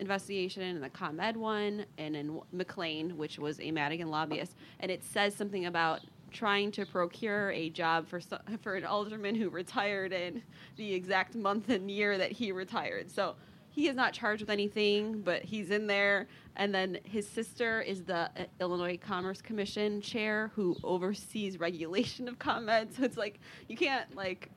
investigation 0.01 0.63
and 0.63 0.83
the 0.83 0.89
ComEd 0.89 1.37
one, 1.37 1.85
and 1.97 2.15
in 2.15 2.41
McClain, 2.53 3.15
which 3.15 3.39
was 3.39 3.59
a 3.61 3.71
Madigan 3.71 4.09
lobbyist, 4.09 4.55
and 4.81 4.91
it 4.91 5.03
says 5.03 5.33
something 5.35 5.67
about 5.67 6.01
trying 6.31 6.71
to 6.71 6.85
procure 6.85 7.51
a 7.51 7.69
job 7.69 8.07
for 8.07 8.19
for 8.61 8.75
an 8.75 8.83
alderman 8.83 9.35
who 9.35 9.49
retired 9.49 10.11
in 10.11 10.41
the 10.75 10.93
exact 10.93 11.35
month 11.35 11.69
and 11.69 11.89
year 11.89 12.17
that 12.17 12.31
he 12.31 12.51
retired. 12.51 13.09
So 13.09 13.35
he 13.69 13.87
is 13.87 13.95
not 13.95 14.11
charged 14.11 14.41
with 14.41 14.49
anything, 14.49 15.21
but 15.21 15.43
he's 15.43 15.71
in 15.71 15.87
there. 15.87 16.27
And 16.57 16.75
then 16.75 16.99
his 17.05 17.27
sister 17.27 17.81
is 17.81 18.03
the 18.03 18.29
uh, 18.37 18.45
Illinois 18.59 18.97
Commerce 18.97 19.41
Commission 19.41 20.01
chair 20.01 20.51
who 20.55 20.75
oversees 20.83 21.57
regulation 21.57 22.27
of 22.27 22.37
ComEd. 22.37 22.89
So 22.97 23.03
it's 23.03 23.17
like 23.17 23.39
you 23.69 23.77
can't 23.77 24.13
like 24.15 24.49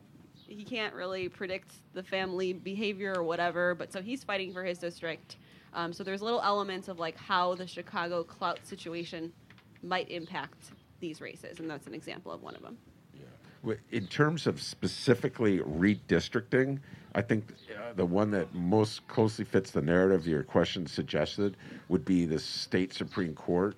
he 0.46 0.64
can't 0.64 0.94
really 0.94 1.28
predict 1.28 1.72
the 1.94 2.02
family 2.02 2.52
behavior 2.52 3.14
or 3.16 3.22
whatever. 3.22 3.74
But 3.74 3.92
so 3.92 4.02
he's 4.02 4.24
fighting 4.24 4.52
for 4.52 4.64
his 4.64 4.78
district. 4.78 5.36
Um, 5.72 5.92
so 5.92 6.04
there's 6.04 6.22
little 6.22 6.40
elements 6.42 6.88
of 6.88 6.98
like 6.98 7.16
how 7.16 7.54
the 7.54 7.66
Chicago 7.66 8.22
clout 8.22 8.60
situation 8.64 9.32
might 9.82 10.10
impact 10.10 10.72
these 11.00 11.20
races, 11.20 11.60
and 11.60 11.68
that's 11.68 11.86
an 11.86 11.94
example 11.94 12.32
of 12.32 12.42
one 12.42 12.54
of 12.54 12.62
them. 12.62 12.78
Wi- 13.62 13.80
In 13.92 14.06
terms 14.06 14.46
of 14.46 14.62
specifically 14.62 15.58
redistricting, 15.58 16.78
I 17.14 17.22
think 17.22 17.52
uh, 17.76 17.92
the 17.94 18.04
one 18.04 18.30
that 18.30 18.54
most 18.54 19.06
closely 19.08 19.44
fits 19.44 19.70
the 19.70 19.82
narrative 19.82 20.26
your 20.26 20.42
question 20.42 20.86
suggested 20.86 21.56
would 21.88 22.04
be 22.04 22.26
the 22.26 22.38
state 22.38 22.92
Supreme 22.92 23.34
Court 23.34 23.76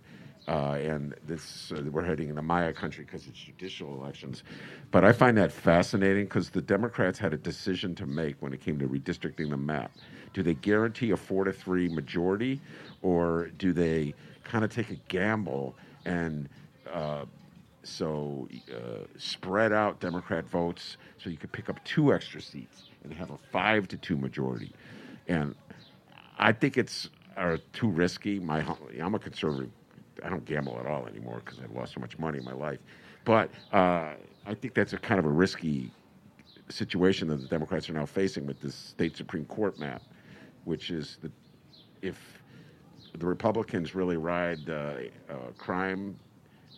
Uh, 0.48 0.78
and 0.80 1.14
this 1.26 1.72
uh, 1.72 1.82
we're 1.90 2.04
heading 2.04 2.28
into 2.28 2.42
Maya 2.42 2.72
country 2.72 3.04
because 3.04 3.26
it's 3.26 3.38
judicial 3.38 4.00
elections. 4.00 4.44
But 4.92 5.04
I 5.04 5.12
find 5.12 5.36
that 5.38 5.50
fascinating 5.50 6.24
because 6.24 6.50
the 6.50 6.62
Democrats 6.62 7.18
had 7.18 7.34
a 7.34 7.36
decision 7.36 7.94
to 7.96 8.06
make 8.06 8.40
when 8.40 8.52
it 8.52 8.60
came 8.60 8.78
to 8.78 8.86
redistricting 8.86 9.50
the 9.50 9.56
map. 9.56 9.90
Do 10.34 10.42
they 10.42 10.54
guarantee 10.54 11.10
a 11.10 11.16
four 11.16 11.44
to 11.44 11.52
three 11.52 11.88
majority, 11.88 12.60
or 13.02 13.50
do 13.58 13.72
they 13.72 14.14
kind 14.44 14.64
of 14.64 14.72
take 14.72 14.90
a 14.90 14.96
gamble 15.08 15.74
and 16.04 16.48
uh, 16.92 17.24
so 17.82 18.48
uh, 18.72 19.04
spread 19.18 19.72
out 19.72 19.98
Democrat 19.98 20.48
votes 20.48 20.96
so 21.18 21.28
you 21.28 21.36
could 21.36 21.52
pick 21.52 21.68
up 21.68 21.84
two 21.84 22.12
extra 22.12 22.40
seats 22.40 22.84
and 23.02 23.12
have 23.12 23.30
a 23.30 23.38
five 23.50 23.88
to 23.88 23.96
two 23.96 24.16
majority? 24.16 24.72
And 25.26 25.56
I 26.38 26.52
think 26.52 26.76
it's 26.76 27.10
are 27.36 27.58
too 27.72 27.88
risky. 27.88 28.38
My 28.38 28.64
I'm 29.00 29.14
a 29.14 29.18
conservative. 29.18 29.70
I 30.24 30.28
don't 30.28 30.44
gamble 30.44 30.78
at 30.80 30.86
all 30.86 31.06
anymore 31.06 31.42
because 31.44 31.60
I've 31.60 31.72
lost 31.72 31.94
so 31.94 32.00
much 32.00 32.18
money 32.18 32.38
in 32.38 32.44
my 32.44 32.52
life. 32.52 32.78
But 33.24 33.50
uh, 33.72 34.12
I 34.46 34.54
think 34.54 34.74
that's 34.74 34.92
a 34.92 34.98
kind 34.98 35.18
of 35.18 35.26
a 35.26 35.30
risky 35.30 35.90
situation 36.68 37.28
that 37.28 37.40
the 37.40 37.48
Democrats 37.48 37.88
are 37.90 37.92
now 37.92 38.06
facing 38.06 38.46
with 38.46 38.60
this 38.60 38.74
state 38.74 39.16
Supreme 39.16 39.44
Court 39.46 39.78
map, 39.78 40.02
which 40.64 40.90
is 40.90 41.18
that 41.22 41.32
if 42.02 42.42
the 43.18 43.26
Republicans 43.26 43.94
really 43.94 44.16
ride 44.16 44.68
uh, 44.68 44.94
uh, 45.28 45.34
crime 45.58 46.16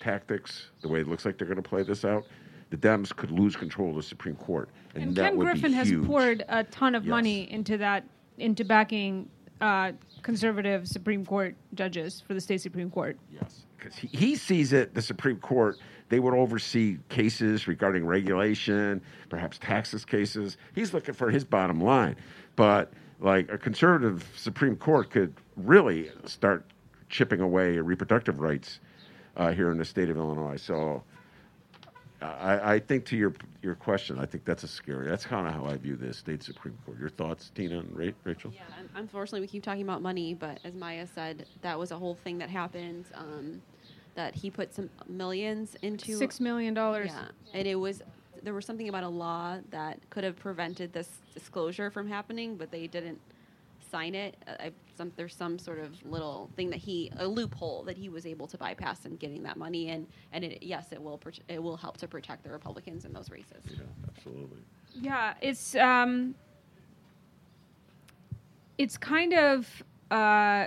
tactics 0.01 0.71
the 0.83 0.89
way 0.89 1.01
it 1.01 1.09
looks 1.09 1.25
like 1.25 1.39
they're 1.39 1.47
going 1.49 1.63
to 1.63 1.69
play 1.69 1.83
this 1.83 2.05
out, 2.05 2.25
the 2.71 2.77
Dems 2.77 3.15
could 3.15 3.31
lose 3.31 3.57
control 3.57 3.91
of 3.91 3.97
the 3.97 4.03
Supreme 4.03 4.37
Court, 4.37 4.69
and, 4.95 5.05
And 5.05 5.17
Ken 5.17 5.37
Griffin 5.39 5.73
has 5.73 5.93
poured 6.07 6.45
a 6.49 6.65
ton 6.65 6.95
of 6.95 7.05
Yes. 7.05 7.11
money 7.11 7.51
into 7.51 7.79
that, 7.79 8.05
into 8.37 8.65
backing 8.65 9.29
uh, 9.61 9.93
conservative 10.23 10.87
Supreme 10.89 11.25
Court 11.25 11.57
judges 11.75 12.21
for 12.21 12.35
the 12.35 12.41
state 12.41 12.61
Supreme 12.61 12.91
Court. 12.91 13.19
Yes, 13.31 13.67
because 13.77 13.97
he, 13.97 14.09
he 14.09 14.37
sees 14.37 14.73
it, 14.73 14.95
the 14.95 15.03
Supreme 15.03 15.39
Court, 15.39 15.79
they 16.09 16.21
would 16.21 16.35
oversee 16.35 16.99
cases 17.09 17.69
regarding 17.69 18.07
regulation, 18.07 19.01
perhaps 19.29 19.59
taxes 19.59 20.05
cases. 20.05 20.57
He's 20.75 20.95
looking 20.95 21.15
for 21.15 21.31
his 21.31 21.45
bottom 21.45 21.81
line. 21.81 22.17
But 22.57 22.93
like 23.21 23.51
a 23.51 23.59
conservative 23.59 24.27
Supreme 24.37 24.77
Court 24.77 25.11
could 25.11 25.35
really 25.57 26.11
start 26.25 26.65
chipping 27.09 27.41
away 27.41 27.79
reproductive 27.79 28.41
rights 28.41 28.81
uh, 29.37 29.53
here 29.53 29.71
in 29.71 29.79
the 29.79 29.85
state 29.85 30.09
of 30.09 30.17
Illinois. 30.17 30.57
So 30.57 31.03
I, 32.21 32.75
I 32.75 32.79
think 32.81 33.05
to 33.07 33.17
your 33.17 33.33
your 33.63 33.75
question, 33.75 34.19
I 34.19 34.27
think 34.27 34.45
that's 34.45 34.65
a 34.65 34.69
scary. 34.69 35.09
That's 35.09 35.25
kind 35.25 35.47
of 35.47 35.55
how 35.55 35.67
I 35.67 35.77
view 35.77 35.97
this 35.97 36.19
state 36.19 36.43
Supreme 36.43 36.77
Court. 36.85 36.99
Your 36.99 37.11
thoughts, 37.11 37.51
Tina 37.55 37.79
and 37.79 37.97
Ra- 37.97 38.13
Rachel? 38.25 38.53
Yeah, 38.53 38.63
unfortunately, 38.97 39.41
we 39.41 39.47
keep 39.47 39.63
talking 39.63 39.83
about 39.83 40.03
money, 40.03 40.35
but 40.35 40.59
as 40.65 40.75
Maya 40.75 41.07
said, 41.07 41.47
that 41.63 41.79
was 41.79 41.91
a 41.93 41.97
whole 41.97 42.15
thing 42.15 42.39
that 42.39 42.51
happened. 42.51 43.07
Um, 43.15 43.63
that 44.15 44.35
he 44.35 44.51
put 44.51 44.75
some 44.75 44.91
millions 45.09 45.77
into 45.83 46.17
Six 46.17 46.41
million 46.41 46.75
dollars. 46.75 47.11
Yeah, 47.15 47.29
and 47.55 47.69
it 47.69 47.77
was 47.77 48.03
there 48.43 48.53
was 48.53 48.67
something 48.67 48.89
about 48.89 49.05
a 49.05 49.09
law 49.09 49.59
that 49.71 49.99
could 50.11 50.25
have 50.25 50.37
prevented 50.37 50.93
this 50.93 51.09
disclosure 51.35 51.89
from 51.91 52.09
happening, 52.09 52.57
but 52.57 52.73
they 52.73 52.89
didn't 52.89 53.21
sign 53.91 54.15
it. 54.15 54.37
Uh, 54.47 54.53
I, 54.61 54.73
some, 54.97 55.13
there's 55.17 55.35
some 55.35 55.59
sort 55.59 55.79
of 55.79 56.05
little 56.05 56.51
thing 56.57 56.71
that 56.71 56.79
he 56.79 57.11
a 57.19 57.27
loophole 57.27 57.83
that 57.85 57.97
he 57.97 58.09
was 58.09 58.27
able 58.27 58.47
to 58.49 58.59
bypass 58.59 59.05
in 59.05 59.17
getting 59.17 59.43
that 59.45 59.57
money 59.57 59.89
in, 59.89 60.07
and 60.33 60.45
it, 60.45 60.63
yes, 60.63 60.93
it 60.93 61.03
will 61.03 61.19
prote- 61.19 61.41
it 61.49 61.63
will 61.63 61.77
help 61.77 61.97
to 61.99 62.09
protect 62.09 62.45
the 62.45 62.51
Republicans 62.51 63.05
in 63.05 63.13
those 63.13 63.31
races. 63.31 63.63
Yeah, 63.71 63.81
absolutely. 64.09 64.59
Yeah, 64.95 65.35
it's 65.41 65.75
um, 65.77 66.35
it's 68.77 68.97
kind 68.97 69.35
of 69.35 69.83
uh, 70.11 70.67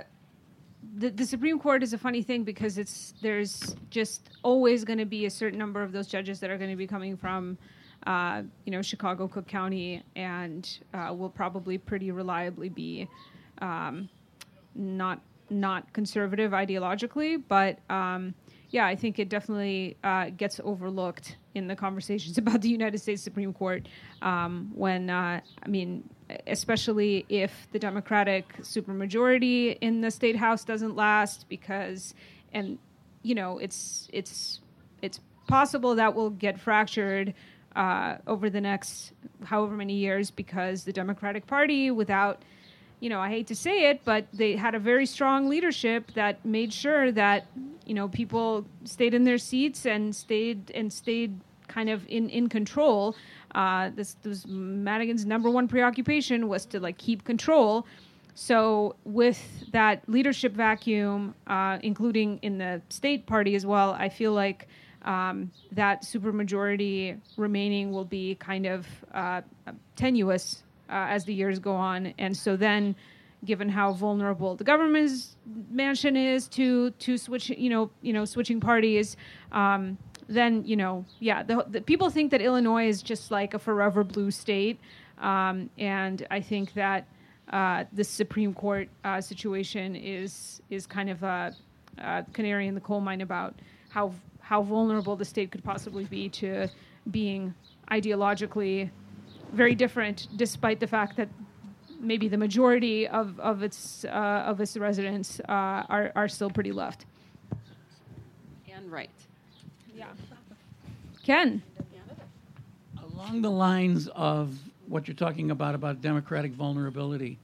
the 0.96 1.10
the 1.10 1.26
Supreme 1.26 1.58
Court 1.58 1.82
is 1.82 1.92
a 1.92 1.98
funny 1.98 2.22
thing 2.22 2.44
because 2.44 2.78
it's 2.78 3.14
there's 3.22 3.74
just 3.90 4.30
always 4.42 4.84
going 4.84 4.98
to 4.98 5.06
be 5.06 5.26
a 5.26 5.30
certain 5.30 5.58
number 5.58 5.82
of 5.82 5.92
those 5.92 6.06
judges 6.06 6.40
that 6.40 6.50
are 6.50 6.58
going 6.58 6.70
to 6.70 6.76
be 6.76 6.86
coming 6.86 7.16
from. 7.16 7.58
Uh, 8.06 8.42
you 8.64 8.72
know, 8.72 8.82
Chicago, 8.82 9.28
Cook 9.28 9.46
County, 9.46 10.02
and 10.16 10.78
uh, 10.92 11.14
will 11.16 11.30
probably 11.30 11.78
pretty 11.78 12.10
reliably 12.10 12.68
be 12.68 13.08
um, 13.60 14.08
not 14.74 15.20
not 15.50 15.92
conservative 15.92 16.52
ideologically, 16.52 17.42
but 17.48 17.78
um, 17.90 18.34
yeah, 18.70 18.86
I 18.86 18.96
think 18.96 19.18
it 19.18 19.28
definitely 19.28 19.98
uh, 20.02 20.30
gets 20.30 20.60
overlooked 20.64 21.36
in 21.54 21.68
the 21.68 21.76
conversations 21.76 22.38
about 22.38 22.62
the 22.62 22.70
United 22.70 22.98
States 22.98 23.22
Supreme 23.22 23.52
Court 23.52 23.86
um, 24.22 24.70
when 24.74 25.10
uh, 25.10 25.40
I 25.62 25.68
mean, 25.68 26.08
especially 26.46 27.26
if 27.28 27.68
the 27.72 27.78
Democratic 27.78 28.56
supermajority 28.62 29.78
in 29.80 30.00
the 30.00 30.10
state 30.10 30.36
house 30.36 30.64
doesn't 30.64 30.96
last, 30.96 31.48
because 31.48 32.14
and 32.52 32.78
you 33.22 33.34
know 33.34 33.58
it's 33.58 34.08
it's 34.12 34.60
it's 35.02 35.20
possible 35.46 35.94
that 35.96 36.14
will 36.14 36.30
get 36.30 36.58
fractured 36.58 37.34
uh, 37.76 38.16
over 38.26 38.50
the 38.50 38.60
next 38.60 39.12
however 39.44 39.74
many 39.76 39.94
years 39.94 40.30
because 40.30 40.84
the 40.84 40.92
Democratic 40.92 41.46
Party, 41.46 41.90
without 41.90 42.42
you 43.00 43.08
know, 43.08 43.18
I 43.18 43.30
hate 43.30 43.48
to 43.48 43.56
say 43.56 43.90
it, 43.90 44.04
but 44.04 44.26
they 44.32 44.54
had 44.54 44.76
a 44.76 44.78
very 44.78 45.06
strong 45.06 45.48
leadership 45.48 46.12
that 46.14 46.44
made 46.44 46.72
sure 46.72 47.10
that 47.10 47.48
you 47.84 47.94
know 47.94 48.08
people 48.08 48.64
stayed 48.84 49.12
in 49.12 49.24
their 49.24 49.38
seats 49.38 49.86
and 49.86 50.14
stayed 50.14 50.70
and 50.70 50.92
stayed 50.92 51.40
kind 51.66 51.90
of 51.90 52.06
in 52.08 52.28
in 52.28 52.48
control. 52.48 53.16
Uh, 53.54 53.90
this, 53.94 54.16
this 54.22 54.46
Madigan's 54.46 55.26
number 55.26 55.50
one 55.50 55.66
preoccupation 55.66 56.48
was 56.48 56.64
to 56.66 56.78
like 56.78 56.96
keep 56.96 57.24
control. 57.24 57.86
So 58.34 58.96
with 59.04 59.40
that 59.72 60.08
leadership 60.08 60.52
vacuum, 60.52 61.34
uh, 61.48 61.78
including 61.82 62.38
in 62.42 62.58
the 62.58 62.80
state 62.88 63.26
party 63.26 63.54
as 63.54 63.66
well, 63.66 63.92
I 63.98 64.08
feel 64.08 64.32
like 64.32 64.68
um, 65.04 65.50
that 65.72 66.02
supermajority 66.02 67.18
remaining 67.36 67.90
will 67.92 68.04
be 68.04 68.36
kind 68.36 68.66
of 68.66 68.86
uh, 69.12 69.42
tenuous 69.96 70.62
uh, 70.88 71.06
as 71.08 71.24
the 71.24 71.34
years 71.34 71.58
go 71.58 71.74
on, 71.74 72.14
and 72.18 72.36
so 72.36 72.56
then, 72.56 72.94
given 73.44 73.68
how 73.68 73.92
vulnerable 73.92 74.54
the 74.54 74.64
government's 74.64 75.36
mansion 75.70 76.16
is 76.16 76.48
to 76.48 76.90
to 76.90 77.18
switch, 77.18 77.50
you 77.50 77.70
know, 77.70 77.90
you 78.02 78.12
know, 78.12 78.24
switching 78.24 78.60
parties, 78.60 79.16
um, 79.52 79.98
then 80.28 80.64
you 80.64 80.76
know, 80.76 81.04
yeah, 81.18 81.42
the, 81.42 81.64
the 81.68 81.80
people 81.80 82.10
think 82.10 82.30
that 82.30 82.40
Illinois 82.40 82.88
is 82.88 83.02
just 83.02 83.30
like 83.30 83.54
a 83.54 83.58
forever 83.58 84.04
blue 84.04 84.30
state, 84.30 84.78
um, 85.18 85.70
and 85.78 86.26
I 86.30 86.40
think 86.40 86.74
that 86.74 87.06
uh, 87.50 87.84
the 87.92 88.04
Supreme 88.04 88.54
Court 88.54 88.88
uh, 89.04 89.20
situation 89.20 89.96
is 89.96 90.60
is 90.70 90.86
kind 90.86 91.10
of 91.10 91.22
a, 91.22 91.54
a 91.98 92.24
canary 92.32 92.66
in 92.68 92.74
the 92.74 92.80
coal 92.80 93.00
mine 93.00 93.20
about 93.20 93.54
how 93.88 94.12
how 94.52 94.60
vulnerable 94.60 95.16
the 95.16 95.24
state 95.24 95.50
could 95.50 95.64
possibly 95.64 96.04
be 96.04 96.28
to 96.28 96.68
being 97.10 97.54
ideologically 97.90 98.90
very 99.54 99.74
different, 99.74 100.28
despite 100.36 100.78
the 100.78 100.86
fact 100.86 101.16
that 101.16 101.30
maybe 101.98 102.28
the 102.28 102.36
majority 102.36 103.08
of, 103.08 103.40
of 103.40 103.62
its 103.62 104.04
uh, 104.04 104.50
of 104.50 104.60
its 104.60 104.76
residents 104.76 105.40
uh, 105.48 105.94
are 105.94 106.12
are 106.14 106.28
still 106.28 106.50
pretty 106.50 106.70
left. 106.70 107.06
And 108.74 108.92
right. 108.92 109.08
Yeah. 109.96 110.12
Ken. 111.24 111.62
Along 113.08 113.40
the 113.40 113.54
lines 113.66 114.08
of 114.08 114.58
what 114.86 115.08
you're 115.08 115.22
talking 115.26 115.50
about 115.50 115.74
about 115.74 116.02
democratic 116.02 116.52
vulnerability, 116.52 117.38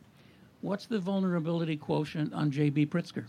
what's 0.61 0.85
the 0.85 0.99
vulnerability 0.99 1.79
quotient 1.79 2.35
on 2.35 2.51
J.B. 2.51 2.85
Pritzker? 2.87 3.25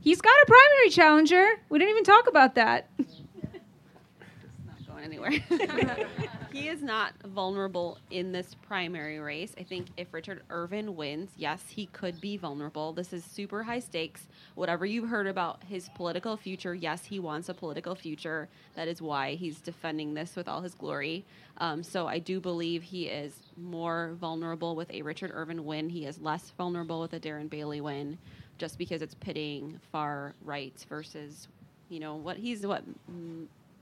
He's 0.00 0.20
got 0.20 0.32
a 0.42 0.46
primary 0.46 0.90
challenger. 0.90 1.46
We 1.68 1.78
didn't 1.78 1.90
even 1.90 2.04
talk 2.04 2.26
about 2.26 2.54
that. 2.54 2.88
not 2.98 4.86
going 4.88 5.04
anywhere. 5.04 5.30
he 6.52 6.68
is 6.68 6.82
not 6.82 7.12
vulnerable 7.26 7.98
in 8.10 8.32
this 8.32 8.56
primary 8.62 9.18
race. 9.18 9.54
I 9.58 9.62
think 9.62 9.88
if 9.98 10.12
Richard 10.12 10.42
Irvin 10.48 10.96
wins, 10.96 11.32
yes, 11.36 11.62
he 11.68 11.84
could 11.86 12.18
be 12.18 12.38
vulnerable. 12.38 12.94
This 12.94 13.12
is 13.12 13.24
super 13.24 13.62
high 13.62 13.78
stakes. 13.78 14.26
Whatever 14.54 14.86
you've 14.86 15.10
heard 15.10 15.26
about 15.26 15.64
his 15.64 15.90
political 15.90 16.34
future, 16.36 16.74
yes, 16.74 17.04
he 17.04 17.18
wants 17.18 17.50
a 17.50 17.54
political 17.54 17.94
future. 17.94 18.48
That 18.76 18.88
is 18.88 19.02
why 19.02 19.34
he's 19.34 19.60
defending 19.60 20.14
this 20.14 20.34
with 20.34 20.48
all 20.48 20.62
his 20.62 20.74
glory. 20.74 21.26
Um, 21.58 21.82
so 21.82 22.06
I 22.06 22.20
do 22.20 22.40
believe 22.40 22.82
he 22.82 23.04
is 23.06 23.34
more 23.58 24.16
vulnerable 24.18 24.74
with 24.76 24.90
a 24.90 25.02
Richard 25.02 25.30
Irvin 25.34 25.66
win. 25.66 25.90
He 25.90 26.06
is 26.06 26.18
less 26.18 26.50
vulnerable 26.56 27.02
with 27.02 27.12
a 27.12 27.20
Darren 27.20 27.50
Bailey 27.50 27.82
win, 27.82 28.16
just 28.60 28.78
because 28.78 29.02
it's 29.02 29.14
pitting 29.14 29.80
far 29.90 30.34
right 30.44 30.86
versus, 30.88 31.48
you 31.88 31.98
know, 31.98 32.14
what 32.14 32.36
he's 32.36 32.64
what. 32.64 32.84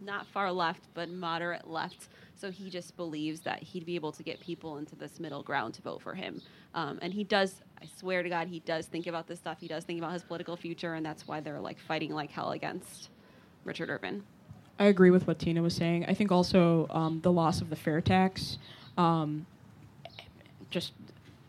Not 0.00 0.28
far 0.28 0.52
left, 0.52 0.84
but 0.94 1.10
moderate 1.10 1.68
left. 1.68 2.06
So 2.36 2.52
he 2.52 2.70
just 2.70 2.96
believes 2.96 3.40
that 3.40 3.60
he'd 3.60 3.84
be 3.84 3.96
able 3.96 4.12
to 4.12 4.22
get 4.22 4.38
people 4.38 4.78
into 4.78 4.94
this 4.94 5.18
middle 5.18 5.42
ground 5.42 5.74
to 5.74 5.82
vote 5.82 6.00
for 6.00 6.14
him. 6.14 6.40
Um, 6.72 7.00
and 7.02 7.12
he 7.12 7.24
does, 7.24 7.62
I 7.82 7.86
swear 7.98 8.22
to 8.22 8.28
God, 8.28 8.46
he 8.46 8.60
does 8.60 8.86
think 8.86 9.08
about 9.08 9.26
this 9.26 9.40
stuff. 9.40 9.58
He 9.58 9.66
does 9.66 9.82
think 9.82 9.98
about 9.98 10.12
his 10.12 10.22
political 10.22 10.56
future, 10.56 10.94
and 10.94 11.04
that's 11.04 11.26
why 11.26 11.40
they're 11.40 11.58
like 11.58 11.80
fighting 11.80 12.12
like 12.14 12.30
hell 12.30 12.52
against 12.52 13.08
Richard 13.64 13.90
Irvin. 13.90 14.22
I 14.78 14.84
agree 14.84 15.10
with 15.10 15.26
what 15.26 15.40
Tina 15.40 15.62
was 15.62 15.74
saying. 15.74 16.06
I 16.06 16.14
think 16.14 16.30
also 16.30 16.86
um, 16.90 17.20
the 17.22 17.32
loss 17.32 17.60
of 17.60 17.68
the 17.68 17.74
fair 17.74 18.00
tax, 18.00 18.58
um, 18.96 19.46
just 20.70 20.92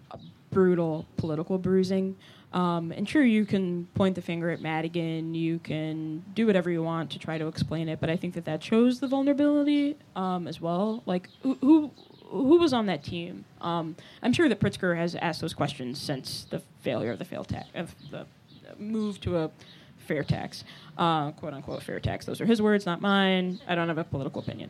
a 0.10 0.18
brutal 0.50 1.06
political 1.18 1.60
bruising. 1.60 2.16
Um, 2.52 2.91
and 2.91 3.08
sure, 3.08 3.24
you 3.24 3.45
can 3.45 3.86
point 3.93 4.16
the 4.16 4.22
finger 4.22 4.50
at 4.50 4.60
Madigan, 4.60 5.36
you 5.36 5.60
can 5.60 6.24
do 6.34 6.47
whatever 6.47 6.72
you 6.72 6.82
want 6.82 7.12
to 7.12 7.20
try 7.20 7.38
to 7.38 7.47
explain 7.47 7.88
it, 7.88 8.00
but 8.00 8.10
I 8.10 8.16
think 8.16 8.34
that 8.34 8.45
that 8.45 8.64
shows 8.64 9.00
the 9.00 9.08
vulnerability 9.08 9.97
um, 10.16 10.47
as 10.47 10.60
well. 10.60 11.04
Like, 11.06 11.30
who, 11.43 11.58
who 11.62 11.91
who 12.30 12.60
was 12.60 12.74
on 12.74 12.86
that 12.88 13.04
team? 13.04 13.45
Um, 13.62 13.95
I'm 14.22 14.34
sure 14.34 14.50
that 14.50 14.60
Pritzker 14.60 14.95
has 14.95 15.16
asked 15.16 15.41
those 15.41 15.54
questions 15.54 16.00
since 16.00 16.45
the 16.50 16.62
failure 16.82 17.12
of 17.12 17.20
the 17.20 17.26
fail 17.26 17.43
tax 17.43 17.68
of 17.74 17.93
the 18.12 18.26
move 18.78 19.20
to 19.22 19.38
a 19.38 19.52
fair 20.08 20.24
tax, 20.24 20.64
uh, 20.97 21.32
quote 21.32 21.54
unquote 21.54 21.84
fair 21.84 22.00
tax. 22.00 22.26
Those 22.26 22.41
are 22.41 22.45
his 22.45 22.62
words, 22.62 22.86
not 22.86 23.02
mine. 23.02 23.60
I 23.68 23.76
don't 23.76 23.88
have 23.88 23.97
a 23.97 24.04
political 24.04 24.41
opinion. 24.41 24.70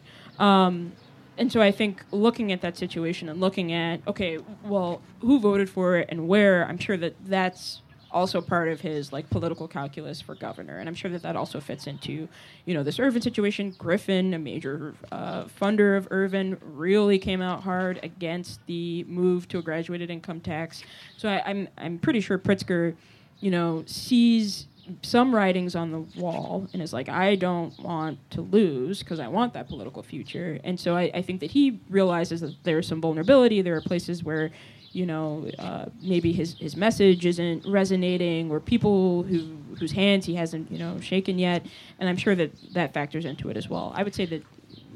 And 1.39 1.51
so 1.51 1.61
I 1.61 1.71
think 1.71 2.03
looking 2.11 2.51
at 2.51 2.61
that 2.61 2.77
situation 2.77 3.29
and 3.29 3.39
looking 3.39 3.71
at 3.71 4.05
okay, 4.07 4.39
well, 4.63 5.01
who 5.21 5.39
voted 5.39 5.69
for 5.69 5.95
it 5.97 6.09
and 6.09 6.27
where, 6.27 6.67
I'm 6.67 6.77
sure 6.77 6.97
that 6.97 7.15
that's 7.25 7.81
also 8.11 8.41
part 8.41 8.67
of 8.69 8.81
his 8.81 9.13
like 9.13 9.29
political 9.29 9.67
calculus 9.67 10.19
for 10.19 10.35
governor, 10.35 10.79
and 10.79 10.89
I'm 10.89 10.95
sure 10.95 11.11
that 11.11 11.21
that 11.21 11.35
also 11.35 11.59
fits 11.59 11.87
into 11.87 12.27
you 12.65 12.73
know 12.73 12.83
this 12.83 12.99
Irvin 12.99 13.21
situation. 13.21 13.73
Griffin, 13.77 14.33
a 14.33 14.39
major 14.39 14.95
uh, 15.11 15.45
funder 15.45 15.97
of 15.97 16.07
Irvin, 16.11 16.57
really 16.61 17.19
came 17.19 17.41
out 17.41 17.63
hard 17.63 17.99
against 18.03 18.65
the 18.65 19.03
move 19.05 19.47
to 19.49 19.59
a 19.59 19.61
graduated 19.61 20.09
income 20.09 20.41
tax. 20.41 20.83
So 21.17 21.29
I, 21.29 21.43
I'm 21.45 21.67
I'm 21.77 21.99
pretty 21.99 22.21
sure 22.21 22.37
Pritzker, 22.37 22.95
you 23.39 23.51
know, 23.51 23.83
sees 23.85 24.67
some 25.01 25.33
writings 25.33 25.75
on 25.75 25.91
the 25.91 25.99
wall 26.19 26.67
and 26.73 26.81
is 26.81 26.93
like, 26.93 27.09
I 27.09 27.35
don't 27.35 27.77
want 27.79 28.17
to 28.31 28.41
lose 28.41 28.99
because 28.99 29.19
I 29.19 29.27
want 29.27 29.53
that 29.53 29.67
political 29.67 30.03
future. 30.03 30.59
And 30.63 30.79
so 30.79 30.95
I, 30.95 31.11
I, 31.13 31.21
think 31.21 31.39
that 31.41 31.51
he 31.51 31.79
realizes 31.89 32.41
that 32.41 32.55
there's 32.63 32.87
some 32.87 33.01
vulnerability. 33.01 33.61
There 33.61 33.75
are 33.75 33.81
places 33.81 34.23
where, 34.23 34.51
you 34.91 35.05
know, 35.05 35.49
uh, 35.59 35.85
maybe 36.01 36.31
his, 36.31 36.57
his 36.59 36.75
message 36.75 37.25
isn't 37.25 37.65
resonating 37.65 38.51
or 38.51 38.59
people 38.59 39.23
who 39.23 39.57
whose 39.79 39.91
hands 39.91 40.25
he 40.25 40.35
hasn't, 40.35 40.69
you 40.71 40.77
know, 40.77 40.99
shaken 40.99 41.39
yet. 41.39 41.65
And 41.99 42.09
I'm 42.09 42.17
sure 42.17 42.35
that 42.35 42.51
that 42.73 42.93
factors 42.93 43.23
into 43.25 43.49
it 43.49 43.55
as 43.55 43.69
well. 43.69 43.93
I 43.95 44.03
would 44.03 44.13
say 44.13 44.25
that 44.25 44.43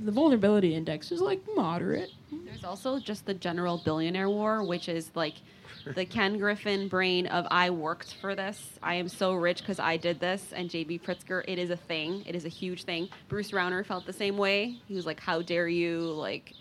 the 0.04 0.12
vulnerability 0.12 0.76
index 0.76 1.12
is 1.12 1.22
like 1.22 1.40
moderate. 1.56 2.12
There's 2.32 2.64
also 2.66 3.00
just 3.00 3.26
the 3.26 3.34
general 3.34 3.78
billionaire 3.78 4.30
war, 4.30 4.64
which 4.64 4.90
is 4.90 5.12
like– 5.16 5.36
the 5.96 6.06
Ken 6.06 6.38
Griffin 6.38 6.88
brain 6.88 7.28
of 7.28 7.46
I 7.52 7.70
worked 7.70 8.16
for 8.22 8.36
this. 8.36 8.62
I 8.82 8.96
am 8.96 9.08
so 9.08 9.34
rich 9.34 9.60
because 9.60 9.80
I 9.80 9.98
did 9.98 10.20
this. 10.20 10.54
And 10.54 10.70
JB 10.70 11.02
Pritzker, 11.02 11.44
it 11.48 11.60
is 11.60 11.70
a 11.70 11.78
thing. 11.78 12.24
It 12.26 12.36
is 12.36 12.46
a 12.46 12.50
huge 12.50 12.84
thing. 12.84 13.10
Bruce 13.28 13.52
Rauner 13.52 13.86
felt 13.86 14.06
the 14.06 14.14
same 14.14 14.38
way. 14.38 14.78
He 14.88 14.96
was 14.96 15.06
like, 15.06 15.20
How 15.20 15.42
dare 15.42 15.68
you? 15.68 16.00
Like, 16.00 16.54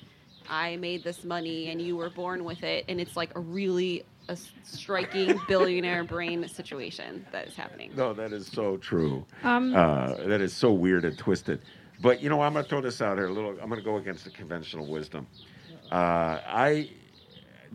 I 0.49 0.77
made 0.77 1.05
this 1.05 1.25
money 1.25 1.71
and 1.71 1.81
you 1.81 1.97
were 1.97 2.11
born 2.11 2.45
with 2.45 2.63
it. 2.63 2.85
And 2.89 3.01
it's 3.01 3.17
like 3.17 3.35
a 3.37 3.41
really 3.41 4.05
a 4.29 4.37
striking 4.63 5.41
billionaire 5.49 6.05
brain 6.05 6.47
situation 6.49 7.27
that 7.33 7.49
is 7.49 7.55
happening. 7.55 7.93
No, 7.97 8.13
that 8.15 8.33
is 8.33 8.47
so 8.47 8.77
true. 8.77 9.25
Um, 9.43 9.75
uh, 9.75 10.15
that 10.27 10.41
is 10.41 10.53
so 10.53 10.73
weird 10.73 11.05
and 11.05 11.17
twisted. 11.19 11.61
But 12.01 12.23
you 12.23 12.29
know, 12.29 12.41
I'm 12.41 12.53
going 12.53 12.65
to 12.65 12.69
throw 12.69 12.81
this 12.81 13.01
out 13.01 13.19
here 13.19 13.27
a 13.27 13.33
little. 13.33 13.51
I'm 13.51 13.69
going 13.69 13.81
to 13.81 13.85
go 13.85 13.97
against 13.97 14.25
the 14.25 14.31
conventional 14.31 14.87
wisdom. 14.87 15.27
Uh, 15.91 16.41
I 16.47 16.91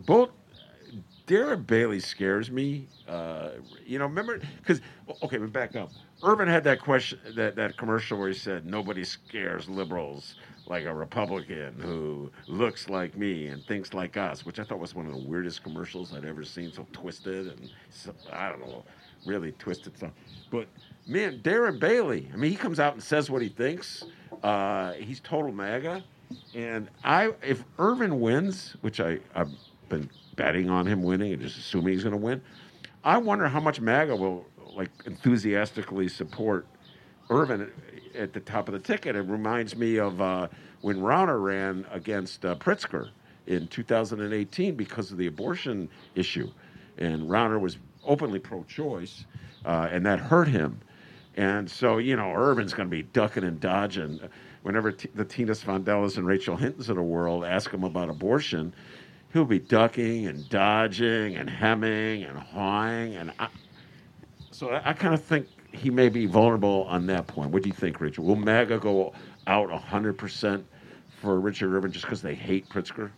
both 0.06 0.30
Darren 1.28 1.68
Bailey 1.68 2.00
scares 2.00 2.50
me. 2.50 2.88
Uh, 3.08 3.50
you 3.86 4.00
know, 4.00 4.06
remember 4.06 4.40
because 4.60 4.82
okay, 5.22 5.38
we 5.38 5.48
back 5.48 5.76
up. 5.76 5.92
Irvin 6.24 6.48
had 6.48 6.64
that 6.64 6.80
question, 6.80 7.20
that 7.36 7.56
that 7.58 7.78
commercial 7.78 8.18
where 8.18 8.30
he 8.30 8.34
said 8.34 8.66
nobody 8.66 9.04
scares 9.04 9.70
liberals 9.70 10.36
like 10.68 10.86
a 10.86 10.94
Republican 10.94 11.76
who 11.80 12.32
looks 12.48 12.90
like 12.90 13.18
me 13.18 13.48
and 13.48 13.64
thinks 13.66 13.94
like 13.94 14.18
us, 14.18 14.46
which 14.46 14.58
I 14.60 14.64
thought 14.64 14.80
was 14.80 14.96
one 14.96 15.06
of 15.06 15.14
the 15.14 15.20
weirdest 15.20 15.64
commercials 15.64 16.14
I'd 16.14 16.26
ever 16.26 16.44
seen. 16.46 16.72
So 16.72 16.88
twisted 16.94 17.48
and 17.48 17.70
so, 17.90 18.14
I 18.32 18.50
don't 18.50 18.62
know, 18.62 18.84
really 19.26 19.52
twisted 19.54 19.98
stuff. 19.98 20.12
But 20.50 20.68
man, 21.06 21.40
Darren 21.40 21.78
Bailey, 21.78 22.30
I 22.34 22.38
mean, 22.38 22.52
he 22.52 22.58
comes 22.58 22.80
out 22.80 22.94
and 22.94 23.04
says 23.04 23.30
what 23.30 23.42
he 23.42 23.50
thinks. 23.50 24.06
Uh, 24.44 24.94
he's 24.94 25.20
total 25.20 25.52
MAGA, 25.52 26.04
and 26.56 26.90
I 27.04 27.34
if 27.44 27.66
Irvin 27.80 28.22
wins, 28.22 28.78
which 28.82 29.02
I 29.02 29.20
I've 29.36 29.52
been 29.90 30.10
betting 30.38 30.70
on 30.70 30.86
him 30.86 31.04
winning 31.04 31.34
and 31.34 31.42
just 31.42 31.58
assuming 31.58 31.92
he's 31.92 32.04
going 32.04 32.14
to 32.14 32.18
win. 32.18 32.42
I 33.04 33.18
wonder 33.18 33.50
how 33.50 33.60
much 33.60 33.82
MAGA 33.82 34.16
will 34.16 34.46
like 34.74 34.92
enthusiastically 35.06 36.08
support 36.08 36.66
Irvin 37.30 37.70
at 38.16 38.32
the 38.32 38.40
top 38.40 38.70
of 38.70 38.74
the 38.74 38.80
ticket. 38.80 39.16
It 39.16 39.24
reminds 39.24 39.76
me 39.76 39.98
of 39.98 40.22
uh, 40.22 40.48
when 40.82 40.98
Rauner 41.02 41.42
ran 41.44 41.86
against 41.92 42.46
uh, 42.46 42.56
Pritzker 42.56 43.10
in 43.48 43.68
2018 43.68 44.76
because 44.76 45.12
of 45.12 45.18
the 45.18 45.28
abortion 45.28 45.90
issue, 46.16 46.50
and 46.98 47.24
Rauner 47.30 47.60
was 47.60 47.78
openly 48.06 48.40
pro-choice, 48.40 49.26
uh, 49.66 49.90
and 49.92 50.06
that 50.06 50.20
hurt 50.20 50.48
him. 50.48 50.80
And 51.36 51.70
so, 51.70 51.98
you 51.98 52.16
know, 52.16 52.32
Irvin's 52.32 52.74
going 52.74 52.90
to 52.90 52.96
be 52.96 53.04
ducking 53.04 53.44
and 53.44 53.60
dodging. 53.60 54.20
Whenever 54.64 54.92
t- 54.92 55.10
the 55.14 55.24
Tina 55.24 55.52
Sfondeles 55.52 56.18
and 56.18 56.26
Rachel 56.26 56.56
Hintons 56.56 56.90
of 56.90 56.96
the 56.96 57.04
world 57.04 57.46
ask 57.46 57.72
him 57.72 57.84
about 57.84 58.10
abortion, 58.10 58.74
he'll 59.34 59.46
be 59.46 59.60
ducking 59.60 60.28
and 60.28 60.48
dodging 60.50 61.36
and 61.36 61.50
hemming 61.50 62.24
and 62.24 62.38
hawing, 62.38 63.16
and 63.16 63.32
I, 63.40 63.48
so 64.52 64.70
I, 64.70 64.90
I 64.90 64.94
kind 64.94 65.14
of 65.14 65.24
think 65.24 65.48
he 65.72 65.90
may 65.90 66.10
be 66.10 66.26
vulnerable 66.26 66.86
on 66.90 67.06
that 67.08 67.28
point. 67.28 67.52
What 67.52 67.64
do 67.64 67.70
you 67.70 67.76
think, 67.76 68.00
Richard? 68.00 68.24
Will 68.24 68.36
MAGA 68.36 68.80
go 68.80 69.14
out 69.48 69.72
hundred 69.72 70.18
percent 70.18 70.66
for 71.22 71.40
Richard 71.40 71.74
Irvin 71.74 71.92
just 71.92 72.06
because 72.06 72.22
they 72.22 72.36
hate 72.36 72.68
Pritzker? 72.70 73.12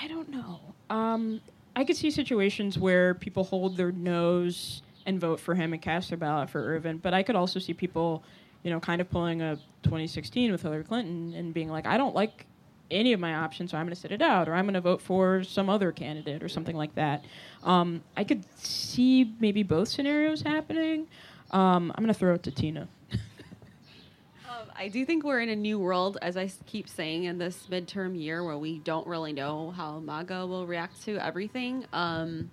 I 0.00 0.08
don't 0.08 0.28
know. 0.28 0.60
Um, 0.90 1.40
I 1.74 1.84
could 1.84 1.96
see 1.96 2.10
situations 2.10 2.78
where 2.78 3.14
people 3.14 3.44
hold 3.44 3.76
their 3.76 3.92
nose 3.92 4.82
and 5.06 5.20
vote 5.20 5.40
for 5.40 5.54
him 5.54 5.72
and 5.72 5.80
cast 5.80 6.08
their 6.10 6.18
ballot 6.18 6.50
for 6.50 6.60
Irvin, 6.60 6.98
but 6.98 7.14
I 7.14 7.22
could 7.22 7.36
also 7.36 7.58
see 7.58 7.72
people, 7.72 8.22
you 8.62 8.70
know, 8.70 8.80
kind 8.80 9.00
of 9.00 9.08
pulling 9.10 9.42
a 9.42 9.56
2016 9.82 10.50
with 10.50 10.62
Hillary 10.62 10.84
Clinton 10.84 11.34
and 11.34 11.54
being 11.54 11.68
like, 11.68 11.86
I 11.86 11.96
don't 11.96 12.14
like 12.14 12.46
any 12.90 13.12
of 13.12 13.20
my 13.20 13.34
options, 13.34 13.70
so 13.70 13.78
I'm 13.78 13.84
going 13.84 13.94
to 13.94 14.00
sit 14.00 14.12
it 14.12 14.22
out, 14.22 14.48
or 14.48 14.54
I'm 14.54 14.64
going 14.64 14.74
to 14.74 14.80
vote 14.80 15.00
for 15.00 15.42
some 15.42 15.68
other 15.68 15.92
candidate, 15.92 16.42
or 16.42 16.48
something 16.48 16.76
like 16.76 16.94
that. 16.94 17.24
Um, 17.62 18.02
I 18.16 18.24
could 18.24 18.44
see 18.58 19.34
maybe 19.40 19.62
both 19.62 19.88
scenarios 19.88 20.42
happening. 20.42 21.08
Um, 21.50 21.92
I'm 21.94 22.04
going 22.04 22.12
to 22.12 22.18
throw 22.18 22.34
it 22.34 22.42
to 22.44 22.50
Tina. 22.50 22.88
um, 23.12 24.68
I 24.74 24.88
do 24.88 25.04
think 25.04 25.24
we're 25.24 25.40
in 25.40 25.48
a 25.48 25.56
new 25.56 25.78
world, 25.78 26.18
as 26.22 26.36
I 26.36 26.50
keep 26.66 26.88
saying, 26.88 27.24
in 27.24 27.38
this 27.38 27.66
midterm 27.70 28.20
year 28.20 28.44
where 28.44 28.58
we 28.58 28.78
don't 28.78 29.06
really 29.06 29.32
know 29.32 29.70
how 29.70 29.98
MAGA 30.00 30.46
will 30.46 30.66
react 30.66 31.02
to 31.04 31.18
everything. 31.18 31.84
Um, 31.92 32.50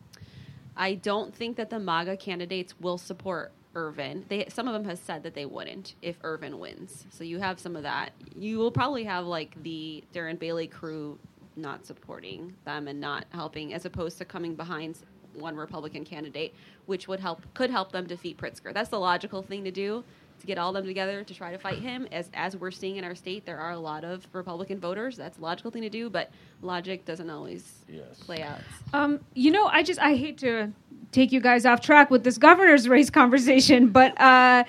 I 0.75 0.95
don't 0.95 1.33
think 1.33 1.57
that 1.57 1.69
the 1.69 1.79
MAGA 1.79 2.17
candidates 2.17 2.73
will 2.79 2.97
support 2.97 3.51
Irvin. 3.75 4.25
They 4.29 4.45
some 4.49 4.67
of 4.67 4.73
them 4.73 4.85
have 4.85 4.99
said 4.99 5.23
that 5.23 5.33
they 5.33 5.45
wouldn't 5.45 5.95
if 6.01 6.17
Irvin 6.23 6.59
wins. 6.59 7.05
So 7.09 7.23
you 7.23 7.39
have 7.39 7.59
some 7.59 7.75
of 7.75 7.83
that. 7.83 8.11
You 8.35 8.57
will 8.57 8.71
probably 8.71 9.03
have 9.05 9.25
like 9.25 9.61
the 9.63 10.03
Darren 10.13 10.37
Bailey 10.37 10.67
crew 10.67 11.17
not 11.55 11.85
supporting 11.85 12.53
them 12.65 12.87
and 12.87 12.99
not 12.99 13.25
helping, 13.29 13.73
as 13.73 13.85
opposed 13.85 14.17
to 14.17 14.25
coming 14.25 14.55
behind 14.55 14.97
one 15.33 15.55
Republican 15.55 16.05
candidate, 16.05 16.53
which 16.85 17.07
would 17.07 17.19
help 17.19 17.41
could 17.53 17.69
help 17.69 17.91
them 17.91 18.05
defeat 18.05 18.37
Pritzker. 18.37 18.73
That's 18.73 18.89
the 18.89 18.99
logical 18.99 19.41
thing 19.41 19.63
to 19.63 19.71
do 19.71 20.03
to 20.43 20.47
get 20.47 20.57
all 20.57 20.69
of 20.69 20.75
them 20.75 20.85
together 20.85 21.23
to 21.23 21.33
try 21.33 21.51
to 21.51 21.57
fight 21.57 21.79
him. 21.79 22.05
As 22.11 22.29
as 22.33 22.57
we're 22.57 22.69
seeing 22.69 22.97
in 22.97 23.05
our 23.05 23.15
state, 23.15 23.45
there 23.45 23.57
are 23.57 23.71
a 23.71 23.79
lot 23.79 24.03
of 24.03 24.27
Republican 24.33 24.77
voters. 24.77 25.15
That's 25.15 25.37
a 25.37 25.41
logical 25.41 25.71
thing 25.71 25.83
to 25.83 25.89
do, 25.89 26.09
but 26.09 26.31
logic 26.61 27.05
doesn't 27.05 27.29
always 27.29 27.85
yes. 27.87 28.19
play 28.19 28.43
out. 28.43 28.59
Um, 28.93 29.21
you 29.33 29.51
know, 29.51 29.67
I 29.67 29.83
just 29.83 30.01
I 30.01 30.15
hate 30.15 30.37
to 30.39 30.73
take 31.13 31.31
you 31.31 31.39
guys 31.39 31.65
off 31.65 31.79
track 31.79 32.11
with 32.11 32.25
this 32.25 32.37
governor's 32.37 32.89
race 32.95 33.09
conversation, 33.09 33.87
but 33.87 34.19
uh, 34.19 34.65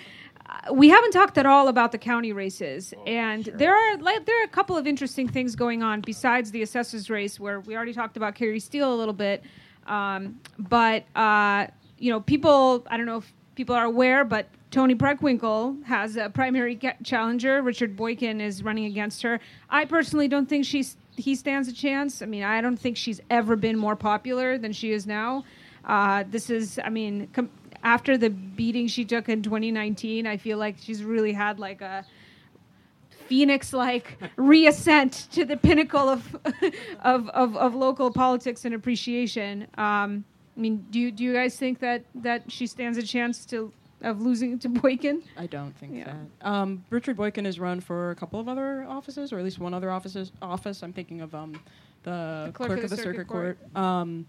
we 0.73 0.89
haven't 0.89 1.11
talked 1.11 1.39
at 1.39 1.47
all 1.47 1.67
about 1.67 1.91
the 1.91 1.99
county 1.99 2.33
races, 2.33 2.95
oh, 2.97 3.03
and 3.05 3.45
sure. 3.45 3.57
there 3.57 3.75
are 3.75 3.99
like, 3.99 4.25
there 4.27 4.41
are 4.41 4.45
a 4.45 4.49
couple 4.49 4.77
of 4.77 4.87
interesting 4.87 5.29
things 5.29 5.57
going 5.57 5.83
on 5.83 6.03
besides 6.03 6.53
the 6.53 6.63
assessors 6.63 7.11
race, 7.11 7.41
where 7.41 7.59
we 7.61 7.75
already 7.75 7.93
talked 7.93 8.17
about 8.17 8.37
Kari 8.37 8.61
Steele 8.61 8.95
a 8.95 8.97
little 8.97 9.13
bit, 9.13 9.43
um, 9.89 10.41
but 10.57 11.05
uh, 11.17 11.67
you 11.99 12.13
know, 12.13 12.21
people 12.21 12.87
I 12.89 12.97
don't 12.97 13.07
know 13.07 13.19
if 13.19 13.33
people 13.57 13.75
are 13.75 13.85
aware, 13.85 14.25
but 14.25 14.47
Toni 14.75 14.97
Preckwinkle 14.97 15.85
has 15.85 16.17
a 16.17 16.29
primary 16.29 16.77
challenger. 17.05 17.63
Richard 17.63 17.95
Boykin 17.95 18.41
is 18.41 18.65
running 18.65 18.87
against 18.87 19.23
her. 19.23 19.39
I 19.71 19.85
personally 19.85 20.27
don't 20.27 20.49
think 20.49 20.65
she's 20.65 20.97
he 21.17 21.37
stands 21.37 21.69
a 21.69 21.73
chance. 21.73 22.23
I 22.23 22.27
mean, 22.27 22.43
I 22.43 22.61
don't 22.61 22.77
think 22.77 22.97
she's 22.97 23.21
ever 23.31 23.55
been 23.55 23.79
more 23.79 23.95
popular 23.95 24.59
than 24.59 24.73
she 24.73 24.91
is 24.91 25.07
now. 25.07 25.45
Uh, 25.85 26.25
this 26.29 26.51
is, 26.51 26.81
I 26.83 26.89
mean, 26.89 27.29
com- 27.33 27.51
after 27.85 28.19
the 28.19 28.31
beating 28.31 28.89
she 28.89 29.05
took 29.05 29.29
in 29.29 29.45
2019, 29.45 30.27
I 30.27 30.39
feel 30.39 30.59
like 30.59 30.75
she's 30.81 31.05
really 31.05 31.33
had 31.33 31.61
like 31.61 31.81
a 31.81 32.05
phoenix 33.29 33.73
like 33.73 34.19
reascent 34.37 35.29
to 35.31 35.45
the 35.45 35.57
pinnacle 35.57 36.09
of, 36.09 36.37
of, 37.05 37.29
of, 37.29 37.57
of, 37.57 37.77
local 37.77 38.11
politics 38.11 38.65
and 38.65 38.75
appreciation. 38.75 39.69
Um, 39.79 40.25
I 40.57 40.61
mean, 40.61 40.85
do 40.91 40.99
you, 40.99 41.13
do 41.13 41.23
you 41.23 41.33
guys 41.33 41.57
think 41.57 41.79
that, 41.79 42.07
that 42.17 42.51
she 42.51 42.67
stands 42.67 42.99
a 42.99 43.05
chance 43.05 43.47
to 43.47 43.73
of 44.05 44.21
losing 44.21 44.59
to 44.61 44.69
Boykin? 44.69 45.23
I 45.37 45.47
don't 45.47 45.77
think 45.77 45.95
yeah. 45.95 46.13
that. 46.41 46.49
Um, 46.49 46.85
Richard 46.91 47.17
Boykin 47.17 47.45
has 47.45 47.59
run 47.59 47.81
for 47.81 48.11
a 48.11 48.15
couple 48.15 48.41
of 48.41 48.49
other 48.49 48.85
offices, 48.89 49.33
or 49.33 49.39
at 49.39 49.45
least 49.45 49.59
one 49.59 49.75
other 49.75 49.91
offices, 49.91 50.33
office. 50.41 50.83
I'm 50.83 50.93
thinking 50.93 51.21
of 51.21 51.35
um, 51.35 51.53
the, 52.03 52.45
the, 52.47 52.53
clerk, 52.53 52.69
clerk, 52.69 52.85
of 52.85 52.91
the, 52.91 52.97
Circuit, 52.97 53.11
Circuit 53.11 53.29
Court. 53.29 53.59
Court. 53.73 53.85
Um, 53.85 54.27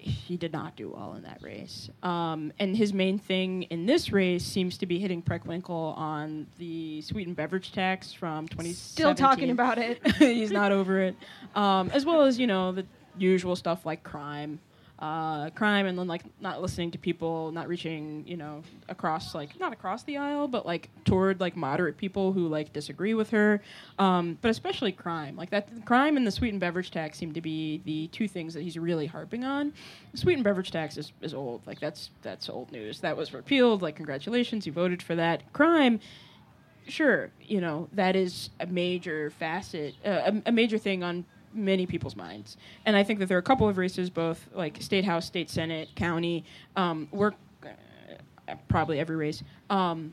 he 0.00 0.36
did 0.36 0.52
not 0.52 0.76
do 0.76 0.88
well 0.88 1.14
in 1.14 1.22
that 1.24 1.42
race. 1.42 1.90
Um, 2.02 2.52
and 2.58 2.76
his 2.76 2.94
main 2.94 3.18
thing 3.18 3.64
in 3.64 3.84
this 3.84 4.10
race 4.10 4.44
seems 4.44 4.78
to 4.78 4.86
be 4.86 4.98
hitting 4.98 5.22
Preckwinkle 5.22 5.96
on 5.96 6.46
the 6.58 7.02
sweetened 7.02 7.36
beverage 7.36 7.72
tax 7.72 8.12
from 8.12 8.48
2017. 8.48 8.74
Still 8.74 9.14
talking 9.14 9.50
about 9.50 9.78
it. 9.78 10.00
He's 10.16 10.50
not 10.50 10.72
over 10.72 11.00
it. 11.00 11.16
Um, 11.54 11.90
as 11.92 12.06
well 12.06 12.22
as, 12.22 12.38
you 12.38 12.46
know, 12.46 12.72
the 12.72 12.86
usual 13.18 13.56
stuff 13.56 13.84
like 13.84 14.02
crime. 14.02 14.58
Uh, 15.00 15.48
crime 15.50 15.86
and 15.86 15.98
then 15.98 16.06
like 16.06 16.22
not 16.42 16.60
listening 16.60 16.90
to 16.90 16.98
people, 16.98 17.50
not 17.52 17.66
reaching, 17.68 18.22
you 18.26 18.36
know, 18.36 18.62
across 18.90 19.34
like 19.34 19.58
not 19.58 19.72
across 19.72 20.02
the 20.02 20.18
aisle, 20.18 20.46
but 20.46 20.66
like 20.66 20.90
toward 21.06 21.40
like 21.40 21.56
moderate 21.56 21.96
people 21.96 22.34
who 22.34 22.46
like 22.48 22.70
disagree 22.74 23.14
with 23.14 23.30
her. 23.30 23.62
Um, 23.98 24.36
but 24.42 24.50
especially 24.50 24.92
crime, 24.92 25.36
like 25.36 25.48
that 25.50 25.86
crime 25.86 26.18
and 26.18 26.26
the 26.26 26.30
sweetened 26.30 26.60
beverage 26.60 26.90
tax 26.90 27.16
seem 27.16 27.32
to 27.32 27.40
be 27.40 27.80
the 27.86 28.08
two 28.08 28.28
things 28.28 28.52
that 28.52 28.62
he's 28.62 28.76
really 28.76 29.06
harping 29.06 29.42
on. 29.42 29.72
The 30.12 30.18
sweetened 30.18 30.44
beverage 30.44 30.70
tax 30.70 30.98
is, 30.98 31.12
is 31.22 31.32
old, 31.32 31.66
like 31.66 31.80
that's 31.80 32.10
that's 32.20 32.50
old 32.50 32.70
news. 32.70 33.00
That 33.00 33.16
was 33.16 33.32
repealed. 33.32 33.80
Like 33.80 33.96
congratulations, 33.96 34.66
you 34.66 34.72
voted 34.72 35.02
for 35.02 35.14
that. 35.14 35.50
Crime 35.54 35.98
sure, 36.88 37.30
you 37.40 37.60
know, 37.60 37.88
that 37.92 38.16
is 38.16 38.50
a 38.58 38.66
major 38.66 39.30
facet, 39.30 39.94
uh, 40.04 40.32
a, 40.32 40.42
a 40.46 40.52
major 40.52 40.76
thing 40.76 41.02
on 41.02 41.24
many 41.52 41.86
people's 41.86 42.16
minds. 42.16 42.56
And 42.86 42.96
I 42.96 43.02
think 43.02 43.18
that 43.18 43.26
there 43.26 43.36
are 43.36 43.40
a 43.40 43.42
couple 43.42 43.68
of 43.68 43.78
races, 43.78 44.10
both 44.10 44.48
like 44.52 44.80
state 44.80 45.04
house, 45.04 45.26
state 45.26 45.50
senate, 45.50 45.88
county, 45.94 46.44
um, 46.76 47.08
where 47.10 47.34
uh, 47.64 48.54
probably 48.68 48.98
every 48.98 49.16
race, 49.16 49.42
um, 49.68 50.12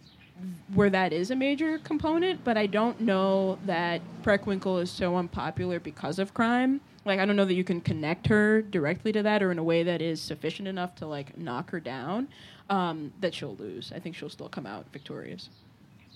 where 0.74 0.90
that 0.90 1.14
is 1.14 1.32
a 1.32 1.36
major 1.36 1.80
component. 1.80 2.44
But 2.44 2.58
I 2.58 2.68
don't 2.68 3.02
know 3.02 3.58
that 3.66 4.02
Preckwinkle 4.24 4.82
is 4.82 4.92
so 4.92 5.16
unpopular 5.16 5.80
because 5.80 6.20
of 6.20 6.34
crime. 6.34 6.82
Like 7.06 7.20
I 7.20 7.26
don't 7.26 7.36
know 7.36 7.46
that 7.46 7.54
you 7.54 7.64
can 7.64 7.82
connect 7.82 8.28
her 8.28 8.62
directly 8.62 9.12
to 9.14 9.24
that 9.24 9.42
or 9.42 9.52
in 9.52 9.60
a 9.60 9.64
way 9.64 9.84
that 9.84 10.02
is 10.02 10.22
sufficient 10.22 10.68
enough 10.68 10.96
to 10.96 11.08
like 11.08 11.38
knock 11.38 11.72
her 11.72 11.80
down. 11.80 12.28
Um, 12.70 13.14
that 13.22 13.34
she'll 13.34 13.56
lose. 13.56 13.94
I 13.96 14.00
think 14.00 14.14
she'll 14.14 14.30
still 14.30 14.50
come 14.50 14.66
out 14.66 14.86
victorious. 14.92 15.48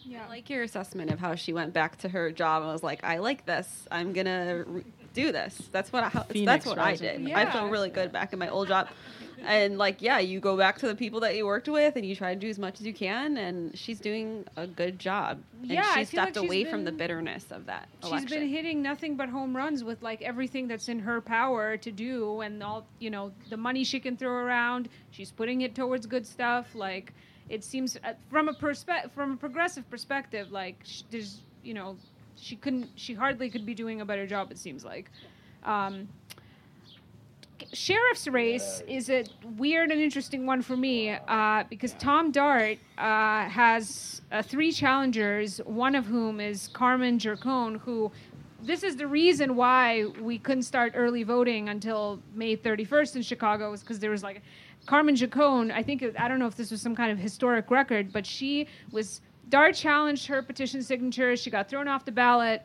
Yeah. 0.04 0.26
I 0.26 0.30
like 0.30 0.50
your 0.50 0.64
assessment 0.64 1.12
of 1.12 1.20
how 1.20 1.36
she 1.36 1.54
went 1.54 1.74
back 1.74 1.98
to 2.00 2.10
her 2.10 2.32
job 2.32 2.64
and 2.64 2.72
was 2.72 2.84
like, 2.84 3.04
I 3.04 3.20
like 3.20 3.46
this. 3.46 3.88
I'm 3.92 4.14
re- 4.14 4.84
do 5.14 5.32
this. 5.32 5.70
That's 5.72 5.92
what 5.92 6.04
I, 6.04 6.10
Phoenix 6.10 6.46
that's 6.46 6.66
what 6.66 6.80
I 6.80 6.96
did. 6.96 7.30
I 7.32 7.52
feel 7.52 7.68
really 7.70 7.90
good 7.90 8.12
back 8.12 8.34
in 8.34 8.40
my 8.40 8.50
old 8.50 8.68
job. 8.68 8.88
And 9.44 9.80
like, 9.80 10.04
yeah, 10.04 10.20
you 10.20 10.40
go 10.40 10.56
back 10.56 10.78
to 10.80 10.88
the 10.88 10.94
people 10.94 11.22
that 11.22 11.36
you 11.36 11.48
worked 11.48 11.68
with 11.68 11.96
and 11.96 12.06
you 12.06 12.16
try 12.16 12.36
to 12.36 12.40
do 12.40 12.48
as 12.48 12.60
much 12.60 12.80
as 12.80 12.86
you 12.86 12.94
can. 12.94 13.38
And 13.38 13.76
she's 13.76 14.00
doing 14.00 14.46
a 14.56 14.68
good 14.68 15.00
job. 15.00 15.42
And 15.64 15.72
Yeah, 15.72 15.82
she 15.94 16.00
like 16.02 16.08
stepped 16.10 16.36
she's 16.36 16.44
away 16.44 16.64
from 16.66 16.84
the 16.84 16.92
bitterness 16.92 17.46
of 17.50 17.66
that 17.66 17.90
She's 18.04 18.12
election. 18.12 18.40
been 18.42 18.50
hitting 18.50 18.82
nothing 18.84 19.16
but 19.16 19.30
home 19.30 19.58
runs 19.58 19.84
with 19.84 20.04
like 20.04 20.22
everything 20.22 20.68
that's 20.68 20.90
in 20.90 21.00
her 21.00 21.22
power 21.22 21.76
to 21.78 21.92
do, 21.92 22.42
and 22.42 22.62
all 22.62 22.86
you 23.00 23.10
know 23.10 23.32
the 23.50 23.58
money 23.58 23.84
she 23.84 24.00
can 24.00 24.16
throw 24.16 24.32
around. 24.32 24.90
She's 25.10 25.32
putting 25.32 25.62
it 25.62 25.74
towards 25.74 26.06
good 26.06 26.28
stuff. 26.28 26.76
Like 26.76 27.12
it 27.50 27.64
seems 27.64 27.98
uh, 28.04 28.14
from 28.30 28.48
a 28.48 28.54
perspe- 28.54 29.10
from 29.12 29.34
a 29.34 29.38
progressive 29.38 29.90
perspective, 29.90 30.52
like 30.52 30.76
sh- 30.84 31.02
there's 31.10 31.42
you 31.64 31.74
know 31.74 31.98
she 32.42 32.56
couldn't 32.56 32.90
she 32.96 33.14
hardly 33.14 33.50
could 33.50 33.66
be 33.66 33.74
doing 33.74 34.02
a 34.02 34.06
better 34.06 34.28
job. 34.28 34.52
It 34.52 34.58
seems 34.58 34.84
like. 34.84 35.10
Um, 35.64 36.10
sheriff's 37.72 38.28
race 38.28 38.82
is 38.88 39.10
a 39.10 39.24
weird 39.58 39.92
and 39.92 40.02
interesting 40.02 40.48
one 40.48 40.64
for 40.64 40.76
me 40.76 41.12
uh, 41.12 41.64
because 41.70 41.94
Tom 41.94 42.32
Dart 42.32 42.80
uh, 42.98 43.48
has 43.48 44.22
uh, 44.32 44.42
three 44.42 44.72
challengers, 44.72 45.60
one 45.66 45.94
of 45.94 46.06
whom 46.06 46.40
is 46.40 46.68
Carmen 46.70 47.20
Gercone, 47.20 47.80
who 47.80 48.12
this 48.64 48.84
is 48.84 48.96
the 48.96 49.08
reason 49.08 49.56
why 49.56 50.06
we 50.20 50.38
couldn't 50.38 50.64
start 50.64 50.94
early 50.96 51.24
voting 51.24 51.70
until 51.70 52.20
May 52.36 52.56
31st 52.56 53.18
in 53.18 53.22
Chicago, 53.22 53.72
was 53.72 53.82
because 53.82 54.00
there 54.00 54.12
was 54.12 54.24
like 54.24 54.42
Carmen 54.88 55.16
Gercone. 55.16 55.72
I 55.72 55.84
think 55.84 56.04
I 56.18 56.28
don't 56.28 56.40
know 56.40 56.48
if 56.48 56.56
this 56.56 56.72
was 56.72 56.82
some 56.82 56.96
kind 56.96 57.12
of 57.12 57.20
historic 57.20 57.70
record, 57.70 58.12
but 58.12 58.26
she 58.26 58.68
was 58.92 59.22
Dart 59.52 59.76
challenged 59.76 60.28
her 60.28 60.42
petition 60.42 60.82
signature. 60.82 61.36
She 61.36 61.52
got 61.52 61.70
thrown 61.70 61.88
off 61.88 62.06
the 62.06 62.12
ballot. 62.12 62.64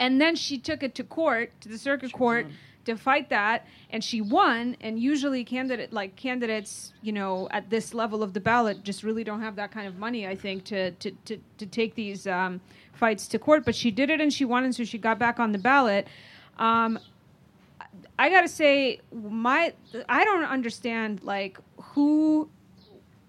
And 0.00 0.20
then 0.20 0.34
she 0.36 0.58
took 0.58 0.82
it 0.82 0.94
to 0.96 1.04
court 1.04 1.52
to 1.60 1.68
the 1.68 1.78
circuit 1.78 2.12
court 2.12 2.46
to 2.86 2.96
fight 2.96 3.28
that. 3.28 3.66
And 3.90 4.02
she 4.02 4.20
won. 4.22 4.76
And 4.80 4.98
usually 4.98 5.44
candidate 5.44 5.92
like 5.92 6.16
candidates 6.16 6.94
you 7.02 7.12
know 7.12 7.48
at 7.50 7.68
this 7.68 7.92
level 7.94 8.22
of 8.22 8.32
the 8.32 8.40
ballot 8.40 8.82
just 8.82 9.02
really 9.02 9.22
don't 9.22 9.42
have 9.42 9.56
that 9.56 9.70
kind 9.70 9.86
of 9.86 9.98
money 9.98 10.26
i 10.26 10.34
think 10.34 10.64
to 10.64 10.92
to 10.92 11.10
to, 11.26 11.38
to 11.58 11.66
take 11.66 11.94
these 11.94 12.26
um, 12.26 12.60
fights 12.94 13.28
to 13.28 13.38
court. 13.38 13.64
But 13.64 13.74
she 13.74 13.90
did 13.90 14.08
it 14.08 14.20
and 14.20 14.32
she 14.32 14.44
won. 14.44 14.64
And 14.64 14.74
so 14.74 14.84
she 14.84 14.98
got 14.98 15.18
back 15.18 15.38
on 15.38 15.52
the 15.52 15.58
ballot. 15.58 16.08
Um, 16.58 16.98
i 18.18 18.28
gotta 18.30 18.48
say 18.48 19.00
my 19.12 19.72
i 20.08 20.24
don't 20.24 20.44
understand 20.44 21.22
like 21.22 21.58
who 21.76 22.48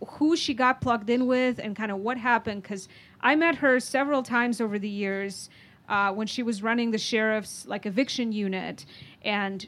who 0.05 0.35
she 0.35 0.53
got 0.53 0.81
plugged 0.81 1.09
in 1.09 1.27
with 1.27 1.59
and 1.59 1.75
kind 1.75 1.91
of 1.91 1.97
what 1.99 2.17
happened 2.17 2.63
because 2.63 2.87
I 3.21 3.35
met 3.35 3.55
her 3.55 3.79
several 3.79 4.23
times 4.23 4.61
over 4.61 4.79
the 4.79 4.89
years 4.89 5.49
uh, 5.89 6.11
when 6.11 6.27
she 6.27 6.43
was 6.43 6.63
running 6.63 6.91
the 6.91 6.97
sheriff's 6.97 7.65
like 7.67 7.85
eviction 7.85 8.31
unit, 8.31 8.85
and 9.23 9.67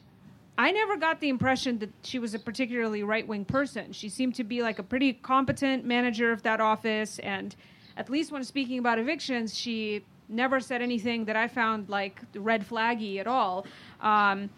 I 0.56 0.70
never 0.70 0.96
got 0.96 1.20
the 1.20 1.28
impression 1.28 1.78
that 1.80 1.90
she 2.02 2.18
was 2.18 2.34
a 2.34 2.38
particularly 2.38 3.02
right 3.02 3.26
wing 3.26 3.44
person. 3.44 3.92
She 3.92 4.08
seemed 4.08 4.34
to 4.36 4.44
be 4.44 4.62
like 4.62 4.78
a 4.78 4.82
pretty 4.82 5.14
competent 5.14 5.84
manager 5.84 6.30
of 6.30 6.42
that 6.42 6.60
office, 6.60 7.18
and 7.18 7.56
at 7.96 8.08
least 8.08 8.30
when 8.32 8.44
speaking 8.44 8.78
about 8.78 8.98
evictions, 8.98 9.54
she 9.56 10.04
never 10.28 10.60
said 10.60 10.80
anything 10.80 11.24
that 11.26 11.36
I 11.36 11.48
found 11.48 11.88
like 11.88 12.20
red 12.34 12.66
flaggy 12.66 13.18
at 13.18 13.26
all. 13.26 13.66
Um, 14.00 14.48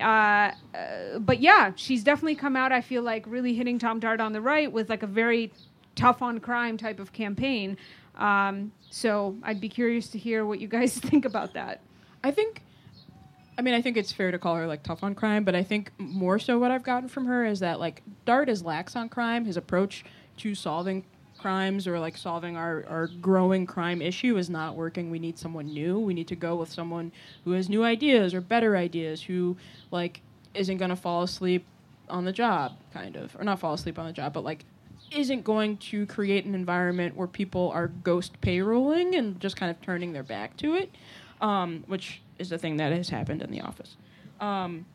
uh, 0.00 0.52
but 1.18 1.40
yeah, 1.40 1.72
she's 1.76 2.04
definitely 2.04 2.34
come 2.34 2.56
out. 2.56 2.72
I 2.72 2.80
feel 2.80 3.02
like 3.02 3.24
really 3.26 3.54
hitting 3.54 3.78
Tom 3.78 4.00
Dart 4.00 4.20
on 4.20 4.32
the 4.32 4.40
right 4.40 4.70
with 4.70 4.88
like 4.88 5.02
a 5.02 5.06
very 5.06 5.52
tough 5.94 6.22
on 6.22 6.40
crime 6.40 6.76
type 6.76 7.00
of 7.00 7.12
campaign. 7.12 7.76
Um, 8.16 8.72
so 8.90 9.36
I'd 9.42 9.60
be 9.60 9.68
curious 9.68 10.08
to 10.08 10.18
hear 10.18 10.44
what 10.44 10.60
you 10.60 10.68
guys 10.68 10.96
think 10.98 11.24
about 11.24 11.54
that. 11.54 11.80
I 12.22 12.30
think, 12.30 12.62
I 13.58 13.62
mean, 13.62 13.74
I 13.74 13.82
think 13.82 13.96
it's 13.96 14.12
fair 14.12 14.30
to 14.30 14.38
call 14.38 14.56
her 14.56 14.66
like 14.66 14.82
tough 14.82 15.02
on 15.02 15.14
crime, 15.14 15.44
but 15.44 15.54
I 15.54 15.62
think 15.62 15.92
more 15.98 16.38
so 16.38 16.58
what 16.58 16.70
I've 16.70 16.82
gotten 16.82 17.08
from 17.08 17.26
her 17.26 17.44
is 17.44 17.60
that 17.60 17.80
like 17.80 18.02
Dart 18.24 18.48
is 18.48 18.62
lax 18.62 18.96
on 18.96 19.08
crime. 19.08 19.44
His 19.44 19.56
approach 19.56 20.04
to 20.38 20.54
solving 20.54 21.04
crimes 21.38 21.86
or 21.86 21.98
like 21.98 22.16
solving 22.16 22.56
our, 22.56 22.84
our 22.88 23.06
growing 23.20 23.66
crime 23.66 24.02
issue 24.02 24.36
is 24.36 24.50
not 24.50 24.74
working. 24.74 25.10
We 25.10 25.18
need 25.18 25.38
someone 25.38 25.66
new. 25.66 25.98
We 25.98 26.14
need 26.14 26.28
to 26.28 26.36
go 26.36 26.56
with 26.56 26.70
someone 26.70 27.12
who 27.44 27.52
has 27.52 27.68
new 27.68 27.84
ideas 27.84 28.34
or 28.34 28.40
better 28.40 28.76
ideas, 28.76 29.22
who 29.22 29.56
like 29.90 30.20
isn't 30.54 30.78
going 30.78 30.90
to 30.90 30.96
fall 30.96 31.22
asleep 31.22 31.66
on 32.08 32.24
the 32.24 32.32
job, 32.32 32.72
kind 32.92 33.16
of, 33.16 33.36
or 33.38 33.44
not 33.44 33.58
fall 33.58 33.74
asleep 33.74 33.98
on 33.98 34.06
the 34.06 34.12
job, 34.12 34.32
but 34.32 34.44
like 34.44 34.64
isn't 35.12 35.44
going 35.44 35.76
to 35.76 36.06
create 36.06 36.44
an 36.44 36.54
environment 36.54 37.16
where 37.16 37.28
people 37.28 37.70
are 37.72 37.88
ghost 37.88 38.40
payrolling 38.40 39.16
and 39.16 39.40
just 39.40 39.56
kind 39.56 39.70
of 39.70 39.80
turning 39.80 40.12
their 40.12 40.22
back 40.22 40.56
to 40.56 40.74
it, 40.74 40.90
um, 41.40 41.84
which 41.86 42.22
is 42.38 42.48
the 42.48 42.58
thing 42.58 42.76
that 42.76 42.92
has 42.92 43.08
happened 43.08 43.42
in 43.42 43.50
the 43.50 43.60
office. 43.60 43.96
Um, 44.40 44.86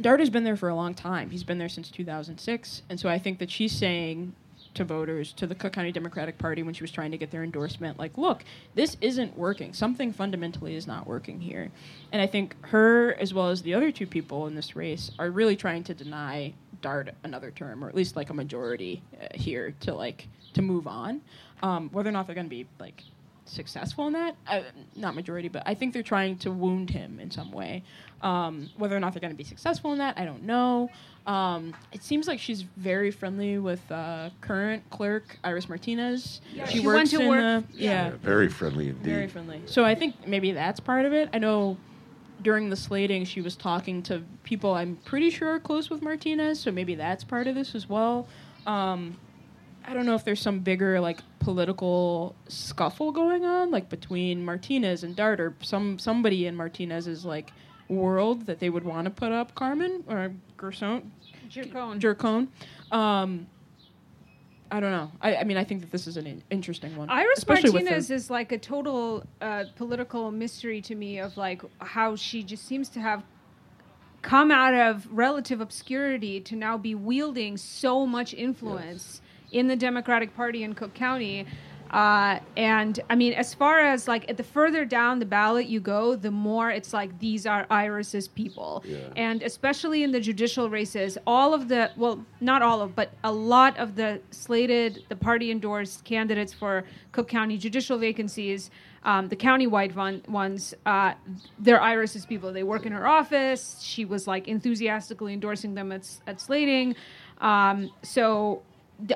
Dart 0.00 0.20
has 0.20 0.30
been 0.30 0.44
there 0.44 0.56
for 0.56 0.68
a 0.68 0.74
long 0.74 0.94
time. 0.94 1.30
He's 1.30 1.44
been 1.44 1.58
there 1.58 1.68
since 1.68 1.90
2006, 1.90 2.82
and 2.88 3.00
so 3.00 3.08
I 3.08 3.18
think 3.18 3.38
that 3.40 3.50
she's 3.50 3.72
saying 3.72 4.34
to 4.74 4.84
voters, 4.84 5.32
to 5.32 5.46
the 5.46 5.54
Cook 5.54 5.72
County 5.72 5.92
Democratic 5.92 6.38
Party 6.38 6.62
when 6.62 6.74
she 6.74 6.82
was 6.82 6.90
trying 6.90 7.10
to 7.10 7.18
get 7.18 7.30
their 7.30 7.42
endorsement, 7.42 7.98
like, 7.98 8.16
look, 8.16 8.44
this 8.74 8.96
isn't 9.00 9.36
working. 9.36 9.72
Something 9.72 10.12
fundamentally 10.12 10.74
is 10.76 10.86
not 10.86 11.06
working 11.06 11.40
here. 11.40 11.70
And 12.12 12.22
I 12.22 12.26
think 12.26 12.54
her, 12.66 13.14
as 13.14 13.34
well 13.34 13.48
as 13.48 13.62
the 13.62 13.74
other 13.74 13.90
two 13.90 14.06
people 14.06 14.46
in 14.46 14.54
this 14.54 14.76
race, 14.76 15.10
are 15.18 15.30
really 15.30 15.56
trying 15.56 15.84
to 15.84 15.94
deny 15.94 16.54
Dart 16.82 17.10
another 17.24 17.50
term, 17.50 17.84
or 17.84 17.88
at 17.88 17.94
least 17.94 18.16
like 18.16 18.30
a 18.30 18.34
majority 18.34 19.02
uh, 19.20 19.26
here 19.34 19.74
to 19.80 19.94
like 19.94 20.28
to 20.54 20.62
move 20.62 20.86
on. 20.86 21.20
Um, 21.62 21.90
whether 21.90 22.08
or 22.08 22.12
not 22.12 22.26
they're 22.26 22.34
going 22.34 22.46
to 22.46 22.50
be 22.50 22.66
like 22.78 23.02
successful 23.50 24.06
in 24.06 24.12
that, 24.14 24.36
uh, 24.46 24.60
not 24.96 25.14
majority, 25.14 25.48
but 25.48 25.62
I 25.66 25.74
think 25.74 25.92
they're 25.92 26.02
trying 26.02 26.36
to 26.38 26.50
wound 26.50 26.90
him 26.90 27.18
in 27.20 27.30
some 27.30 27.50
way. 27.52 27.82
Um, 28.22 28.68
whether 28.76 28.96
or 28.96 29.00
not 29.00 29.12
they're 29.12 29.20
going 29.20 29.32
to 29.32 29.36
be 29.36 29.44
successful 29.44 29.92
in 29.92 29.98
that, 29.98 30.18
I 30.18 30.24
don't 30.24 30.42
know. 30.44 30.90
Um, 31.26 31.74
it 31.92 32.02
seems 32.02 32.26
like 32.28 32.38
she's 32.38 32.62
very 32.62 33.10
friendly 33.10 33.58
with 33.58 33.80
uh, 33.92 34.30
current 34.40 34.88
clerk 34.90 35.38
Iris 35.44 35.68
Martinez. 35.68 36.40
Yeah, 36.52 36.66
she, 36.66 36.78
she 36.80 36.86
works 36.86 36.96
went 36.96 37.10
to 37.10 37.20
in 37.22 37.28
work- 37.28 37.68
the 37.70 37.76
yeah, 37.82 38.06
Yeah, 38.08 38.16
very 38.22 38.48
friendly 38.48 38.88
indeed. 38.90 39.04
very 39.04 39.26
friendly. 39.28 39.62
So 39.66 39.84
I 39.84 39.94
think 39.94 40.26
maybe 40.26 40.52
that's 40.52 40.80
part 40.80 41.04
of 41.06 41.12
it. 41.12 41.28
I 41.32 41.38
know 41.38 41.76
during 42.42 42.70
the 42.70 42.76
slating 42.76 43.24
she 43.26 43.42
was 43.42 43.54
talking 43.54 44.02
to 44.02 44.22
people 44.44 44.72
I'm 44.72 44.96
pretty 45.04 45.28
sure 45.28 45.50
are 45.50 45.60
close 45.60 45.90
with 45.90 46.00
Martinez, 46.02 46.58
so 46.60 46.70
maybe 46.72 46.94
that's 46.94 47.22
part 47.22 47.46
of 47.46 47.54
this 47.54 47.74
as 47.74 47.86
well. 47.88 48.26
Um, 48.66 49.16
I 49.86 49.92
don't 49.94 50.06
know 50.06 50.14
if 50.14 50.24
there's 50.24 50.40
some 50.40 50.60
bigger 50.60 51.00
like 51.00 51.20
political 51.50 52.36
scuffle 52.46 53.10
going 53.10 53.44
on, 53.44 53.70
like 53.72 53.88
between 53.88 54.44
Martinez 54.44 55.02
and 55.02 55.16
Dart, 55.16 55.40
or 55.40 55.54
some 55.62 55.98
somebody 55.98 56.46
in 56.46 56.54
Martinez's 56.54 57.24
like 57.24 57.52
world 57.88 58.46
that 58.46 58.60
they 58.60 58.70
would 58.70 58.84
want 58.84 59.06
to 59.06 59.10
put 59.10 59.32
up 59.32 59.54
Carmen 59.56 60.04
or 60.06 60.32
Gerson 60.56 61.10
Gercone. 61.50 61.98
Gercone. 62.00 62.46
Um, 62.96 63.48
I 64.70 64.78
don't 64.78 64.92
know. 64.92 65.10
I, 65.20 65.36
I 65.36 65.44
mean, 65.44 65.56
I 65.56 65.64
think 65.64 65.80
that 65.80 65.90
this 65.90 66.06
is 66.06 66.16
an 66.16 66.28
in- 66.28 66.44
interesting 66.50 66.94
one. 66.96 67.10
Iris 67.10 67.38
especially 67.38 67.72
Martinez 67.72 68.12
is 68.12 68.30
like 68.30 68.52
a 68.52 68.58
total 68.58 69.24
uh, 69.40 69.64
political 69.74 70.30
mystery 70.30 70.80
to 70.82 70.94
me 70.94 71.18
of 71.18 71.36
like 71.36 71.62
how 71.80 72.14
she 72.14 72.44
just 72.44 72.64
seems 72.64 72.88
to 72.90 73.00
have 73.00 73.24
come 74.22 74.52
out 74.52 74.74
of 74.74 75.08
relative 75.10 75.60
obscurity 75.60 76.40
to 76.42 76.54
now 76.54 76.78
be 76.78 76.94
wielding 76.94 77.56
so 77.56 78.06
much 78.06 78.34
influence 78.34 79.20
in 79.52 79.66
the 79.66 79.76
Democratic 79.76 80.34
Party 80.34 80.62
in 80.62 80.74
Cook 80.74 80.94
County. 80.94 81.46
Uh, 81.90 82.38
and 82.56 83.00
I 83.10 83.16
mean, 83.16 83.32
as 83.32 83.52
far 83.52 83.80
as 83.80 84.06
like 84.06 84.30
at 84.30 84.36
the 84.36 84.44
further 84.44 84.84
down 84.84 85.18
the 85.18 85.26
ballot 85.26 85.66
you 85.66 85.80
go, 85.80 86.14
the 86.14 86.30
more 86.30 86.70
it's 86.70 86.92
like 86.92 87.18
these 87.18 87.46
are 87.46 87.66
Iris's 87.68 88.28
people. 88.28 88.84
Yeah. 88.86 88.98
And 89.16 89.42
especially 89.42 90.04
in 90.04 90.12
the 90.12 90.20
judicial 90.20 90.70
races, 90.70 91.18
all 91.26 91.52
of 91.52 91.66
the, 91.68 91.90
well, 91.96 92.24
not 92.40 92.62
all 92.62 92.80
of, 92.80 92.94
but 92.94 93.12
a 93.24 93.32
lot 93.32 93.76
of 93.76 93.96
the 93.96 94.20
slated, 94.30 95.04
the 95.08 95.16
party 95.16 95.50
endorsed 95.50 96.04
candidates 96.04 96.52
for 96.52 96.84
Cook 97.10 97.26
County 97.26 97.58
judicial 97.58 97.98
vacancies, 97.98 98.70
um, 99.02 99.28
the 99.28 99.36
countywide 99.36 99.96
one, 99.96 100.22
ones, 100.28 100.74
uh, 100.86 101.14
they're 101.58 101.80
Iris's 101.80 102.24
people. 102.24 102.52
They 102.52 102.62
work 102.62 102.86
in 102.86 102.92
her 102.92 103.08
office. 103.08 103.80
She 103.82 104.04
was 104.04 104.28
like 104.28 104.46
enthusiastically 104.46 105.32
endorsing 105.32 105.74
them 105.74 105.90
at, 105.90 106.08
at 106.26 106.40
slating. 106.40 106.94
Um, 107.40 107.90
so 108.02 108.62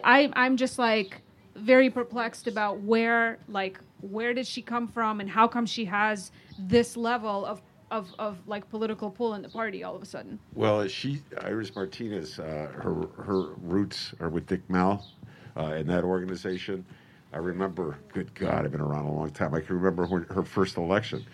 I, 0.03 0.31
I'm 0.35 0.57
just 0.57 0.79
like, 0.79 1.23
very 1.57 1.89
perplexed 1.91 2.47
about 2.47 2.81
where 2.81 3.39
like 3.49 3.79
where 4.01 4.35
did 4.35 4.47
she 4.47 4.61
come 4.61 4.89
from 4.89 5.21
and 5.21 5.31
how 5.31 5.47
come 5.47 5.65
she 5.65 5.85
has 5.85 6.33
this 6.59 6.97
level 6.97 7.45
of 7.45 7.63
of, 7.91 8.13
of 8.19 8.39
like 8.49 8.69
political 8.71 9.11
pull 9.11 9.35
in 9.35 9.43
the 9.43 9.49
party 9.49 9.85
all 9.85 9.95
of 9.95 10.03
a 10.03 10.07
sudden 10.07 10.39
Well, 10.55 10.87
she 10.89 11.23
Iris 11.43 11.75
Martinez, 11.75 12.39
uh, 12.39 12.69
her 12.73 13.09
her 13.23 13.53
roots 13.63 14.15
are 14.21 14.29
with 14.29 14.47
Dick 14.47 14.69
Mell, 14.69 15.07
uh, 15.57 15.75
in 15.75 15.87
that 15.87 16.03
organization. 16.05 16.85
I 17.33 17.39
remember, 17.39 17.99
good 18.13 18.35
God, 18.35 18.65
I've 18.65 18.73
been 18.73 18.81
around 18.81 19.07
a 19.07 19.13
long 19.13 19.31
time. 19.31 19.55
I 19.55 19.61
can 19.61 19.77
remember 19.77 20.07
her 20.07 20.43
first 20.45 20.77
election, 20.77 21.25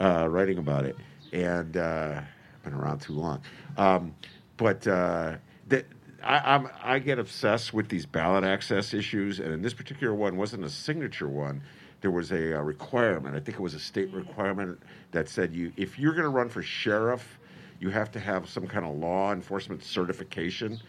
uh, 0.00 0.26
writing 0.28 0.58
about 0.58 0.84
it, 0.84 0.96
and 1.32 1.76
uh, 1.76 2.20
been 2.64 2.72
around 2.74 3.00
too 3.00 3.12
long. 3.12 3.42
Um, 3.76 4.14
but 4.56 4.86
uh, 4.86 5.36
that. 5.68 5.86
I, 6.22 6.54
I'm, 6.54 6.68
I 6.82 6.98
get 6.98 7.18
obsessed 7.18 7.72
with 7.72 7.88
these 7.88 8.06
ballot 8.06 8.44
access 8.44 8.94
issues, 8.94 9.40
and 9.40 9.52
in 9.52 9.62
this 9.62 9.74
particular 9.74 10.14
one 10.14 10.36
wasn't 10.36 10.64
a 10.64 10.70
signature 10.70 11.28
one. 11.28 11.62
There 12.00 12.10
was 12.10 12.32
a, 12.32 12.58
uh 12.58 12.62
requirement. 12.62 13.36
I 13.36 13.40
think 13.40 13.58
it 13.58 13.60
was 13.60 13.74
a 13.74 13.80
state 13.80 14.12
requirement 14.12 14.80
that 15.12 15.28
said 15.28 15.52
you, 15.52 15.72
if 15.76 15.98
you're 15.98 16.12
going 16.12 16.24
to 16.24 16.30
run 16.30 16.48
for 16.48 16.62
sheriff, 16.62 17.38
you 17.78 17.90
have 17.90 18.10
to 18.12 18.20
have 18.20 18.48
some 18.48 18.66
kind 18.66 18.84
of 18.84 18.96
law 18.96 19.32
enforcement 19.32 19.82
certification. 19.82 20.80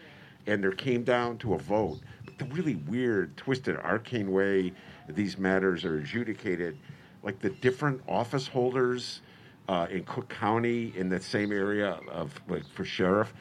And 0.46 0.62
there 0.62 0.72
came 0.72 1.04
down 1.04 1.38
to 1.38 1.54
a 1.54 1.58
vote. 1.58 2.00
But 2.24 2.36
the 2.38 2.46
really 2.46 2.74
weird, 2.74 3.36
twisted, 3.36 3.76
arcane 3.76 4.32
way 4.32 4.72
these 5.08 5.38
matters 5.38 5.84
are 5.84 5.98
adjudicated, 5.98 6.78
like 7.22 7.38
the 7.40 7.50
different 7.50 8.02
office 8.08 8.48
holders 8.48 9.20
uh, 9.68 9.86
in 9.90 10.04
Cook 10.04 10.28
County 10.28 10.92
in 10.96 11.08
that 11.10 11.22
same 11.22 11.52
area 11.52 12.00
of 12.10 12.38
like 12.48 12.66
for 12.68 12.84
sheriff 12.84 13.32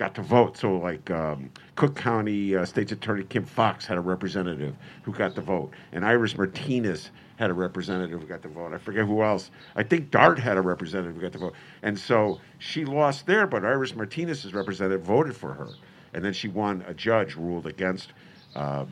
got 0.00 0.14
to 0.14 0.22
vote. 0.22 0.56
So, 0.56 0.78
like 0.78 1.10
um, 1.10 1.50
Cook 1.76 1.94
County 1.94 2.56
uh, 2.56 2.64
State's 2.64 2.90
Attorney 2.90 3.22
Kim 3.24 3.44
Foxx 3.44 3.84
had 3.84 3.98
a 3.98 4.00
representative 4.00 4.74
who 5.02 5.12
got 5.12 5.34
the 5.34 5.42
vote, 5.42 5.72
and 5.92 6.06
Iris 6.06 6.38
Martinez 6.38 7.10
had 7.36 7.50
a 7.50 7.52
representative 7.52 8.18
who 8.18 8.26
got 8.26 8.40
the 8.40 8.48
vote. 8.48 8.72
I 8.72 8.78
forget 8.78 9.04
who 9.04 9.22
else. 9.22 9.50
I 9.76 9.82
think 9.82 10.10
Dart 10.10 10.38
had 10.38 10.56
a 10.56 10.62
representative 10.62 11.16
who 11.16 11.20
got 11.20 11.32
the 11.32 11.38
vote, 11.38 11.54
and 11.82 11.98
so 11.98 12.40
she 12.58 12.86
lost 12.86 13.26
there, 13.26 13.46
but 13.46 13.62
Iris 13.62 13.94
Martinez's 13.94 14.54
representative 14.54 15.02
voted 15.02 15.36
for 15.36 15.52
her, 15.52 15.68
and 16.14 16.24
then 16.24 16.32
she 16.32 16.48
won. 16.48 16.82
A 16.88 16.94
judge 16.94 17.36
ruled 17.36 17.66
against 17.66 18.14
um, 18.54 18.88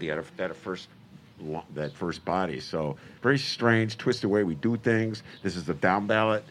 the 0.00 0.08
that, 0.36 0.56
first 0.56 0.88
that 1.74 1.92
first 1.92 2.24
body. 2.24 2.58
So 2.58 2.96
very 3.22 3.38
strange, 3.38 3.96
twisted 3.96 4.28
way 4.28 4.42
we 4.42 4.56
do 4.56 4.76
things. 4.76 5.22
This 5.44 5.54
is 5.54 5.64
the 5.64 5.74
down 5.74 6.08
ballot 6.08 6.44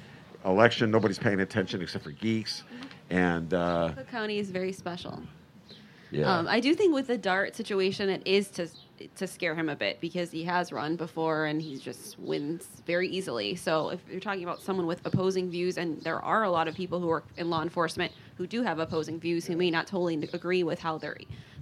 election. 0.45 0.91
Nobody's 0.91 1.19
paying 1.19 1.41
attention 1.41 1.81
except 1.81 2.05
for 2.05 2.11
geeks. 2.11 2.63
And 3.09 3.53
uh, 3.53 3.91
Cook 3.95 4.07
County 4.09 4.39
is 4.39 4.49
very 4.49 4.71
special. 4.71 5.21
yeah, 6.11 6.37
Um, 6.37 6.47
I 6.47 6.59
do 6.59 6.73
think 6.73 6.93
with 6.93 7.07
the 7.07 7.17
Dart 7.17 7.55
situation, 7.55 8.09
it 8.09 8.21
is 8.25 8.49
to 8.51 8.67
to 9.15 9.27
scare 9.27 9.53
him 9.53 9.67
a 9.69 9.75
bit 9.75 9.99
because 9.99 10.31
he 10.31 10.43
has 10.43 10.71
run 10.71 10.95
before 10.95 11.45
and 11.45 11.61
he 11.61 11.77
just 11.77 12.17
wins 12.19 12.67
very 12.85 13.07
easily. 13.09 13.55
So 13.55 13.89
if 13.89 13.99
you're 14.09 14.19
talking 14.21 14.43
about 14.43 14.61
someone 14.61 14.85
with 14.85 15.05
opposing 15.05 15.49
views, 15.49 15.77
and 15.77 16.01
there 16.01 16.21
are 16.21 16.43
a 16.43 16.49
lot 16.49 16.67
of 16.67 16.75
people 16.75 16.99
who 16.99 17.07
work 17.07 17.25
in 17.35 17.49
law 17.49 17.63
enforcement 17.63 18.13
who 18.37 18.47
do 18.47 18.63
have 18.63 18.79
opposing 18.79 19.19
views 19.19 19.45
who 19.45 19.57
may 19.57 19.69
not 19.71 19.87
totally 19.87 20.15
agree 20.33 20.63
with 20.63 20.79
how 20.79 20.97
their 20.97 21.17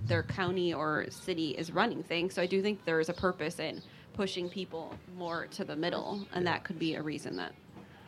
their 0.05 0.23
county 0.23 0.73
or 0.73 1.05
city 1.09 1.51
is 1.51 1.71
running 1.71 2.03
things. 2.03 2.33
So 2.33 2.41
I 2.41 2.45
do 2.47 2.61
think 2.61 2.83
there 2.85 2.99
is 2.99 3.09
a 3.09 3.13
purpose 3.13 3.59
in 3.59 3.81
pushing 4.13 4.49
people 4.49 4.93
more 5.17 5.47
to 5.51 5.63
the 5.63 5.75
middle, 5.75 6.25
and 6.33 6.45
that 6.45 6.63
could 6.63 6.77
be 6.77 6.95
a 6.95 7.01
reason 7.01 7.35
that 7.37 7.53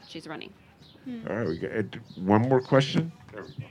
she's 0.07 0.27
running. 0.27 0.51
All 1.07 1.35
right. 1.35 1.47
We 1.47 1.57
got 1.57 1.71
uh, 1.71 1.99
one 2.15 2.41
more 2.43 2.61
question. 2.61 3.11
There 3.33 3.43
we 3.43 3.49
go. 3.49 3.65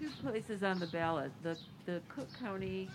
There's 0.00 0.12
two 0.14 0.22
places 0.22 0.62
on 0.62 0.78
the 0.78 0.86
ballot, 0.88 1.30
the, 1.42 1.56
the 1.86 2.00
Cook 2.08 2.28
County 2.38 2.90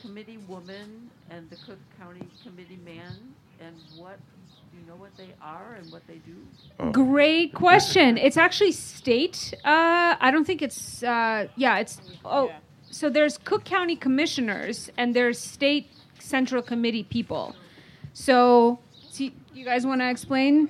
Committee 0.00 0.38
woman 0.48 1.10
and 1.30 1.48
the 1.50 1.56
Cook 1.56 1.78
County 1.98 2.26
Committee 2.42 2.78
man, 2.84 3.34
and 3.60 3.76
what, 3.96 4.18
do 4.70 4.78
you 4.78 4.86
know 4.86 4.96
what 4.96 5.16
they 5.16 5.34
are 5.42 5.74
and 5.74 5.90
what 5.90 6.06
they 6.06 6.16
do? 6.16 6.36
Oh. 6.78 6.90
great 6.90 7.54
question 7.54 8.18
it's 8.18 8.36
actually 8.36 8.72
state 8.72 9.54
uh, 9.64 10.16
i 10.20 10.30
don't 10.30 10.44
think 10.46 10.60
it's 10.60 11.02
uh, 11.02 11.48
yeah 11.56 11.78
it's 11.78 12.00
oh 12.24 12.50
so 12.90 13.08
there's 13.08 13.38
cook 13.38 13.64
county 13.64 13.96
commissioners 13.96 14.90
and 14.98 15.14
there's 15.14 15.38
state 15.38 15.90
central 16.18 16.62
committee 16.62 17.02
people 17.02 17.56
so 18.12 18.78
see, 18.78 18.85
you 19.56 19.64
guys 19.64 19.86
want 19.86 20.00
to 20.00 20.08
explain 20.08 20.68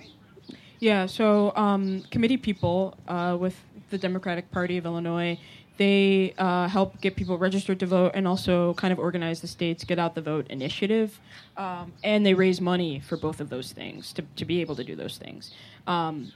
Yeah, 0.78 1.06
so 1.06 1.52
um, 1.56 2.02
committee 2.10 2.36
people 2.36 2.96
uh, 3.08 3.36
with 3.38 3.60
the 3.90 3.98
Democratic 3.98 4.50
Party 4.50 4.78
of 4.78 4.84
Illinois, 4.84 5.38
they 5.76 6.34
uh, 6.38 6.68
help 6.68 7.00
get 7.00 7.16
people 7.16 7.38
registered 7.38 7.80
to 7.80 7.86
vote 7.86 8.12
and 8.14 8.26
also 8.26 8.74
kind 8.74 8.92
of 8.92 8.98
organize 8.98 9.40
the 9.40 9.46
state's 9.46 9.84
Get 9.84 9.98
Out 9.98 10.14
the 10.14 10.22
Vote 10.22 10.46
initiative. 10.48 11.20
Um, 11.56 11.92
and 12.04 12.24
they 12.24 12.34
raise 12.34 12.60
money 12.60 13.00
for 13.00 13.16
both 13.16 13.40
of 13.40 13.48
those 13.48 13.72
things 13.72 14.12
to, 14.14 14.22
to 14.36 14.44
be 14.44 14.60
able 14.60 14.76
to 14.76 14.84
do 14.84 14.96
those 14.96 15.18
things. 15.18 15.52
Um, 15.86 16.32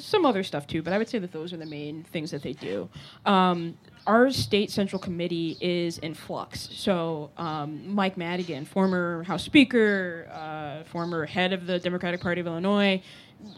some 0.00 0.26
other 0.26 0.42
stuff 0.42 0.66
too, 0.66 0.82
but 0.82 0.92
I 0.92 0.98
would 0.98 1.08
say 1.08 1.18
that 1.18 1.32
those 1.32 1.52
are 1.52 1.56
the 1.56 1.66
main 1.66 2.02
things 2.04 2.30
that 2.32 2.42
they 2.42 2.52
do. 2.52 2.88
Um, 3.24 3.78
our 4.06 4.30
state 4.30 4.70
central 4.70 5.00
committee 5.00 5.56
is 5.60 5.98
in 5.98 6.14
flux. 6.14 6.68
So 6.72 7.30
um, 7.36 7.94
Mike 7.94 8.16
Madigan, 8.16 8.64
former 8.64 9.22
House 9.24 9.42
Speaker, 9.42 10.28
uh, 10.32 10.84
former 10.84 11.26
head 11.26 11.52
of 11.52 11.66
the 11.66 11.78
Democratic 11.78 12.20
Party 12.20 12.40
of 12.40 12.46
Illinois, 12.46 13.02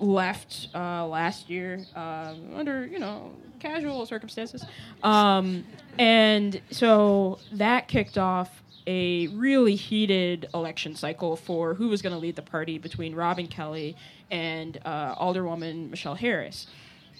left 0.00 0.68
uh, 0.74 1.06
last 1.06 1.48
year 1.48 1.84
uh, 1.94 2.34
under 2.54 2.86
you 2.86 2.98
know 2.98 3.32
casual 3.60 4.06
circumstances, 4.06 4.64
um, 5.02 5.64
and 5.98 6.60
so 6.70 7.38
that 7.52 7.88
kicked 7.88 8.18
off 8.18 8.62
a 8.86 9.26
really 9.28 9.74
heated 9.74 10.48
election 10.54 10.96
cycle 10.96 11.36
for 11.36 11.74
who 11.74 11.88
was 11.88 12.00
going 12.00 12.12
to 12.12 12.18
lead 12.18 12.34
the 12.34 12.42
party 12.42 12.78
between 12.78 13.14
Robin 13.14 13.46
Kelly 13.46 13.94
and 14.30 14.80
uh, 14.84 15.14
Alderwoman 15.16 15.90
Michelle 15.90 16.14
Harris. 16.14 16.66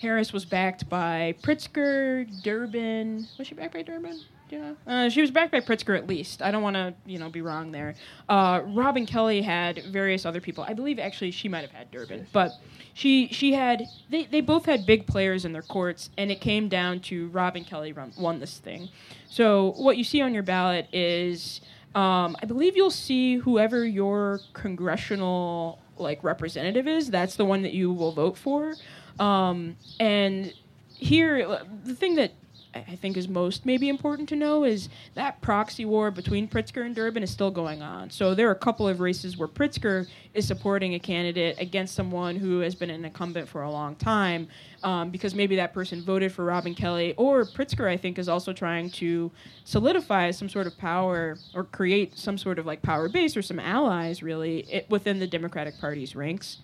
Harris 0.01 0.33
was 0.33 0.45
backed 0.45 0.89
by 0.89 1.35
Pritzker, 1.43 2.27
Durbin. 2.43 3.27
Was 3.39 3.47
she 3.47 3.55
backed 3.55 3.75
by 3.75 3.83
Durbin? 3.83 4.21
Yeah, 4.51 4.73
uh, 4.87 5.09
she 5.11 5.21
was 5.21 5.31
backed 5.31 5.53
by 5.53 5.61
Pritzker 5.61 5.97
at 5.97 6.07
least. 6.07 6.41
I 6.41 6.51
don't 6.51 6.63
want 6.63 6.75
to, 6.75 6.95
you 7.05 7.19
know, 7.19 7.29
be 7.29 7.43
wrong 7.43 7.71
there. 7.71 7.95
Uh, 8.29 8.63
Robin 8.65 9.05
Kelly 9.05 9.43
had 9.43 9.83
various 9.91 10.25
other 10.25 10.41
people. 10.41 10.65
I 10.67 10.73
believe 10.73 10.99
actually 10.99 11.33
she 11.33 11.49
might 11.49 11.61
have 11.61 11.71
had 11.71 11.91
Durbin, 11.91 12.27
but 12.33 12.53
she 12.95 13.29
she 13.29 13.53
had 13.53 13.85
they, 14.09 14.25
they 14.25 14.41
both 14.41 14.65
had 14.65 14.87
big 14.87 15.07
players 15.07 15.45
in 15.45 15.53
their 15.53 15.63
courts, 15.63 16.09
and 16.17 16.31
it 16.31 16.41
came 16.41 16.69
down 16.69 17.01
to 17.01 17.29
Robin 17.29 17.63
Kelly 17.65 17.93
run, 17.93 18.13
won 18.19 18.41
this 18.41 18.59
thing. 18.59 18.89
So 19.29 19.73
what 19.77 19.99
you 19.99 20.05
see 20.05 20.23
on 20.23 20.33
your 20.33 20.43
ballot 20.43 20.89
is, 20.95 21.61
um, 21.95 22.35
I 22.41 22.47
believe 22.47 22.75
you'll 22.75 22.91
see 22.91 23.37
whoever 23.37 23.85
your 23.85 24.41
congressional 24.55 25.79
like 25.99 26.25
representative 26.25 26.87
is. 26.89 27.11
That's 27.11 27.37
the 27.37 27.45
one 27.45 27.63
that 27.63 27.75
you 27.75 27.93
will 27.93 28.13
vote 28.13 28.39
for. 28.39 28.75
Um, 29.19 29.77
and 29.99 30.53
here, 30.97 31.61
the 31.85 31.95
thing 31.95 32.17
that 32.17 32.33
I 32.75 32.97
think 32.97 33.17
is 33.17 33.29
most 33.29 33.65
maybe 33.65 33.89
important 33.89 34.29
to 34.29 34.37
know 34.37 34.65
is 34.65 34.89
that 35.15 35.41
proxy 35.41 35.85
war 35.85 36.11
between 36.11 36.47
Pritzker 36.47 36.85
and 36.85 36.95
Durbin 36.95 37.23
is 37.23 37.31
still 37.31 37.51
going 37.51 37.83
on. 37.83 38.11
So 38.11 38.35
there 38.35 38.47
are 38.49 38.53
a 38.53 38.57
couple 38.57 38.87
of 38.87 39.01
races 39.01 39.37
where 39.37 39.49
Pritzker 39.49 40.07
is 40.35 40.47
supporting 40.47 40.95
a 40.95 40.99
candidate 40.99 41.57
against 41.59 41.95
someone 41.95 42.37
who 42.37 42.61
has 42.61 42.75
been 42.75 42.91
an 42.91 43.05
incumbent 43.05 43.49
for 43.49 43.63
a 43.63 43.71
long 43.71 43.97
time, 43.97 44.49
um, 44.85 45.11
because 45.11 45.35
maybe 45.35 45.57
that 45.57 45.73
person 45.73 46.03
voted 46.03 46.31
for 46.31 46.45
Robin 46.45 46.75
Kelly, 46.75 47.15
or 47.17 47.45
Pritzker 47.45 47.89
I 47.89 47.97
think 47.97 48.19
is 48.19 48.29
also 48.29 48.53
trying 48.53 48.91
to 48.91 49.33
solidify 49.65 50.31
some 50.31 50.49
sort 50.49 50.67
of 50.67 50.77
power 50.79 51.39
or 51.55 51.65
create 51.65 52.19
some 52.19 52.37
sort 52.37 52.59
of 52.59 52.67
like 52.67 52.83
power 52.83 53.09
base 53.09 53.37
or 53.37 53.43
some 53.43 53.59
allies 53.59 54.23
really 54.23 54.61
it, 54.71 54.89
within 54.91 55.19
the 55.19 55.27
Democratic 55.27 55.81
Party's 55.81 56.15
ranks. 56.15 56.59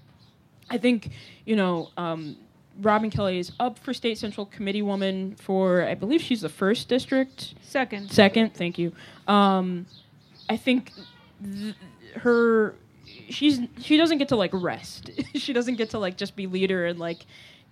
I 0.70 0.78
think, 0.78 1.10
you 1.44 1.56
know, 1.56 1.90
um, 1.96 2.36
Robin 2.80 3.10
Kelly 3.10 3.38
is 3.38 3.52
up 3.60 3.78
for 3.78 3.94
state 3.94 4.18
central 4.18 4.46
committee 4.46 4.82
woman 4.82 5.36
for, 5.36 5.82
I 5.84 5.94
believe 5.94 6.20
she's 6.20 6.40
the 6.40 6.48
first 6.48 6.88
district. 6.88 7.54
second 7.62 8.10
Second, 8.10 8.54
thank 8.54 8.78
you. 8.78 8.92
Um, 9.28 9.86
I 10.48 10.56
think 10.56 10.92
th- 11.42 11.74
her 12.16 12.74
she's 13.28 13.60
she 13.80 13.96
doesn't 13.96 14.18
get 14.18 14.28
to 14.28 14.36
like 14.36 14.50
rest. 14.52 15.10
she 15.34 15.52
doesn't 15.52 15.76
get 15.76 15.90
to 15.90 15.98
like 15.98 16.16
just 16.16 16.36
be 16.36 16.46
leader 16.46 16.86
and 16.86 16.98
like 16.98 17.26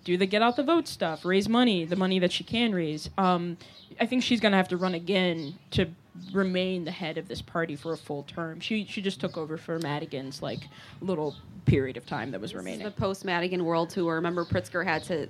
do 0.05 0.17
the 0.17 0.27
get 0.27 0.43
out 0.43 0.57
the 0.57 0.65
vote 0.65 0.89
stuff, 0.89 1.25
raise 1.25 1.49
money, 1.49 1.85
the 1.85 1.97
money 1.97 2.19
that 2.19 2.33
she 2.33 2.45
can 2.45 2.75
raise. 2.75 3.11
Um, 3.19 3.57
I 4.01 4.07
think 4.07 4.23
she's 4.23 4.41
gonna 4.41 4.57
have 4.57 4.69
to 4.69 4.77
run 4.77 4.95
again 4.95 5.55
to 5.73 5.89
remain 6.33 6.85
the 6.85 6.91
head 6.91 7.19
of 7.19 7.29
this 7.29 7.43
party 7.43 7.77
for 7.77 7.93
a 7.93 7.97
full 7.97 8.23
term. 8.25 8.61
She 8.61 8.85
she 8.85 9.01
just 9.01 9.21
took 9.21 9.37
over 9.37 9.57
for 9.57 9.79
Madigan's 9.79 10.43
like 10.43 10.61
little 11.01 11.35
period 11.65 11.97
of 11.97 12.07
time 12.07 12.31
that 12.33 12.41
was 12.41 12.55
remaining. 12.55 12.85
The 12.85 12.91
post 12.91 13.25
Madigan 13.25 13.65
World 13.65 13.91
Tour. 13.91 14.15
Remember, 14.17 14.45
Pritzker 14.45 14.85
had 14.85 15.05
to 15.05 15.29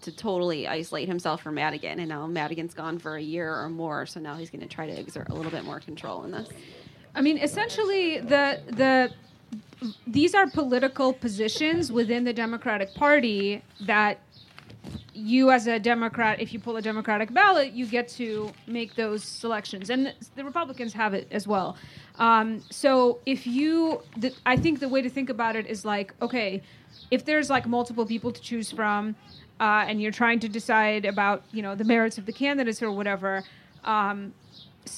to 0.00 0.12
totally 0.12 0.68
isolate 0.68 1.08
himself 1.08 1.42
from 1.42 1.56
Madigan, 1.56 1.98
and 1.98 2.08
now 2.08 2.26
Madigan's 2.26 2.74
gone 2.74 2.98
for 2.98 3.16
a 3.16 3.22
year 3.22 3.52
or 3.54 3.68
more. 3.68 4.06
So 4.06 4.20
now 4.20 4.36
he's 4.36 4.50
going 4.50 4.60
to 4.60 4.68
try 4.68 4.86
to 4.86 4.98
exert 4.98 5.28
a 5.28 5.34
little 5.34 5.50
bit 5.50 5.64
more 5.64 5.80
control 5.80 6.22
in 6.24 6.30
this. 6.30 6.48
I 7.14 7.20
mean, 7.20 7.38
essentially, 7.38 8.20
the 8.20 8.60
the 8.68 9.12
these 10.06 10.34
are 10.34 10.48
political 10.48 11.12
positions 11.12 11.92
within 11.92 12.24
the 12.24 12.32
Democratic 12.32 12.94
Party 12.94 13.62
that 13.80 14.18
you, 15.14 15.50
as 15.50 15.66
a 15.66 15.78
Democrat, 15.78 16.40
if 16.40 16.52
you 16.52 16.58
pull 16.58 16.76
a 16.76 16.82
Democratic 16.82 17.32
ballot, 17.32 17.72
you 17.72 17.86
get 17.86 18.08
to 18.08 18.52
make 18.66 18.94
those 18.94 19.24
selections, 19.24 19.90
and 19.90 20.14
the 20.36 20.44
Republicans 20.44 20.92
have 20.92 21.14
it 21.14 21.26
as 21.30 21.46
well. 21.46 21.76
Um, 22.18 22.62
so 22.70 23.18
if 23.26 23.46
you, 23.46 24.02
the, 24.16 24.32
I 24.46 24.56
think 24.56 24.80
the 24.80 24.88
way 24.88 25.02
to 25.02 25.10
think 25.10 25.30
about 25.30 25.56
it 25.56 25.66
is 25.66 25.84
like, 25.84 26.14
okay, 26.22 26.62
if 27.10 27.24
there's 27.24 27.50
like 27.50 27.66
multiple 27.66 28.06
people 28.06 28.32
to 28.32 28.40
choose 28.40 28.70
from, 28.70 29.16
uh, 29.60 29.84
and 29.88 30.00
you're 30.00 30.12
trying 30.12 30.38
to 30.40 30.48
decide 30.48 31.04
about 31.04 31.42
you 31.50 31.62
know 31.62 31.74
the 31.74 31.84
merits 31.84 32.18
of 32.18 32.26
the 32.26 32.32
candidates 32.32 32.82
or 32.82 32.92
whatever. 32.92 33.42
Um, 33.84 34.32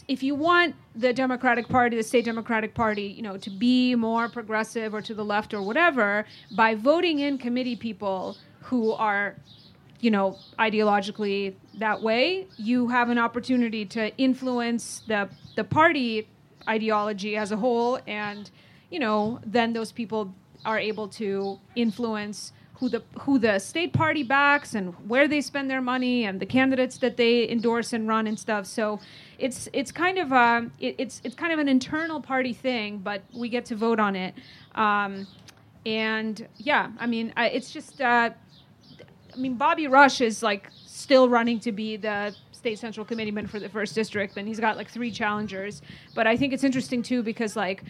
if 0.07 0.23
you 0.23 0.35
want 0.35 0.77
the 0.95 1.13
Democratic 1.13 1.69
Party, 1.69 1.97
the 1.97 2.03
state 2.03 2.25
Democratic 2.25 2.75
Party, 2.75 3.03
you 3.03 3.23
know, 3.23 3.37
to 3.39 3.51
be 3.51 3.95
more 3.95 4.29
progressive 4.29 4.95
or 4.95 5.03
to 5.03 5.15
the 5.15 5.25
left 5.25 5.53
or 5.53 5.63
whatever, 5.63 6.27
by 6.55 6.75
voting 6.75 7.19
in 7.19 7.39
committee 7.39 7.77
people 7.77 8.37
who 8.63 8.93
are, 8.93 9.37
you 10.01 10.11
know, 10.11 10.37
ideologically 10.59 11.55
that 11.79 12.03
way, 12.03 12.47
you 12.57 12.89
have 12.89 13.11
an 13.11 13.19
opportunity 13.19 13.85
to 13.87 14.17
influence 14.17 15.03
the 15.07 15.29
the 15.57 15.65
party 15.65 16.29
ideology 16.69 17.37
as 17.37 17.53
a 17.53 17.57
whole, 17.57 17.99
and 18.07 18.51
you 18.91 18.99
know, 18.99 19.41
then 19.45 19.73
those 19.73 19.93
people 19.93 20.35
are 20.65 20.79
able 20.79 21.09
to 21.09 21.59
influence 21.75 22.53
who 22.81 22.89
the 22.89 23.03
who 23.21 23.39
the 23.39 23.59
state 23.59 23.93
party 23.93 24.23
backs 24.23 24.75
and 24.75 24.95
where 25.09 25.29
they 25.29 25.43
spend 25.43 25.71
their 25.71 25.83
money 25.83 26.25
and 26.25 26.41
the 26.41 26.47
candidates 26.47 26.97
that 26.99 27.17
they 27.19 27.49
endorse 27.49 27.93
and 27.93 28.09
run 28.09 28.27
and 28.27 28.39
stuff. 28.39 28.67
So 28.67 29.01
it's 29.39 29.69
it's 29.75 29.93
kind 29.93 30.19
of 30.19 30.33
a 30.33 30.71
it, 30.81 30.95
it's 30.99 31.21
it's 31.23 31.35
kind 31.35 31.53
of 31.53 31.59
an 31.59 31.69
internal 31.69 32.21
party 32.21 32.55
thing, 32.55 32.99
but 32.99 33.23
we 33.35 33.51
get 33.51 33.67
to 33.67 33.77
vote 33.77 34.01
on 34.01 34.17
it. 34.17 34.35
Um, 34.75 35.27
and 35.85 36.47
yeah, 36.57 36.91
I 36.99 37.07
mean, 37.07 37.33
I, 37.37 37.49
it's 37.49 37.71
just 37.71 38.01
uh, 38.01 38.31
I 39.33 39.37
mean, 39.37 39.55
Bobby 39.55 39.87
Rush 39.87 40.21
is 40.21 40.43
like 40.43 40.69
still 40.87 41.29
running 41.29 41.61
to 41.61 41.73
be 41.73 41.97
the 41.97 42.35
state 42.53 42.79
central 42.79 43.07
committeeman 43.07 43.47
for 43.47 43.59
the 43.59 43.69
first 43.69 43.95
district, 43.95 44.37
and 44.37 44.47
he's 44.47 44.61
got 44.61 44.77
like 44.77 44.91
three 44.91 45.11
challengers. 45.11 45.83
But 46.15 46.27
I 46.27 46.37
think 46.37 46.53
it's 46.53 46.65
interesting 46.65 47.03
too 47.03 47.23
because 47.23 47.57
like 47.57 47.85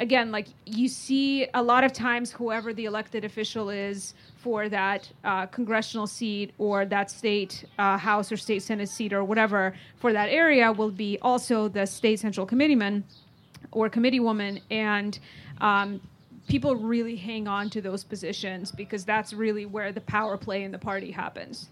again, 0.00 0.30
like 0.32 0.48
you 0.66 0.88
see 0.88 1.46
a 1.54 1.62
lot 1.62 1.84
of 1.84 1.92
times, 1.92 2.32
whoever 2.32 2.72
the 2.74 2.84
elected 2.84 3.24
official 3.24 3.70
is 3.70 4.14
for 4.36 4.68
that 4.68 5.08
uh, 5.24 5.46
congressional 5.46 6.06
seat 6.06 6.52
or 6.58 6.84
that 6.84 7.10
state 7.10 7.64
uh, 7.78 7.96
House 7.96 8.32
or 8.32 8.36
state 8.36 8.62
Senate 8.62 8.88
seat 8.88 9.12
or 9.12 9.24
whatever 9.24 9.74
for 9.96 10.12
that 10.12 10.28
area 10.28 10.70
will 10.72 10.90
be 10.90 11.18
also 11.22 11.68
the 11.68 11.86
state 11.86 12.18
central 12.18 12.46
committeeman 12.46 13.04
or 13.70 13.88
committee 13.88 14.20
woman. 14.20 14.60
And 14.70 15.18
um, 15.60 16.00
people 16.48 16.76
really 16.76 17.16
hang 17.16 17.48
on 17.48 17.70
to 17.70 17.80
those 17.80 18.04
positions 18.04 18.72
because 18.72 19.04
that's 19.04 19.32
really 19.32 19.66
where 19.66 19.92
the 19.92 20.00
power 20.00 20.36
play 20.36 20.64
in 20.64 20.72
the 20.72 20.78
party 20.78 21.10
happens. 21.10 21.68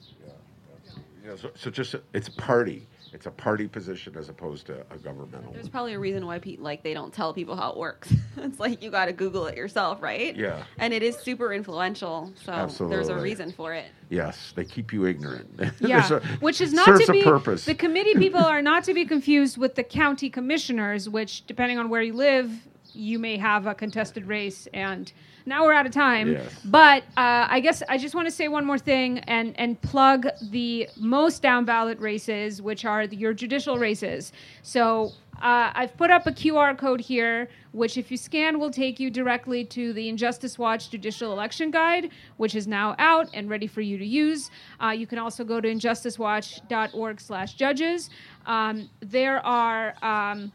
Yeah, 1.24 1.36
so, 1.36 1.51
so 1.55 1.70
just 1.70 1.94
it's 2.14 2.28
a 2.28 2.32
party. 2.32 2.86
It's 3.12 3.26
a 3.26 3.30
party 3.30 3.66
position 3.66 4.16
as 4.16 4.28
opposed 4.28 4.66
to 4.66 4.84
a 4.90 4.97
governmental. 4.97 5.52
There's 5.52 5.68
probably 5.68 5.94
a 5.94 5.98
reason 5.98 6.24
why 6.26 6.38
pe- 6.38 6.56
like 6.59 6.82
they 6.84 6.94
don't 6.94 7.12
tell 7.12 7.34
people 7.34 7.56
how 7.56 7.72
it 7.72 7.76
works. 7.76 8.14
it's 8.36 8.60
like 8.60 8.82
you 8.82 8.90
got 8.90 9.06
to 9.06 9.12
Google 9.12 9.47
it 9.47 9.56
yourself, 9.56 10.01
right? 10.01 10.34
Yeah. 10.36 10.62
And 10.78 10.94
it 10.94 11.02
is 11.02 11.16
super 11.16 11.52
influential, 11.52 12.32
so 12.44 12.68
there's 12.88 13.09
a 13.09 13.16
reason 13.16 13.52
for 13.52 13.74
it. 13.74 13.86
Yes, 14.10 14.52
they 14.55 14.64
keep 14.64 14.92
you 14.92 15.06
ignorant. 15.06 15.48
Yeah, 15.80 16.09
a- 16.12 16.20
which 16.38 16.60
is 16.60 16.72
not 16.72 17.01
to 17.01 17.12
be 17.12 17.20
a 17.20 17.24
purpose. 17.24 17.64
the 17.64 17.74
committee 17.74 18.14
people 18.14 18.40
are 18.40 18.62
not 18.62 18.84
to 18.84 18.94
be 18.94 19.05
confused 19.05 19.59
with 19.59 19.74
the 19.74 19.82
county 19.84 20.30
commissioners, 20.30 21.09
which 21.09 21.47
depending 21.47 21.78
on 21.78 21.88
where 21.90 22.02
you 22.02 22.12
live, 22.12 22.51
you 22.94 23.18
may 23.18 23.36
have 23.36 23.66
a 23.66 23.74
contested 23.74 24.24
race. 24.26 24.66
And 24.74 25.12
now 25.46 25.64
we're 25.64 25.72
out 25.72 25.86
of 25.86 25.92
time, 25.92 26.32
Yes. 26.32 26.60
but 26.64 27.02
uh, 27.16 27.46
I 27.48 27.60
guess 27.60 27.82
I 27.88 27.96
just 27.98 28.14
want 28.14 28.26
to 28.28 28.30
say 28.30 28.46
one 28.48 28.64
more 28.64 28.78
thing 28.78 29.18
and 29.20 29.58
and 29.58 29.80
plug 29.80 30.26
the 30.50 30.88
most 30.96 31.42
down 31.42 31.64
ballot 31.64 31.98
races, 31.98 32.60
which 32.62 32.84
are 32.84 33.06
the, 33.06 33.16
your 33.16 33.32
judicial 33.34 33.78
races. 33.78 34.32
So. 34.62 35.12
Uh, 35.42 35.72
I've 35.74 35.96
put 35.96 36.10
up 36.10 36.26
a 36.26 36.32
QR 36.32 36.76
code 36.76 37.00
here, 37.00 37.48
which, 37.72 37.96
if 37.96 38.10
you 38.10 38.18
scan, 38.18 38.60
will 38.60 38.70
take 38.70 39.00
you 39.00 39.10
directly 39.10 39.64
to 39.64 39.94
the 39.94 40.06
Injustice 40.10 40.58
Watch 40.58 40.90
Judicial 40.90 41.32
Election 41.32 41.70
Guide, 41.70 42.10
which 42.36 42.54
is 42.54 42.66
now 42.66 42.94
out 42.98 43.30
and 43.32 43.48
ready 43.48 43.66
for 43.66 43.80
you 43.80 43.96
to 43.96 44.04
use. 44.04 44.50
Uh, 44.84 44.90
you 44.90 45.06
can 45.06 45.18
also 45.18 45.42
go 45.42 45.58
to 45.58 45.66
injusticewatch.org/judges. 45.66 48.10
Um, 48.44 48.90
there 49.00 49.38
are 49.46 49.94
um, 50.02 50.52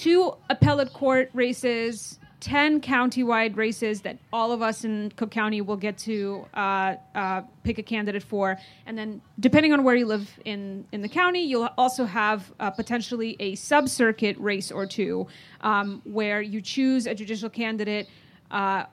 two 0.00 0.34
appellate 0.48 0.94
court 0.94 1.28
races, 1.34 2.18
10 2.40 2.80
countywide 2.80 3.54
races 3.54 4.00
that 4.00 4.16
all 4.32 4.50
of 4.50 4.62
us 4.62 4.82
in 4.82 5.12
Cook 5.16 5.30
County 5.30 5.60
will 5.60 5.76
get 5.76 5.98
to 5.98 6.46
uh, 6.54 6.94
uh, 7.14 7.42
pick 7.64 7.76
a 7.76 7.82
candidate 7.82 8.22
for. 8.22 8.56
And 8.86 8.96
then, 8.96 9.20
depending 9.40 9.74
on 9.74 9.84
where 9.84 9.94
you 9.94 10.06
live 10.06 10.26
in, 10.46 10.86
in 10.92 11.02
the 11.02 11.08
county, 11.08 11.42
you'll 11.42 11.68
also 11.76 12.06
have 12.06 12.50
uh, 12.60 12.70
potentially 12.70 13.36
a 13.40 13.54
sub 13.56 13.90
circuit 13.90 14.38
race 14.38 14.72
or 14.72 14.86
two 14.86 15.26
um, 15.60 16.00
where 16.04 16.40
you 16.40 16.62
choose 16.62 17.06
a 17.06 17.14
judicial 17.14 17.50
candidate. 17.50 18.08
Uh, 18.50 18.84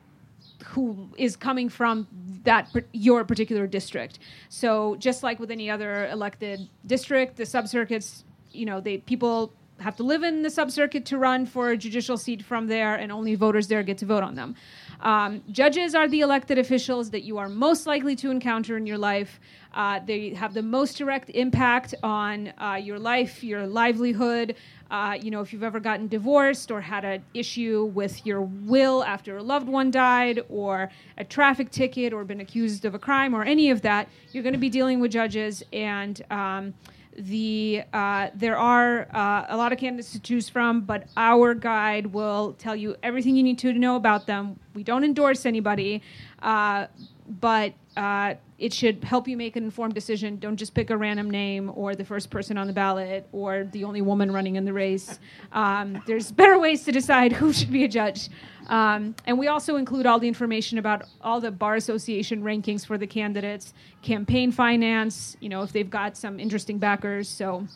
who 0.66 1.08
is 1.18 1.36
coming 1.36 1.70
from 1.70 2.08
that 2.44 2.68
your 2.92 3.24
particular 3.24 3.68
district. 3.68 4.20
So 4.50 4.96
just 4.96 5.22
like 5.22 5.40
with 5.40 5.52
any 5.52 5.70
other 5.70 6.08
elected 6.08 6.68
district, 6.86 7.38
the 7.38 7.44
subcircuits, 7.44 8.24
you 8.52 8.66
know, 8.66 8.82
they 8.82 8.98
people 8.98 9.54
have 9.80 9.96
to 9.98 10.04
live 10.04 10.24
in 10.24 10.42
the 10.42 10.50
subcircuit 10.50 11.06
to 11.06 11.18
run 11.18 11.46
for 11.46 11.72
a 11.72 11.78
judicial 11.78 12.18
seat 12.18 12.44
from 12.44 12.68
there, 12.68 12.96
and 12.96 13.12
only 13.12 13.36
voters 13.36 13.68
there 13.68 13.84
get 13.84 13.98
to 14.00 14.06
vote 14.06 14.24
on 14.24 14.36
them. 14.36 14.56
Um, 15.02 15.44
judges 15.52 15.94
are 15.94 16.08
the 16.08 16.22
elected 16.22 16.58
officials 16.58 17.12
that 17.12 17.24
you 17.24 17.38
are 17.38 17.50
most 17.50 17.86
likely 17.86 18.16
to 18.18 18.32
encounter 18.32 18.78
in 18.78 18.88
your 18.88 18.98
life. 18.98 19.40
Uh, 19.74 20.00
they 20.06 20.30
have 20.34 20.56
the 20.56 20.64
most 20.64 20.98
direct 20.98 21.30
impact 21.30 21.94
on 22.02 22.52
uh, 22.58 22.80
your 22.82 22.98
life, 22.98 23.44
your 23.44 23.68
livelihood. 23.68 24.56
Uh, 24.90 25.16
you 25.22 25.30
know, 25.30 25.42
if 25.42 25.54
you've 25.54 25.64
ever 25.64 25.80
gotten 25.80 26.08
divorced 26.08 26.72
or 26.72 26.82
had 26.82 27.06
an 27.06 27.24
issue 27.36 27.92
with 27.94 28.26
your 28.26 28.42
will 28.42 29.04
after 29.04 29.38
a 29.38 29.44
loved 29.44 29.68
one 29.68 29.92
died, 29.92 30.42
or 30.50 30.90
a 31.18 31.24
traffic 31.24 31.70
ticket, 31.70 32.14
or 32.14 32.24
been 32.24 32.40
accused 32.40 32.86
of 32.86 32.96
a 32.96 33.00
crime, 33.00 33.36
or 33.36 33.44
any 33.44 33.70
of 33.70 33.82
that, 33.82 34.10
you're 34.32 34.44
going 34.44 34.54
to 34.54 34.60
be 34.60 34.70
dealing 34.70 35.00
with 35.00 35.12
judges. 35.12 35.62
And 35.74 36.20
um, 36.32 36.74
the 37.18 37.84
uh, 37.94 38.30
there 38.36 38.58
are 38.58 39.08
uh, 39.14 39.46
a 39.50 39.58
lot 39.58 39.74
of 39.74 39.80
candidates 39.80 40.12
to 40.12 40.20
choose 40.20 40.50
from, 40.50 40.82
but 40.82 41.08
our 41.18 41.54
guide 41.54 42.08
will 42.08 42.54
tell 42.54 42.76
you 42.76 42.96
everything 43.02 43.36
you 43.36 43.44
need 43.44 43.58
to 43.60 43.74
know 43.74 43.96
about 43.96 44.28
them. 44.28 44.60
We 44.76 44.84
don't 44.84 45.04
endorse 45.04 45.46
anybody, 45.46 46.02
uh, 46.42 46.88
but 47.28 47.74
uh, 47.96 48.36
it 48.58 48.74
should 48.74 49.04
help 49.04 49.28
you 49.28 49.36
make 49.36 49.56
an 49.56 49.64
informed 49.64 49.94
decision. 49.94 50.38
Don't 50.38 50.56
just 50.56 50.74
pick 50.74 50.90
a 50.90 50.98
random 50.98 51.30
name 51.30 51.72
or 51.76 51.96
the 51.96 52.06
first 52.06 52.30
person 52.30 52.58
on 52.58 52.68
the 52.68 52.74
ballot 52.74 53.28
or 53.32 53.66
the 53.72 53.84
only 53.84 54.02
woman 54.02 54.32
running 54.32 54.56
in 54.56 54.66
the 54.66 54.74
race. 54.74 55.20
Um, 55.52 56.02
there's 56.08 56.32
better 56.32 56.60
ways 56.60 56.84
to 56.86 56.92
decide 56.92 57.34
who 57.34 57.52
should 57.52 57.72
be 57.72 57.84
a 57.84 57.88
judge. 57.88 58.30
Um, 58.68 59.16
and 59.26 59.38
we 59.38 59.48
also 59.48 59.78
include 59.78 60.06
all 60.06 60.20
the 60.20 60.28
information 60.28 60.78
about 60.78 61.04
all 61.22 61.40
the 61.40 61.52
bar 61.52 61.76
association 61.76 62.44
rankings 62.44 62.86
for 62.86 62.98
the 62.98 63.08
candidates, 63.08 63.74
campaign 64.02 64.52
finance, 64.52 65.36
you 65.40 65.50
know, 65.50 65.64
if 65.64 65.72
they've 65.72 65.90
got 65.90 66.18
some 66.18 66.40
interesting 66.40 66.78
backers. 66.78 67.28
So, 67.28 67.68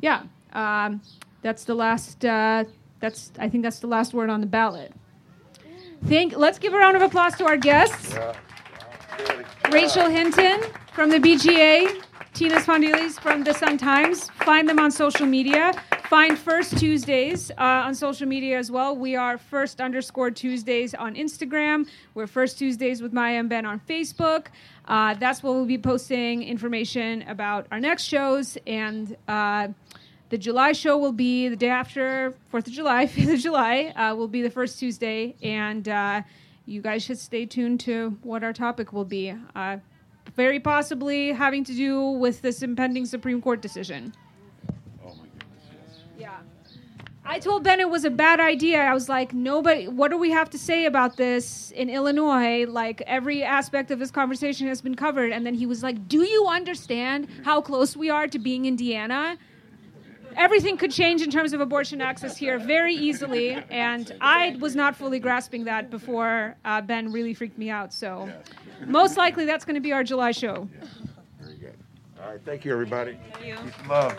yeah, 0.00 0.24
um, 0.52 1.00
that's 1.42 1.64
the 1.64 1.74
last. 1.74 2.24
Uh, 2.24 2.64
that's 3.00 3.32
I 3.38 3.48
think 3.48 3.62
that's 3.62 3.78
the 3.78 3.86
last 3.86 4.12
word 4.12 4.28
on 4.28 4.40
the 4.40 4.46
ballot. 4.46 4.92
Thank. 6.06 6.36
Let's 6.36 6.58
give 6.58 6.74
a 6.74 6.78
round 6.78 6.96
of 6.96 7.02
applause 7.02 7.34
to 7.36 7.46
our 7.46 7.56
guests. 7.56 8.14
Rachel 9.70 10.08
Hinton 10.08 10.62
from 10.92 11.10
the 11.10 11.18
BGA, 11.18 12.02
Tina 12.34 12.56
Sfondeles 12.56 13.20
from 13.20 13.44
the 13.44 13.54
Sun 13.54 13.78
Times. 13.78 14.28
Find 14.44 14.68
them 14.68 14.78
on 14.78 14.90
social 14.90 15.26
media. 15.26 15.72
Find 16.08 16.36
First 16.36 16.76
Tuesdays 16.76 17.50
uh, 17.52 17.86
on 17.86 17.94
social 17.94 18.26
media 18.26 18.58
as 18.58 18.70
well. 18.70 18.96
We 18.96 19.14
are 19.14 19.38
First 19.38 19.80
underscore 19.80 20.32
Tuesdays 20.32 20.94
on 20.94 21.14
Instagram. 21.14 21.88
We're 22.14 22.26
First 22.26 22.58
Tuesdays 22.58 23.00
with 23.00 23.12
Maya 23.12 23.38
and 23.38 23.48
Ben 23.48 23.64
on 23.64 23.80
Facebook. 23.80 24.46
Uh, 24.86 25.14
that's 25.14 25.42
where 25.42 25.52
we'll 25.52 25.66
be 25.66 25.78
posting 25.78 26.42
information 26.42 27.22
about 27.22 27.66
our 27.70 27.78
next 27.78 28.04
shows 28.04 28.58
and 28.66 29.16
uh, 29.28 29.68
The 30.30 30.38
July 30.38 30.72
show 30.72 30.96
will 30.98 31.12
be 31.12 31.48
the 31.48 31.56
day 31.56 31.70
after 31.70 32.34
Fourth 32.50 32.66
of 32.66 32.72
July, 32.72 33.06
Fifth 33.08 33.32
of 33.32 33.38
July. 33.38 33.92
Uh, 33.94 34.14
will 34.14 34.28
be 34.28 34.42
the 34.42 34.50
first 34.50 34.78
Tuesday, 34.78 35.36
and 35.42 35.88
uh, 35.88 36.22
you 36.70 36.80
guys 36.80 37.02
should 37.02 37.18
stay 37.18 37.44
tuned 37.44 37.80
to 37.80 38.16
what 38.22 38.44
our 38.44 38.52
topic 38.52 38.92
will 38.92 39.04
be. 39.04 39.34
Uh, 39.56 39.78
very 40.36 40.60
possibly 40.60 41.32
having 41.32 41.64
to 41.64 41.74
do 41.74 42.00
with 42.00 42.42
this 42.42 42.62
impending 42.62 43.04
Supreme 43.04 43.42
Court 43.42 43.60
decision. 43.60 44.14
Yeah. 46.16 46.38
I 47.24 47.40
told 47.40 47.64
Ben 47.64 47.80
it 47.80 47.90
was 47.90 48.04
a 48.04 48.10
bad 48.10 48.38
idea. 48.38 48.80
I 48.82 48.94
was 48.94 49.08
like, 49.08 49.34
nobody, 49.34 49.88
what 49.88 50.12
do 50.12 50.18
we 50.18 50.30
have 50.30 50.48
to 50.50 50.58
say 50.58 50.84
about 50.86 51.16
this 51.16 51.72
in 51.72 51.90
Illinois? 51.90 52.66
Like, 52.66 53.02
every 53.02 53.42
aspect 53.42 53.90
of 53.90 53.98
this 53.98 54.12
conversation 54.12 54.68
has 54.68 54.80
been 54.80 54.94
covered. 54.94 55.32
And 55.32 55.44
then 55.44 55.54
he 55.54 55.66
was 55.66 55.82
like, 55.82 56.06
Do 56.06 56.22
you 56.22 56.46
understand 56.46 57.26
how 57.44 57.60
close 57.60 57.96
we 57.96 58.10
are 58.10 58.28
to 58.28 58.38
being 58.38 58.66
Indiana? 58.66 59.38
everything 60.36 60.76
could 60.76 60.90
change 60.90 61.22
in 61.22 61.30
terms 61.30 61.52
of 61.52 61.60
abortion 61.60 62.00
access 62.00 62.36
here 62.36 62.58
very 62.58 62.94
easily, 62.94 63.52
and 63.70 64.14
I 64.20 64.56
was 64.60 64.74
not 64.76 64.96
fully 64.96 65.18
grasping 65.18 65.64
that 65.64 65.90
before 65.90 66.56
uh, 66.64 66.80
Ben 66.80 67.12
really 67.12 67.34
freaked 67.34 67.58
me 67.58 67.70
out. 67.70 67.92
So, 67.92 68.32
most 68.86 69.16
likely 69.16 69.44
that's 69.44 69.64
going 69.64 69.74
to 69.74 69.80
be 69.80 69.92
our 69.92 70.04
July 70.04 70.32
show. 70.32 70.68
Yeah. 70.72 70.86
Very 71.40 71.56
good. 71.56 71.76
All 72.22 72.30
right, 72.30 72.40
thank 72.44 72.64
you, 72.64 72.72
everybody. 72.72 73.18
Thank 73.34 73.46
you. 73.46 73.88
Love. 73.88 74.16